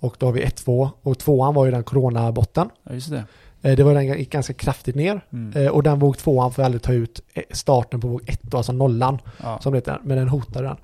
Och 0.00 0.16
då 0.18 0.26
har 0.26 0.32
vi 0.32 0.42
1, 0.42 0.56
2 0.56 0.90
och 1.02 1.18
tvåan 1.18 1.54
var 1.54 1.64
ju 1.64 1.70
den 1.70 1.84
coronabotten. 1.84 2.68
Ja, 2.88 2.94
just 2.94 3.10
det. 3.10 3.24
Eh, 3.62 3.76
Det 3.76 3.82
var 3.82 3.94
den 3.94 4.06
gick 4.18 4.30
ganska 4.32 4.52
kraftigt 4.52 4.94
ner. 4.96 5.20
Mm. 5.32 5.62
Eh, 5.66 5.70
Och 5.72 5.82
den 5.82 5.98
våg 5.98 6.18
tvåan 6.18 6.52
får 6.52 6.62
aldrig 6.62 6.82
ta 6.82 6.92
ut 6.92 7.20
eh, 7.34 7.42
starten 7.50 8.00
på 8.00 8.08
våg 8.08 8.22
1 8.26 8.40
då, 8.42 8.56
alltså 8.56 8.72
nollan 8.72 9.18
Ja. 9.42 9.58
som 9.62 9.72
det 9.72 9.78
heter, 9.78 10.00
men 10.04 10.16
den 10.18 10.28
hotar 10.28 10.62
den. 10.62 10.76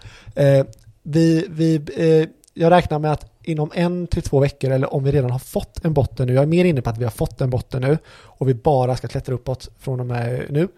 Eh, 0.59 0.67
vi, 1.03 1.47
vi, 1.51 1.75
eh, 1.77 2.29
jag 2.55 2.71
räknar 2.71 2.99
med 2.99 3.13
att 3.13 3.27
inom 3.43 3.71
en 3.75 4.07
till 4.07 4.23
två 4.23 4.41
veckor, 4.41 4.71
eller 4.71 4.95
om 4.95 5.05
vi 5.05 5.13
redan 5.13 5.31
har 5.31 5.39
fått 5.39 5.85
en 5.85 5.93
botten 5.93 6.27
nu, 6.27 6.35
jag 6.35 6.43
är 6.43 6.47
mer 6.47 6.65
inne 6.65 6.83
på 6.83 6.91
att 6.91 6.99
vi 6.99 7.05
har 7.05 7.11
fått 7.11 7.41
en 7.41 7.51
botten 7.51 7.83
nu, 7.83 7.99
och 8.15 8.49
vi 8.49 8.55
bara 8.55 8.97
ska 8.97 9.09
klättra 9.09 9.35
uppåt 9.35 9.69
från 9.79 10.01
och 10.01 10.07
med 10.07 10.47
nu. 10.51 10.69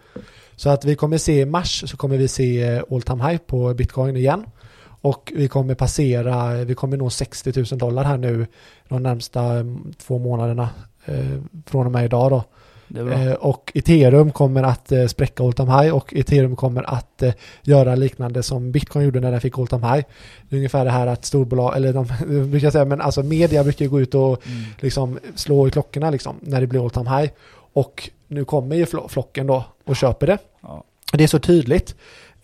Så 0.55 0.69
att 0.69 0.85
vi 0.85 0.95
kommer 0.95 1.17
se 1.17 1.41
i 1.41 1.45
mars 1.45 1.83
så 1.89 1.97
kommer 1.97 2.17
vi 2.17 2.27
se 2.27 2.63
eh, 2.63 2.83
all 2.91 3.01
time 3.01 3.29
high 3.29 3.37
på 3.37 3.73
bitcoin 3.73 4.17
igen. 4.17 4.45
Och 5.01 5.33
vi 5.35 5.47
kommer 5.47 5.75
passera, 5.75 6.63
vi 6.63 6.75
kommer 6.75 6.97
nå 6.97 7.09
60 7.09 7.53
000 7.71 7.79
dollar 7.79 8.03
här 8.03 8.17
nu 8.17 8.47
de 8.87 9.03
närmsta 9.03 9.43
mm, 9.43 9.93
två 9.97 10.19
månaderna 10.19 10.69
eh, 11.05 11.41
från 11.65 11.85
och 11.85 11.91
med 11.91 12.05
idag 12.05 12.31
då. 12.31 12.43
Eh, 12.97 13.33
och 13.33 13.71
ethereum 13.75 14.31
kommer 14.31 14.63
att 14.63 14.91
eh, 14.91 15.05
spräcka 15.07 15.43
all 15.43 15.53
time 15.53 15.71
high 15.81 15.95
och 15.95 16.13
ethereum 16.13 16.55
kommer 16.55 16.89
att 16.93 17.21
eh, 17.23 17.33
göra 17.61 17.95
liknande 17.95 18.43
som 18.43 18.71
bitcoin 18.71 19.05
gjorde 19.05 19.19
när 19.19 19.31
den 19.31 19.41
fick 19.41 19.59
all 19.59 19.67
time 19.67 19.87
high. 19.87 20.05
Det 20.49 20.55
är 20.55 20.57
ungefär 20.57 20.85
det 20.85 20.91
här 20.91 21.07
att 21.07 21.25
storbolag, 21.25 21.77
eller 21.77 21.93
de 21.93 22.07
brukar 22.51 22.69
säga, 22.69 22.85
men 22.85 23.01
alltså 23.01 23.23
media 23.23 23.63
brukar 23.63 23.85
gå 23.85 24.01
ut 24.01 24.15
och 24.15 24.41
Mm. 24.47 24.63
liksom 24.79 25.19
slå 25.35 25.67
i 25.67 25.71
klockorna 25.71 26.09
liksom 26.09 26.35
när 26.41 26.61
det 26.61 26.67
blir 26.67 26.83
all 26.83 26.89
time 26.89 27.09
high. 27.19 27.29
Och 27.73 28.09
nu 28.27 28.45
kommer 28.45 28.75
ju 28.75 28.85
flo- 28.85 29.07
flocken 29.07 29.47
då 29.47 29.63
och 29.85 29.95
köper 29.95 30.27
det. 30.27 30.37
Ja. 30.61 30.83
Det 31.13 31.23
är 31.23 31.27
så 31.27 31.39
tydligt. 31.39 31.95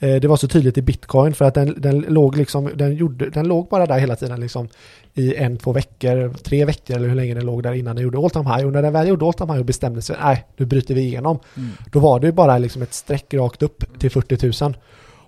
Eh, 0.01 0.15
Det 0.15 0.27
var 0.27 0.37
så 0.37 0.47
tydligt 0.47 0.77
i 0.77 0.81
bitcoin 0.81 1.33
för 1.33 1.45
att 1.45 1.53
den, 1.53 1.75
den 1.77 1.99
låg 1.99 2.37
liksom, 2.37 2.69
den, 2.75 2.95
gjorde, 2.95 3.29
den 3.29 3.47
låg 3.47 3.67
bara 3.69 3.85
där 3.85 3.99
hela 3.99 4.15
tiden 4.15 4.39
liksom 4.39 4.67
i 5.13 5.35
en, 5.35 5.57
två 5.57 5.73
veckor, 5.73 6.33
tre 6.43 6.65
veckor 6.65 6.95
eller 6.95 7.07
hur 7.07 7.15
länge 7.15 7.33
den 7.33 7.45
låg 7.45 7.63
där 7.63 7.73
innan 7.73 7.95
den 7.95 8.03
gjorde 8.03 8.17
all 8.17 8.29
time 8.29 8.55
high. 8.55 8.65
Och 8.65 8.71
när 8.73 8.81
den 8.81 8.93
väl 8.93 9.07
gjorde 9.07 9.25
all 9.25 9.33
time 9.33 9.51
high 9.53 9.59
och 9.59 9.65
bestämde 9.65 10.01
sig, 10.01 10.15
nej, 10.23 10.45
nu 10.57 10.65
bryter 10.65 10.95
vi 10.95 11.01
igenom. 11.01 11.39
Mm. 11.57 11.69
Då 11.91 11.99
var 11.99 12.19
det 12.19 12.25
ju 12.27 12.31
bara 12.33 12.57
liksom 12.57 12.81
ett 12.81 12.93
streck 12.93 13.33
rakt 13.33 13.63
upp 13.63 13.99
till 13.99 14.11
40 14.11 14.63
000. 14.65 14.77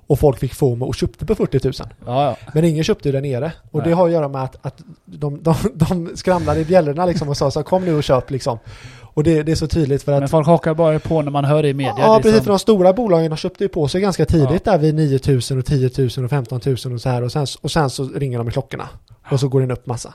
Och 0.07 0.19
folk 0.19 0.39
fick 0.39 0.53
FOMO 0.53 0.85
och 0.85 0.95
köpte 0.95 1.25
på 1.25 1.35
40 1.35 1.59
000. 1.63 1.73
Ja, 2.05 2.23
ja. 2.25 2.37
Men 2.53 2.63
ingen 2.65 2.83
köpte 2.83 3.11
där 3.11 3.21
nere. 3.21 3.51
Och 3.71 3.79
Nej. 3.79 3.89
det 3.89 3.95
har 3.95 4.05
att 4.05 4.11
göra 4.13 4.27
med 4.27 4.43
att, 4.43 4.65
att 4.65 4.81
de, 5.05 5.43
de, 5.43 5.55
de 5.75 6.09
skramlade 6.15 6.59
i 6.59 6.65
bjällrorna 6.65 7.05
liksom 7.05 7.29
och 7.29 7.37
sa 7.37 7.51
så 7.51 7.63
kom 7.63 7.85
nu 7.85 7.95
och 7.95 8.03
köp 8.03 8.31
liksom. 8.31 8.57
Och 9.13 9.23
det, 9.23 9.43
det 9.43 9.51
är 9.51 9.55
så 9.55 9.67
tydligt 9.67 10.03
för 10.03 10.11
att 10.11 10.19
Men 10.19 10.29
folk 10.29 10.47
hakar 10.47 10.73
bara 10.73 10.99
på 10.99 11.21
när 11.21 11.31
man 11.31 11.45
hör 11.45 11.63
det 11.63 11.69
i 11.69 11.73
media. 11.73 11.93
Ja, 11.97 12.15
är 12.15 12.19
precis. 12.19 12.35
som- 12.37 12.43
För 12.43 12.49
de 12.51 12.59
stora 12.59 12.93
bolagen 12.93 13.37
köpte 13.37 13.63
ju 13.63 13.67
på 13.67 13.87
sig 13.87 14.01
ganska 14.01 14.25
tidigt 14.25 14.63
där 14.65 14.77
vid 14.77 14.95
9000 14.95 15.59
och 15.59 15.65
10 15.65 15.89
000 16.17 16.25
och 16.25 16.29
15 16.29 16.61
000 16.65 16.75
och 16.93 17.01
så 17.01 17.09
här. 17.09 17.21
Och 17.23 17.31
sen, 17.31 17.47
och 17.61 17.71
sen 17.71 17.89
så 17.89 18.03
ringer 18.15 18.37
de 18.37 18.47
i 18.47 18.51
klockorna. 18.51 18.89
Och 19.31 19.39
så 19.39 19.47
går 19.47 19.61
den 19.61 19.71
upp 19.71 19.85
massa. 19.85 20.13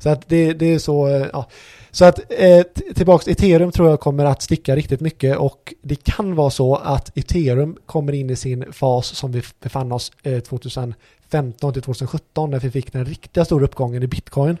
Så 0.00 0.08
att 0.08 0.28
det, 0.28 0.52
det 0.52 0.74
är 0.74 0.78
så, 0.78 1.08
eh, 1.08 1.26
ja. 1.32 1.48
Så 1.90 2.04
att 2.04 2.18
eh, 2.38 2.62
tillbaks, 2.94 3.28
ethereum 3.28 3.72
tror 3.72 3.88
jag 3.90 4.00
kommer 4.00 4.24
att 4.24 4.42
sticka 4.42 4.76
riktigt 4.76 5.00
mycket 5.00 5.36
och 5.36 5.74
det 5.82 6.04
kan 6.04 6.34
vara 6.34 6.50
så 6.50 6.76
att 6.76 7.18
ethereum 7.18 7.76
kommer 7.86 8.12
in 8.12 8.30
i 8.30 8.36
sin 8.36 8.72
fas 8.72 9.06
som 9.06 9.32
vi 9.32 9.42
befann 9.62 9.92
oss 9.92 10.12
eh, 10.22 10.38
2015 10.40 11.72
till 11.72 11.82
2017 11.82 12.50
när 12.50 12.58
vi 12.60 12.70
fick 12.70 12.92
den 12.92 13.04
riktiga 13.04 13.44
stora 13.44 13.64
uppgången 13.64 14.02
i 14.02 14.06
bitcoin. 14.06 14.56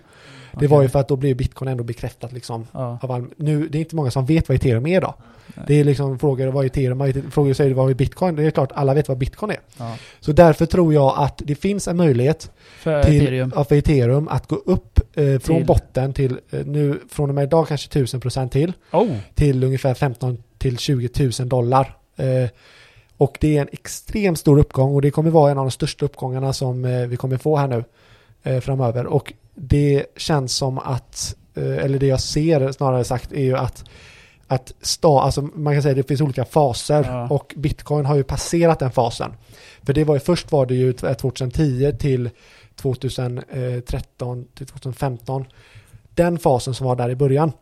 Det 0.60 0.66
var 0.66 0.82
ju 0.82 0.88
för 0.88 0.98
att 0.98 1.08
då 1.08 1.16
blev 1.16 1.36
bitcoin 1.36 1.68
ändå 1.70 1.84
bekräftat 1.84 2.32
liksom 2.32 2.66
Ja. 2.72 2.98
av 3.02 3.10
all, 3.12 3.26
nu, 3.36 3.68
det 3.68 3.78
är 3.78 3.80
inte 3.80 3.96
många 3.96 4.10
som 4.10 4.26
vet 4.26 4.48
vad 4.48 4.56
ethereum 4.56 4.86
är 4.86 4.96
idag. 4.96 5.14
Nej. 5.56 5.64
Det 5.68 5.80
är 5.80 5.84
liksom 5.84 6.18
frågor 6.18 6.46
vad 6.46 6.64
är 6.64 6.66
ethereum, 6.66 7.30
frågor 7.30 7.52
säger 7.52 7.74
vad 7.74 7.90
är 7.90 7.94
bitcoin? 7.94 8.36
Det 8.36 8.42
är 8.44 8.50
klart 8.50 8.72
alla 8.74 8.94
vet 8.94 9.08
vad 9.08 9.18
bitcoin 9.18 9.50
är. 9.50 9.60
Ja. 9.78 9.96
Så 10.20 10.32
därför 10.32 10.66
tror 10.66 10.94
jag 10.94 11.14
att 11.16 11.42
det 11.44 11.54
finns 11.54 11.88
en 11.88 11.96
möjlighet 11.96 12.50
För 12.78 13.02
till, 13.02 13.22
ethereum. 13.22 13.52
ja, 13.56 13.64
för 13.64 13.76
ethereum 13.76 14.28
att 14.28 14.46
gå 14.46 14.56
upp 14.56 15.00
eh, 15.18 15.24
från 15.38 15.56
Till? 15.56 15.66
botten 15.66 16.12
till 16.12 16.38
eh, 16.50 16.66
nu 16.66 17.00
från 17.10 17.28
och 17.28 17.34
med 17.34 17.44
idag 17.44 17.68
kanske 17.68 18.00
1000% 18.00 18.48
till 18.48 18.72
Oh! 18.92 19.16
till 19.34 19.64
ungefär 19.64 19.94
15 19.94 20.42
till 20.58 20.78
20 20.78 21.30
000 21.40 21.48
dollar. 21.48 21.96
Eh, 22.16 22.50
och 23.16 23.38
det 23.40 23.56
är 23.56 23.60
en 23.62 23.68
extremt 23.72 24.38
stor 24.38 24.58
uppgång 24.58 24.94
och 24.94 25.02
det 25.02 25.10
kommer 25.10 25.30
vara 25.30 25.50
en 25.50 25.58
av 25.58 25.64
de 25.64 25.70
största 25.70 26.04
uppgångarna 26.04 26.52
som 26.52 26.84
eh, 26.84 27.06
vi 27.06 27.16
kommer 27.16 27.36
få 27.36 27.56
här 27.56 27.66
nu 27.68 27.84
eh, 28.42 28.60
framöver. 28.60 29.06
Och 29.06 29.32
det 29.60 30.06
känns 30.16 30.52
som 30.54 30.78
att, 30.78 31.34
eh, 31.54 31.76
eller 31.84 31.98
det 31.98 32.06
jag 32.06 32.20
ser 32.20 32.72
snarare 32.72 33.04
sagt, 33.04 33.32
är 33.32 33.42
ju 33.42 33.56
att 33.56 33.84
att 34.50 34.72
sta, 34.80 35.20
alltså 35.20 35.42
man 35.42 35.74
kan 35.74 35.82
säga 35.82 35.90
att 35.92 35.96
det 35.96 36.08
finns 36.08 36.20
olika 36.20 36.44
faser 36.44 37.04
Ja. 37.08 37.28
och 37.30 37.54
bitcoin 37.56 38.06
har 38.06 38.16
ju 38.16 38.24
passerat 38.24 38.78
den 38.78 38.90
fasen. 38.90 39.32
För 39.82 39.92
det 39.92 40.04
var 40.04 40.14
ju 40.14 40.20
först 40.20 40.52
var 40.52 40.66
det 40.66 40.74
ju 40.74 40.92
2010 40.92 41.92
till 41.98 42.30
2013 42.76 44.44
till 44.54 44.66
2015. 44.66 45.44
Den 46.14 46.38
fasen 46.38 46.74
som 46.74 46.86
var 46.86 46.96
där 46.96 47.10
i 47.10 47.14
början. 47.16 47.52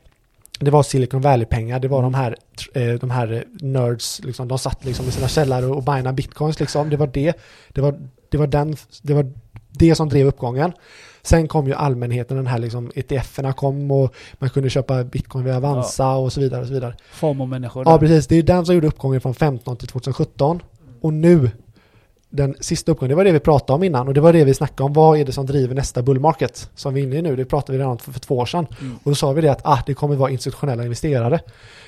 Det 0.61 0.71
var 0.71 0.83
Silicon 0.83 1.21
Valley-pengar, 1.21 1.79
det 1.81 1.89
var 1.89 2.03
de 2.03 2.15
här, 2.15 2.37
eh, 2.75 2.93
de 2.95 3.11
här 3.11 3.45
nerds, 3.61 4.21
liksom, 4.25 4.49
de 4.49 4.59
satt 4.59 4.85
liksom 4.85 5.09
i 5.09 5.11
sina 5.11 5.29
källare 5.29 5.67
och 5.67 5.83
minade 5.95 6.13
bitcoins 6.13 6.61
liksom. 6.61 6.91
Det 6.91 6.97
var 6.97 7.07
det. 7.07 7.35
Det 7.69 7.81
var, 7.81 7.99
det 8.31 8.39
var 8.39 8.47
den, 8.47 8.77
det 9.03 9.15
var 9.15 9.33
Det 9.71 9.95
som 9.95 10.09
drev 10.09 10.27
uppgången. 10.27 10.73
Sen 11.27 11.49
kom 11.49 11.67
ju 11.67 11.75
allmänheten, 11.75 12.37
den 12.37 12.47
här 12.47 12.59
liksom 12.59 12.91
ETF-erna 12.95 13.53
kom 13.53 13.91
och 13.91 14.15
man 14.39 14.51
kunde 14.51 14.71
köpa 14.71 15.05
bitcoin 15.05 15.45
via 15.45 15.57
Avanza 15.57 16.15
och 16.15 16.33
så 16.33 16.41
vidare 16.41 16.61
och 16.61 16.67
så 16.67 16.73
vidare. 16.73 16.95
FOMO-människor. 17.13 17.83
Ja, 17.87 17.93
där. 17.93 17.99
precis. 17.99 18.27
Det 18.27 18.37
är 18.37 18.43
den 18.43 18.67
som 18.67 18.75
gjorde 18.75 18.87
uppgången 18.87 19.21
från 19.21 19.35
15 19.35 19.77
till 19.77 19.89
2017. 19.89 20.63
Och 21.01 21.13
nu, 21.13 21.51
den 22.37 22.55
sista 22.61 22.93
uppgången, 22.93 23.09
det 23.09 23.17
var 23.17 23.25
det 23.25 23.33
vi 23.33 23.41
pratade 23.41 23.77
om 23.77 23.83
innan 23.83 24.09
och 24.09 24.15
det 24.15 24.21
var 24.21 24.33
det 24.33 24.45
vi 24.45 24.55
snackade 24.55 24.83
om. 24.83 24.93
Vad 24.93 25.19
är 25.19 25.25
det 25.25 25.33
som 25.33 25.47
driver 25.47 25.75
nästa 25.75 26.03
bullmarket 26.03 26.71
som 26.75 26.95
vi 26.95 27.01
är 27.01 27.05
inne 27.05 27.17
i 27.17 27.23
nu? 27.23 27.37
Det 27.37 27.45
pratade 27.45 27.73
vi 27.73 27.79
redan 27.79 27.93
om 27.93 27.99
för, 27.99 28.13
för 28.13 28.21
två 28.21 28.39
år 28.39 28.47
sedan. 28.47 28.67
Mm. 28.81 28.97
Och 29.03 29.11
då 29.11 29.15
sa 29.15 29.33
vi 29.33 29.41
det 29.41 29.49
att 29.49 29.61
ah, 29.65 29.79
det 29.87 29.95
kommer 29.95 30.17
vara 30.17 30.31
institutionella 30.31 30.83
investerare. 30.83 31.41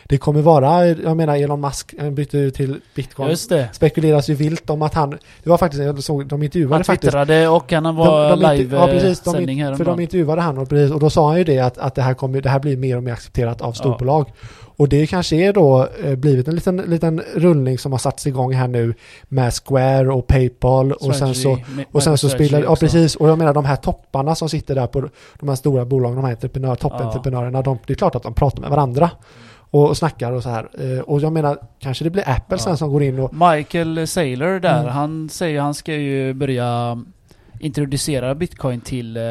Det 0.05 0.19
kommer 0.19 0.43
vara, 0.43 0.87
jag 0.87 1.17
menar 1.17 1.37
Elon 1.37 1.61
Musk, 1.61 1.95
han 1.99 2.15
bytte 2.15 2.39
ju 2.39 2.51
till 2.51 2.81
bitcoin. 2.95 3.31
Just 3.31 3.49
det. 3.49 3.69
Spekuleras 3.73 4.31
ju 4.31 4.35
vilt 4.35 4.71
om 4.71 4.83
att 4.83 4.95
han, 4.95 5.11
det 5.43 5.51
var 5.51 5.59
faktiskt, 5.59 5.83
jag 5.83 6.03
såg, 6.03 6.27
de 6.27 6.43
intervjuade 6.43 6.75
Han 6.75 6.85
faktiskt 6.85 7.13
twittrade 7.13 7.49
och 7.49 7.73
han 7.73 7.97
var 7.97 8.31
de, 8.31 8.41
de, 8.41 8.57
live 8.57 8.77
ja, 8.77 8.87
precis, 8.87 9.21
de, 9.21 9.33
sändning 9.33 9.65
här 9.65 9.75
För 9.75 9.85
de 9.85 10.01
intervjuade 10.01 10.41
han 10.41 10.59
och, 10.59 10.69
precis, 10.69 10.95
och 10.95 11.01
då 11.01 11.11
sa 11.11 11.29
han 11.29 11.39
ju 11.39 11.45
det 11.45 11.59
att, 11.59 11.79
att 11.79 11.95
det, 11.95 12.03
här 12.03 12.15
kommer, 12.15 12.41
det 12.41 12.49
här 12.49 12.59
blir 12.59 12.77
mer 12.77 12.97
och 12.97 13.03
mer 13.03 13.13
accepterat 13.13 13.61
av 13.61 13.73
storbolag. 13.73 14.33
Och 14.79 14.89
det 14.89 15.07
kanske 15.07 15.37
är 15.37 15.53
då 15.53 15.89
eh, 16.05 16.15
blivit 16.17 16.49
en 16.49 16.55
liten, 16.55 16.77
liten 16.77 17.23
rullning 17.35 17.79
som 17.79 17.93
har 17.93 17.99
satts 17.99 18.27
igång 18.27 18.53
här 18.53 18.69
nu 18.69 18.95
med 19.29 19.53
Square 19.55 20.13
och 20.13 20.27
Paypal 20.27 20.93
och 20.93 21.15
sen 21.17 21.35
så 21.35 21.59
och 21.93 22.03
sen 22.03 22.19
så 22.19 22.29
spelar, 22.29 22.63
ja 22.63 22.77
precis, 22.77 23.17
och 23.17 23.29
jag 23.29 23.39
menar 23.39 23.55
de 23.55 23.65
här 23.65 23.77
topparna 23.77 24.35
som 24.35 24.49
sitter 24.49 24.75
där 24.75 24.87
på 24.87 25.09
de 25.41 25.49
här 25.49 25.57
stora 25.57 25.85
bolagen, 25.85 26.17
de 26.17 26.25
här 26.25 26.33
entreprenör, 26.33 26.75
toppentreprenörerna, 26.75 27.63
de, 27.63 27.79
det 27.87 27.93
är 27.93 27.95
klart 27.95 28.15
att 28.15 28.23
de 28.23 28.35
pratar 28.35 28.61
med 28.61 28.71
varandra 28.71 29.11
och, 29.71 29.89
och 29.89 29.97
snackar 29.97 30.33
och 30.33 30.43
så 30.43 30.49
här. 30.49 30.69
Eh, 30.79 31.01
Och 31.01 31.21
jag 31.21 31.33
menar, 31.33 31.59
kanske 31.79 32.05
det 32.05 32.11
blir 32.11 32.29
Apple 32.29 32.57
Ja. 32.57 32.59
sen 32.59 32.77
som 32.77 32.91
går 32.93 33.03
in 33.03 33.19
och 33.19 33.35
Michael 33.35 34.07
Saylor 34.07 34.61
där, 34.61 34.81
Mm. 34.81 34.93
han 34.93 35.29
säger 35.29 35.61
han 35.61 35.75
ska 35.75 35.95
ju 35.95 36.35
börja 36.35 37.03
introducera 37.61 38.35
bitcoin 38.35 38.81
till 38.81 39.17
eh, 39.17 39.23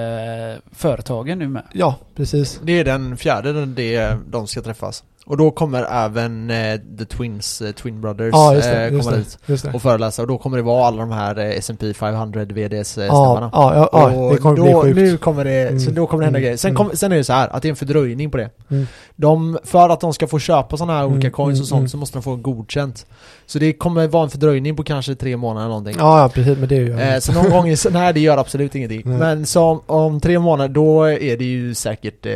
företagen 0.72 1.40
nu 1.40 1.48
med. 1.48 1.64
ja, 1.74 1.96
precis. 2.16 2.60
Det 2.64 2.80
är 2.80 2.84
den 2.86 3.18
fjärde 3.18 3.54
den 3.54 3.76
det 3.76 4.18
de 4.30 4.48
ska 4.48 4.62
träffas. 4.62 5.04
Och 5.30 5.38
då 5.38 5.52
kommer 5.52 5.84
även 6.06 6.50
eh, 6.50 6.80
The 7.00 7.06
Twins, 7.06 7.62
eh, 7.62 7.72
Twin 7.72 8.02
Brothers, 8.02 8.30
Ja, 8.34 8.54
just 8.56 8.70
det. 8.70 8.86
eh, 8.86 8.94
Just 8.94 9.06
komma 9.06 9.18
det, 9.18 9.24
dit 9.24 9.38
just 9.46 9.64
det. 9.66 9.72
och 9.74 9.82
föreläsa. 9.82 10.22
Och 10.22 10.28
då 10.28 10.38
kommer 10.38 10.58
det 10.58 10.64
vara 10.64 10.86
alla 10.88 10.98
de 10.98 11.12
här 11.12 11.40
eh, 11.40 11.46
S&P 11.58 11.94
500 11.94 12.46
VDs 12.46 12.98
eh, 12.98 13.06
Ja, 13.06 13.50
ja, 13.54 13.90
ja, 13.92 14.12
och 14.12 14.34
det 14.34 14.38
kommer 14.42 14.56
då, 14.58 14.64
bli 14.64 14.74
sjukt. 14.94 14.96
Nu 15.12 15.18
kommer 15.18 15.46
det, 15.46 15.68
så 15.80 15.84
Mm, 15.90 15.96
då 15.96 16.08
kommer 16.08 16.22
det 16.22 16.26
hända 16.26 16.38
mm, 16.40 16.44
grejer. 16.46 16.58
Sen, 16.58 16.76
kom, 16.76 16.90
sen 16.94 17.12
är 17.12 17.16
det 17.16 17.24
så 17.24 17.34
här 17.34 17.48
att 17.50 17.62
det 17.62 17.68
är 17.68 17.70
en 17.70 17.76
fördröjning 17.76 18.32
på 18.32 18.38
det. 18.38 18.50
Mm. 18.70 18.88
De, 19.16 19.58
för 19.64 19.90
att 19.90 20.00
de 20.00 20.14
ska 20.14 20.28
få 20.28 20.40
köpa 20.40 20.78
sådana 20.78 20.94
här 20.98 21.06
olika 21.06 21.28
Mm, 21.28 21.32
coins 21.32 21.60
och 21.60 21.64
mm, 21.64 21.68
sånt 21.68 21.80
mm. 21.80 21.90
så 21.90 21.98
måste 21.98 22.18
de 22.18 22.24
få 22.24 22.36
godkänt. 22.36 23.06
Så 23.46 23.60
det 23.60 23.74
kommer 23.74 24.08
vara 24.08 24.24
en 24.24 24.30
fördröjning 24.30 24.76
på 24.76 24.84
kanske 24.84 25.16
tre 25.16 25.38
månader 25.38 25.62
eller 25.66 25.70
någonting. 25.70 25.96
Ja, 26.00 26.22
ja, 26.22 26.30
precis, 26.30 26.58
men 26.58 26.70
det 26.70 26.76
gör 26.76 27.14
Eh, 27.14 27.20
så 27.20 27.32
någon 27.34 27.50
gång, 27.52 27.68
i, 27.68 27.78
så, 27.78 27.90
nej 27.90 28.14
det 28.14 28.20
gör 28.20 28.38
absolut 28.38 28.76
ingenting. 28.76 29.02
Nej. 29.06 29.18
Men 29.18 29.46
som, 29.46 29.82
om 29.86 30.20
tre 30.22 30.40
månader 30.40 30.74
då 30.74 31.04
är 31.04 31.38
det 31.38 31.46
ju 31.46 31.74
säkert 31.74 32.26
eh, 32.26 32.34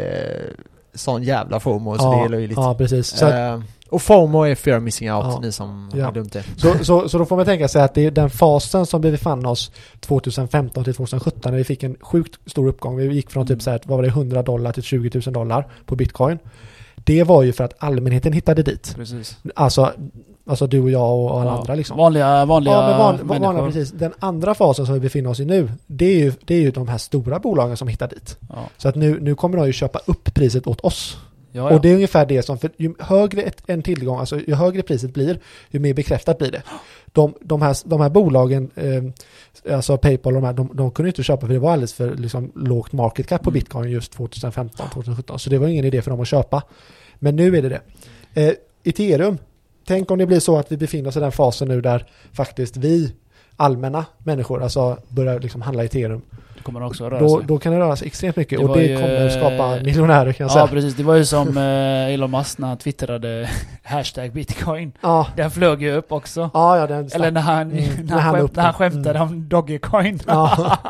sån 0.94 1.24
jävla 1.24 1.60
FOMO 1.60 1.98
så 1.98 2.12
det 2.12 2.26
är 2.26 2.30
löjligt. 2.30 2.58
Ja, 2.58 2.76
precis. 2.78 3.24
Att- 3.24 3.34
Eh, 3.34 3.60
och 3.90 4.02
FOMO 4.02 4.44
är 4.44 4.56
fear 4.56 4.78
of 4.78 4.84
missing 4.84 5.12
out, 5.14 5.26
Ja. 5.26 5.40
ni 5.40 5.52
som 5.52 5.90
Ja. 5.94 6.06
har 6.06 6.12
glömt 6.12 6.34
det. 6.34 6.44
så, 6.58 6.74
så, 6.84 7.10
så 7.10 7.18
då 7.18 7.26
får 7.26 7.36
man 7.36 7.46
tänka 7.46 7.68
sig 7.68 7.82
att 7.82 7.94
det 7.94 8.06
är 8.06 8.12
den 8.12 8.30
fasen 8.30 8.86
som 8.86 9.02
vi 9.02 9.12
befann 9.12 9.46
oss 9.46 9.72
2015 10.00 10.84
till 10.84 10.94
2017 10.96 11.52
när 11.52 11.58
vi 11.58 11.64
fick 11.64 11.84
en 11.84 11.96
sjukt 12.02 12.40
stor 12.46 12.68
uppgång. 12.68 12.98
Vi 12.98 13.14
gick 13.14 13.32
från 13.32 13.48
typ 13.48 13.62
så 13.62 13.72
här, 13.72 13.80
vad 13.86 13.98
var 13.98 14.04
det, 14.04 14.10
100 14.10 14.44
dollar 14.44 14.72
till 14.72 14.84
20 14.84 15.22
000 15.26 15.34
dollar 15.34 15.68
på 15.86 15.96
bitcoin. 15.96 16.40
Det 17.04 17.24
var 17.24 17.44
ju 17.44 17.54
för 17.54 17.64
att 17.64 17.74
allmänheten 17.84 18.34
hittade 18.34 18.64
dit. 18.64 18.94
Precis. 18.96 19.38
Alltså, 19.56 19.92
alltså 20.46 20.68
du 20.68 20.82
och 20.82 20.90
jag 20.92 21.20
och 21.20 21.42
alla 21.42 21.52
Ja. 21.52 21.58
andra 21.60 21.76
liksom. 21.76 21.98
Vanliga, 21.98 22.46
vanliga 22.46 22.74
Ja, 22.74 22.98
van, 22.98 23.16
människor. 23.16 23.40
vanliga, 23.46 23.66
precis. 23.66 23.92
Den 23.92 24.14
andra 24.20 24.54
fasen 24.56 24.86
som 24.86 24.94
vi 24.94 25.00
befinner 25.00 25.30
oss 25.30 25.40
i 25.40 25.46
nu, 25.46 25.72
det 25.88 26.06
är 26.06 26.20
ju, 26.20 26.34
det 26.46 26.56
är 26.56 26.60
ju 26.60 26.72
de 26.72 26.88
här 26.88 26.98
stora 26.98 27.40
bolagen 27.40 27.78
som 27.78 27.88
hittar 27.88 28.08
dit. 28.08 28.38
Ja. 28.50 28.56
Så 28.78 28.90
att 28.90 28.96
nu, 28.96 29.20
nu 29.22 29.36
kommer 29.36 29.58
de 29.58 29.68
ju 29.68 29.74
köpa 29.74 30.00
upp 30.06 30.34
priset 30.34 30.68
åt 30.68 30.82
oss. 30.82 31.18
Ja, 31.52 31.70
ja. 31.70 31.76
Och 31.76 31.82
det 31.82 31.90
är 31.90 31.96
ungefär 31.96 32.26
det 32.26 32.42
som, 32.44 32.58
för 32.58 32.70
ju 32.78 32.94
högre 33.00 33.42
ett, 33.42 33.64
en 33.68 33.82
tillgång, 33.82 34.20
alltså 34.20 34.40
ju 34.40 34.54
högre 34.54 34.82
priset 34.82 35.14
blir, 35.14 35.40
ju 35.70 35.80
mer 35.80 35.94
bekräftat 35.94 36.38
blir 36.38 36.52
det. 36.52 36.64
De, 37.06 37.34
de, 37.42 37.62
här, 37.62 37.78
de 37.86 38.02
här 38.02 38.10
bolagen, 38.10 38.72
eh, 38.76 39.76
alltså 39.76 39.98
Paypal 39.98 40.36
och 40.36 40.42
de 40.42 40.48
här, 40.48 40.54
de, 40.54 40.70
de 40.74 40.92
kunde 40.92 41.10
inte 41.10 41.24
köpa 41.24 41.48
för 41.48 41.54
det 41.54 41.60
var 41.60 41.72
alldeles 41.72 41.94
för 41.94 42.16
liksom, 42.16 42.52
lågt 42.56 42.92
market 42.92 43.28
cap 43.28 43.44
på 43.44 43.50
Mm. 43.50 43.60
bitcoin 43.60 43.92
just 43.92 44.18
2015-2017. 44.18 45.38
Så 45.38 45.50
det 45.50 45.58
var 45.58 45.68
ingen 45.68 45.86
idé 45.86 46.02
för 46.02 46.12
dem 46.12 46.22
att 46.22 46.28
köpa. 46.28 46.64
Men 47.20 47.36
nu 47.36 47.58
är 47.58 47.62
det 47.62 47.70
det. 47.70 47.82
Eh, 48.34 48.54
Ethereum, 48.84 49.38
tänk 49.88 50.12
om 50.12 50.18
det 50.18 50.26
blir 50.26 50.40
så 50.40 50.58
att 50.58 50.72
vi 50.72 50.78
befinner 50.78 51.10
oss 51.10 51.18
i 51.18 51.20
den 51.20 51.32
fasen 51.32 51.68
nu 51.68 51.82
där 51.82 52.06
faktiskt 52.34 52.78
vi 52.78 53.14
allmänna 53.56 54.06
människor, 54.18 54.64
alltså 54.64 54.98
börjar 55.10 55.40
liksom 55.40 55.62
handla 55.62 55.84
ethereum. 55.84 56.22
Det 56.62 56.66
kommer 56.66 56.84
också 56.84 57.10
röra 57.10 57.20
Då, 57.20 57.38
sig. 57.38 57.48
då 57.48 57.58
kan 57.58 57.74
det 57.74 57.80
röra 57.80 57.96
sig 57.96 58.08
extremt 58.08 58.36
mycket 58.36 58.60
Det 58.60 58.66
och 58.66 58.78
det 58.78 58.84
ju, 58.84 58.96
kommer 58.96 59.30
skapa 59.30 59.78
eh, 59.78 59.84
miljonärer 59.84 60.34
kan 60.34 60.44
jag 60.44 60.50
Ja 60.52 60.54
säga. 60.54 60.68
precis, 60.68 60.94
det 60.96 61.04
var 61.04 61.16
ju 61.16 61.26
som 61.26 61.58
eh, 61.58 62.14
Elon 62.14 62.32
Musk 62.32 62.58
när 62.58 62.68
han 62.68 62.78
twittrade 62.78 63.50
hashtag 63.84 64.32
bitcoin. 64.34 64.92
Ja, 65.02 65.28
Den 65.36 65.52
flög 65.52 65.82
ju 65.82 65.92
upp 65.92 66.12
också. 66.12 66.50
ja, 66.54 66.78
ja 66.78 66.88
den 66.88 67.10
Eller 67.14 67.32
när 67.32 67.42
han, 67.42 67.62
Mm, 67.72 67.84
när 68.04 68.04
när 68.16 68.22
han, 68.22 68.36
skämt, 68.36 68.56
när 68.56 68.64
han 68.64 68.74
skämtade 68.74 69.20
Mm. 69.20 69.22
om 69.22 69.50
Dogecoin. 69.50 70.20
Ja. 70.28 70.78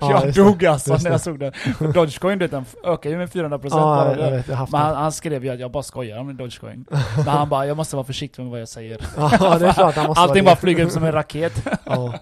Ja, 0.00 0.22
jag 0.24 0.34
dog 0.34 0.66
alltså 0.66 0.96
när 1.02 1.10
jag 1.10 1.20
såg 1.20 1.38
det. 1.38 1.52
Dogecoin 1.94 2.38
den 2.38 2.64
ökar 2.84 3.10
ju 3.10 3.16
med 3.16 3.28
400% 3.28 3.58
Ja, 3.70 3.70
bara 3.70 4.16
jag, 4.16 4.26
jag 4.26 4.30
vet, 4.30 4.48
jag 4.48 4.56
haft 4.56 4.72
Men 4.72 4.80
han, 4.80 4.90
den. 4.92 5.02
han 5.02 5.12
skrev 5.12 5.44
ju 5.44 5.50
att 5.50 5.60
jag 5.60 5.70
bara 5.70 5.82
skojar 5.82 6.18
om 6.18 6.36
Dogecoin. 6.36 6.84
Men 7.16 7.28
han 7.28 7.48
bara, 7.48 7.66
jag 7.66 7.76
måste 7.76 7.96
vara 7.96 8.06
försiktig 8.06 8.42
med 8.42 8.50
vad 8.50 8.60
jag 8.60 8.68
säger. 8.68 9.00
Ja, 9.16 9.58
det 9.58 9.66
är 9.68 9.72
klart 9.72 9.94
han 9.96 10.06
måste 10.06 10.20
Allting 10.22 10.44
bara 10.44 10.56
flyger 10.56 10.84
upp 10.84 10.90
som 10.90 11.04
en 11.04 11.12
raket. 11.12 11.66
Ja. 11.84 12.14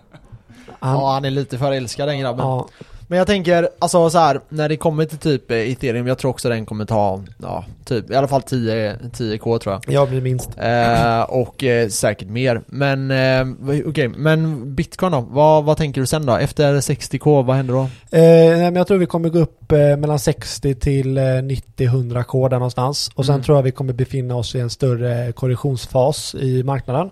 Han, 0.86 1.00
Ja, 1.00 1.12
han 1.12 1.24
är 1.24 1.30
lite 1.30 1.58
för 1.58 1.72
älskad 1.72 2.08
den 2.08 2.18
grabben. 2.20 2.46
ja, 2.46 2.68
Men 3.08 3.18
jag 3.18 3.26
tänker, 3.26 3.68
alltså 3.78 4.10
så 4.10 4.18
här, 4.18 4.40
när 4.48 4.68
det 4.68 4.76
kommer 4.76 5.04
till 5.04 5.18
typ 5.18 5.50
eh, 5.50 5.56
ethereum, 5.56 6.06
jag 6.06 6.18
tror 6.18 6.30
också 6.30 6.48
den 6.48 6.66
kommer 6.66 6.84
ta, 6.84 7.22
ja, 7.42 7.64
typ 7.84 8.10
i 8.10 8.14
alla 8.14 8.28
fall 8.28 8.42
10, 8.42 8.96
10k 8.96 9.58
tror 9.58 9.74
jag. 9.74 9.94
jag 9.94 10.08
blir 10.08 10.20
minst. 10.20 10.50
Eh, 10.58 11.20
och 11.22 11.64
eh, 11.64 11.88
säkert 11.88 12.28
mer. 12.28 12.60
Men 12.66 13.10
eh, 13.10 13.46
okej, 13.88 14.08
men 14.08 14.74
bitcoin 14.74 15.12
då? 15.12 15.20
Vad, 15.20 15.64
vad 15.64 15.76
tänker 15.76 16.00
du 16.00 16.06
sen 16.06 16.26
då? 16.26 16.36
Efter 16.36 16.74
60k, 16.76 17.44
vad 17.44 17.56
händer 17.56 17.74
då? 17.74 17.80
Eh, 17.80 17.88
nej, 18.10 18.56
men 18.58 18.76
jag 18.76 18.86
tror 18.86 18.98
vi 18.98 19.06
kommer 19.06 19.28
gå 19.28 19.38
upp 19.38 19.72
eh, 19.72 19.78
mellan 19.78 20.18
60 20.18 20.74
till 20.74 21.18
eh, 21.18 21.20
90-100 21.20 22.22
k 22.22 22.48
där 22.48 22.56
någonstans. 22.56 23.10
Och 23.14 23.26
sen 23.26 23.34
Mm. 23.34 23.44
tror 23.44 23.58
jag 23.58 23.62
vi 23.62 23.72
kommer 23.72 23.92
befinna 23.92 24.36
oss 24.36 24.54
i 24.54 24.60
en 24.60 24.70
större 24.70 25.32
korrektionsfas 25.32 26.34
i 26.34 26.62
marknaden. 26.62 27.10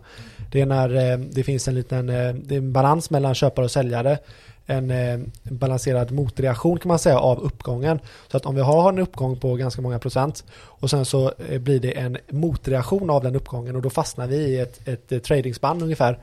Det 0.55 0.61
är 0.61 0.67
när 0.67 1.13
eh, 1.13 1.19
det 1.19 1.43
finns 1.43 1.69
en 1.69 1.75
liten 1.75 2.09
eh, 2.09 2.35
det 2.35 2.55
är 2.55 2.59
en 2.59 2.73
balans 2.73 3.11
mellan 3.11 3.35
köpare 3.35 3.65
och 3.65 3.71
säljare. 3.71 4.19
En, 4.67 4.91
eh, 4.91 5.21
balanserad 5.43 6.11
motreaktion 6.13 6.79
kan 6.79 6.89
man 6.89 6.99
säga 6.99 7.19
av 7.19 7.41
uppgången. 7.41 7.99
Så 8.31 8.37
att 8.37 8.47
om 8.47 8.55
vi 8.55 8.61
har 8.61 8.89
en 8.89 8.99
uppgång 8.99 9.37
på 9.37 9.55
ganska 9.55 9.83
många 9.83 9.99
procent 9.99 10.45
och 10.55 10.91
sen 10.91 11.05
så 11.05 11.33
blir 11.61 11.81
det 11.81 11.99
en 11.99 12.19
motreaktion 12.29 13.11
av 13.11 13.23
den 13.23 13.37
uppgången 13.37 13.77
och 13.77 13.83
då 13.83 13.91
fastnar 13.91 14.27
vi 14.27 14.37
i 14.37 14.59
ett, 14.61 14.89
ett, 14.89 15.25
tradingspann 15.25 15.83
ungefär 15.83 16.19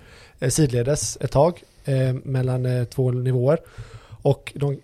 sidledes 0.49 1.17
ett 1.21 1.32
tag 1.32 1.63
mellan 2.23 2.86
två 2.86 3.11
nivåer. 3.11 3.59
Och 4.21 4.53
de 4.55 4.79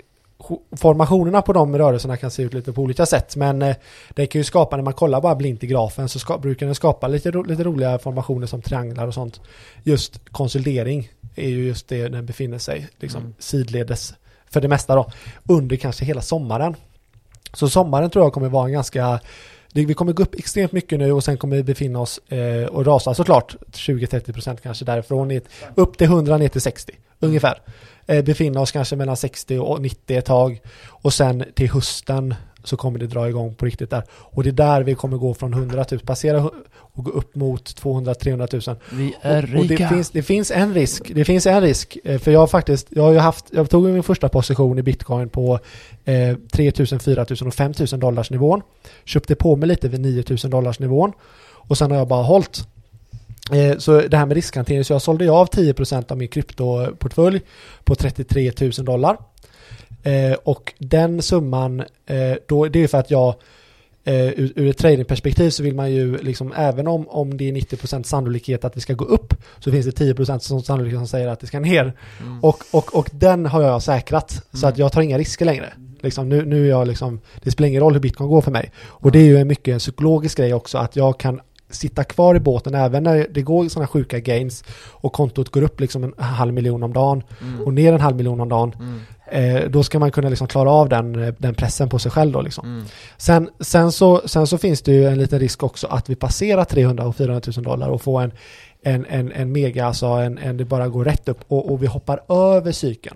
formationerna 0.77 1.41
på 1.41 1.53
de 1.53 1.77
rörelserna 1.77 2.17
kan 2.17 2.31
se 2.31 2.43
ut 2.43 2.53
lite 2.53 2.73
på 2.73 2.81
olika 2.81 3.05
sätt 3.05 3.35
men 3.35 3.61
eh, 3.61 3.75
det 4.09 4.27
kan 4.27 4.39
ju 4.39 4.43
skapa, 4.43 4.75
när 4.75 4.83
man 4.83 4.93
kollar 4.93 5.21
bara 5.21 5.35
blint 5.35 5.63
i 5.63 5.67
grafen 5.67 6.09
så 6.09 6.19
ska, 6.19 6.37
brukar 6.37 6.65
den 6.65 6.75
skapa 6.75 7.07
lite, 7.07 7.31
ro, 7.31 7.43
lite 7.43 7.63
roliga 7.63 7.99
formationer 7.99 8.47
som 8.47 8.61
trianglar 8.61 9.07
och 9.07 9.13
sånt. 9.13 9.41
Just 9.83 10.29
konsolidering 10.31 11.09
är 11.35 11.49
ju 11.49 11.67
just 11.67 11.87
det 11.87 12.07
den 12.07 12.25
befinner 12.25 12.57
sig 12.57 12.87
liksom 12.99 13.21
Mm. 13.21 13.33
sidledes 13.39 14.13
för 14.49 14.61
det 14.61 14.67
mesta 14.67 14.95
då 14.95 15.11
under 15.47 15.75
kanske 15.75 16.05
hela 16.05 16.21
sommaren. 16.21 16.75
Så 17.53 17.69
sommaren 17.69 18.09
tror 18.09 18.25
jag 18.25 18.33
kommer 18.33 18.49
vara 18.49 18.65
en 18.65 18.73
ganska 18.73 19.19
vi 19.73 19.93
kommer 19.93 20.13
gå 20.13 20.23
upp 20.23 20.35
extremt 20.35 20.71
mycket 20.71 20.99
nu 20.99 21.11
och 21.11 21.23
sen 21.23 21.37
kommer 21.37 21.55
vi 21.55 21.63
befinna 21.63 21.99
oss 21.99 22.19
eh, 22.27 22.65
och 22.65 22.85
rasa 22.85 23.13
såklart 23.13 23.55
20-30% 23.71 24.57
kanske 24.63 24.85
därifrån 24.85 25.41
upp 25.75 25.97
till 25.97 26.07
100 26.07 26.37
ner 26.37 26.49
till 26.49 26.61
60 26.61 26.93
ungefär. 27.20 27.61
Eh, 28.05 28.24
befinna 28.24 28.61
oss 28.61 28.72
kanske 28.72 28.95
mellan 28.95 29.18
60 29.18 29.59
och 29.59 29.82
90 29.82 30.18
ett 30.18 30.26
tag 30.26 30.61
och 30.88 31.13
sen 31.13 31.43
till 31.55 31.70
hösten 31.72 32.36
så 32.63 32.78
kommer 32.78 32.99
det 32.99 33.07
dra 33.07 33.30
igång 33.30 33.55
på 33.55 33.65
riktigt 33.65 33.89
där. 33.89 34.03
Och 34.11 34.43
det 34.43 34.49
är 34.49 34.51
där 34.51 34.84
vi 34.84 34.95
kommer 34.95 35.18
gå 35.18 35.34
från 35.34 35.53
100 35.53 35.86
000, 35.91 35.99
passera 35.99 36.49
och 36.93 37.03
gå 37.03 37.11
upp 37.11 37.36
mot 37.36 37.82
200-300 37.82 38.70
000. 38.70 38.78
Vi 38.91 39.13
är 39.22 39.55
Och, 39.55 39.59
och 39.59 39.68
det, 39.68 39.74
rika. 39.74 39.89
finns, 39.89 40.09
det 40.09 40.24
finns 40.24 40.51
en 40.51 40.74
risk, 40.74 41.11
det 41.15 41.26
finns 41.26 41.45
en 41.45 41.61
risk, 41.61 41.97
eh, 42.03 42.20
för 42.20 42.32
jag 42.32 42.39
har 42.39 42.47
faktiskt, 42.47 42.88
jag 42.89 43.03
har 43.03 43.11
ju 43.11 43.18
haft, 43.18 43.45
jag 43.51 43.70
tog 43.70 43.84
min 43.84 44.03
första 44.03 44.30
position 44.30 44.80
i 44.80 44.82
bitcoin 44.84 45.30
på 45.30 45.59
eh, 46.05 46.38
3 46.51 46.72
000, 46.91 46.99
4 46.99 47.26
000 47.41 47.47
och 47.47 47.53
5 47.53 47.74
000 47.91 47.99
dollars 47.99 48.32
nivån. 48.32 48.61
Köpte 49.05 49.36
på 49.36 49.55
mig 49.55 49.68
lite 49.68 49.88
vid 49.88 49.99
9 49.99 50.24
000 50.30 50.38
dollars 50.51 50.80
nivån 50.80 51.11
och 51.53 51.78
sen 51.78 51.91
har 51.91 51.97
jag 51.97 52.07
bara 52.07 52.24
hållit. 52.24 52.68
Eh, 53.51 53.77
så 53.77 54.01
det 54.01 54.17
här 54.17 54.25
med 54.25 54.35
riskhantering, 54.35 54.83
så 54.83 54.93
jag 54.93 55.01
sålde 55.01 55.23
ju 55.23 55.31
av 55.31 55.49
10% 55.49 56.11
av 56.11 56.17
min 56.17 56.27
kryptoportfölj 56.27 57.41
på 57.83 57.95
33 57.95 58.51
000 58.61 58.71
dollar. 58.71 59.17
Eh, 60.03 60.37
och 60.43 60.73
den 60.77 61.21
summan, 61.21 61.79
eh, 62.05 62.33
då, 62.47 62.65
det 62.67 62.83
är 62.83 62.87
för 62.87 62.97
att 62.97 63.11
jag 63.11 63.35
ur, 64.09 64.53
ur 64.55 64.69
ett 64.69 64.77
tradingperspektiv 64.77 65.49
så 65.49 65.63
vill 65.63 65.75
man 65.75 65.91
ju 65.91 66.17
liksom, 66.17 66.53
även 66.55 66.87
om, 66.87 67.07
om 67.07 67.37
det 67.37 67.49
är 67.49 67.53
90% 67.53 68.03
sannolikhet 68.03 68.65
att 68.65 68.73
det 68.73 68.81
ska 68.81 68.93
gå 68.93 69.05
upp, 69.05 69.33
så 69.59 69.71
finns 69.71 69.85
det 69.85 70.13
10% 70.13 70.39
som 70.39 70.61
sannolikhet 70.61 70.99
som 70.99 71.07
säger 71.07 71.27
att 71.27 71.39
det 71.39 71.47
ska 71.47 71.59
ner. 71.59 71.93
Mm. 72.21 72.43
Och, 72.43 72.63
och, 72.71 72.95
och 72.95 73.09
den 73.11 73.45
har 73.45 73.61
jag 73.61 73.83
säkrat, 73.83 74.31
så 74.31 74.57
Mm. 74.57 74.69
att 74.69 74.77
jag 74.77 74.91
tar 74.91 75.01
inga 75.01 75.17
risker 75.17 75.45
längre. 75.45 75.73
Liksom, 76.01 76.29
nu, 76.29 76.45
nu 76.45 76.65
är 76.65 76.69
jag 76.69 76.87
liksom, 76.87 77.19
det 77.43 77.51
spelar 77.51 77.67
ingen 77.67 77.81
roll 77.81 77.93
hur 77.93 77.99
bitcoin 77.99 78.29
går 78.29 78.41
för 78.41 78.51
mig. 78.51 78.71
Och 78.79 79.11
det 79.11 79.19
är 79.19 79.25
ju 79.25 79.37
en 79.37 79.47
mycket 79.47 79.73
en 79.73 79.79
psykologisk 79.79 80.37
grej 80.37 80.53
också, 80.53 80.77
att 80.77 80.95
jag 80.95 81.19
kan 81.19 81.39
sitta 81.70 82.03
kvar 82.03 82.36
i 82.36 82.39
båten 82.39 82.76
även 82.76 83.03
när 83.03 83.28
det 83.32 83.41
går 83.41 83.68
sådana 83.70 83.88
sjuka 83.88 84.20
gains 84.20 84.63
och 84.91 85.13
kontot 85.13 85.49
går 85.49 85.61
upp 85.61 85.80
liksom 85.80 86.03
en 86.03 86.13
halv 86.18 86.53
miljon 86.53 86.84
om 86.84 86.93
dagen 86.93 87.24
Mm. 87.41 87.61
och 87.65 87.74
ner 87.74 87.93
en 87.93 87.99
halv 88.01 88.15
miljon 88.15 88.39
om 88.41 88.49
dagen. 88.49 88.76
Mm. 88.80 88.99
Eh, 89.32 89.70
då 89.70 89.84
ska 89.84 89.99
man 89.99 90.11
kunna 90.11 90.30
liksom 90.30 90.47
klara 90.47 90.72
av 90.72 90.89
den, 90.89 91.24
eh, 91.24 91.34
den 91.38 91.53
pressen 91.55 91.89
på 91.89 91.99
sig 91.99 92.11
själv 92.11 92.32
då 92.32 92.41
liksom. 92.41 92.65
Mm. 92.65 92.86
Sen, 93.18 93.49
sen, 93.59 93.91
så, 93.91 94.22
sen 94.26 94.47
så 94.47 94.57
finns 94.57 94.82
det 94.82 94.91
ju 94.91 95.05
en 95.07 95.18
liten 95.18 95.39
risk 95.39 95.63
också 95.63 95.88
att 95.88 96.09
vi 96.09 96.15
passerar 96.15 96.63
300 96.65 97.07
och 97.07 97.15
400 97.15 97.51
000 97.57 97.63
dollar 97.63 97.89
och 97.89 98.01
får 98.01 98.22
en, 98.22 98.32
en, 98.84 99.05
en, 99.09 99.32
en 99.32 99.51
mega, 99.51 99.86
alltså 99.86 100.05
en, 100.05 100.38
en 100.38 100.57
det 100.57 100.65
bara 100.65 100.88
går 100.88 101.05
rätt 101.05 101.30
upp 101.30 101.39
och, 101.47 101.72
och 101.72 101.84
vi 101.84 101.88
hoppar 101.88 102.20
över 102.55 102.72
cykeln. 102.72 103.15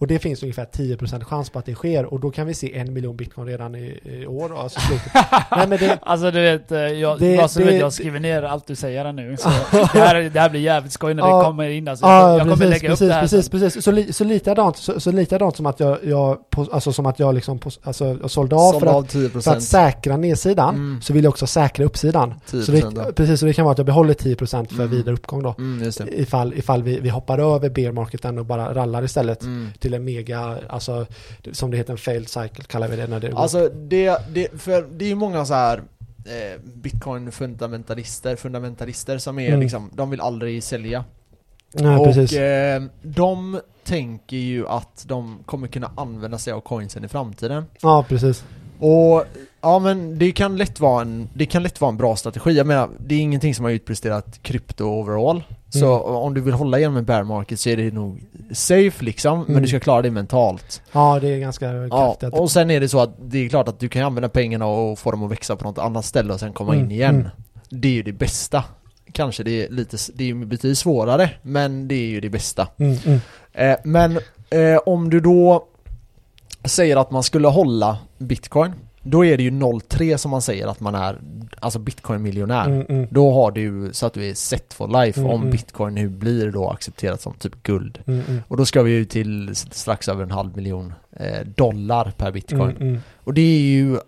Och 0.00 0.06
det 0.06 0.18
finns 0.18 0.42
ungefär 0.42 0.64
10% 0.72 1.24
chans 1.24 1.50
på 1.50 1.58
att 1.58 1.66
det 1.66 1.74
sker 1.74 2.04
och 2.04 2.20
då 2.20 2.30
kan 2.30 2.46
vi 2.46 2.54
se 2.54 2.76
en 2.78 2.92
miljon 2.92 3.16
bitcoin 3.16 3.46
redan 3.48 3.74
i, 3.74 4.00
i 4.04 4.26
år. 4.26 4.60
Alltså. 4.62 4.80
Nej, 5.56 5.68
men 5.68 5.78
det, 5.78 5.98
Alltså 6.02 6.30
du 6.30 6.40
vet, 6.40 6.72
eh, 6.72 6.78
jag, 6.78 7.18
Det- 7.18 7.48
så 7.50 7.58
det- 7.58 7.64
vet 7.64 7.80
jag 7.80 7.92
skriver 7.92 8.20
ner 8.20 8.42
allt 8.42 8.66
du 8.66 8.74
säger 8.74 9.04
här 9.04 9.12
nu. 9.12 9.36
Så 9.36 9.48
det, 9.72 9.98
här, 9.98 10.30
det 10.30 10.40
här 10.40 10.50
blir 10.50 10.60
jävligt 10.60 10.92
skoj 10.92 11.14
när 11.14 11.22
det 11.38 11.44
kommer 11.44 11.68
in 11.68 11.88
alltså. 11.88 12.06
Ja, 12.06 12.20
jag, 12.20 12.32
jag 12.32 12.40
kommer 12.40 12.56
precis, 12.56 12.70
lägga 12.70 12.88
precis, 12.88 13.02
upp 13.02 13.08
det 13.08 13.14
här 13.14 13.20
precis, 13.22 13.44
sen. 13.50 13.60
precis. 13.60 13.84
Så, 13.84 13.90
li, 13.90 14.12
så 14.12 14.24
likadant, 14.24 14.76
så, 14.76 15.00
så 15.00 15.12
likadant 15.12 15.56
som 15.56 15.66
att 15.66 15.80
jag, 15.80 15.98
jag 16.04 16.38
alltså 16.72 16.92
som 16.92 17.06
att 17.06 17.18
jag 17.18 17.34
liksom, 17.34 17.60
alltså 17.82 18.16
jag 18.22 18.30
sålde 18.30 18.56
av 18.56 18.70
Såld 18.72 18.80
för 18.80 18.86
att, 18.86 18.94
av 18.96 19.06
10%. 19.06 19.40
för 19.40 19.50
att 19.56 19.62
säkra 19.62 20.16
nedsidan 20.16 20.74
Mm. 20.74 21.00
så 21.02 21.12
vill 21.12 21.24
jag 21.24 21.30
också 21.30 21.46
säkra 21.46 21.84
uppsidan. 21.84 22.34
10% 22.50 22.62
Så 22.62 22.72
det, 22.72 23.12
precis, 23.12 23.40
så 23.40 23.46
det 23.46 23.52
kan 23.52 23.64
vara 23.64 23.72
att 23.72 23.78
jag 23.78 23.86
behåller 23.86 24.14
10% 24.14 24.66
för 24.68 24.74
Mm. 24.74 24.90
vidare 24.90 25.14
uppgång 25.14 25.42
då. 25.42 25.54
Mm. 25.58 25.90
Ifall, 26.12 26.54
ifall 26.54 26.82
vi, 26.82 27.00
vi 27.00 27.08
hoppar 27.08 27.38
över 27.54 27.68
bear 27.70 27.92
marketen 27.92 28.38
och 28.38 28.44
bara 28.46 28.74
rallar 28.74 29.02
istället 29.04 29.42
Mm. 29.42 29.68
till 29.78 29.89
en 29.94 30.04
mega, 30.04 30.58
alltså 30.68 31.06
som 31.52 31.70
det 31.70 31.76
heter 31.76 31.92
en 31.92 31.98
failed 31.98 32.28
cycle 32.28 32.64
kallar 32.64 32.88
vi 32.88 32.96
det 32.96 33.06
när 33.06 33.20
det. 33.20 33.32
Alltså 33.32 33.68
det, 33.68 34.18
det, 34.34 34.60
för 34.62 34.86
det 34.92 35.04
är 35.04 35.08
ju 35.08 35.14
många 35.14 35.44
så 35.44 35.54
här 35.54 35.82
eh, 36.24 36.60
Bitcoin-fundamentalister, 36.64 38.36
fundamentalister 38.36 39.18
som 39.18 39.38
är 39.38 39.48
Mm. 39.48 39.60
liksom, 39.60 39.90
de 39.94 40.10
vill 40.10 40.20
aldrig 40.20 40.62
sälja. 40.62 41.04
Nej, 41.72 41.96
och 41.96 42.04
precis. 42.06 42.32
eh, 42.32 42.82
de 43.02 43.60
tänker 43.84 44.36
ju 44.36 44.68
att 44.68 45.04
de 45.08 45.38
kommer 45.46 45.68
kunna 45.68 45.90
använda 45.96 46.38
sig 46.38 46.52
av 46.52 46.60
coinsen 46.60 47.04
i 47.04 47.08
framtiden. 47.08 47.64
Ja, 47.82 48.04
precis. 48.08 48.44
Och 48.78 49.24
ja 49.60 49.78
men 49.78 50.18
det 50.18 50.32
kan 50.32 50.56
lätt 50.56 50.80
vara 50.80 51.02
en, 51.02 51.28
det 51.34 51.46
kan 51.46 51.62
lätt 51.62 51.80
vara 51.80 51.88
en 51.88 51.96
bra 51.96 52.16
strategi. 52.16 52.52
Jag 52.52 52.66
menar, 52.66 52.88
det 52.98 53.14
är 53.14 53.18
ingenting 53.20 53.54
som 53.54 53.64
har 53.64 53.72
utpresterat 53.72 54.42
krypto 54.42 54.84
overall. 54.84 55.42
Så 55.70 55.86
Mm. 56.04 56.16
om 56.16 56.34
du 56.34 56.40
vill 56.40 56.54
hålla 56.54 56.78
igenom 56.78 56.96
en 56.96 57.04
bear 57.04 57.22
market 57.24 57.60
så 57.60 57.68
är 57.70 57.76
det 57.76 57.90
nog 57.94 58.20
safe 58.52 59.04
liksom, 59.04 59.38
men 59.38 59.48
Mm. 59.50 59.62
du 59.62 59.68
ska 59.68 59.80
klara 59.80 60.02
det 60.02 60.10
mentalt. 60.10 60.82
Ja, 60.92 61.18
det 61.20 61.28
är 61.28 61.38
ganska 61.38 61.72
Ja, 61.72 61.88
kraftigt. 62.16 62.40
och 62.40 62.50
sen 62.50 62.70
är 62.70 62.80
det 62.80 62.88
så 62.88 63.00
att 63.00 63.10
det 63.22 63.38
är 63.44 63.48
klart 63.48 63.68
att 63.68 63.78
du 63.80 63.88
kan 63.88 64.02
använda 64.02 64.28
pengarna 64.28 64.66
och 64.66 64.98
få 64.98 65.10
dem 65.10 65.22
att 65.22 65.30
växa 65.30 65.56
på 65.56 65.64
något 65.64 65.78
annat 65.78 66.04
ställe 66.04 66.32
och 66.34 66.40
sen 66.40 66.52
komma 66.52 66.72
Mm, 66.74 66.84
in 66.84 66.90
igen. 66.90 67.14
mm. 67.14 67.28
Det 67.70 67.88
är 67.88 67.92
ju 67.92 68.02
det 68.02 68.12
bästa. 68.12 68.64
Kanske 69.12 69.42
det 69.42 69.64
är 69.66 69.70
lite, 69.70 69.96
det 70.14 70.30
är 70.30 70.34
betydligt 70.34 70.78
svårare, 70.78 71.30
men 71.42 71.88
det 71.88 71.94
är 71.94 72.06
ju 72.08 72.20
det 72.20 72.30
bästa. 72.30 72.68
Mm, 72.78 72.96
mm. 73.06 73.20
Eh, 73.52 73.76
men 73.84 74.16
eh, 74.50 74.78
om 74.86 75.10
du 75.10 75.20
då 75.20 75.64
säger 76.64 76.96
att 76.96 77.10
man 77.10 77.22
skulle 77.22 77.48
hålla 77.48 77.98
bitcoin, 78.18 78.72
då 79.02 79.24
är 79.24 79.36
det 79.36 79.42
ju 79.42 79.50
0,3 79.50 80.16
som 80.16 80.30
man 80.30 80.42
säger 80.42 80.66
att 80.66 80.80
man 80.80 80.94
är, 80.94 81.18
alltså 81.60 81.78
bitcoin-miljonär. 81.78 82.66
Mm, 82.66 82.86
mm. 82.88 83.06
Då 83.10 83.32
har 83.32 83.50
du 83.50 83.90
så 83.92 84.06
att 84.06 84.14
du 84.14 84.28
är 84.28 84.34
set 84.34 84.74
for 84.74 85.04
life 85.04 85.20
Mm, 85.20 85.32
om 85.32 85.40
mm. 85.40 85.50
bitcoin 85.50 85.94
nu 85.94 86.08
blir 86.08 86.50
då 86.50 86.70
accepterat 86.70 87.20
som 87.20 87.34
typ 87.34 87.62
guld. 87.62 87.98
Mm, 88.06 88.20
mm. 88.28 88.42
Och 88.48 88.56
då 88.56 88.66
ska 88.66 88.82
vi 88.82 88.90
ju 88.90 89.04
till 89.04 89.50
strax 89.54 90.08
över 90.08 90.22
en 90.22 90.30
halv 90.30 90.56
miljon 90.56 90.92
eh, 91.16 91.46
dollar 91.46 92.12
per 92.16 92.32
bitcoin. 92.32 93.00
Och 93.24 93.34
det 93.34 93.40
är 93.40 93.60
ju 93.60 93.98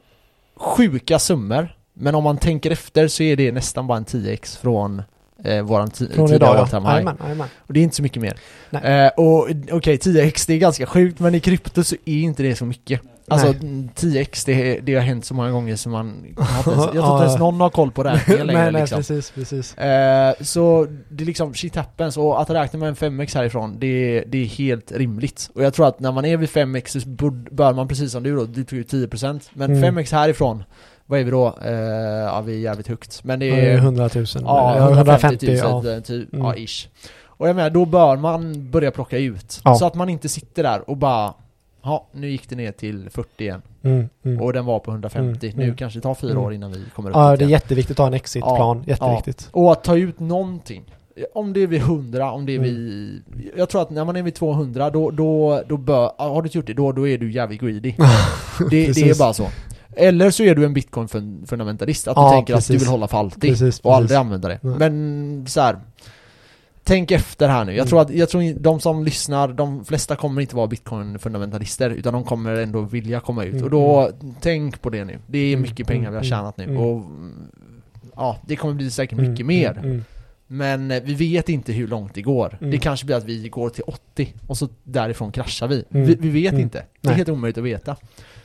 sjuka 0.57 1.19
summor. 1.19 1.77
Men 1.95 2.15
om 2.15 2.25
man 2.25 2.39
tänker 2.39 2.71
efter 2.71 3.09
så 3.09 3.23
är 3.23 3.37
det 3.37 3.53
nästan 3.53 3.87
bara 3.87 3.99
en 3.99 4.05
10x 4.05 4.59
från 4.61 5.03
eh, 5.45 5.63
våran 5.63 5.91
tidigare 5.91 6.69
ja. 6.73 6.99
high. 6.99 7.43
Och 7.57 7.75
det 7.75 7.81
är 7.81 7.85
inte 7.85 7.97
så 7.97 8.03
mycket 8.03 8.23
mer. 8.23 8.35
Eh, 8.71 9.09
och 9.17 9.49
okej, 9.71 9.97
10x 9.97 10.45
det 10.47 10.55
är 10.55 10.59
ganska 10.59 10.87
sjukt 10.87 11.21
men 11.21 11.35
i 11.35 11.41
krypto 11.41 11.85
så 11.85 11.97
är 12.05 12.21
inte 12.21 12.43
det 12.43 12.57
så 12.57 12.65
mycket. 12.65 13.01
Alltså 13.33 13.47
Nej. 13.47 13.57
mm, 13.61 13.89
10x 13.97 14.43
det, 14.47 14.81
det 14.81 14.95
har 14.95 15.01
hänt 15.03 15.25
så 15.25 15.35
många 15.35 15.51
gånger 15.51 15.77
så 15.77 15.89
man 15.89 16.25
Jag 16.37 16.65
tror 16.65 16.85
inte 16.87 16.99
ens 17.25 17.39
någon 17.39 17.61
har 17.61 17.71
koll 17.71 17.91
på 17.93 18.03
räkningen 18.03 18.47
längre 18.47 18.63
nej, 18.63 18.73
nej, 18.73 18.81
liksom. 18.83 18.97
precis, 18.99 19.31
precis. 19.31 19.79
Eh, 19.79 20.35
så 20.41 20.87
det 21.11 21.25
är 21.25 21.27
liksom 21.27 21.55
shit 21.55 21.77
happens 21.77 22.17
och 22.17 22.41
att 22.43 22.51
räkna 22.51 22.79
med 22.79 22.89
en 22.89 22.95
5x 22.97 23.35
härifrån 23.35 23.77
det, 23.79 23.87
är- 23.87 24.25
det 24.27 24.39
är 24.39 24.47
helt 24.47 24.93
rimligt. 24.93 25.51
Och 25.55 25.63
jag 25.65 25.75
tror 25.75 25.87
att 25.89 26.01
när 26.01 26.13
man 26.13 26.25
är 26.25 26.37
vid 26.37 26.49
5x 26.49 27.01
så 27.01 27.09
bör- 27.09 27.73
man 27.75 27.89
precis 27.89 28.13
som 28.13 28.23
du 28.23 28.37
då, 28.37 28.45
du 28.45 28.65
tog 28.65 28.79
ju 28.79 28.85
10% 28.85 29.41
men 29.53 29.77
Mm. 29.77 29.99
5x 29.99 30.13
härifrån, 30.13 30.65
vad 31.07 31.21
är 31.21 31.25
vi 31.25 31.31
då? 31.31 31.59
Eh, 31.65 31.73
ja 31.73 32.41
vi 32.41 32.55
är 32.55 32.59
jävligt 32.59 32.89
högt. 32.89 33.25
Men 33.25 33.39
det 33.41 33.47
är 33.51 33.71
är 33.75 33.77
100 33.79 34.11
000. 34.15 34.25
ja, 34.35 34.77
Ja, 34.77 34.91
150 34.91 35.47
000 35.47 35.57
ja. 35.57 35.93
eh, 35.93 36.01
typ, 36.01 36.33
Mm. 36.35 36.47
ja 36.47 36.57
ish. 36.57 36.89
Och 37.25 37.49
jag 37.49 37.57
menar 37.57 37.71
då 37.71 37.85
bör 37.85 38.17
man 38.17 38.71
börja 38.71 38.91
plocka 38.91 39.19
ut. 39.19 39.61
Ja. 39.65 39.75
Så 39.75 39.87
att 39.87 39.95
man 39.95 40.09
inte 40.09 40.29
sitter 40.29 40.63
där 40.63 40.91
och 40.91 40.97
bara 40.97 41.35
Ja, 41.83 42.07
nu 42.13 42.31
gick 42.31 42.49
det 42.49 42.57
ner 42.57 42.73
till 42.73 43.11
40 43.11 43.29
igen 43.45 43.63
Mm, 43.85 44.09
mm. 44.25 44.41
och 44.41 44.53
den 44.53 44.65
var 44.65 44.79
på 44.79 44.91
150. 44.91 45.47
Mm, 45.47 45.57
Nu 45.59 45.65
mm. 45.65 45.77
kanske 45.77 45.99
det 45.99 46.03
tar 46.03 46.15
fyra 46.15 46.31
Mm. 46.31 46.43
år 46.45 46.53
innan 46.55 46.73
vi 46.73 46.79
kommer 46.95 47.11
upp 47.11 47.17
Ja, 47.17 47.37
det 47.37 47.45
är 47.45 47.49
jätteviktigt 47.49 47.95
att 47.95 47.99
ha 47.99 48.07
en 48.07 48.15
exitplan. 48.15 48.85
Jätteviktigt. 48.87 49.49
Och 49.53 49.73
att 49.73 49.85
ta 49.85 49.97
ut 49.97 50.21
någonting. 50.21 50.83
Om 51.35 51.53
det 51.53 51.61
är 51.63 51.67
vid 51.67 51.81
100, 51.81 52.33
om 52.33 52.47
det 52.47 52.55
är 52.55 52.59
vid... 52.59 53.23
Jag 53.57 53.69
tror 53.69 53.83
att 53.83 53.91
när 53.91 54.05
man 54.05 54.17
är 54.17 54.23
vid 54.23 54.35
200, 54.35 54.91
då, 54.91 55.11
då, 55.11 55.63
då 55.69 55.77
bör... 55.77 56.13
ja, 56.19 56.29
Har 56.29 56.43
du 56.43 56.47
inte 56.47 56.59
gjort 56.59 56.67
det, 56.67 56.75
då, 56.75 56.93
då 56.93 57.09
är 57.09 57.19
du 57.19 57.33
jävligt 57.33 57.61
greedy. 57.61 57.95
det, 58.59 58.69
det 58.71 58.83
är 58.83 58.87
Precis. 58.87 59.19
bara 59.19 59.33
så. 59.33 59.49
Eller 59.97 60.31
så 60.31 60.43
är 60.43 60.55
du 60.55 60.65
en 60.65 60.75
bitcoin-fundamentalist, 60.75 62.09
att 62.09 62.17
du 62.17 62.21
Ja, 62.23 62.31
tänker 62.31 62.55
att 62.55 62.61
du 62.61 62.67
precis. 62.73 62.83
vill 62.83 62.89
hålla 62.89 63.09
för 63.09 63.19
alltid 63.19 63.51
Precis, 63.51 63.81
och 63.81 63.95
aldrig 63.95 64.09
precis. 64.09 64.21
använda 64.21 64.49
det. 64.49 64.59
Nej. 64.63 64.75
Men 64.79 65.45
så 65.49 65.61
här. 65.61 65.77
Tänk 66.93 67.11
efter 67.11 67.49
här 67.49 67.65
nu. 67.65 67.73
Jag 67.73 67.79
Mm. 67.79 67.89
tror 67.89 68.01
att, 68.01 68.11
jag 68.11 68.29
tror 68.29 68.59
de 68.61 68.81
som 68.81 69.05
lyssnar, 69.05 69.49
de 69.49 69.85
flesta 69.85 70.17
kommer 70.17 70.41
inte 70.41 70.57
vara 70.57 70.67
bitcoin-fundamentalister 70.67 71.91
utan 71.91 72.13
de 72.13 72.25
kommer 72.25 72.55
ändå 72.57 72.81
vilja 72.81 73.21
komma 73.21 73.45
ut. 73.45 73.53
Mm, 73.53 73.65
Och 73.65 73.71
då, 73.71 74.11
tänk 74.41 74.83
på 74.83 74.91
det 74.91 75.05
nu. 75.05 75.19
Det 75.27 75.39
är 75.39 75.53
Mm, 75.53 75.63
mycket 75.63 75.87
pengar 75.87 76.11
vi 76.11 76.17
har 76.17 76.23
mm, 76.25 76.31
tjänat 76.31 76.57
nu. 76.57 76.65
mm. 76.65 76.77
Och 76.77 76.97
mm, 76.97 77.51
ja, 78.17 78.37
det 78.47 78.57
kommer 78.57 78.75
bli 78.75 78.91
säkert 78.91 79.19
Mm, 79.19 79.31
mycket 79.31 79.47
mer. 79.47 79.71
mm, 79.71 79.85
mm. 79.91 80.05
Men 80.47 80.91
eh, 80.91 81.03
vi 81.05 81.15
vet 81.15 81.49
inte 81.49 81.73
hur 81.73 81.89
långt 81.89 82.15
det 82.15 82.23
går. 82.23 82.59
Mm. 82.61 82.71
Det 82.71 82.79
kanske 82.79 83.07
blir 83.07 83.17
att 83.17 83.25
vi 83.25 83.49
går 83.49 83.69
till 83.71 83.85
80 83.87 84.35
och 84.47 84.59
så 84.59 84.69
därifrån 84.85 85.33
kraschar 85.33 85.69
vi. 85.69 85.85
Mm. 85.91 86.07
Vi, 86.07 86.15
vi 86.15 86.29
vet 86.29 86.53
Mm. 86.53 86.63
inte. 86.63 86.79
Det 87.01 87.09
är 87.09 87.11
Nej. 87.11 87.17
helt 87.17 87.29
omöjligt 87.29 87.59
att 87.59 87.65
veta. 87.65 87.97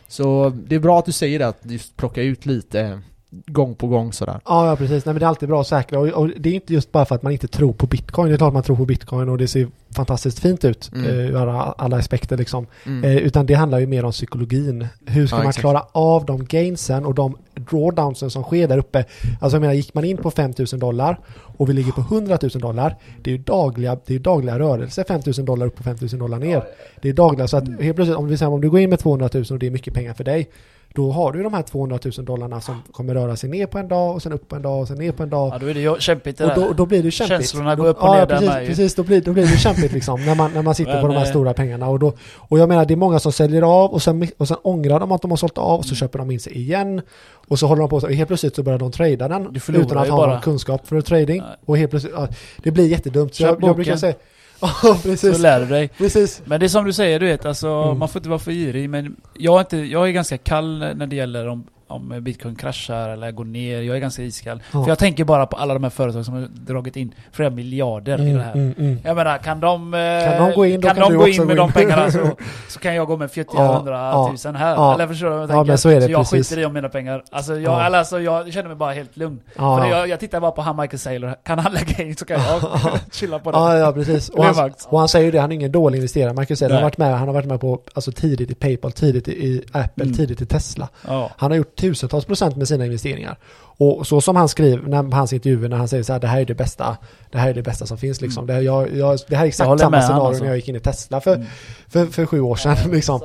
Så 0.08 0.50
det 0.68 0.76
är 0.76 0.80
bra 0.80 1.00
att 1.00 1.06
du 1.06 1.12
säger 1.12 1.40
det, 1.40 1.48
att 1.48 1.60
just 1.64 1.98
plocka 1.98 2.22
ut 2.22 2.46
lite 2.46 3.02
gång 3.46 3.76
på 3.76 3.88
gång 3.88 4.14
sådär. 4.14 4.40
Ja, 4.46 4.68
ja, 4.68 4.76
precis. 4.76 5.06
Nej, 5.06 5.14
men 5.14 5.20
det 5.20 5.26
är 5.26 5.28
alltid 5.28 5.50
bra 5.50 5.62
att 5.62 5.68
säkra. 5.68 6.00
Och, 6.00 6.08
och 6.08 6.30
det 6.40 6.50
är 6.50 6.54
inte 6.54 6.74
just 6.74 6.92
bara 6.92 7.06
för 7.06 7.16
att 7.16 7.24
man 7.24 7.32
inte 7.32 7.48
tror 7.48 7.74
på 7.74 7.88
bitcoin. 7.88 8.30
Det 8.30 8.36
är 8.36 8.38
klart 8.38 8.54
man 8.54 8.64
tror 8.64 8.76
på 8.76 8.86
bitcoin 8.86 9.30
och 9.30 9.38
det 9.38 9.48
ser 9.48 9.68
fantastiskt 9.96 10.40
fint 10.40 10.66
ut 10.66 10.90
Mm. 10.94 11.06
eh, 11.10 11.16
ur 11.16 11.36
alla, 11.36 11.62
alla 11.78 11.98
aspekter 11.98 12.38
liksom. 12.38 12.68
Mm. 12.86 13.04
Eh, 13.04 13.18
utan 13.18 13.46
det 13.46 13.54
handlar 13.54 13.80
ju 13.80 13.88
mer 13.88 14.06
om 14.06 14.12
psykologin. 14.12 14.88
Hur 15.06 15.28
ska 15.28 15.36
Ja, 15.36 15.40
man 15.40 15.50
exakt. 15.50 15.62
klara 15.62 15.84
av 15.92 16.26
de 16.26 16.46
gainsen 16.46 17.06
och 17.06 17.14
de 17.16 17.38
drawdownsen 17.56 18.30
som 18.30 18.44
sker 18.44 18.68
där 18.68 18.78
uppe? 18.78 19.06
Alltså 19.42 19.56
jag 19.56 19.62
menar, 19.62 19.74
gick 19.74 19.94
man 19.94 20.04
in 20.06 20.18
på 20.18 20.32
5000 20.32 20.80
dollar 20.80 21.20
och 21.58 21.70
vi 21.70 21.74
ligger 21.74 21.92
på 21.92 22.02
100 22.02 22.38
000 22.42 22.50
dollar, 22.62 22.96
det 23.22 23.30
är 23.30 23.36
ju 23.36 23.44
dagliga, 23.44 23.98
det 24.06 24.16
är 24.16 24.20
dagliga 24.20 24.60
rörelser, 24.60 25.04
5000 25.04 25.46
dollar 25.46 25.66
upp 25.66 25.80
och 25.80 25.84
5000 25.86 26.20
dollar 26.20 26.40
ner. 26.40 26.64
Det 27.02 27.10
är 27.10 27.14
dagliga, 27.14 27.48
så 27.48 27.58
att 27.58 27.68
helt 27.82 27.96
plötsligt, 27.96 28.18
om 28.18 28.28
vi 28.28 28.38
säger 28.38 28.52
om 28.52 28.62
du 28.62 28.70
går 28.70 28.80
in 28.80 28.90
med 28.90 29.00
200 29.00 29.30
000 29.34 29.46
och 29.52 29.60
det 29.60 29.68
är 29.68 29.72
mycket 29.72 29.94
pengar 29.94 30.14
för 30.14 30.24
dig, 30.24 30.50
då 30.94 31.12
har 31.12 31.32
du 31.32 31.44
de 31.44 31.54
här 31.54 31.62
200 31.62 32.00
000 32.18 32.26
dollarna 32.26 32.62
som 32.62 32.82
kommer 32.92 33.14
röra 33.14 33.36
sig 33.36 33.50
ner 33.50 33.66
på 33.66 33.78
en 33.78 33.88
dag 33.88 34.16
och 34.16 34.22
sen 34.22 34.32
upp 34.34 34.48
på 34.48 34.56
en 34.56 34.62
dag 34.62 34.82
och 34.82 34.88
sen 34.88 34.98
ner 34.98 35.12
på 35.12 35.24
en 35.24 35.30
dag. 35.30 35.54
Ja, 35.54 35.58
då 35.60 35.68
är 35.70 35.74
det 35.74 36.02
kämpigt 36.02 36.38
det 36.38 36.44
Och 36.44 36.50
där. 36.50 36.68
då, 36.68 36.74
då 36.74 36.86
blir 36.86 37.04
det 37.04 37.12
kämpigt. 37.12 37.38
Känslorna 37.38 37.76
går 37.76 37.88
upp 37.88 38.02
och 38.02 38.10
ner 38.10 38.18
ja, 38.18 38.26
där 38.26 38.38
precis, 38.38 38.62
ju. 38.62 38.68
precis, 38.68 38.96
då 38.96 39.04
blir, 39.04 39.22
då 39.22 39.34
blir 39.34 39.44
det 39.44 39.58
kämpigt 39.58 39.92
liksom 39.94 40.26
när 40.26 40.36
man, 40.36 40.52
när 40.54 40.62
man 40.62 40.76
sitter 40.76 40.94
Men, 40.94 41.02
på 41.02 41.08
de 41.08 41.14
här 41.14 41.26
eh, 41.26 41.30
stora 41.30 41.54
pengarna. 41.54 41.88
Och, 41.88 42.00
då, 42.00 42.14
och 42.36 42.60
jag 42.60 42.70
menar 42.70 42.86
det 42.86 42.94
är 42.94 42.96
många 42.96 43.20
som 43.20 43.32
säljer 43.32 43.62
av 43.62 43.94
och 43.94 44.02
sen, 44.02 44.28
och 44.38 44.48
sen 44.48 44.58
ångrar 44.64 45.00
de 45.00 45.12
att 45.12 45.22
de 45.22 45.32
har 45.32 45.38
sålt 45.38 45.58
av 45.58 45.80
och 45.80 45.86
så 45.86 45.96
köper 45.96 46.20
de 46.20 46.32
in 46.32 46.40
sig 46.40 46.58
igen. 46.58 47.02
Och 47.48 47.60
så 47.60 47.68
håller 47.68 47.80
de 47.80 47.90
på 47.90 48.02
så, 48.02 48.08
och 48.08 48.14
helt 48.14 48.28
plötsligt 48.28 48.56
så 48.56 48.64
börjar 48.64 48.80
de 48.80 48.92
trada 48.92 49.28
den 49.28 49.56
utan 49.68 49.98
att 49.98 50.10
ha 50.10 50.18
bara. 50.18 50.34
någon 50.34 50.42
kunskap 50.42 50.88
för 50.88 51.02
trading. 51.02 51.42
Nej. 51.42 51.56
Och 51.66 51.78
helt 51.78 51.92
plötsligt, 51.92 52.14
ja, 52.18 52.28
det 52.64 52.72
blir 52.72 52.88
jättedumt. 52.88 53.36
Så 53.36 53.44
jag, 53.44 53.64
jag 53.64 53.76
brukar 53.76 53.96
säga, 53.96 54.16
ja 54.62 54.68
Så 54.82 54.96
precis, 54.96 55.40
lär 55.40 55.60
du 55.60 55.66
dig. 55.66 55.88
precis. 55.98 56.42
Men 56.46 56.60
det 56.60 56.66
är 56.66 56.68
som 56.68 56.86
du 56.86 56.94
säger, 56.94 57.20
du 57.20 57.26
vet 57.26 57.46
alltså, 57.46 57.68
Mm. 57.70 58.00
man 58.00 58.10
får 58.10 58.20
inte 58.20 58.30
vara 58.30 58.40
för 58.40 58.52
girig 58.52 58.90
men 58.90 59.16
jag 59.38 59.56
är, 59.56 59.60
inte, 59.60 59.78
jag 59.78 60.08
är 60.08 60.12
ganska 60.12 60.38
kall 60.38 60.80
när 60.96 61.08
det 61.08 61.16
gäller 61.16 61.48
om 61.48 61.64
om 61.88 62.20
bitcoin 62.24 62.56
kraschar 62.56 63.10
eller 63.10 63.32
går 63.32 63.46
ner. 63.46 63.82
Jag 63.82 63.96
är 63.96 64.00
ganska 64.00 64.22
iskall. 64.24 64.64
Ja. 64.74 64.84
För 64.84 64.90
jag 64.92 65.00
tänker 65.00 65.24
bara 65.24 65.46
på 65.46 65.58
alla 65.58 65.74
de 65.74 65.84
här 65.84 65.90
företag 65.90 66.26
som 66.26 66.34
har 66.34 66.42
dragit 66.52 66.96
in 66.96 67.14
flera 67.32 67.50
miljarder 67.50 68.22
i 68.28 68.34
det 68.34 68.42
här. 68.42 68.54
Mm, 68.54 68.74
mm. 68.78 69.00
Jag 69.04 69.16
menar, 69.16 69.38
kan 69.38 69.60
de, 69.60 69.94
eh, 69.94 70.00
Kan 70.38 70.48
de 70.50 70.56
gå 70.56 70.66
in, 70.66 70.82
kan 70.82 70.96
kan 70.96 71.12
de 71.12 71.18
gå 71.18 71.28
in 71.28 71.46
med 71.46 71.56
gå 71.58 71.62
de 71.62 71.68
in. 71.68 71.74
pengarna 71.74 72.12
så, 72.12 72.20
så 72.70 72.80
kan 72.80 72.96
jag 72.96 73.08
gå 73.08 73.18
med 73.18 73.32
40 73.32 73.50
Ja, 73.54 73.76
100 73.76 73.92
ja, 73.92 74.52
här. 74.58 74.76
ja. 74.76 74.94
Eller 74.94 75.08
förstår 75.08 75.28
du 75.30 75.34
vad 75.34 75.42
jag 75.42 75.50
Ja, 75.50 75.54
tänker? 75.54 75.68
men 75.68 75.78
så 75.78 75.90
det 75.90 75.96
jag 75.96 76.20
precis. 76.22 76.50
skiter 76.50 76.62
i 76.62 76.66
om 76.66 76.74
mina 76.74 76.90
pengar. 76.90 77.24
Alltså 77.32 77.54
jag, 77.54 77.62
Ja. 77.94 77.98
alltså, 77.98 78.20
jag 78.22 78.54
känner 78.54 78.68
mig 78.68 78.78
bara 78.78 78.94
helt 78.94 79.18
lugn. 79.18 79.40
Ja, 79.56 79.78
För 79.78 79.86
ja. 79.86 79.98
jag, 79.98 80.10
jag 80.10 80.20
tittar 80.20 80.40
bara 80.40 80.52
på 80.52 80.62
han 80.62 80.78
Michael 80.78 81.00
Saylor. 81.00 81.36
Kan 81.44 81.60
han 81.60 81.74
lägga 81.88 82.04
in 82.04 82.16
så 82.16 82.26
kan 82.26 82.40
jag 82.42 82.62
chilla 83.12 83.40
på 83.40 83.52
det. 83.52 83.58
Ja, 83.58 83.78
ja 83.78 83.92
precis. 83.92 84.30
Och 84.30 84.46
han, 84.46 84.72
och 84.88 85.00
han 85.00 85.08
säger 85.10 85.26
ju 85.26 85.32
det, 85.32 85.40
han 85.40 85.52
är 85.52 85.56
ingen 85.56 85.72
dålig 85.72 85.98
investerare. 85.98 86.56
Säga, 86.56 86.70
han 86.70 86.76
har 86.76 86.82
varit 86.84 86.98
med, 86.98 87.18
han 87.20 87.28
har 87.28 87.34
varit 87.34 87.46
med 87.48 87.62
på, 87.62 87.80
alltså 87.94 88.12
tidigt 88.12 88.52
i 88.52 88.56
Paypal, 88.56 88.92
tidigt 88.92 89.28
i 89.28 89.64
Apple, 89.72 90.04
Mm. 90.04 90.16
tidigt 90.18 90.42
i 90.42 90.46
Tesla. 90.46 90.90
Ja. 91.08 91.32
Han 91.38 91.52
har 91.52 91.58
gjort 91.58 91.77
tusentals 91.78 92.26
procent 92.26 92.56
med 92.56 92.68
sina 92.68 92.86
investeringar. 92.86 93.38
Och 93.80 94.08
så 94.08 94.22
som 94.22 94.36
han 94.36 94.50
skriver 94.50 94.88
när, 94.88 95.16
hans 95.16 95.34
intervjuer 95.34 95.70
när 95.70 95.78
han 95.78 95.88
säger 95.88 96.04
så 96.04 96.14
här, 96.14 96.20
det 96.20 96.28
här 96.28 96.42
är 96.42 96.46
det 96.46 96.56
bästa, 96.56 96.98
det 97.32 97.38
här 97.38 97.50
är 97.50 97.54
det 97.54 97.62
bästa 97.64 97.86
som 97.86 97.98
finns 97.98 98.22
liksom. 98.22 98.48
Det, 98.48 98.54
här, 98.54 98.62
jag, 98.62 98.96
jag, 98.96 99.20
det 99.28 99.36
här 99.36 99.44
är 99.44 99.48
exakt 99.48 99.80
samma 99.80 100.02
scenario 100.02 100.24
alltså. 100.24 100.44
när 100.44 100.50
jag 100.50 100.58
gick 100.58 100.70
in 100.70 100.76
i 100.76 100.80
Tesla 100.80 101.22
för, 101.22 101.36
Mm. 101.36 101.48
för, 101.88 102.06
för 102.06 102.26
sju 102.26 102.42
år 102.42 102.56
sedan 102.56 102.78
liksom. 102.92 103.22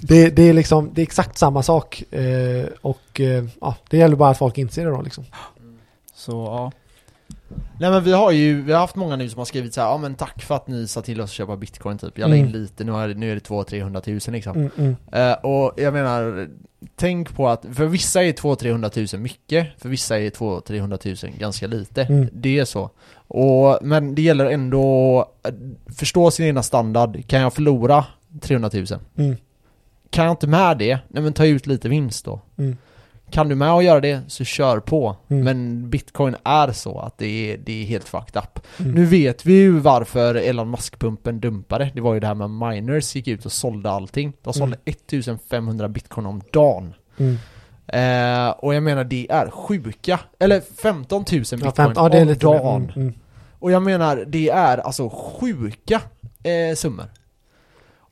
Det, 0.00 0.30
det 0.30 0.42
är 0.42 0.52
liksom, 0.52 0.90
det 0.94 1.00
är 1.00 1.02
exakt 1.02 1.38
samma 1.38 1.62
sak. 1.62 2.02
Eh, 2.12 2.66
och 2.80 3.20
eh, 3.20 3.44
ja, 3.60 3.74
det 3.90 3.96
gäller 3.96 4.16
bara 4.16 4.30
att 4.30 4.38
folk 4.38 4.58
inser 4.58 4.84
det 4.84 4.90
då 4.90 5.02
liksom. 5.02 5.24
Så 6.14 6.32
ja. 6.32 6.72
Nej 7.80 7.90
men 7.90 8.04
vi 8.04 8.12
har 8.12 8.30
ju, 8.30 8.62
vi 8.62 8.72
har 8.72 8.80
haft 8.80 8.96
många 8.96 9.16
nu 9.16 9.28
som 9.28 9.38
har 9.38 9.44
skrivit 9.44 9.74
så 9.74 9.80
här, 9.80 9.88
ja 9.88 9.96
men 9.98 10.14
tack 10.14 10.42
för 10.42 10.54
att 10.54 10.68
ni 10.68 10.88
sa 10.88 11.02
till 11.02 11.20
oss 11.20 11.24
att 11.30 11.34
köpa 11.34 11.56
bitcoin 11.56 11.98
typ. 11.98 12.18
Jag 12.18 12.30
la 12.30 12.36
in 12.36 12.46
Mm. 12.46 12.60
lite, 12.62 12.84
nu 12.84 12.92
är 12.94 13.08
det, 13.08 13.14
nu 13.14 13.30
är 13.30 13.34
det 13.34 13.48
200-300 13.48 14.00
tusen 14.00 14.34
liksom. 14.34 14.56
Mm, 14.56 14.70
mm. 14.78 14.96
Eh, 15.12 15.32
och 15.32 15.72
jag 15.76 15.92
menar, 15.94 16.48
tänk 16.96 17.34
på 17.34 17.48
att 17.48 17.66
för 17.72 17.86
vissa 17.86 18.24
är 18.24 18.32
200-300 18.32 18.88
tusen 18.88 19.22
mycket, 19.22 19.68
för 19.78 19.88
vissa 19.88 20.18
är 20.18 20.30
200-300 20.30 20.96
tusen 20.96 21.32
ganska 21.38 21.66
lite. 21.66 22.02
Mm. 22.02 22.28
Det 22.32 22.58
är 22.58 22.64
så. 22.64 22.90
Och, 23.14 23.78
men 23.82 24.14
det 24.14 24.22
gäller 24.22 24.46
ändå 24.46 25.20
att 25.42 25.54
förstå 25.96 26.30
sin 26.30 26.46
egna 26.46 26.62
standard. 26.62 27.26
Kan 27.26 27.40
jag 27.40 27.54
förlora 27.54 28.04
300 28.40 28.70
000? 28.74 28.86
Mm. 29.16 29.36
Kan 30.10 30.24
jag 30.24 30.32
inte 30.32 30.46
med 30.46 30.78
det, 30.78 30.98
nej 31.08 31.22
men 31.22 31.32
ta 31.32 31.46
ut 31.46 31.66
lite 31.66 31.88
vinst 31.88 32.24
då. 32.24 32.40
Mm. 32.58 32.76
Kan 33.32 33.48
du 33.48 33.54
med 33.54 33.70
att 33.70 33.84
göra 33.84 34.00
det, 34.00 34.20
så 34.28 34.44
kör 34.44 34.80
på. 34.80 35.16
Mm. 35.28 35.44
Men 35.44 35.90
bitcoin 35.90 36.36
är 36.44 36.72
så 36.72 36.98
att 36.98 37.18
det 37.18 37.52
är, 37.52 37.58
det 37.58 37.82
är 37.82 37.86
helt 37.86 38.08
fucked 38.08 38.42
up. 38.42 38.66
Mm. 38.78 38.92
Nu 38.92 39.04
vet 39.04 39.46
vi 39.46 39.52
ju 39.52 39.78
varför 39.78 40.34
Elon 40.34 40.70
Musk-pumpen 40.70 41.40
dumpade. 41.40 41.90
Det 41.94 42.00
var 42.00 42.14
ju 42.14 42.20
det 42.20 42.26
här 42.26 42.34
med 42.34 42.50
miners 42.50 43.14
gick 43.16 43.28
ut 43.28 43.46
och 43.46 43.52
sålde 43.52 43.90
allting. 43.90 44.32
De 44.42 44.52
sålde 44.52 44.76
1500 44.84 45.88
bitcoin 45.88 46.26
om 46.26 46.42
dagen. 46.52 46.94
Mm. 47.18 47.36
Eh, 47.86 48.50
och 48.50 48.74
jag 48.74 48.82
menar 48.82 49.04
det 49.04 49.26
är 49.30 49.50
sjuka, 49.50 50.20
eller 50.38 50.60
15 50.82 51.18
000 51.18 51.24
bitcoin 51.26 51.60
Ja, 51.64 51.72
fem, 51.72 51.92
ja, 51.96 52.02
om 52.02 52.26
mer. 52.26 52.34
dagen. 52.34 52.82
Mm, 52.82 53.06
mm. 53.06 53.14
Och 53.58 53.72
jag 53.72 53.82
menar, 53.82 54.24
det 54.26 54.48
är 54.48 54.78
alltså 54.78 55.10
sjuka 55.10 56.00
eh, 56.42 56.74
summor. 56.76 57.06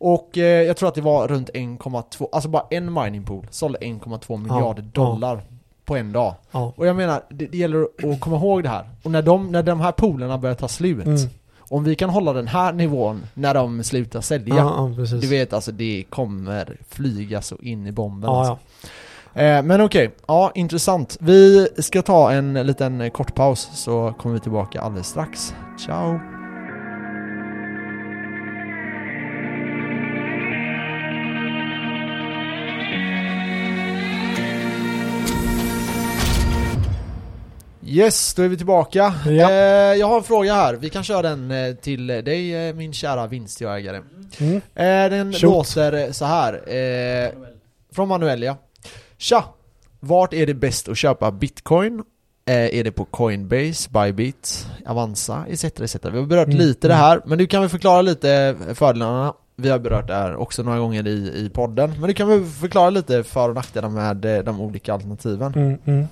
Och 0.01 0.38
eh, 0.38 0.62
jag 0.62 0.76
tror 0.76 0.88
att 0.88 0.94
det 0.94 1.01
var 1.01 1.28
runt 1.28 1.51
1,2, 1.51 2.28
alltså 2.32 2.48
bara 2.48 2.64
en 2.70 2.92
mining 2.92 3.24
pool 3.24 3.46
sålde 3.51 3.78
1,2 3.78 4.36
miljarder 4.42 4.82
ja. 4.82 5.03
dollar 5.03 5.42
på 5.84 5.96
en 5.96 6.12
dag. 6.12 6.34
Ja. 6.51 6.72
Och 6.76 6.86
jag 6.86 6.96
menar, 6.96 7.22
det, 7.28 7.46
det 7.46 7.59
gäller 7.59 7.82
att 8.12 8.20
komma 8.20 8.36
ihåg 8.36 8.62
det 8.62 8.68
här. 8.68 8.84
Och 9.03 9.11
när 9.11 9.22
de, 9.22 9.53
när 9.53 9.62
de 9.62 9.80
här 9.80 9.92
poolerna 9.92 10.38
börjar 10.38 10.55
ta 10.55 10.68
slut, 10.68 11.07
Mm. 11.07 11.18
om 11.68 11.84
vi 11.84 11.94
kan 11.94 12.11
hålla 12.11 12.32
den 12.32 12.48
här 12.48 12.72
nivån 12.72 13.22
när 13.34 13.55
de 13.55 13.84
slutar 13.84 14.20
sälja, 14.20 14.55
Ja, 14.55 14.94
ja, 14.98 15.05
du 15.20 15.26
vet 15.26 15.53
alltså 15.53 15.72
det 15.72 16.05
kommer 16.11 16.76
flyga 16.88 17.42
så 17.42 17.57
in 17.57 17.86
i 17.86 17.92
bomben 17.92 18.30
ja, 18.30 18.38
alltså. 18.38 18.59
ja. 19.32 19.42
Eh, 19.42 19.62
men 19.62 19.80
okej, 19.80 20.11
ja 20.28 20.53
intressant. 20.55 21.16
Vi 21.20 21.68
ska 21.78 22.03
ta 22.03 22.32
en 22.32 22.55
liten 22.55 23.11
kort 23.11 23.34
paus 23.34 23.70
så 23.74 24.14
kommer 24.18 24.34
vi 24.34 24.40
tillbaka 24.40 24.80
alldeles 24.80 25.09
strax. 25.09 25.55
Ciao! 25.86 26.20
Yes, 37.91 38.34
då 38.34 38.43
är 38.43 38.49
vi 38.49 38.57
tillbaka. 38.57 39.14
Ja. 39.26 39.51
Eh, 39.51 39.99
jag 39.99 40.07
har 40.07 40.16
en 40.16 40.22
fråga 40.22 40.55
här, 40.55 40.74
vi 40.74 40.91
kan 40.91 41.05
köra 41.05 41.22
den 41.22 41.51
eh, 41.51 41.74
till 41.74 42.07
dig 42.07 42.68
eh, 42.68 42.74
min 42.74 42.93
kära 42.93 43.26
vinstjägare. 43.26 44.01
Mm. 44.38 44.57
Eh, 44.57 45.11
den 45.18 45.32
Shoot. 45.32 45.43
låter 45.43 46.12
så 46.12 46.24
här. 46.24 46.53
Eh, 46.74 47.30
från 47.93 48.09
Manuel 48.09 48.43
ja. 48.43 48.57
Tja! 49.18 49.45
Vart 50.01 50.34
är 50.34 50.47
det 50.47 50.55
bäst 50.55 50.88
att 50.88 50.99
köpa 50.99 51.30
bitcoin? 51.30 52.03
Eh, 52.47 52.78
är 52.78 52.84
det 52.84 52.93
på 52.93 53.05
Coinbase, 53.05 53.91
Bybit, 53.91 54.66
Avanza 54.86 55.45
etc. 55.49 55.64
etc. 55.64 55.97
Vi 56.05 56.18
har 56.18 56.26
berört 56.26 56.47
Mm, 56.47 56.59
lite 56.59 56.88
det 56.88 56.95
mm. 56.95 57.05
här, 57.05 57.20
men 57.24 57.38
du 57.38 57.47
kan 57.47 57.61
väl 57.61 57.70
förklara 57.70 58.03
lite 58.03 58.57
fördelarna? 58.74 59.34
Vi 59.57 59.70
har 59.70 59.78
berört 59.78 60.07
det 60.07 60.14
här 60.14 60.36
också 60.36 60.62
några 60.62 60.78
gånger 60.78 61.07
i, 61.07 61.45
i 61.47 61.51
podden, 61.55 61.95
men 61.99 62.09
du 62.09 62.14
kan 62.14 62.28
väl 62.28 62.45
förklara 62.45 62.91
lite 62.91 63.24
för 63.24 63.49
och 63.49 63.55
nackdelar 63.55 63.88
med 63.88 64.45
de 64.45 64.61
olika 64.61 64.93
alternativen? 64.95 65.55
Mm, 65.55 65.78
mm. 65.84 66.07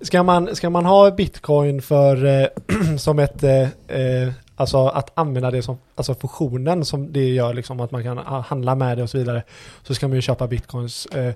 Ska, 0.00 0.22
man, 0.22 0.56
ska 0.56 0.70
man 0.70 0.84
ha 0.84 1.10
bitcoin 1.10 1.82
för 1.82 2.24
eh, 2.24 2.46
som 2.98 3.18
ett, 3.18 3.42
eh, 3.42 3.68
eh, 3.88 4.32
alltså 4.56 4.86
att 4.86 5.10
använda 5.14 5.50
det 5.50 5.62
som, 5.62 5.78
alltså 5.94 6.14
fusionen 6.14 6.84
som 6.84 7.12
det 7.12 7.28
gör 7.28 7.54
liksom 7.54 7.80
att 7.80 7.90
man 7.90 8.02
kan 8.02 8.18
ah, 8.18 8.40
handla 8.40 8.74
med 8.74 8.98
det 8.98 9.02
och 9.02 9.10
så 9.10 9.18
vidare, 9.18 9.42
så 9.82 9.94
ska 9.94 10.08
man 10.08 10.14
ju 10.14 10.22
köpa 10.22 10.46
bitcoins. 10.46 11.06
Eh, 11.06 11.34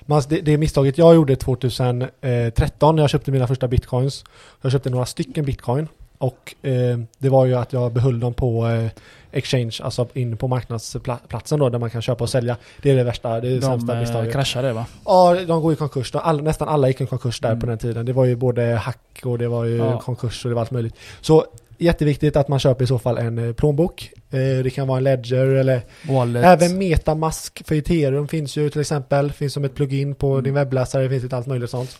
man, 0.00 0.22
det, 0.28 0.40
det 0.40 0.58
misstaget 0.58 0.98
jag 0.98 1.14
gjorde 1.14 1.36
2013 1.36 2.88
eh, 2.88 2.94
när 2.94 3.02
jag 3.02 3.10
köpte 3.10 3.30
mina 3.30 3.46
första 3.46 3.68
bitcoins, 3.68 4.24
jag 4.62 4.72
köpte 4.72 4.90
några 4.90 5.06
stycken 5.06 5.44
bitcoin 5.44 5.88
och 6.18 6.54
eh, 6.62 6.98
det 7.18 7.28
var 7.28 7.46
ju 7.46 7.54
att 7.54 7.72
jag 7.72 7.92
behöll 7.92 8.20
dem 8.20 8.34
på 8.34 8.68
eh, 8.68 8.90
exchange, 9.38 9.76
alltså 9.82 10.08
in 10.14 10.36
på 10.36 10.48
marknadsplatsen 10.48 11.58
då 11.58 11.68
där 11.68 11.78
man 11.78 11.90
kan 11.90 12.02
köpa 12.02 12.24
och 12.24 12.30
sälja. 12.30 12.56
Det 12.82 12.90
är 12.90 12.96
det 12.96 13.04
värsta, 13.04 13.28
det 13.40 13.48
är 13.48 13.50
det 13.50 13.58
De 13.58 13.62
sämsta 13.66 13.94
eh, 13.94 14.00
misstaget. 14.00 14.32
kraschade 14.32 14.72
va? 14.72 14.86
Ja, 15.04 15.36
de 15.46 15.62
går 15.62 15.72
i 15.72 15.76
konkurs. 15.76 16.12
De, 16.12 16.18
all, 16.18 16.42
nästan 16.42 16.68
alla 16.68 16.88
gick 16.88 17.00
i 17.00 17.06
konkurs 17.06 17.40
där 17.40 17.48
Mm. 17.48 17.60
på 17.60 17.66
den 17.66 17.78
tiden. 17.78 18.06
Det 18.06 18.12
var 18.12 18.24
ju 18.24 18.36
både 18.36 18.62
hack 18.74 19.20
och 19.24 19.38
det 19.38 19.48
var 19.48 19.64
ju 19.64 19.76
Ja. 19.76 20.00
konkurs 20.00 20.44
och 20.44 20.48
det 20.48 20.54
var 20.54 20.62
allt 20.62 20.70
möjligt. 20.70 20.94
Så 21.20 21.44
jätteviktigt 21.78 22.36
att 22.36 22.48
man 22.48 22.58
köper 22.58 22.84
i 22.84 22.86
så 22.86 22.98
fall 22.98 23.18
en 23.18 23.38
eh, 23.48 23.52
plånbok. 23.52 24.10
Eh, 24.30 24.38
det 24.64 24.70
kan 24.74 24.86
vara 24.88 24.98
en 24.98 25.04
ledger 25.04 25.46
eller 25.46 25.80
Wallet. 26.08 26.44
även 26.44 26.78
metamask 26.78 27.62
för 27.68 27.74
ethereum 27.74 28.28
finns 28.28 28.56
ju 28.56 28.70
till 28.70 28.80
exempel. 28.80 29.32
Finns 29.32 29.52
som 29.52 29.64
ett 29.64 29.74
plugin 29.74 30.14
på 30.14 30.32
Mm. 30.32 30.44
din 30.44 30.54
webbläsare. 30.54 31.02
Det 31.02 31.08
finns 31.08 31.22
lite 31.22 31.36
allt 31.36 31.46
möjligt 31.46 31.70
sånt. 31.70 31.98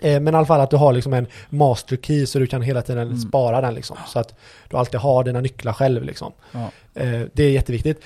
Eh, 0.00 0.20
men 0.20 0.34
i 0.34 0.36
alla 0.36 0.46
fall 0.46 0.60
att 0.60 0.70
du 0.70 0.76
har 0.76 0.92
liksom 0.92 1.12
en 1.12 1.26
master 1.50 1.96
key 1.96 2.26
så 2.26 2.38
du 2.38 2.46
kan 2.46 2.62
hela 2.62 2.82
tiden 2.82 3.02
Mm. 3.06 3.18
spara 3.18 3.60
den 3.60 3.74
liksom. 3.74 3.96
Så 4.06 4.18
att 4.18 4.34
du 4.70 4.76
alltid 4.76 5.00
har 5.00 5.24
dina 5.24 5.40
nycklar 5.40 5.72
själv 5.72 6.04
liksom. 6.04 6.32
Ja. 6.52 6.70
Eh, 6.94 7.20
Det 7.32 7.44
är 7.44 7.50
jätteviktigt. 7.50 8.00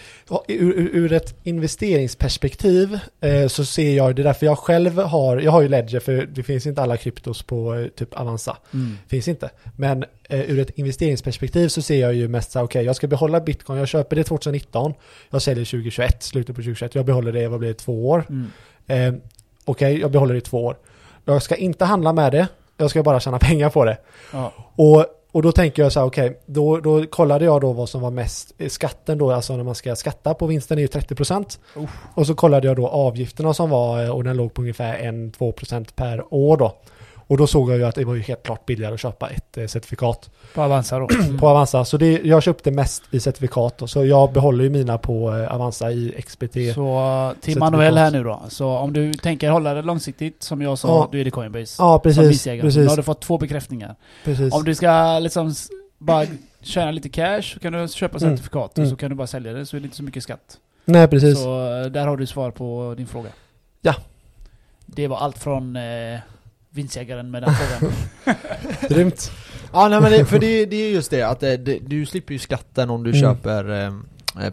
Ur, 0.48 0.72
ur, 0.96 1.12
ett 1.12 1.34
investeringsperspektiv 1.42 2.98
eh, 3.20 3.46
så 3.48 3.64
ser 3.64 3.96
jag, 3.96 4.16
det 4.16 4.22
är 4.22 4.24
därför 4.24 4.46
jag 4.46 4.58
själv 4.58 4.98
har, 4.98 5.40
jag 5.40 5.52
har 5.52 5.62
ju 5.62 5.68
Ledger 5.68 6.00
för 6.00 6.26
det 6.32 6.42
finns 6.42 6.66
inte 6.66 6.82
alla 6.82 6.96
kryptos 6.96 7.42
på 7.42 7.88
typ 7.96 8.14
Avanza. 8.14 8.56
Mm. 8.74 8.98
Finns 9.08 9.28
inte. 9.28 9.50
Men 9.76 10.04
ur 10.28 10.58
ett 10.58 10.70
investeringsperspektiv 10.78 11.68
så 11.68 11.82
ser 11.82 12.00
jag 12.00 12.14
ju 12.14 12.28
mest 12.28 12.52
så 12.52 12.60
okej 12.60 12.84
jag 12.84 12.96
ska 12.96 13.06
behålla 13.06 13.40
bitcoin, 13.40 13.78
jag 13.78 13.88
köper 13.88 14.16
det 14.16 14.24
2019, 14.24 14.94
jag 15.30 15.42
säljer 15.42 15.64
2021, 15.64 16.22
slutet 16.22 16.56
på 16.56 16.62
2021, 16.62 16.94
jag 16.94 17.04
behåller 17.06 17.32
det, 17.32 17.48
vad 17.48 17.58
blir 17.60 17.68
det, 17.68 17.74
två 17.74 18.08
år. 18.08 18.24
Mm. 18.88 19.20
Okej, 19.64 20.00
jag 20.00 20.10
behåller 20.10 20.34
det 20.34 20.38
i 20.38 20.40
två 20.40 20.64
år. 20.64 20.76
Jag 21.28 21.42
ska 21.42 21.56
inte 21.56 21.84
handla 21.84 22.12
med 22.12 22.32
det, 22.32 22.48
jag 22.76 22.90
ska 22.90 23.02
bara 23.02 23.20
tjäna 23.20 23.38
pengar 23.48 23.70
på 23.70 23.84
det. 23.84 23.98
Ja. 24.32 24.52
Och, 24.76 25.04
och 25.32 25.42
då 25.42 25.52
tänker 25.52 25.82
jag 25.82 25.92
så 25.92 26.00
här, 26.00 26.06
okej, 26.06 26.40
då, 26.46 26.80
då 26.80 27.06
kollade 27.06 27.44
jag 27.44 27.60
då 27.60 27.72
vad 27.72 27.88
som 27.88 28.00
var 28.00 28.10
mest, 28.10 28.52
eh, 28.58 28.68
skatten 28.68 29.18
då, 29.18 29.32
alltså 29.32 29.56
när 29.56 29.64
man 29.64 29.74
ska 29.74 29.96
skatta 29.96 30.34
på 30.34 30.46
vinsten 30.46 30.78
är 30.78 30.82
ju 30.82 30.88
30%. 30.88 31.58
Uff. 31.74 31.90
Och 32.14 32.26
så 32.26 32.34
kollade 32.34 32.66
jag 32.66 32.76
då 32.76 32.88
avgifterna 32.88 33.54
som 33.54 33.70
var, 33.70 34.04
eh, 34.04 34.10
och 34.10 34.24
den 34.24 34.36
låg 34.36 34.54
på 34.54 34.62
ungefär 34.62 34.98
1-2% 34.98 35.96
per 35.96 36.34
år 36.34 36.56
då. 36.56 36.76
Och 37.28 37.36
då 37.36 37.46
såg 37.46 37.70
jag 37.70 37.78
ju 37.78 37.84
att 37.84 37.94
det 37.94 38.04
var 38.04 38.14
ju 38.14 38.20
helt 38.20 38.42
klart 38.42 38.66
billigare 38.66 38.94
att 38.94 39.00
köpa 39.00 39.28
ett 39.30 39.58
eh, 39.58 39.66
certifikat 39.66 40.30
På 40.54 40.62
Avanza 40.62 40.98
då. 40.98 41.08
Mm. 41.14 41.38
på 41.40 41.48
Avanza. 41.48 41.84
Så 41.84 41.96
det, 41.96 42.20
jag 42.24 42.42
köpte 42.42 42.70
mest 42.70 43.02
i 43.10 43.20
certifikat 43.20 43.78
då, 43.78 43.86
så 43.86 44.04
jag 44.06 44.32
behåller 44.32 44.64
ju 44.64 44.70
mina 44.70 44.98
på 44.98 45.36
eh, 45.36 45.54
Avanza 45.54 45.90
i 45.92 46.22
XBT. 46.26 46.52
Så 46.52 46.54
till 46.54 46.72
Certifikat. 46.74 47.58
Manuel 47.58 47.96
här 47.98 48.10
nu 48.10 48.22
då. 48.24 48.42
Så 48.48 48.68
om 48.68 48.92
du 48.92 49.14
tänker 49.14 49.50
hålla 49.50 49.74
det 49.74 49.82
långsiktigt, 49.82 50.42
som 50.42 50.62
jag 50.62 50.78
sa, 50.78 50.88
Ja. 50.88 51.08
då 51.12 51.18
är 51.18 51.24
det 51.24 51.30
Coinbase. 51.30 51.74
Ja, 51.82 51.92
Som 51.94 52.00
precis. 52.02 52.46
Nu 52.46 52.60
precis, 52.60 52.88
har 52.88 52.96
du 52.96 53.02
fått 53.02 53.20
två 53.20 53.38
bekräftningar. 53.38 53.94
precis. 54.24 54.54
Om 54.54 54.64
du 54.64 54.74
ska 54.74 55.18
liksom 55.18 55.54
bara 55.98 56.26
tjäna 56.60 56.90
lite 56.90 57.08
cash 57.08 57.42
så 57.42 57.60
kan 57.60 57.72
du 57.72 57.88
köpa 57.88 58.18
Mm. 58.18 58.30
certifikat 58.30 58.70
och 58.72 58.78
Mm. 58.78 58.90
så 58.90 58.96
kan 58.96 59.10
du 59.10 59.16
bara 59.16 59.26
sälja 59.26 59.52
det 59.52 59.66
så 59.66 59.76
är 59.76 59.80
det 59.80 59.84
inte 59.84 59.96
så 59.96 60.02
mycket 60.02 60.22
skatt. 60.22 60.58
Nej, 60.84 61.08
precis. 61.08 61.38
Så 61.42 61.80
eh, 61.80 61.86
där 61.86 62.06
har 62.06 62.16
du 62.16 62.26
svar 62.26 62.50
på 62.50 62.94
din 62.96 63.06
fråga. 63.06 63.28
Ja. 63.82 63.94
Det 64.86 65.08
var 65.08 65.16
allt 65.16 65.38
från 65.38 65.76
eh, 65.76 66.18
vinstjägaren 66.76 67.30
med 67.30 67.42
den 67.42 67.54
frågan. 67.54 67.92
Grymt. 68.88 69.30
Ja 69.72 69.88
nej 69.88 70.00
men 70.00 70.12
det, 70.12 70.24
för 70.24 70.38
det, 70.38 70.66
det 70.66 70.76
är 70.76 70.90
just 70.90 71.10
det 71.10 71.22
att 71.22 71.40
det, 71.40 71.56
det, 71.56 71.78
du 71.86 72.06
slipper 72.06 72.32
ju 72.32 72.38
skatten 72.38 72.90
om 72.90 73.02
du 73.04 73.10
Mm. 73.10 73.20
köper 73.20 73.70
eh, 73.70 73.86
eh, 73.86 73.92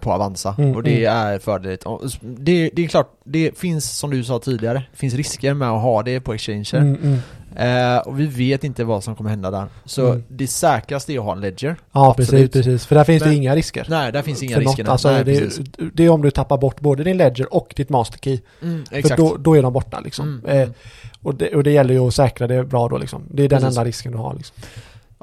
på 0.01 0.11
Avanza 0.13 0.55
Mm, 0.57 0.75
och 0.75 0.83
det 0.83 1.05
är 1.05 1.39
fördeligt. 1.39 1.83
Det, 2.21 2.69
det 2.73 2.83
är 2.83 2.87
klart, 2.87 3.11
det 3.23 3.57
finns 3.57 3.97
som 3.97 4.09
du 4.09 4.23
sa 4.23 4.39
tidigare, 4.39 4.83
det 4.91 4.97
finns 4.97 5.13
risker 5.13 5.53
med 5.53 5.69
att 5.69 5.81
ha 5.81 6.03
det 6.03 6.19
på 6.19 6.33
exchanger. 6.33 6.75
Mm, 6.75 6.95
mm. 7.03 7.19
Eh, 7.55 7.97
och 7.97 8.19
vi 8.19 8.25
vet 8.27 8.63
inte 8.63 8.83
vad 8.83 9.03
som 9.03 9.15
kommer 9.15 9.29
hända 9.29 9.51
där. 9.51 9.65
Så 9.85 10.05
Mm. 10.09 10.23
det 10.27 10.47
säkraste 10.47 11.13
är 11.13 11.17
att 11.19 11.23
ha 11.25 11.31
en 11.31 11.41
ledger. 11.41 11.75
Ja, 11.91 12.13
precis, 12.17 12.33
Absolut. 12.33 12.51
precis. 12.53 12.85
För 12.85 12.95
där 12.95 13.03
finns 13.03 13.23
det 13.23 13.29
Men- 13.29 13.37
inga 13.37 13.55
risker. 13.55 13.85
Nej, 13.89 14.11
där 14.11 14.21
finns 14.21 14.43
inga 14.43 14.59
risker. 14.59 14.89
Alltså, 14.89 15.11
Nej, 15.11 15.23
det, 15.23 15.49
det 15.93 16.03
är 16.05 16.09
om 16.09 16.21
du 16.21 16.31
tappar 16.31 16.57
bort 16.57 16.79
både 16.79 17.03
din 17.03 17.17
ledger 17.17 17.53
och 17.53 17.73
ditt 17.75 17.89
masterkey. 17.89 18.39
Mm, 18.61 18.85
För 18.85 19.17
då, 19.17 19.35
då 19.39 19.57
är 19.57 19.61
de 19.61 19.73
borta 19.73 19.99
liksom. 19.99 20.27
Mm, 20.27 20.45
Eh, 20.45 20.61
mm. 20.61 20.73
och, 21.21 21.35
det, 21.35 21.55
och 21.55 21.63
det 21.63 21.71
gäller 21.71 21.93
ju 21.93 21.99
att 22.07 22.13
säkra 22.15 22.47
det 22.47 22.63
bra 22.63 22.87
då 22.87 22.97
liksom. 22.97 23.23
Det 23.31 23.43
är 23.43 23.49
den 23.49 23.59
Precis. 23.61 23.77
enda 23.77 23.87
risken 23.89 24.11
du 24.11 24.17
har 24.17 24.33
liksom. 24.35 24.55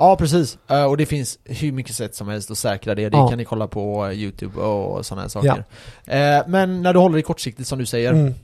Ja 0.00 0.16
precis, 0.16 0.58
Eh, 0.68 0.84
och 0.84 0.96
det 0.96 1.06
finns 1.06 1.38
hur 1.44 1.72
mycket 1.72 1.94
sätt 1.94 2.14
som 2.14 2.28
helst 2.28 2.50
att 2.50 2.58
säkra 2.58 2.94
det, 2.94 3.08
det 3.08 3.16
Ja. 3.16 3.28
kan 3.28 3.38
ni 3.38 3.44
kolla 3.44 3.66
på 3.68 4.06
eh, 4.06 4.12
Youtube 4.12 4.60
och 4.60 5.06
sådana 5.06 5.22
här 5.22 5.28
saker. 5.28 5.64
Eh, 6.06 6.42
Men 6.48 6.82
när 6.82 6.92
du 6.92 6.98
håller 6.98 7.16
det 7.16 7.22
kortsiktigt 7.22 7.68
som 7.68 7.78
du 7.78 7.86
säger, 7.86 8.12
Mm. 8.12 8.34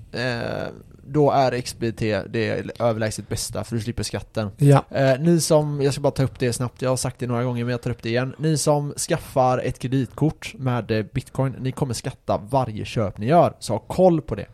då 1.09 1.31
är 1.31 1.61
XBT 1.61 2.01
det 2.29 2.71
överlägset 2.81 3.29
bästa 3.29 3.65
för 3.65 3.77
du 3.77 3.83
slipper 3.83 4.03
skatten. 4.03 4.51
Ja. 4.57 4.85
Ni 5.21 5.41
som, 5.41 5.81
jag 5.83 5.93
ska 5.93 6.01
bara 6.03 6.11
ta 6.11 6.23
upp 6.23 6.39
det 6.39 6.53
snabbt, 6.53 6.83
jag 6.83 6.91
har 6.91 6.97
sagt 6.97 7.19
det 7.19 7.27
några 7.27 7.45
gånger 7.45 7.65
men 7.65 7.71
jag 7.71 7.83
tar 7.83 7.91
upp 7.91 8.03
det 8.03 8.09
igen. 8.09 8.35
Ni 8.39 8.59
som 8.59 8.93
skaffar 8.97 9.59
ett 9.59 9.79
kreditkort 9.79 10.55
med 10.59 11.09
bitcoin, 11.13 11.55
ni 11.61 11.73
kommer 11.73 11.95
skatta 11.95 12.41
varje 12.51 12.85
köp 12.85 13.19
ni 13.19 13.27
gör, 13.27 13.55
så 13.59 13.73
ha 13.73 13.79
koll 13.79 14.21
på 14.21 14.35
det 14.35 14.47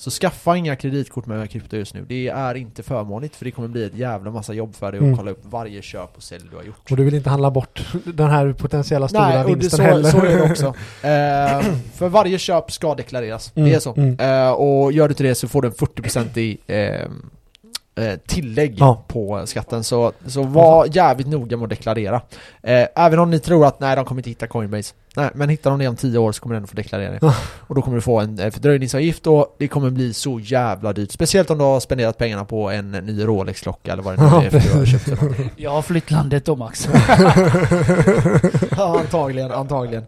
så 0.00 0.10
skaffa 0.10 0.56
inga 0.56 0.76
kreditkort 0.76 1.26
med 1.26 1.50
krypto 1.50 1.76
just 1.76 1.94
nu, 1.94 2.04
det 2.08 2.28
är 2.28 2.54
inte 2.54 2.82
förmånligt 2.82 3.36
för 3.36 3.44
det 3.44 3.50
kommer 3.50 3.68
bli 3.68 3.84
ett 3.84 3.94
jävla 3.96 4.30
massa 4.30 4.52
jobb 4.52 4.74
för 4.74 4.92
dig 4.92 4.98
att 4.98 5.04
Mm. 5.04 5.16
kolla 5.16 5.30
upp 5.30 5.40
varje 5.42 5.82
köp 5.82 6.16
och 6.16 6.22
sälj 6.22 6.44
du 6.50 6.56
har 6.56 6.62
gjort 6.64 6.90
Och 6.90 6.96
du 6.96 7.04
vill 7.04 7.14
inte 7.14 7.30
handla 7.30 7.50
bort 7.50 7.86
den 8.04 8.30
här 8.30 8.52
potentiella 8.52 9.08
stora 9.08 9.28
Nej, 9.28 9.38
och 9.44 9.44
det, 9.50 9.54
vinsten 9.54 9.76
så, 9.76 9.82
heller. 9.82 10.10
så 10.10 10.18
är 10.18 10.36
det 10.36 10.50
också. 10.50 10.66
Eh, 11.02 11.74
för 11.94 12.08
varje 12.08 12.38
köp 12.38 12.72
ska 12.72 12.94
deklareras. 12.94 13.52
Mm, 13.54 13.68
Det 13.68 13.74
är 13.74 13.80
så. 13.80 13.94
mm. 13.96 14.16
Eh, 14.20 14.50
och 14.50 14.92
gör 14.92 15.08
du 15.08 15.12
inte 15.12 15.22
det 15.22 15.34
så 15.34 15.48
får 15.48 15.62
du 15.62 15.68
en 15.68 15.74
40% 15.74 16.38
i 16.38 16.58
eh, 16.66 17.08
tillägg 18.26 18.74
Ja. 18.78 19.04
på 19.08 19.42
skatten. 19.46 19.84
Så, 19.84 20.12
så 20.26 20.42
var 20.42 20.86
jävligt 20.96 21.26
noga 21.26 21.56
med 21.56 21.64
att 21.64 21.70
deklarera. 21.70 22.20
Eh, 22.62 22.86
även 22.96 23.18
om 23.18 23.30
ni 23.30 23.38
tror 23.38 23.66
att 23.66 23.80
nej, 23.80 23.96
de 23.96 24.04
kommer 24.04 24.18
inte 24.18 24.30
hitta 24.30 24.46
Coinbase. 24.46 24.94
Nej, 25.16 25.30
men 25.34 25.48
hittar 25.48 25.70
de 25.70 25.78
det 25.78 25.88
om 25.88 25.96
10 25.96 26.18
år 26.18 26.32
så 26.32 26.42
kommer 26.42 26.54
de 26.54 26.56
ändå 26.56 26.66
få 26.66 26.76
deklarera 26.76 27.10
det. 27.10 27.18
Ja. 27.22 27.34
Och 27.66 27.74
då 27.74 27.82
kommer 27.82 27.94
du 27.96 28.00
få 28.00 28.20
en 28.20 28.38
eh, 28.38 28.50
fördröjningsavgift 28.50 29.26
och 29.26 29.56
det 29.58 29.68
kommer 29.68 29.90
bli 29.90 30.12
så 30.14 30.40
jävla 30.40 30.92
dyrt. 30.92 31.10
Speciellt 31.12 31.50
om 31.50 31.58
du 31.58 31.64
har 31.64 31.80
spenderat 31.80 32.18
pengarna 32.18 32.44
på 32.44 32.70
en 32.70 32.90
ny 32.90 33.24
Rolex-klocka 33.24 33.92
eller 33.92 34.02
vad 34.02 34.16
det 34.18 34.22
nu 34.22 34.28
Ja, 34.28 34.42
är 34.42 34.50
för 34.50 34.60
du 34.72 34.78
har 34.78 34.86
köpt 34.86 35.06
den. 35.06 35.50
Jag 35.56 35.70
har 35.70 35.82
flytt 35.82 36.10
landet 36.10 36.44
då 36.44 36.56
Max. 36.56 36.88
Ja, 38.76 39.00
antagligen, 39.00 39.50
antagligen. 39.52 40.04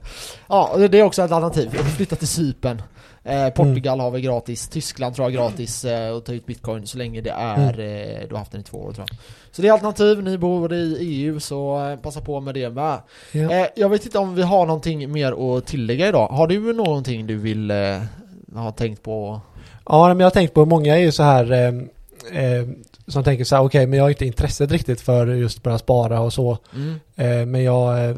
Ja, 0.49 0.71
det 0.91 0.99
är 0.99 1.03
också 1.03 1.23
ett 1.23 1.33
alternativ. 1.33 1.71
Flytta 1.97 2.17
till 2.17 2.29
Cypern. 2.29 2.83
Eh, 3.25 3.49
Portugal 3.49 4.01
har 4.01 4.11
vi 4.11 4.21
gratis, 4.21 4.69
Tyskland 4.69 5.15
tror 5.15 5.31
jag 5.31 5.33
gratis 5.33 5.85
eh, 5.85 6.17
att 6.17 6.25
ta 6.25 6.33
ut 6.33 6.47
bitcoin 6.47 6.87
så 6.87 6.99
länge 6.99 7.21
det 7.21 7.31
är, 7.31 7.81
eh, 7.81 8.29
du 8.29 8.35
har 8.35 8.39
haft 8.39 8.53
den 8.53 8.61
i 8.61 8.65
två 8.65 8.79
år 8.79 8.93
tror 8.93 9.07
jag. 9.09 9.19
Så 9.53 9.63
det 9.63 9.69
är 9.69 9.73
alternativ, 9.73 10.23
ni 10.23 10.39
bor 10.39 10.73
i 10.73 10.97
EU 11.01 11.41
så 11.41 11.89
eh, 11.91 11.97
passa 11.97 12.21
på 12.21 12.41
med 12.41 12.55
det 12.55 12.71
med. 12.71 12.99
Ja. 13.33 13.53
Eh, 13.53 13.67
jag 13.77 13.89
vet 13.89 14.05
inte 14.05 14.19
om 14.19 14.35
vi 14.35 14.43
har 14.43 14.67
någonting 14.67 15.13
mer 15.13 15.57
att 15.57 15.67
tillägga 15.67 16.09
idag. 16.09 16.29
Har 16.29 16.47
du 16.47 16.73
någonting 16.73 17.27
du 17.27 17.37
vill 17.37 17.71
eh, 17.71 18.03
ha 18.55 18.73
tänkt 18.73 19.03
på? 19.03 19.41
Ja, 19.87 20.09
men 20.09 20.21
jag 20.21 20.27
har 20.27 20.31
tänkt 20.31 20.55
på, 20.55 20.65
många 20.65 20.97
är 20.97 21.01
ju 21.01 21.13
så 21.13 21.23
här 21.23 21.73
som 23.07 23.25
tänker 23.25 23.45
så 23.45 23.57
här, 23.57 23.63
okej, 23.63 23.87
men 23.87 23.97
jag 23.97 24.05
har 24.05 24.11
inte 24.11 24.27
intresset 24.27 24.71
riktigt 24.71 25.01
för 25.01 25.27
just 25.27 25.63
börja 25.63 25.79
spara 25.79 26.21
och 26.21 26.33
så. 26.33 26.59
Mm, 26.75 27.51
men 27.51 27.63
jag, 27.63 28.15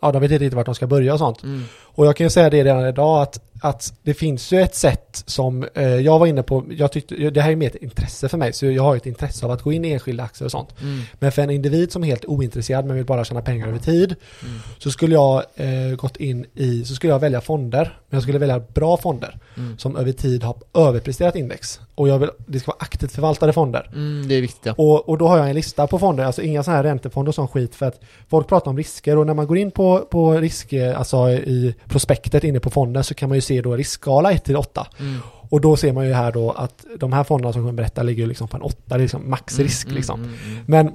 ja, 0.00 0.12
de 0.12 0.22
vet 0.22 0.30
inte 0.30 0.44
riktigt 0.44 0.54
vart 0.54 0.66
de 0.66 0.74
ska 0.74 0.86
börja 0.86 1.12
och 1.12 1.18
sånt. 1.18 1.42
mm, 1.42 1.64
Och 1.98 2.06
jag 2.06 2.16
kan 2.16 2.26
ju 2.26 2.30
säga 2.30 2.50
det 2.50 2.64
redan 2.64 2.88
idag 2.88 3.22
att, 3.22 3.40
att 3.60 3.92
det 4.02 4.14
finns 4.14 4.52
ju 4.52 4.60
ett 4.60 4.74
sätt 4.74 5.22
som 5.26 5.66
eh, 5.74 5.84
jag 5.84 6.18
var 6.18 6.26
inne 6.26 6.42
på, 6.42 6.64
jag 6.70 6.92
tyckte, 6.92 7.14
det 7.14 7.40
här 7.40 7.52
är 7.52 7.56
mer 7.56 7.66
ett 7.66 7.82
intresse 7.82 8.28
för 8.28 8.38
mig, 8.38 8.52
så 8.52 8.66
jag 8.66 8.82
har 8.82 8.96
ett 8.96 9.06
intresse 9.06 9.46
av 9.46 9.52
att 9.52 9.62
gå 9.62 9.72
in 9.72 9.84
i 9.84 9.92
enskilda 9.92 10.24
aktier 10.24 10.46
och 10.46 10.50
sånt. 10.50 10.80
mm, 10.80 11.00
Men 11.18 11.32
för 11.32 11.42
en 11.42 11.50
individ 11.50 11.92
som 11.92 12.04
är 12.04 12.08
helt 12.08 12.24
ointresserad 12.24 12.84
men 12.84 12.96
vill 12.96 13.04
bara 13.04 13.24
tjäna 13.24 13.42
pengar 13.42 13.68
över 13.68 13.78
tid 13.78 14.14
mm, 14.42 14.58
så 14.78 14.90
skulle 14.90 15.14
jag 15.14 15.42
eh, 15.54 15.96
gått 15.96 16.16
in 16.16 16.46
i, 16.54 16.84
så 16.84 16.94
skulle 16.94 17.12
jag 17.12 17.18
välja 17.18 17.40
fonder. 17.40 17.98
Men 18.08 18.16
jag 18.16 18.22
skulle 18.22 18.38
välja 18.38 18.60
bra 18.60 18.96
fonder 18.96 19.38
mm. 19.56 19.78
som 19.78 19.96
över 19.96 20.12
tid 20.12 20.42
har 20.42 20.56
överpresterat 20.74 21.36
index. 21.36 21.80
Och 21.94 22.08
jag 22.08 22.18
vill, 22.18 22.30
det 22.46 22.60
ska 22.60 22.70
vara 22.70 22.78
aktivt 22.80 23.12
förvaltade 23.12 23.52
fonder. 23.52 23.90
Mm, 23.94 24.28
det 24.28 24.34
är 24.34 24.40
viktigt 24.40 24.66
ja. 24.66 24.74
Och, 24.76 25.08
och 25.08 25.18
då 25.18 25.28
har 25.28 25.38
jag 25.38 25.48
en 25.48 25.54
lista 25.54 25.86
på 25.86 25.98
fonder, 25.98 26.24
alltså 26.24 26.42
inga 26.42 26.62
sådana 26.62 26.76
här 26.76 26.84
räntefonder 26.84 27.28
och 27.28 27.34
sån 27.34 27.48
skit 27.48 27.74
för 27.74 27.86
att 27.86 28.00
folk 28.28 28.48
pratar 28.48 28.70
om 28.70 28.76
risker 28.76 29.16
och 29.16 29.26
när 29.26 29.34
man 29.34 29.46
går 29.46 29.58
in 29.58 29.70
på, 29.70 29.98
på 30.10 30.32
risk, 30.32 30.72
eh, 30.72 30.98
alltså 30.98 31.30
i 31.30 31.74
prospektet 31.88 32.44
inne 32.44 32.60
på 32.60 32.70
fonden 32.70 33.04
så 33.04 33.14
kan 33.14 33.28
man 33.28 33.38
ju 33.38 33.42
se 33.42 33.60
då 33.62 33.76
riskskala 33.76 34.32
1 34.32 34.44
till 34.44 34.56
8. 34.56 34.86
Mm. 35.00 35.20
Och 35.50 35.60
då 35.60 35.76
ser 35.76 35.92
man 35.92 36.06
ju 36.06 36.12
här 36.12 36.32
då 36.32 36.50
att 36.50 36.86
de 36.96 37.12
här 37.12 37.24
fonderna 37.24 37.52
som 37.52 37.62
jag 37.62 37.68
kommer 37.68 37.82
berätta 37.82 38.02
ligger 38.02 38.26
liksom 38.26 38.48
på 38.48 38.56
en 38.56 38.62
8, 38.62 38.76
det 38.84 38.94
är 38.94 38.98
liksom 38.98 39.30
maxrisk 39.30 39.86
Mm, 39.86 39.96
liksom. 39.96 40.20
mm, 40.20 40.34
mm, 40.34 40.52
mm. 40.52 40.64
Men, 40.66 40.92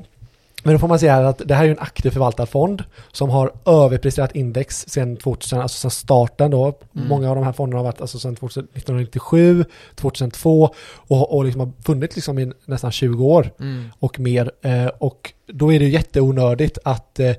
men 0.64 0.74
då 0.74 0.80
får 0.80 0.88
man 0.88 1.00
säga 1.00 1.28
att 1.30 1.42
det 1.46 1.54
här 1.56 1.66
är 1.66 1.70
en 1.70 1.80
aktiv 1.80 2.10
förvaltad 2.12 2.46
fond 2.46 2.84
som 3.12 3.30
har 3.30 3.52
överpresterat 3.66 4.36
index 4.36 4.86
sedan 4.88 5.18
2000, 5.18 5.60
alltså 5.62 5.78
sedan 5.78 5.92
starten 5.92 6.52
då. 6.52 6.66
Mm. 6.96 7.08
Många 7.08 7.30
av 7.30 7.36
de 7.36 7.46
här 7.46 7.52
fonderna 7.54 7.80
har 7.80 7.84
varit 7.84 8.02
alltså 8.02 8.20
sedan 8.20 8.36
2000 8.36 8.64
1997, 8.74 9.66
2002 9.96 10.70
och, 10.96 11.36
och 11.36 11.46
liksom 11.46 11.60
har 11.62 11.72
funnits 11.86 12.16
liksom 12.16 12.40
i 12.40 12.52
nästan 12.66 12.92
20 12.92 13.26
år 13.26 13.52
Mm. 13.60 13.86
och 14.00 14.20
mer. 14.20 14.52
Eh, 14.62 14.86
och 14.86 15.34
då 15.48 15.74
är 15.74 15.80
det 15.80 15.88
jätteonördigt 15.90 16.78
att 16.86 17.20
eh, 17.20 17.32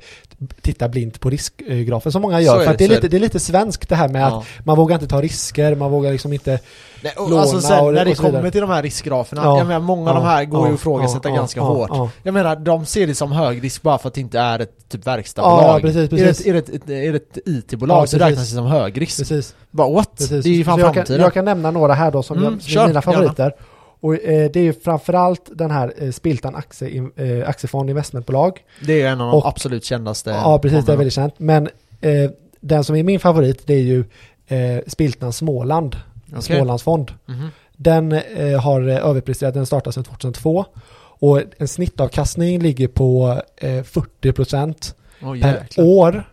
titta 0.62 0.88
blint 0.88 1.20
på 1.20 1.30
riskgrafen 1.30 2.12
som 2.12 2.22
många 2.22 2.36
Så 2.36 2.42
gör. 2.42 2.60
är 2.60 2.64
För 2.64 2.70
att 2.72 2.78
det, 2.78 2.86
det, 2.86 2.86
är 2.86 2.88
så 2.88 2.92
är 2.92 2.96
lite, 2.96 3.08
det 3.08 3.16
är 3.16 3.20
lite 3.20 3.40
svenskt 3.40 3.88
det 3.88 3.96
här 3.96 4.08
med 4.08 4.22
Ja. 4.22 4.26
att 4.60 4.66
man 4.66 4.76
vågar 4.76 4.94
inte 4.96 5.06
ta 5.08 5.22
risker, 5.22 5.74
man 5.74 5.90
vågar 5.90 6.12
liksom 6.12 6.32
inte... 6.32 6.60
Nej, 7.04 7.12
och 7.16 7.30
låna 7.30 7.42
alltså 7.42 7.60
sen 7.60 7.84
och- 7.84 7.94
när 7.94 8.04
det 8.04 8.10
och 8.10 8.16
kommer 8.16 8.50
till 8.50 8.60
de 8.60 8.70
här 8.70 8.82
riskgraferna, 8.82 9.42
Ja. 9.44 9.58
jag 9.58 9.66
menar 9.66 9.80
många 9.80 10.10
av 10.10 10.16
de 10.16 10.24
här 10.24 10.44
går 10.44 10.66
ju 10.68 10.74
att 10.74 10.80
ifrågasätta 10.80 11.28
ja, 11.28 11.34
ganska 11.34 11.60
ja, 11.60 11.64
hårt. 11.66 11.88
Ja, 11.92 12.10
Jag 12.22 12.34
menar, 12.34 12.56
de 12.56 12.86
ser 12.86 13.06
det 13.06 13.14
som 13.14 13.32
hög 13.32 13.64
risk 13.64 13.82
bara 13.82 13.98
för 13.98 14.08
att 14.08 14.14
det 14.14 14.20
inte 14.20 14.38
är 14.38 14.58
ett 14.58 14.88
typ 14.88 15.00
Ja, 15.04 15.12
verkstadsbolag. 15.12 15.80
precis, 15.80 15.96
Är 16.12 16.16
det, 16.16 16.24
precis. 16.24 16.40
ett- 16.40 16.46
är 16.46 16.52
det, 16.52 16.58
ett, 16.74 16.82
det 16.86 17.06
ett 17.16 17.38
IT-bolag 17.48 17.96
Ja, 18.02 18.06
så 18.06 18.16
precis. 18.18 18.28
räknas 18.30 18.48
det 18.50 18.54
som 18.56 18.66
hög 18.66 19.00
risk. 19.00 19.18
precis. 19.18 19.54
Bara 19.70 19.90
what? 19.90 20.10
precis. 20.18 20.44
Det 20.44 20.50
är 20.50 20.54
ju 20.54 20.64
fan 20.64 20.78
jag, 20.78 20.86
kan, 20.86 20.94
framtiden. 20.94 21.20
jag 21.22 21.32
kan 21.34 21.44
nämna 21.44 21.70
några 21.70 21.94
här 21.94 22.10
då 22.10 22.22
som, 22.22 22.36
Mm, 22.38 22.52
jag, 22.52 22.62
som 22.62 22.70
kör, 22.70 22.80
är 22.82 22.86
mina 22.86 23.00
gärna. 23.00 23.12
favoriter. 23.12 23.54
Och 24.00 24.14
eh, 24.14 24.50
det 24.50 24.56
är 24.60 24.64
ju 24.64 24.72
framförallt 24.72 25.50
den 25.52 25.70
här 25.70 25.92
eh, 25.98 26.10
Spiltan 26.10 26.54
aktie, 26.54 27.02
eh, 27.16 27.48
aktiefond 27.48 27.90
investmentbolag. 27.90 28.58
Det 28.86 29.02
är 29.02 29.08
en 29.08 29.20
av 29.20 29.30
de 29.30 29.36
Och- 29.38 29.48
absolut 29.48 29.84
kändaste 29.84 30.30
Ja, 30.30 30.58
precis, 30.58 30.72
det 30.72 30.78
är 30.78 30.80
fonderna. 30.80 30.96
väldigt 30.98 31.14
känt. 31.14 31.34
Men 31.38 31.68
eh, 32.00 32.30
den 32.60 32.84
som 32.84 32.96
är 32.96 33.02
min 33.02 33.20
favorit 33.20 33.66
det 33.66 33.74
är 33.74 33.78
ju 33.82 34.04
eh, 34.46 34.82
Spiltan 34.86 35.32
Småland, 35.32 35.96
en 36.34 36.40
Okej. 36.40 36.56
Smålandsfond. 36.56 37.12
Mhm. 37.26 37.48
Den 37.76 38.12
eh, 38.12 38.60
har 38.60 38.88
eh, 38.88 39.06
överpresterat, 39.06 39.54
den 39.54 39.66
startade 39.66 39.92
sedan 39.94 40.04
2002 40.04 40.64
och 40.96 41.40
en 41.58 41.68
snittavkastning 41.68 42.58
ligger 42.58 42.88
på 42.88 43.40
eh, 43.56 43.68
40% 43.68 44.94
Oj, 45.22 45.40
per 45.40 45.66
år 45.78 46.24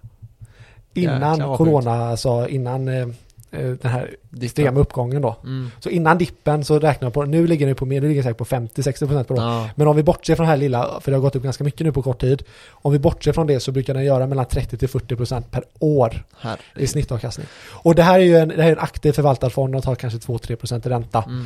innan 0.94 1.38
Jäklar, 1.38 1.58
corona, 1.58 1.92
alltså 1.92 2.48
innan 2.48 2.88
eh, 2.88 3.08
den 3.52 3.92
här 3.92 4.16
extrema 4.42 4.80
uppgången 4.80 5.22
då. 5.22 5.36
Mm. 5.44 5.72
Så 5.80 5.90
innan 5.90 6.18
dippen 6.18 6.64
så 6.64 6.80
räknar 6.80 7.06
jag 7.06 7.14
på, 7.14 7.26
nu 7.26 7.48
ligger 7.48 7.66
den 7.66 7.76
på 7.76 7.86
mer, 7.86 8.02
nu 8.02 8.08
ligger 8.08 8.24
den 8.24 8.34
säkert 8.34 8.50
på 8.50 8.56
50-60% 8.56 9.24
per 9.24 9.36
år. 9.36 9.40
Ja. 9.40 9.70
Men 9.76 9.88
om 9.88 9.96
vi 9.96 10.04
bortser 10.04 10.36
från 10.36 10.46
det 10.46 10.50
här 10.50 10.58
lilla, 10.58 11.00
för 11.02 11.12
det 11.12 11.18
har 11.18 11.22
gått 11.22 11.36
upp 11.36 11.44
ganska 11.44 11.64
mycket 11.64 11.86
nu 11.86 11.92
på 11.92 12.02
kort 12.02 12.22
tid. 12.22 12.44
Om 12.70 12.92
vi 12.92 13.00
bortser 13.00 13.34
från 13.34 13.48
det 13.48 13.60
så 13.60 13.72
brukar 13.72 13.94
den 13.94 14.06
göra 14.06 14.28
mellan 14.28 14.46
30-40% 14.46 15.44
per 15.52 15.64
år 15.80 16.14
i 16.14 16.20
Herregud. 16.40 16.90
snittavkastning. 16.90 17.48
Och 17.70 17.96
det 17.96 18.04
här 18.04 18.20
är 18.20 18.24
ju 18.24 18.38
en, 18.38 18.48
det 18.48 18.62
här 18.62 18.70
är 18.70 18.76
en 18.76 18.80
aktiv 18.80 19.12
förvaltad 19.12 19.50
fond 19.50 19.76
och 19.76 19.84
tar 19.84 19.96
kanske 19.96 20.20
2-3% 20.20 20.88
i 20.88 20.90
ränta. 20.90 21.24
Mm. 21.28 21.46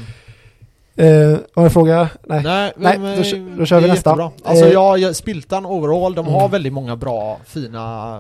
Eh, 0.98 1.06
har 1.08 1.40
du 1.56 1.62
en 1.64 1.70
fråga? 1.72 2.10
Nej. 2.24 2.44
Nej, 2.44 2.74
Nej, 2.78 3.00
men, 3.00 3.18
då 3.18 3.24
kö- 3.24 3.56
då 3.58 3.66
kör 3.66 3.76
det 3.76 3.82
vi 3.82 3.88
nästa. 3.88 4.10
jättebra. 4.10 4.32
Alltså 4.44 4.66
Eh, 4.66 4.72
jag, 5.02 5.16
Spiltan 5.16 5.66
overall, 5.66 6.16
de 6.16 6.26
har 6.28 6.40
Mm. 6.40 6.52
väldigt 6.52 6.74
många 6.74 6.96
bra, 6.96 7.40
fina 7.46 8.20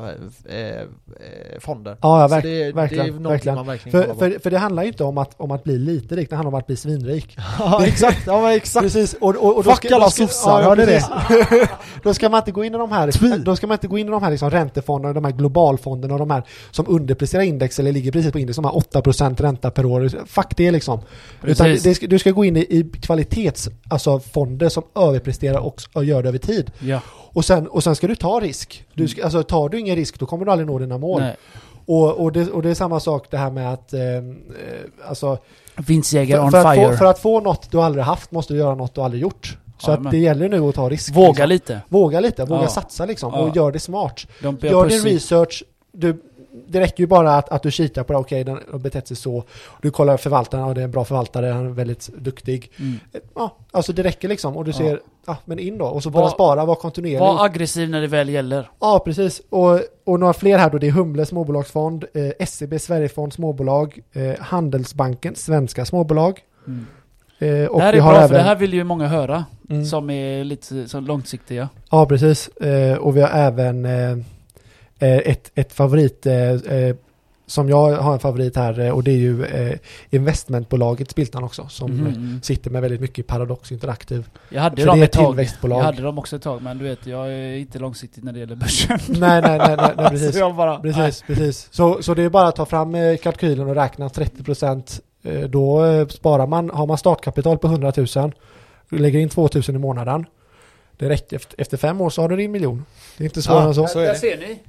eh, 0.49 0.57
eh, 0.57 0.81
fonder. 1.59 1.97
Ja, 2.01 2.21
ja 2.21 2.27
verk, 2.27 2.43
det, 2.43 2.49
det 2.49 2.63
är 2.65 2.73
verkligen. 2.73 3.05
någonting 3.05 3.29
verkligen. 3.31 3.55
man 3.55 3.65
verkligen 3.67 4.03
För, 4.05 4.13
för, 4.13 4.39
för 4.39 4.51
det 4.51 4.57
handlar 4.57 4.83
ju 4.83 4.87
inte 4.89 5.03
om 5.03 5.17
att, 5.17 5.33
om 5.37 5.51
att 5.51 5.63
bli 5.63 5.77
lite 5.77 6.15
rik, 6.15 6.29
det 6.29 6.35
handlar 6.35 6.51
om 6.51 6.59
att 6.59 6.67
bli 6.67 6.75
svinrik. 6.75 7.37
ja 7.59 7.85
exakt, 7.85 8.23
ja 8.27 8.53
exakt. 8.55 8.83
Precis, 8.83 9.13
och, 9.13 9.35
och, 9.35 9.57
och 9.57 9.65
Fuck 9.65 9.91
alla 9.91 10.09
sossar, 10.09 10.61
hörde 10.63 10.85
det? 10.85 11.03
då 12.03 12.13
ska 12.13 12.29
man 12.29 12.37
inte 12.37 12.51
gå 12.51 12.63
in 12.63 12.75
i 12.75 12.77
de 12.77 12.91
här, 12.91 13.11
Tvi. 13.11 13.37
då 13.37 13.55
ska 13.55 13.67
man 13.67 13.75
inte 13.75 13.87
gå 13.87 13.97
in 13.97 14.07
i 14.07 14.11
de 14.11 14.23
här 14.23 14.31
liksom 14.31 14.49
räntefonderna, 14.49 15.13
de 15.13 15.25
här 15.25 15.31
globalfonderna 15.31 16.13
och 16.13 16.19
de 16.19 16.29
här 16.31 16.43
som 16.71 16.85
underpresterar 16.89 17.43
index 17.43 17.79
eller 17.79 17.91
ligger 17.91 18.11
precis 18.11 18.31
på 18.31 18.39
index, 18.39 18.55
som 18.55 18.65
har 18.65 18.71
8% 18.71 19.41
ränta 19.41 19.71
per 19.71 19.85
år. 19.85 20.11
Fuck 20.25 20.57
det 20.57 20.71
liksom. 20.71 20.99
Utan 21.43 21.67
det 21.67 21.99
du 22.09 22.19
ska 22.19 22.31
gå 22.31 22.45
in 22.45 22.57
i, 22.57 22.64
i 22.69 22.91
kvalitets, 23.01 23.69
alltså 23.89 24.19
fonder 24.19 24.69
som 24.69 24.83
överpresterar 24.95 25.59
och, 25.59 25.81
och 25.93 26.05
gör 26.05 26.23
det 26.23 26.29
över 26.29 26.37
tid. 26.39 26.71
Ja. 26.79 26.99
Och 27.07 27.45
sen, 27.45 27.67
och 27.67 27.83
sen 27.83 27.95
ska 27.95 28.07
du 28.07 28.15
ta 28.15 28.39
risk. 28.39 28.85
Du 28.93 29.07
ska, 29.07 29.23
alltså 29.23 29.43
tar 29.43 29.69
du 29.69 29.79
ingen 29.79 29.95
risk 29.95 30.19
då 30.19 30.25
kommer 30.25 30.45
du 30.45 30.51
aldrig 30.51 30.67
nå 30.67 30.79
dina 30.79 30.97
mål. 30.97 31.21
Nej. 31.21 31.35
Och, 31.87 32.13
och, 32.13 32.31
det, 32.31 32.51
och 32.51 32.61
det 32.61 32.69
är 32.69 32.73
samma 32.73 32.99
sak 32.99 33.27
det 33.31 33.37
här 33.37 33.51
med 33.51 33.73
att, 33.73 33.93
eh, 33.93 34.01
eh, 34.01 34.21
alltså 35.07 35.37
Vinstjägare 35.87 36.39
för, 36.39 36.45
on 36.45 36.51
för, 36.51 36.65
att 36.65 36.75
fire. 36.75 36.91
få, 36.91 36.97
för 36.97 37.05
att 37.05 37.19
få 37.19 37.39
något 37.39 37.71
du 37.71 37.81
aldrig 37.81 38.05
haft 38.05 38.31
måste 38.31 38.53
du 38.53 38.59
göra 38.59 38.75
något 38.75 38.95
du 38.95 39.01
aldrig 39.01 39.21
gjort. 39.21 39.57
Så 39.79 39.91
Ja, 39.91 39.97
att 39.97 40.11
det 40.11 40.17
gäller 40.17 40.49
nu 40.49 40.59
att 40.59 40.75
ta 40.75 40.89
risk. 40.89 41.15
Våga 41.15 41.27
liksom. 41.27 41.49
lite. 41.49 41.81
Våga 41.89 42.19
lite, 42.19 42.45
våga 42.45 42.61
Ja. 42.61 42.67
satsa 42.67 43.05
liksom 43.05 43.33
och 43.33 43.55
gör 43.55 43.71
det 43.71 43.79
smart. 43.79 44.27
Gör 44.61 44.89
din 44.89 45.03
research, 45.03 45.63
du, 45.91 46.21
det 46.67 46.79
räcker 46.79 47.03
ju 47.03 47.07
bara 47.07 47.35
att, 47.37 47.49
att 47.49 47.63
du 47.63 47.71
kikar 47.71 48.03
på 48.03 48.13
det, 48.13 48.19
okej 48.19 48.43
den 48.43 48.59
har 48.71 48.79
betett 48.79 49.07
sig 49.07 49.17
så. 49.17 49.43
Du 49.81 49.91
kollar 49.91 50.17
förvaltaren, 50.17 50.67
ja 50.67 50.73
det 50.73 50.81
är 50.81 50.85
en 50.85 50.91
bra 50.91 51.05
förvaltare, 51.05 51.45
han 51.45 51.65
är 51.65 51.69
väldigt 51.69 52.07
duktig. 52.17 52.71
Mm. 52.79 52.99
Ja, 53.35 53.55
alltså 53.71 53.93
det 53.93 54.03
räcker 54.03 54.27
liksom 54.27 54.57
och 54.57 54.65
du 54.65 54.73
ser, 54.73 54.99
ja 55.25 55.37
men 55.45 55.59
in 55.59 55.77
då. 55.77 55.85
Och 55.85 56.03
så 56.03 56.09
Var- 56.09 56.21
börja 56.21 56.31
spara, 56.31 56.65
var 56.65 56.75
kontinuerlig. 56.75 57.19
Var 57.19 57.45
aggressiv 57.45 57.89
när 57.89 58.01
det 58.01 58.07
väl 58.07 58.29
gäller. 58.29 58.69
Ja, 58.79 59.01
precis. 59.05 59.41
Och, 59.49 59.79
och 60.05 60.19
några 60.19 60.33
fler 60.33 60.57
här 60.57 60.69
då, 60.69 60.77
det 60.77 60.87
är 60.87 60.91
Humle 60.91 61.25
småbolagsfond, 61.25 62.05
eh, 62.13 62.45
SEB 62.47 62.79
Sverigefond 62.81 63.33
småbolag, 63.33 63.99
eh, 64.13 64.39
Handelsbanken 64.39 65.35
svenska 65.35 65.85
småbolag. 65.85 66.39
Mm. 66.67 66.85
Eh, 67.39 67.65
och 67.67 67.79
det 67.79 67.85
här 67.85 67.93
vi 67.93 67.97
är 67.99 68.01
har 68.03 68.11
bra, 68.11 68.17
även, 68.17 68.27
för 68.29 68.35
det 68.35 68.41
här 68.43 68.55
vill 68.55 68.73
ju 68.73 68.83
många 68.83 69.07
höra. 69.07 69.45
mm, 69.69 69.85
Som 69.85 70.09
är 70.09 70.43
lite 70.43 70.87
så 70.87 70.99
långsiktiga. 70.99 71.69
Ja, 71.91 72.05
precis. 72.05 72.47
Eh, 72.47 72.97
och 72.97 73.17
vi 73.17 73.21
har 73.21 73.29
även 73.29 73.85
eh, 73.85 74.11
eh, 74.11 74.17
ett, 74.99 75.51
ett 75.55 75.73
favorit, 75.73 76.25
eh, 76.25 76.33
eh, 76.51 76.95
som 77.47 77.69
jag 77.69 77.91
har 77.95 78.13
en 78.13 78.19
favorit 78.19 78.55
här, 78.55 78.79
eh, 78.79 78.89
och 78.89 79.03
det 79.03 79.11
är 79.11 79.15
ju 79.17 79.45
eh, 79.45 79.77
investmentbolaget 80.09 81.11
Spiltan 81.11 81.43
också, 81.43 81.67
som 81.69 81.91
eh, 81.91 81.99
Mm. 82.13 82.39
sitter 82.43 82.69
med 82.71 82.81
väldigt 82.81 83.01
mycket 83.01 83.27
Paradox 83.27 83.71
Interactive. 83.71 84.23
Jag 84.49 84.61
hade 84.61 84.81
För 84.81 84.87
dem 84.87 85.01
ett 85.01 85.11
tag. 85.11 85.25
tillväxtbolag. 85.27 85.79
Jag 85.79 85.83
hade 85.83 86.01
dem 86.01 86.17
också 86.19 86.35
ett 86.35 86.41
tag, 86.41 86.61
men 86.61 86.77
du 86.77 86.83
vet, 86.83 87.07
jag 87.07 87.27
är 87.33 87.55
inte 87.57 87.79
långsiktig 87.79 88.23
när 88.23 88.33
det 88.33 88.39
gäller 88.39 88.55
börsen. 88.55 88.99
nej, 89.07 89.41
nej, 89.41 89.57
nej, 89.57 89.75
nej, 89.77 89.93
nej 89.97 90.09
precis. 90.09 90.33
Så 90.33 90.39
jag 90.39 90.55
bara, 90.55 90.79
Precis, 90.79 91.21
precis. 91.27 91.67
Så, 91.71 92.03
så 92.03 92.13
det 92.13 92.23
är 92.23 92.29
bara 92.29 92.47
att 92.47 92.55
ta 92.55 92.65
fram 92.65 92.95
eh, 92.95 93.17
kalkylen 93.17 93.67
och 93.69 93.75
räkna 93.75 94.07
30% 94.07 95.01
eh, 95.23 95.39
då 95.41 95.85
eh, 95.85 96.07
sparar 96.07 96.47
man, 96.47 96.69
har 96.69 96.87
man 96.87 96.97
startkapital 96.97 97.57
på 97.57 97.67
100 97.67 97.93
000 98.15 98.31
du 98.89 98.97
lägger 98.97 99.19
in 99.19 99.29
2 99.29 99.49
000 99.53 99.63
i 99.67 99.71
månaden 99.71 100.25
det 100.97 101.09
räcker, 101.09 101.35
efter, 101.35 101.61
efter 101.61 101.77
fem 101.77 102.01
år 102.01 102.09
så 102.09 102.21
har 102.21 102.29
du 102.29 102.35
din 102.35 102.51
miljon. 102.51 102.85
Det 103.17 103.23
är 103.23 103.25
inte 103.25 103.41
svårare 103.41 103.61
Ja, 103.61 103.67
än 103.67 103.73
så. 103.73 103.87
så 103.87 103.99
är 103.99 104.07
det. 104.07 104.15
ser 104.15 104.37
ni. 104.37 104.59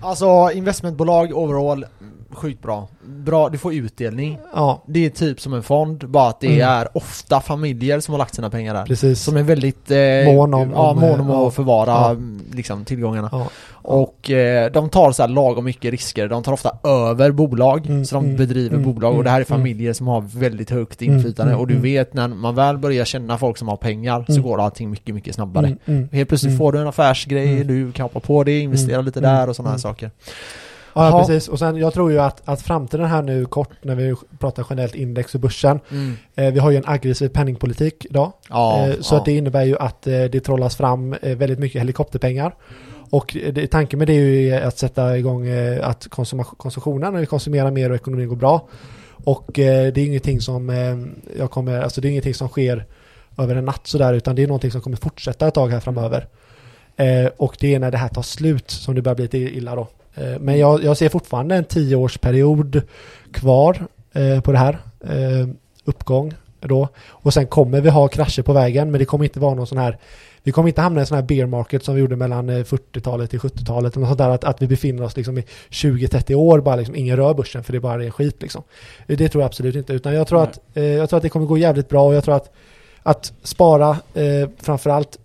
Alltså 0.00 0.50
investmentbolag 0.54 1.32
overall, 1.32 1.84
sjukt 2.32 2.62
bra. 2.62 2.88
Bra, 3.06 3.48
du 3.48 3.58
får 3.58 3.74
utdelning. 3.74 4.38
Ja, 4.54 4.82
Det 4.86 5.06
är 5.06 5.10
typ 5.10 5.40
som 5.40 5.54
en 5.54 5.62
fond, 5.62 6.08
bara 6.08 6.28
att 6.28 6.40
det 6.40 6.46
Mm. 6.46 6.68
är 6.68 6.96
ofta 6.96 7.40
familjer 7.40 8.00
som 8.00 8.12
har 8.14 8.18
lagt 8.18 8.34
sina 8.34 8.50
pengar 8.50 8.74
där. 8.74 8.84
precis. 8.86 9.22
Som 9.22 9.36
är 9.36 9.42
väldigt 9.42 9.90
eh, 9.90 10.34
Mån 10.34 10.54
om- 10.54 10.70
ja, 10.74 10.94
mån 10.94 11.20
om 11.20 11.30
eh, 11.30 11.36
att 11.36 11.42
ja. 11.44 11.50
förvara 11.50 11.90
Ja. 11.90 12.16
liksom, 12.52 12.84
tillgångarna. 12.84 13.28
Ja, 13.32 13.46
Och 13.82 14.30
eh, 14.30 14.72
de 14.72 14.88
tar 14.88 15.12
så 15.12 15.22
här 15.22 15.28
lagom 15.28 15.64
mycket 15.64 15.90
risker, 15.90 16.28
de 16.28 16.42
tar 16.42 16.52
ofta 16.52 16.78
över 16.84 17.30
bolag, 17.30 17.86
Mm, 17.86 18.04
så 18.04 18.14
de 18.14 18.24
mm, 18.24 18.36
bedriver 18.36 18.76
mm, 18.76 18.92
bolag 18.94 19.08
och 19.10 19.14
mm, 19.14 19.24
det 19.24 19.30
här 19.30 19.40
är 19.40 19.44
mm. 19.50 19.58
familjer 19.58 19.92
som 19.92 20.06
har 20.06 20.20
väldigt 20.20 20.70
högt 20.70 21.02
inflytande 21.02 21.54
och 21.54 21.66
du 21.66 21.76
vet 21.78 22.14
när 22.14 22.28
man 22.28 22.54
väl 22.54 22.78
börjar 22.78 23.04
känna 23.04 23.38
folk 23.38 23.58
som 23.58 23.68
har 23.68 23.76
pengar 23.76 24.24
så 24.28 24.42
går 24.42 24.60
allting 24.60 24.90
mycket, 24.90 25.14
mycket 25.14 25.34
snabbare. 25.34 25.76
Helt 26.12 26.28
plötsligt 26.28 26.58
får 26.58 26.72
du 26.72 26.78
en 26.80 26.86
affärsgrej, 26.86 27.64
du 27.64 27.92
kan 27.92 28.04
hoppa 28.04 28.20
på 28.20 28.44
det, 28.44 28.58
investera 28.60 29.00
lite 29.00 29.20
där 29.20 29.48
och 29.48 29.56
sådana 29.56 29.70
här 29.70 29.78
saker. 29.78 30.10
Ja, 30.94 31.08
Jaha. 31.08 31.18
precis. 31.26 31.48
Och 31.48 31.58
sen 31.58 31.76
jag 31.76 31.94
tror 31.94 32.10
ju 32.12 32.18
att, 32.20 32.42
att 32.48 32.62
framtiden 32.62 33.06
här 33.06 33.22
nu 33.22 33.44
kort 33.46 33.70
när 33.82 33.94
vi 33.94 34.14
pratar 34.38 34.66
generellt 34.70 34.94
index 34.94 35.34
och 35.34 35.40
börsen. 35.40 35.80
Eh, 36.34 36.52
vi 36.52 36.58
har 36.58 36.70
ju 36.70 36.76
en 36.76 36.82
aggressiv 36.86 37.28
penningpolitik 37.28 38.04
idag. 38.10 38.32
Ja, 38.48 38.86
Eh, 38.88 38.94
Så 39.00 39.14
ja. 39.14 39.18
att 39.18 39.24
det 39.24 39.32
innebär 39.36 39.64
ju 39.64 39.76
att 39.78 40.06
eh, 40.06 40.12
det 40.24 40.40
trollas 40.40 40.76
fram 40.76 41.12
eh, 41.22 41.36
väldigt 41.36 41.58
mycket 41.58 41.80
helikopterpengar. 41.80 42.54
Och 43.10 43.36
eh, 43.36 43.52
det, 43.52 43.66
tanken 43.66 43.98
med 43.98 44.08
det 44.08 44.12
är 44.12 44.20
ju 44.20 44.52
att 44.54 44.78
sätta 44.78 45.18
igång 45.18 45.46
eh, 45.46 45.88
att 45.88 46.06
konsuma- 46.10 46.56
konsumtionen, 46.56 47.14
och 47.14 47.22
vi 47.22 47.26
konsumerar 47.26 47.70
mer 47.70 47.90
och 47.90 47.96
ekonomin 47.96 48.28
går 48.28 48.36
bra. 48.36 48.68
Och 49.24 49.50
det 49.54 49.66
är 49.96 49.98
ingenting 49.98 50.40
som 50.40 50.68
jag 51.38 51.50
kommer, 51.50 51.80
alltså 51.82 52.00
det 52.00 52.08
är 52.08 52.10
ingenting 52.10 52.34
som 52.34 52.48
sker 52.48 52.86
över 53.38 53.56
en 53.56 53.64
natt 53.64 53.86
sådär 53.86 54.14
utan 54.14 54.36
det 54.36 54.42
är 54.42 54.46
någonting 54.46 54.70
som 54.70 54.80
kommer 54.80 54.96
fortsätta 54.96 55.48
ett 55.48 55.54
tag 55.54 55.68
här 55.68 55.80
framöver. 55.80 56.26
Och 57.36 57.56
det 57.60 57.74
är 57.74 57.78
när 57.78 57.90
det 57.90 57.98
här 57.98 58.08
tar 58.08 58.22
slut 58.22 58.70
som 58.70 58.94
det 58.94 59.02
börjar 59.02 59.14
bli 59.16 59.22
lite 59.24 59.38
illa 59.38 59.74
då. 59.74 59.88
Eh, 60.14 60.38
men 60.40 60.58
jag, 60.58 60.84
jag, 60.84 60.96
ser 60.96 61.08
fortfarande 61.08 61.56
en 61.56 61.64
tioårsperiod 61.64 62.82
kvar 63.32 63.86
eh, 64.12 64.40
på 64.40 64.52
det 64.52 64.58
här. 64.58 64.78
Eh, 65.00 65.48
uppgång 65.84 66.34
då. 66.60 66.88
Och 67.08 67.34
sen 67.34 67.46
kommer 67.46 67.80
vi 67.80 67.90
ha 67.90 68.08
krascher 68.08 68.42
på 68.42 68.52
vägen, 68.52 68.90
men 68.90 68.98
det 68.98 69.04
kommer 69.04 69.24
inte 69.24 69.40
vara 69.40 69.54
någon 69.54 69.66
sån 69.66 69.78
här 69.78 69.98
vi 70.42 70.52
kommer 70.52 70.68
inte 70.68 70.80
hamna 70.80 71.00
i 71.00 71.02
en 71.02 71.06
sån 71.06 71.14
här 71.14 71.22
bear 71.22 71.46
market 71.46 71.84
som 71.84 71.94
vi 71.94 72.00
gjorde 72.00 72.16
mellan 72.16 72.50
40-talet 72.50 73.30
till 73.30 73.38
70-talet. 73.38 73.96
Att, 74.20 74.44
att 74.44 74.62
vi 74.62 74.66
befinner 74.66 75.02
oss 75.02 75.16
liksom 75.16 75.38
i 75.38 75.44
20-30 75.70 76.34
år, 76.34 76.60
bara 76.60 76.76
liksom, 76.76 76.94
ingen 76.94 77.16
rör 77.16 77.34
börsen 77.34 77.64
för 77.64 77.72
det 77.72 77.78
är 77.78 77.80
bara 77.80 78.04
är 78.04 78.10
skit. 78.10 78.42
Liksom. 78.42 78.62
Det 79.06 79.28
tror 79.28 79.42
jag 79.42 79.46
absolut 79.48 79.74
inte. 79.74 79.92
Utan 79.92 80.14
jag 80.14 80.26
tror, 80.26 80.42
att, 80.42 80.60
eh, 80.74 80.84
jag 80.84 81.08
tror 81.08 81.16
att 81.16 81.22
det 81.22 81.28
kommer 81.28 81.46
gå 81.46 81.58
jävligt 81.58 81.88
bra 81.88 82.06
och 82.06 82.14
jag 82.14 82.24
tror 82.24 82.36
att, 82.36 82.52
att 83.02 83.32
spara 83.42 83.90
eh, 84.14 84.48
framförallt 84.58 85.18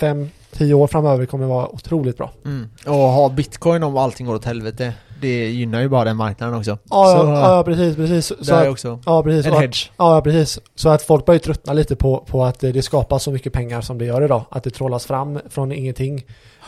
5, 0.00 0.28
tio 0.52 0.74
år 0.74 0.86
framöver 0.86 1.26
kommer 1.26 1.46
vara 1.46 1.68
otroligt 1.68 2.16
bra. 2.16 2.30
Mm. 2.44 2.68
Och 2.86 2.94
ha 2.94 3.28
bitcoin 3.28 3.82
om 3.82 3.96
allting 3.96 4.26
går 4.26 4.34
åt 4.34 4.44
helvete, 4.44 4.94
det 5.20 5.50
gynnar 5.50 5.80
ju 5.80 5.88
bara 5.88 6.04
den 6.04 6.16
marknaden 6.16 6.54
också. 6.54 6.78
Ja, 6.90 7.18
så, 7.20 7.26
ja, 7.26 7.56
ja 7.56 7.64
precis, 7.64 7.96
precis. 7.96 8.46
Så 8.46 8.54
att, 8.54 8.68
också. 8.68 9.00
Ja, 9.06 9.22
precis. 9.22 9.46
En 9.46 9.52
hedge. 9.52 9.90
Ja, 9.96 10.20
precis. 10.20 10.60
Så 10.74 10.88
att 10.88 11.02
folk 11.02 11.26
börjar 11.26 11.36
ju 11.36 11.44
tröttna 11.44 11.72
lite 11.72 11.96
på, 11.96 12.24
på 12.26 12.44
att 12.44 12.60
det 12.60 12.82
skapas 12.82 13.22
så 13.22 13.30
mycket 13.30 13.52
pengar 13.52 13.80
som 13.80 13.98
det 13.98 14.04
gör 14.04 14.24
idag. 14.24 14.44
Att 14.50 14.64
det 14.64 14.70
trollas 14.70 15.06
fram 15.06 15.40
från 15.50 15.72
ingenting. 15.72 16.24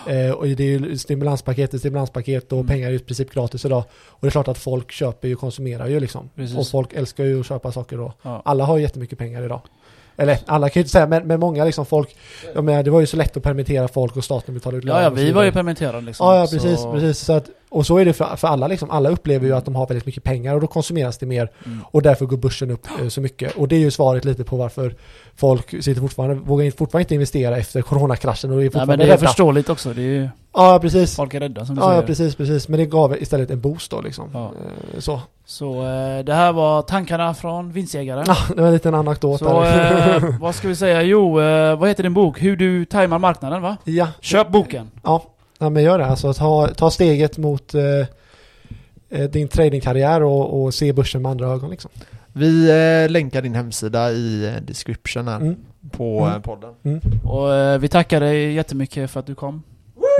Eh, 0.06 0.30
och 0.30 0.46
det 0.46 0.64
är 0.64 0.78
ju 0.78 0.98
stimulanspaket, 0.98 1.78
stimulanspaket 1.78 2.52
och 2.52 2.58
mm. 2.58 2.66
pengar 2.66 2.86
är 2.86 2.90
ju 2.90 2.96
i 2.96 3.00
princip 3.00 3.34
gratis 3.34 3.64
idag. 3.64 3.84
Och 4.06 4.18
det 4.20 4.26
är 4.26 4.30
klart 4.30 4.48
att 4.48 4.58
folk 4.58 4.92
köper 4.92 5.28
ju, 5.28 5.34
och 5.34 5.40
konsumerar 5.40 5.86
ju 5.86 6.00
liksom. 6.00 6.30
Precis. 6.36 6.56
Och 6.56 6.68
folk 6.68 6.92
älskar 6.92 7.24
ju 7.24 7.40
att 7.40 7.46
köpa 7.46 7.72
saker 7.72 7.96
då. 7.96 8.12
Ja. 8.22 8.42
Alla 8.44 8.64
har 8.64 8.76
ju 8.76 8.82
jättemycket 8.82 9.18
pengar 9.18 9.44
idag. 9.44 9.60
Eller 10.16 10.38
alla 10.46 10.68
kan 10.68 10.80
ju 10.80 10.82
inte 10.82 10.90
säga, 10.90 11.06
men, 11.06 11.26
men 11.26 11.40
många 11.40 11.64
liksom 11.64 11.86
folk, 11.86 12.16
jag 12.54 12.64
menar, 12.64 12.82
det 12.82 12.90
var 12.90 13.00
ju 13.00 13.06
så 13.06 13.16
lätt 13.16 13.36
att 13.36 13.42
permittera 13.42 13.88
folk 13.88 14.16
och 14.16 14.24
staten 14.24 14.54
betalade 14.54 14.78
ut 14.78 14.84
Ja, 14.84 14.94
ja, 14.94 15.00
lön 15.02 15.12
och 15.12 15.18
så 15.18 15.24
vi 15.24 15.32
var 15.32 15.42
ju 15.44 15.52
permitterade 15.52 16.00
liksom. 16.00 16.26
Ja, 16.26 16.36
ja 16.38 16.46
precis, 16.46 16.80
så- 16.80 16.92
precis. 16.92 17.18
Så 17.18 17.32
att, 17.32 17.50
och 17.74 17.86
så 17.86 17.98
är 17.98 18.04
det 18.04 18.12
för, 18.12 18.36
för 18.36 18.48
alla 18.48 18.66
liksom. 18.66 18.90
Alla 18.90 19.08
upplever 19.10 19.46
ju 19.46 19.52
att 19.56 19.64
de 19.64 19.74
har 19.74 19.86
väldigt 19.86 20.06
mycket 20.06 20.24
pengar 20.24 20.54
och 20.54 20.60
då 20.60 20.66
konsumeras 20.66 21.18
det 21.18 21.26
mer 21.26 21.50
Mm. 21.66 21.80
och 21.84 22.02
därför 22.02 22.26
går 22.26 22.36
börsen 22.36 22.70
upp 22.70 22.86
eh, 23.00 23.08
så 23.08 23.20
mycket. 23.20 23.56
Och 23.56 23.68
det 23.68 23.76
är 23.76 23.80
ju 23.80 23.90
svaret 23.90 24.24
lite 24.24 24.44
på 24.44 24.56
varför 24.56 24.94
folk 25.36 25.70
sitter 25.70 26.00
fortfarande, 26.00 26.34
vågar 26.34 26.70
fortfarande 26.70 27.02
inte 27.02 27.14
investera 27.14 27.56
efter 27.56 27.82
coronakraschen 27.82 28.50
och 28.50 28.56
är 28.56 28.60
Nej, 28.60 28.66
fortfarande 28.68 28.92
men 28.92 28.98
det 28.98 29.04
är 29.04 29.16
rädda. 29.16 29.26
förståeligt 29.28 29.68
också. 29.70 29.92
Det 29.92 30.02
är 30.02 30.04
ju, 30.04 30.28
Ja, 30.56 30.78
precis. 30.82 31.16
folk 31.16 31.34
är 31.34 31.40
rädda 31.40 31.66
som 31.66 31.74
du 31.74 31.80
Ja, 31.82 31.86
säger. 31.88 32.00
ja, 32.00 32.06
precis, 32.06 32.34
precis. 32.36 32.68
Men 32.68 32.78
det 32.80 32.86
gav 32.86 33.16
istället 33.22 33.50
en 33.50 33.60
boost 33.60 33.90
då 33.90 34.00
liksom. 34.00 34.30
Ja. 34.32 34.44
Eh, 34.94 35.00
Så. 35.00 35.20
Så 35.46 35.82
eh, 35.82 36.24
det 36.24 36.34
här 36.34 36.52
var 36.52 36.82
tankarna 36.82 37.34
från 37.34 37.72
vinstjägaren. 37.72 38.24
Ja, 38.26 38.36
det 38.54 38.60
var 38.60 38.66
en 38.68 38.72
liten 38.74 38.94
anekdot 38.94 39.38
Så 39.38 39.60
där. 39.60 40.16
eh, 40.16 40.22
vad 40.40 40.54
ska 40.54 40.68
vi 40.68 40.76
säga? 40.76 41.02
Jo, 41.02 41.40
eh, 41.40 41.78
vad 41.78 41.88
heter 41.88 42.02
din 42.02 42.14
bok? 42.14 42.42
Hur 42.42 42.56
du 42.56 42.84
tajmar 42.84 43.18
marknaden 43.18 43.62
va? 43.62 43.76
ja, 43.84 44.08
Köp 44.20 44.48
boken! 44.48 44.90
ja. 45.02 45.22
Ja, 45.58 45.70
men 45.70 45.82
gör 45.82 45.98
det. 45.98 46.06
Alltså 46.06 46.32
ta, 46.32 46.68
ta 46.68 46.90
steget 46.90 47.38
mot 47.38 47.74
eh, 47.74 47.82
eh, 49.10 49.30
din 49.30 49.48
tradingkarriär 49.48 50.22
och, 50.22 50.62
och 50.62 50.74
se 50.74 50.92
börsen 50.92 51.22
med 51.22 51.30
andra 51.30 51.46
ögon 51.48 51.70
liksom. 51.70 51.90
Vi 52.32 52.70
eh, 53.04 53.10
länkar 53.10 53.42
din 53.42 53.54
hemsida 53.54 54.12
i 54.12 54.46
eh, 54.46 54.62
description 54.62 55.28
här 55.28 55.36
Mm. 55.40 55.56
på 55.90 56.18
Mm. 56.20 56.32
eh, 56.34 56.40
podden. 56.40 56.74
Och 57.24 57.54
eh, 57.54 57.78
vi 57.78 57.88
tackar 57.88 58.20
dig 58.20 58.52
jättemycket 58.52 59.10
för 59.10 59.20
att 59.20 59.26
du 59.26 59.34
kom. 59.34 59.62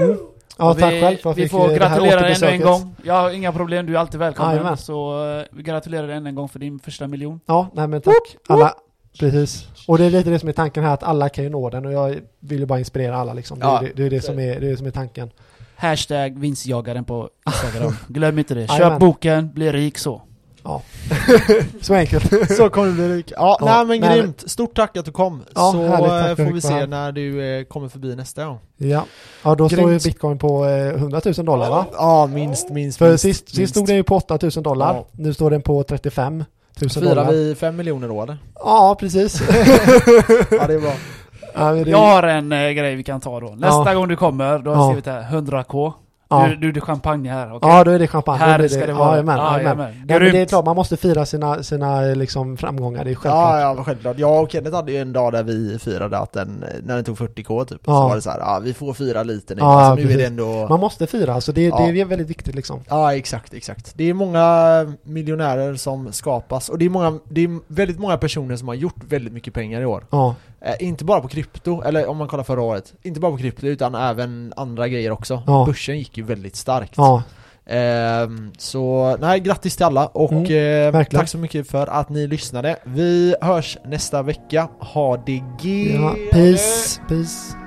Mm. 0.01 0.17
Ja, 0.59 0.71
Och 0.71 0.79
tack 0.79 0.93
vi, 0.95 1.01
själv 1.01 1.17
för 1.17 1.31
att 1.31 1.37
Vi 1.37 1.43
jag 1.43 1.51
får 1.51 1.69
gratulera 1.69 2.29
ännu 2.29 2.47
en 2.47 2.61
gång. 2.61 2.95
Ja, 3.03 3.33
inga 3.33 3.53
problem. 3.53 3.87
Du 3.87 3.95
är 3.95 3.99
alltid 3.99 4.21
välkommen. 4.21 4.53
Jajamän. 4.53 4.77
Så 4.77 5.15
vi 5.53 5.63
gratulerar 5.63 6.07
dig 6.07 6.17
än 6.17 6.27
en 6.27 6.35
gång 6.35 6.49
för 6.49 6.59
din 6.59 6.79
första 6.79 7.07
miljon. 7.07 7.41
Ja, 7.47 7.69
nej 7.75 7.87
men 7.89 8.01
tack. 8.01 8.37
Alla, 8.49 8.75
precis. 9.21 9.67
Och 9.89 9.99
det 9.99 10.05
är 10.05 10.11
lite 10.11 10.31
det 10.31 10.39
som 10.39 10.49
är 10.49 10.53
tanken 10.53 10.85
här, 10.85 10.95
att 10.95 11.03
alla 11.03 11.29
kan 11.29 11.45
ju 11.45 11.51
nå 11.51 11.71
den 11.71 11.87
och 11.87 11.93
jag 11.93 12.17
vill 12.41 12.61
ju 12.61 12.67
bara 12.67 12.79
inspirera 12.79 13.17
alla 13.17 13.33
liksom. 13.33 13.59
Det, 13.59 13.65
är 13.67 13.69
Ja. 13.69 13.81
det, 13.81 13.93
det 13.97 14.07
är 14.07 14.11
det 14.11 14.21
som 14.21 14.39
är, 14.39 14.61
det 14.61 14.67
är 14.67 14.71
det 14.71 14.77
som 14.77 14.87
är 14.87 14.91
tanken. 14.91 15.31
Hashtag 15.77 16.39
vinstjagaren 16.39 17.05
på 17.05 17.29
Instagram. 17.47 17.97
Glöm 18.09 18.39
inte 18.39 18.55
det. 18.55 18.69
Köp 18.69 18.99
boken, 18.99 19.51
bli 19.55 19.73
rik 19.73 19.99
så. 19.99 20.23
Så 21.81 21.95
enkelt. 21.95 22.51
Så 22.57 22.71
kommer 22.71 22.87
du 22.89 22.93
bli 22.95 23.09
rik. 23.09 23.33
Ja, 23.37 23.59
Ja, 23.61 23.67
nej 23.67 23.87
men 23.87 24.01
nej, 24.09 24.21
grymt. 24.21 24.51
Stort 24.51 24.77
tack 24.77 24.97
att 24.97 25.05
du 25.05 25.13
kom. 25.13 25.43
Ja, 25.55 25.73
så 25.73 25.87
härligt. 25.87 26.39
Eh, 26.39 26.47
får 26.47 26.53
vi 26.53 26.61
se 26.61 26.87
när 26.87 27.13
du 27.13 27.43
eh, 27.59 27.65
kommer 27.65 27.89
förbi 27.89 28.17
nästa 28.17 28.45
gång. 28.45 28.59
Ja, 28.77 29.05
ja 29.43 29.55
då 29.55 29.69
står 29.69 29.93
ju 29.93 29.99
bitcoin 29.99 30.39
på 30.39 30.65
eh, 30.67 30.89
100 30.89 31.21
000 31.25 31.35
dollar 31.35 31.71
va? 31.71 31.87
Ja, 31.93 32.27
minst, 32.27 32.71
minst, 32.71 32.99
För 32.99 33.09
minst. 33.09 33.23
sist, 33.23 33.47
sist 33.49 33.59
minst. 33.59 33.75
stod 33.75 33.87
den 33.87 33.97
ju 33.97 34.03
på 34.03 34.17
8 34.17 34.39
000 34.43 34.51
dollar. 34.51 34.95
Ja. 34.95 35.07
Nu 35.13 35.35
står 35.35 35.51
den 35.51 35.63
på 35.63 35.83
35 35.83 36.45
000 36.81 36.91
Firar 36.91 37.05
dollar. 37.15 37.33
vi 37.33 37.55
fem 37.55 37.77
miljoner 37.77 38.09
då 38.09 38.23
eller? 38.23 38.39
Ja, 38.55 38.97
precis. 39.01 39.41
Ja, 40.51 40.67
det 40.67 40.75
är 40.75 40.81
bra. 40.81 40.93
ja, 41.55 41.73
det, 41.73 41.91
Jag 41.91 41.99
har 41.99 42.23
en 42.23 42.53
eh, 42.53 42.71
grej 42.71 42.95
vi 42.95 43.03
kan 43.03 43.21
ta 43.21 43.41
då. 43.41 43.47
Nästa 43.57 43.93
Ja. 43.93 43.95
gång 43.95 44.09
du 44.09 44.17
kommer, 44.17 44.59
då 44.59 44.71
har 44.71 44.77
jag 44.77 44.85
Ja. 44.85 44.89
skrivit 44.89 45.07
här 45.07 45.23
100k. 45.41 45.93
Ja. 46.29 46.47
Du, 46.49 46.57
du, 46.57 46.73
du 46.73 46.81
champagne 46.81 47.29
här, 47.31 47.55
okej? 47.57 47.71
ja, 47.71 47.85
då 47.85 47.91
är 47.91 47.99
det 47.99 48.07
champagne. 48.07 48.39
Här 48.39 48.59
är 48.59 48.69
ska 48.69 48.87
det 48.87 48.93
vara. 48.93 49.11
Jajamän, 49.11 49.37
Ja, 49.39 49.59
jajamän. 49.59 49.79
jajamän. 49.87 50.07
Ja, 50.09 50.19
men 50.19 50.33
det 50.33 50.41
är 50.41 50.47
klart, 50.47 50.65
man 50.65 50.77
måste 50.77 50.97
fira 50.97 51.27
sina, 51.27 51.63
sina 51.63 52.01
liksom, 52.01 52.57
framgångar, 52.57 53.05
det 53.05 53.11
är 53.11 53.15
självklart. 53.15 53.61
Ja, 53.61 53.75
ja, 53.77 53.85
självklart. 53.85 54.19
Jag 54.19 54.43
och 54.43 54.51
Kenneth 54.51 54.77
hade 54.77 54.93
ju 54.93 54.99
en 54.99 55.13
dag 55.13 55.33
där 55.33 55.43
vi 55.43 55.79
firade 55.79 56.19
att 56.19 56.33
den, 56.33 56.65
när 56.83 56.95
den 56.95 57.05
tog 57.05 57.17
40k 57.19 57.65
typ, 57.65 57.81
så 57.85 57.91
Ja. 57.91 58.09
var 58.09 58.15
det 58.17 58.23
så 58.23 58.31
här, 58.31 58.39
ja 58.39 58.61
vi 58.65 58.75
får 58.75 58.95
fira 58.95 59.23
lite 59.23 59.55
nu, 59.55 59.61
Ja, 59.61 59.81
alltså, 59.81 60.07
nu 60.07 60.13
är 60.13 60.19
det 60.19 60.25
ändå... 60.27 60.67
Man 60.69 60.81
måste 60.81 61.07
fira, 61.07 61.41
så 61.41 61.53
det, 61.53 61.63
Ja. 61.63 61.77
det 61.93 62.01
är 62.01 62.05
väldigt 62.05 62.31
viktigt 62.31 62.55
liksom. 62.55 62.81
Ja, 62.89 63.15
exakt, 63.15 63.55
exakt. 63.55 63.93
Det 63.97 64.05
är 64.11 64.15
många 64.15 64.45
miljonärer 65.03 65.75
som 65.75 66.13
skapas, 66.13 66.69
och 66.69 66.79
det 66.79 66.85
är, 66.85 66.91
många, 66.91 67.19
det 67.29 67.45
är 67.45 67.59
väldigt 67.67 67.99
många 67.99 68.17
personer 68.17 68.57
som 68.57 68.69
har 68.69 68.75
gjort 68.75 69.05
väldigt 69.09 69.33
mycket 69.33 69.55
pengar 69.55 69.81
i 69.81 69.87
år. 69.87 70.07
Ja, 70.11 70.35
Eh, 70.67 70.75
inte 70.89 71.05
bara 71.05 71.21
på 71.21 71.29
krypto, 71.29 71.83
eller 71.83 72.07
om 72.07 72.17
man 72.17 72.29
kollar 72.29 72.45
förra 72.45 72.63
året, 72.63 72.93
inte 73.03 73.21
bara 73.21 73.33
på 73.33 73.39
krypto 73.39 73.67
utan 73.67 73.95
även 73.95 74.53
andra 74.57 74.89
grejer 74.89 75.11
också. 75.11 75.43
Ja. 75.47 75.65
Börsen 75.67 75.99
gick 75.99 76.14
ju 76.19 76.25
väldigt 76.25 76.57
starkt. 76.57 76.95
ja, 76.97 77.23
Ehm, 77.67 78.53
så 78.59 79.17
nej, 79.21 79.41
grattis 79.41 79.77
till 79.77 79.87
alla 79.87 80.07
och 80.07 80.33
Mm, 80.33 80.95
eh, 80.95 81.05
tack 81.05 81.29
så 81.29 81.39
mycket 81.39 81.71
för 81.71 81.87
att 81.87 82.09
ni 82.09 82.27
lyssnade. 82.27 82.77
Vi 82.85 83.35
hörs 83.41 83.79
nästa 83.85 84.23
vecka. 84.23 84.69
Ha 84.79 85.17
det 85.17 85.43
G! 85.61 85.95
Ja, 85.95 86.15
peace, 86.33 87.01
peace. 87.09 87.64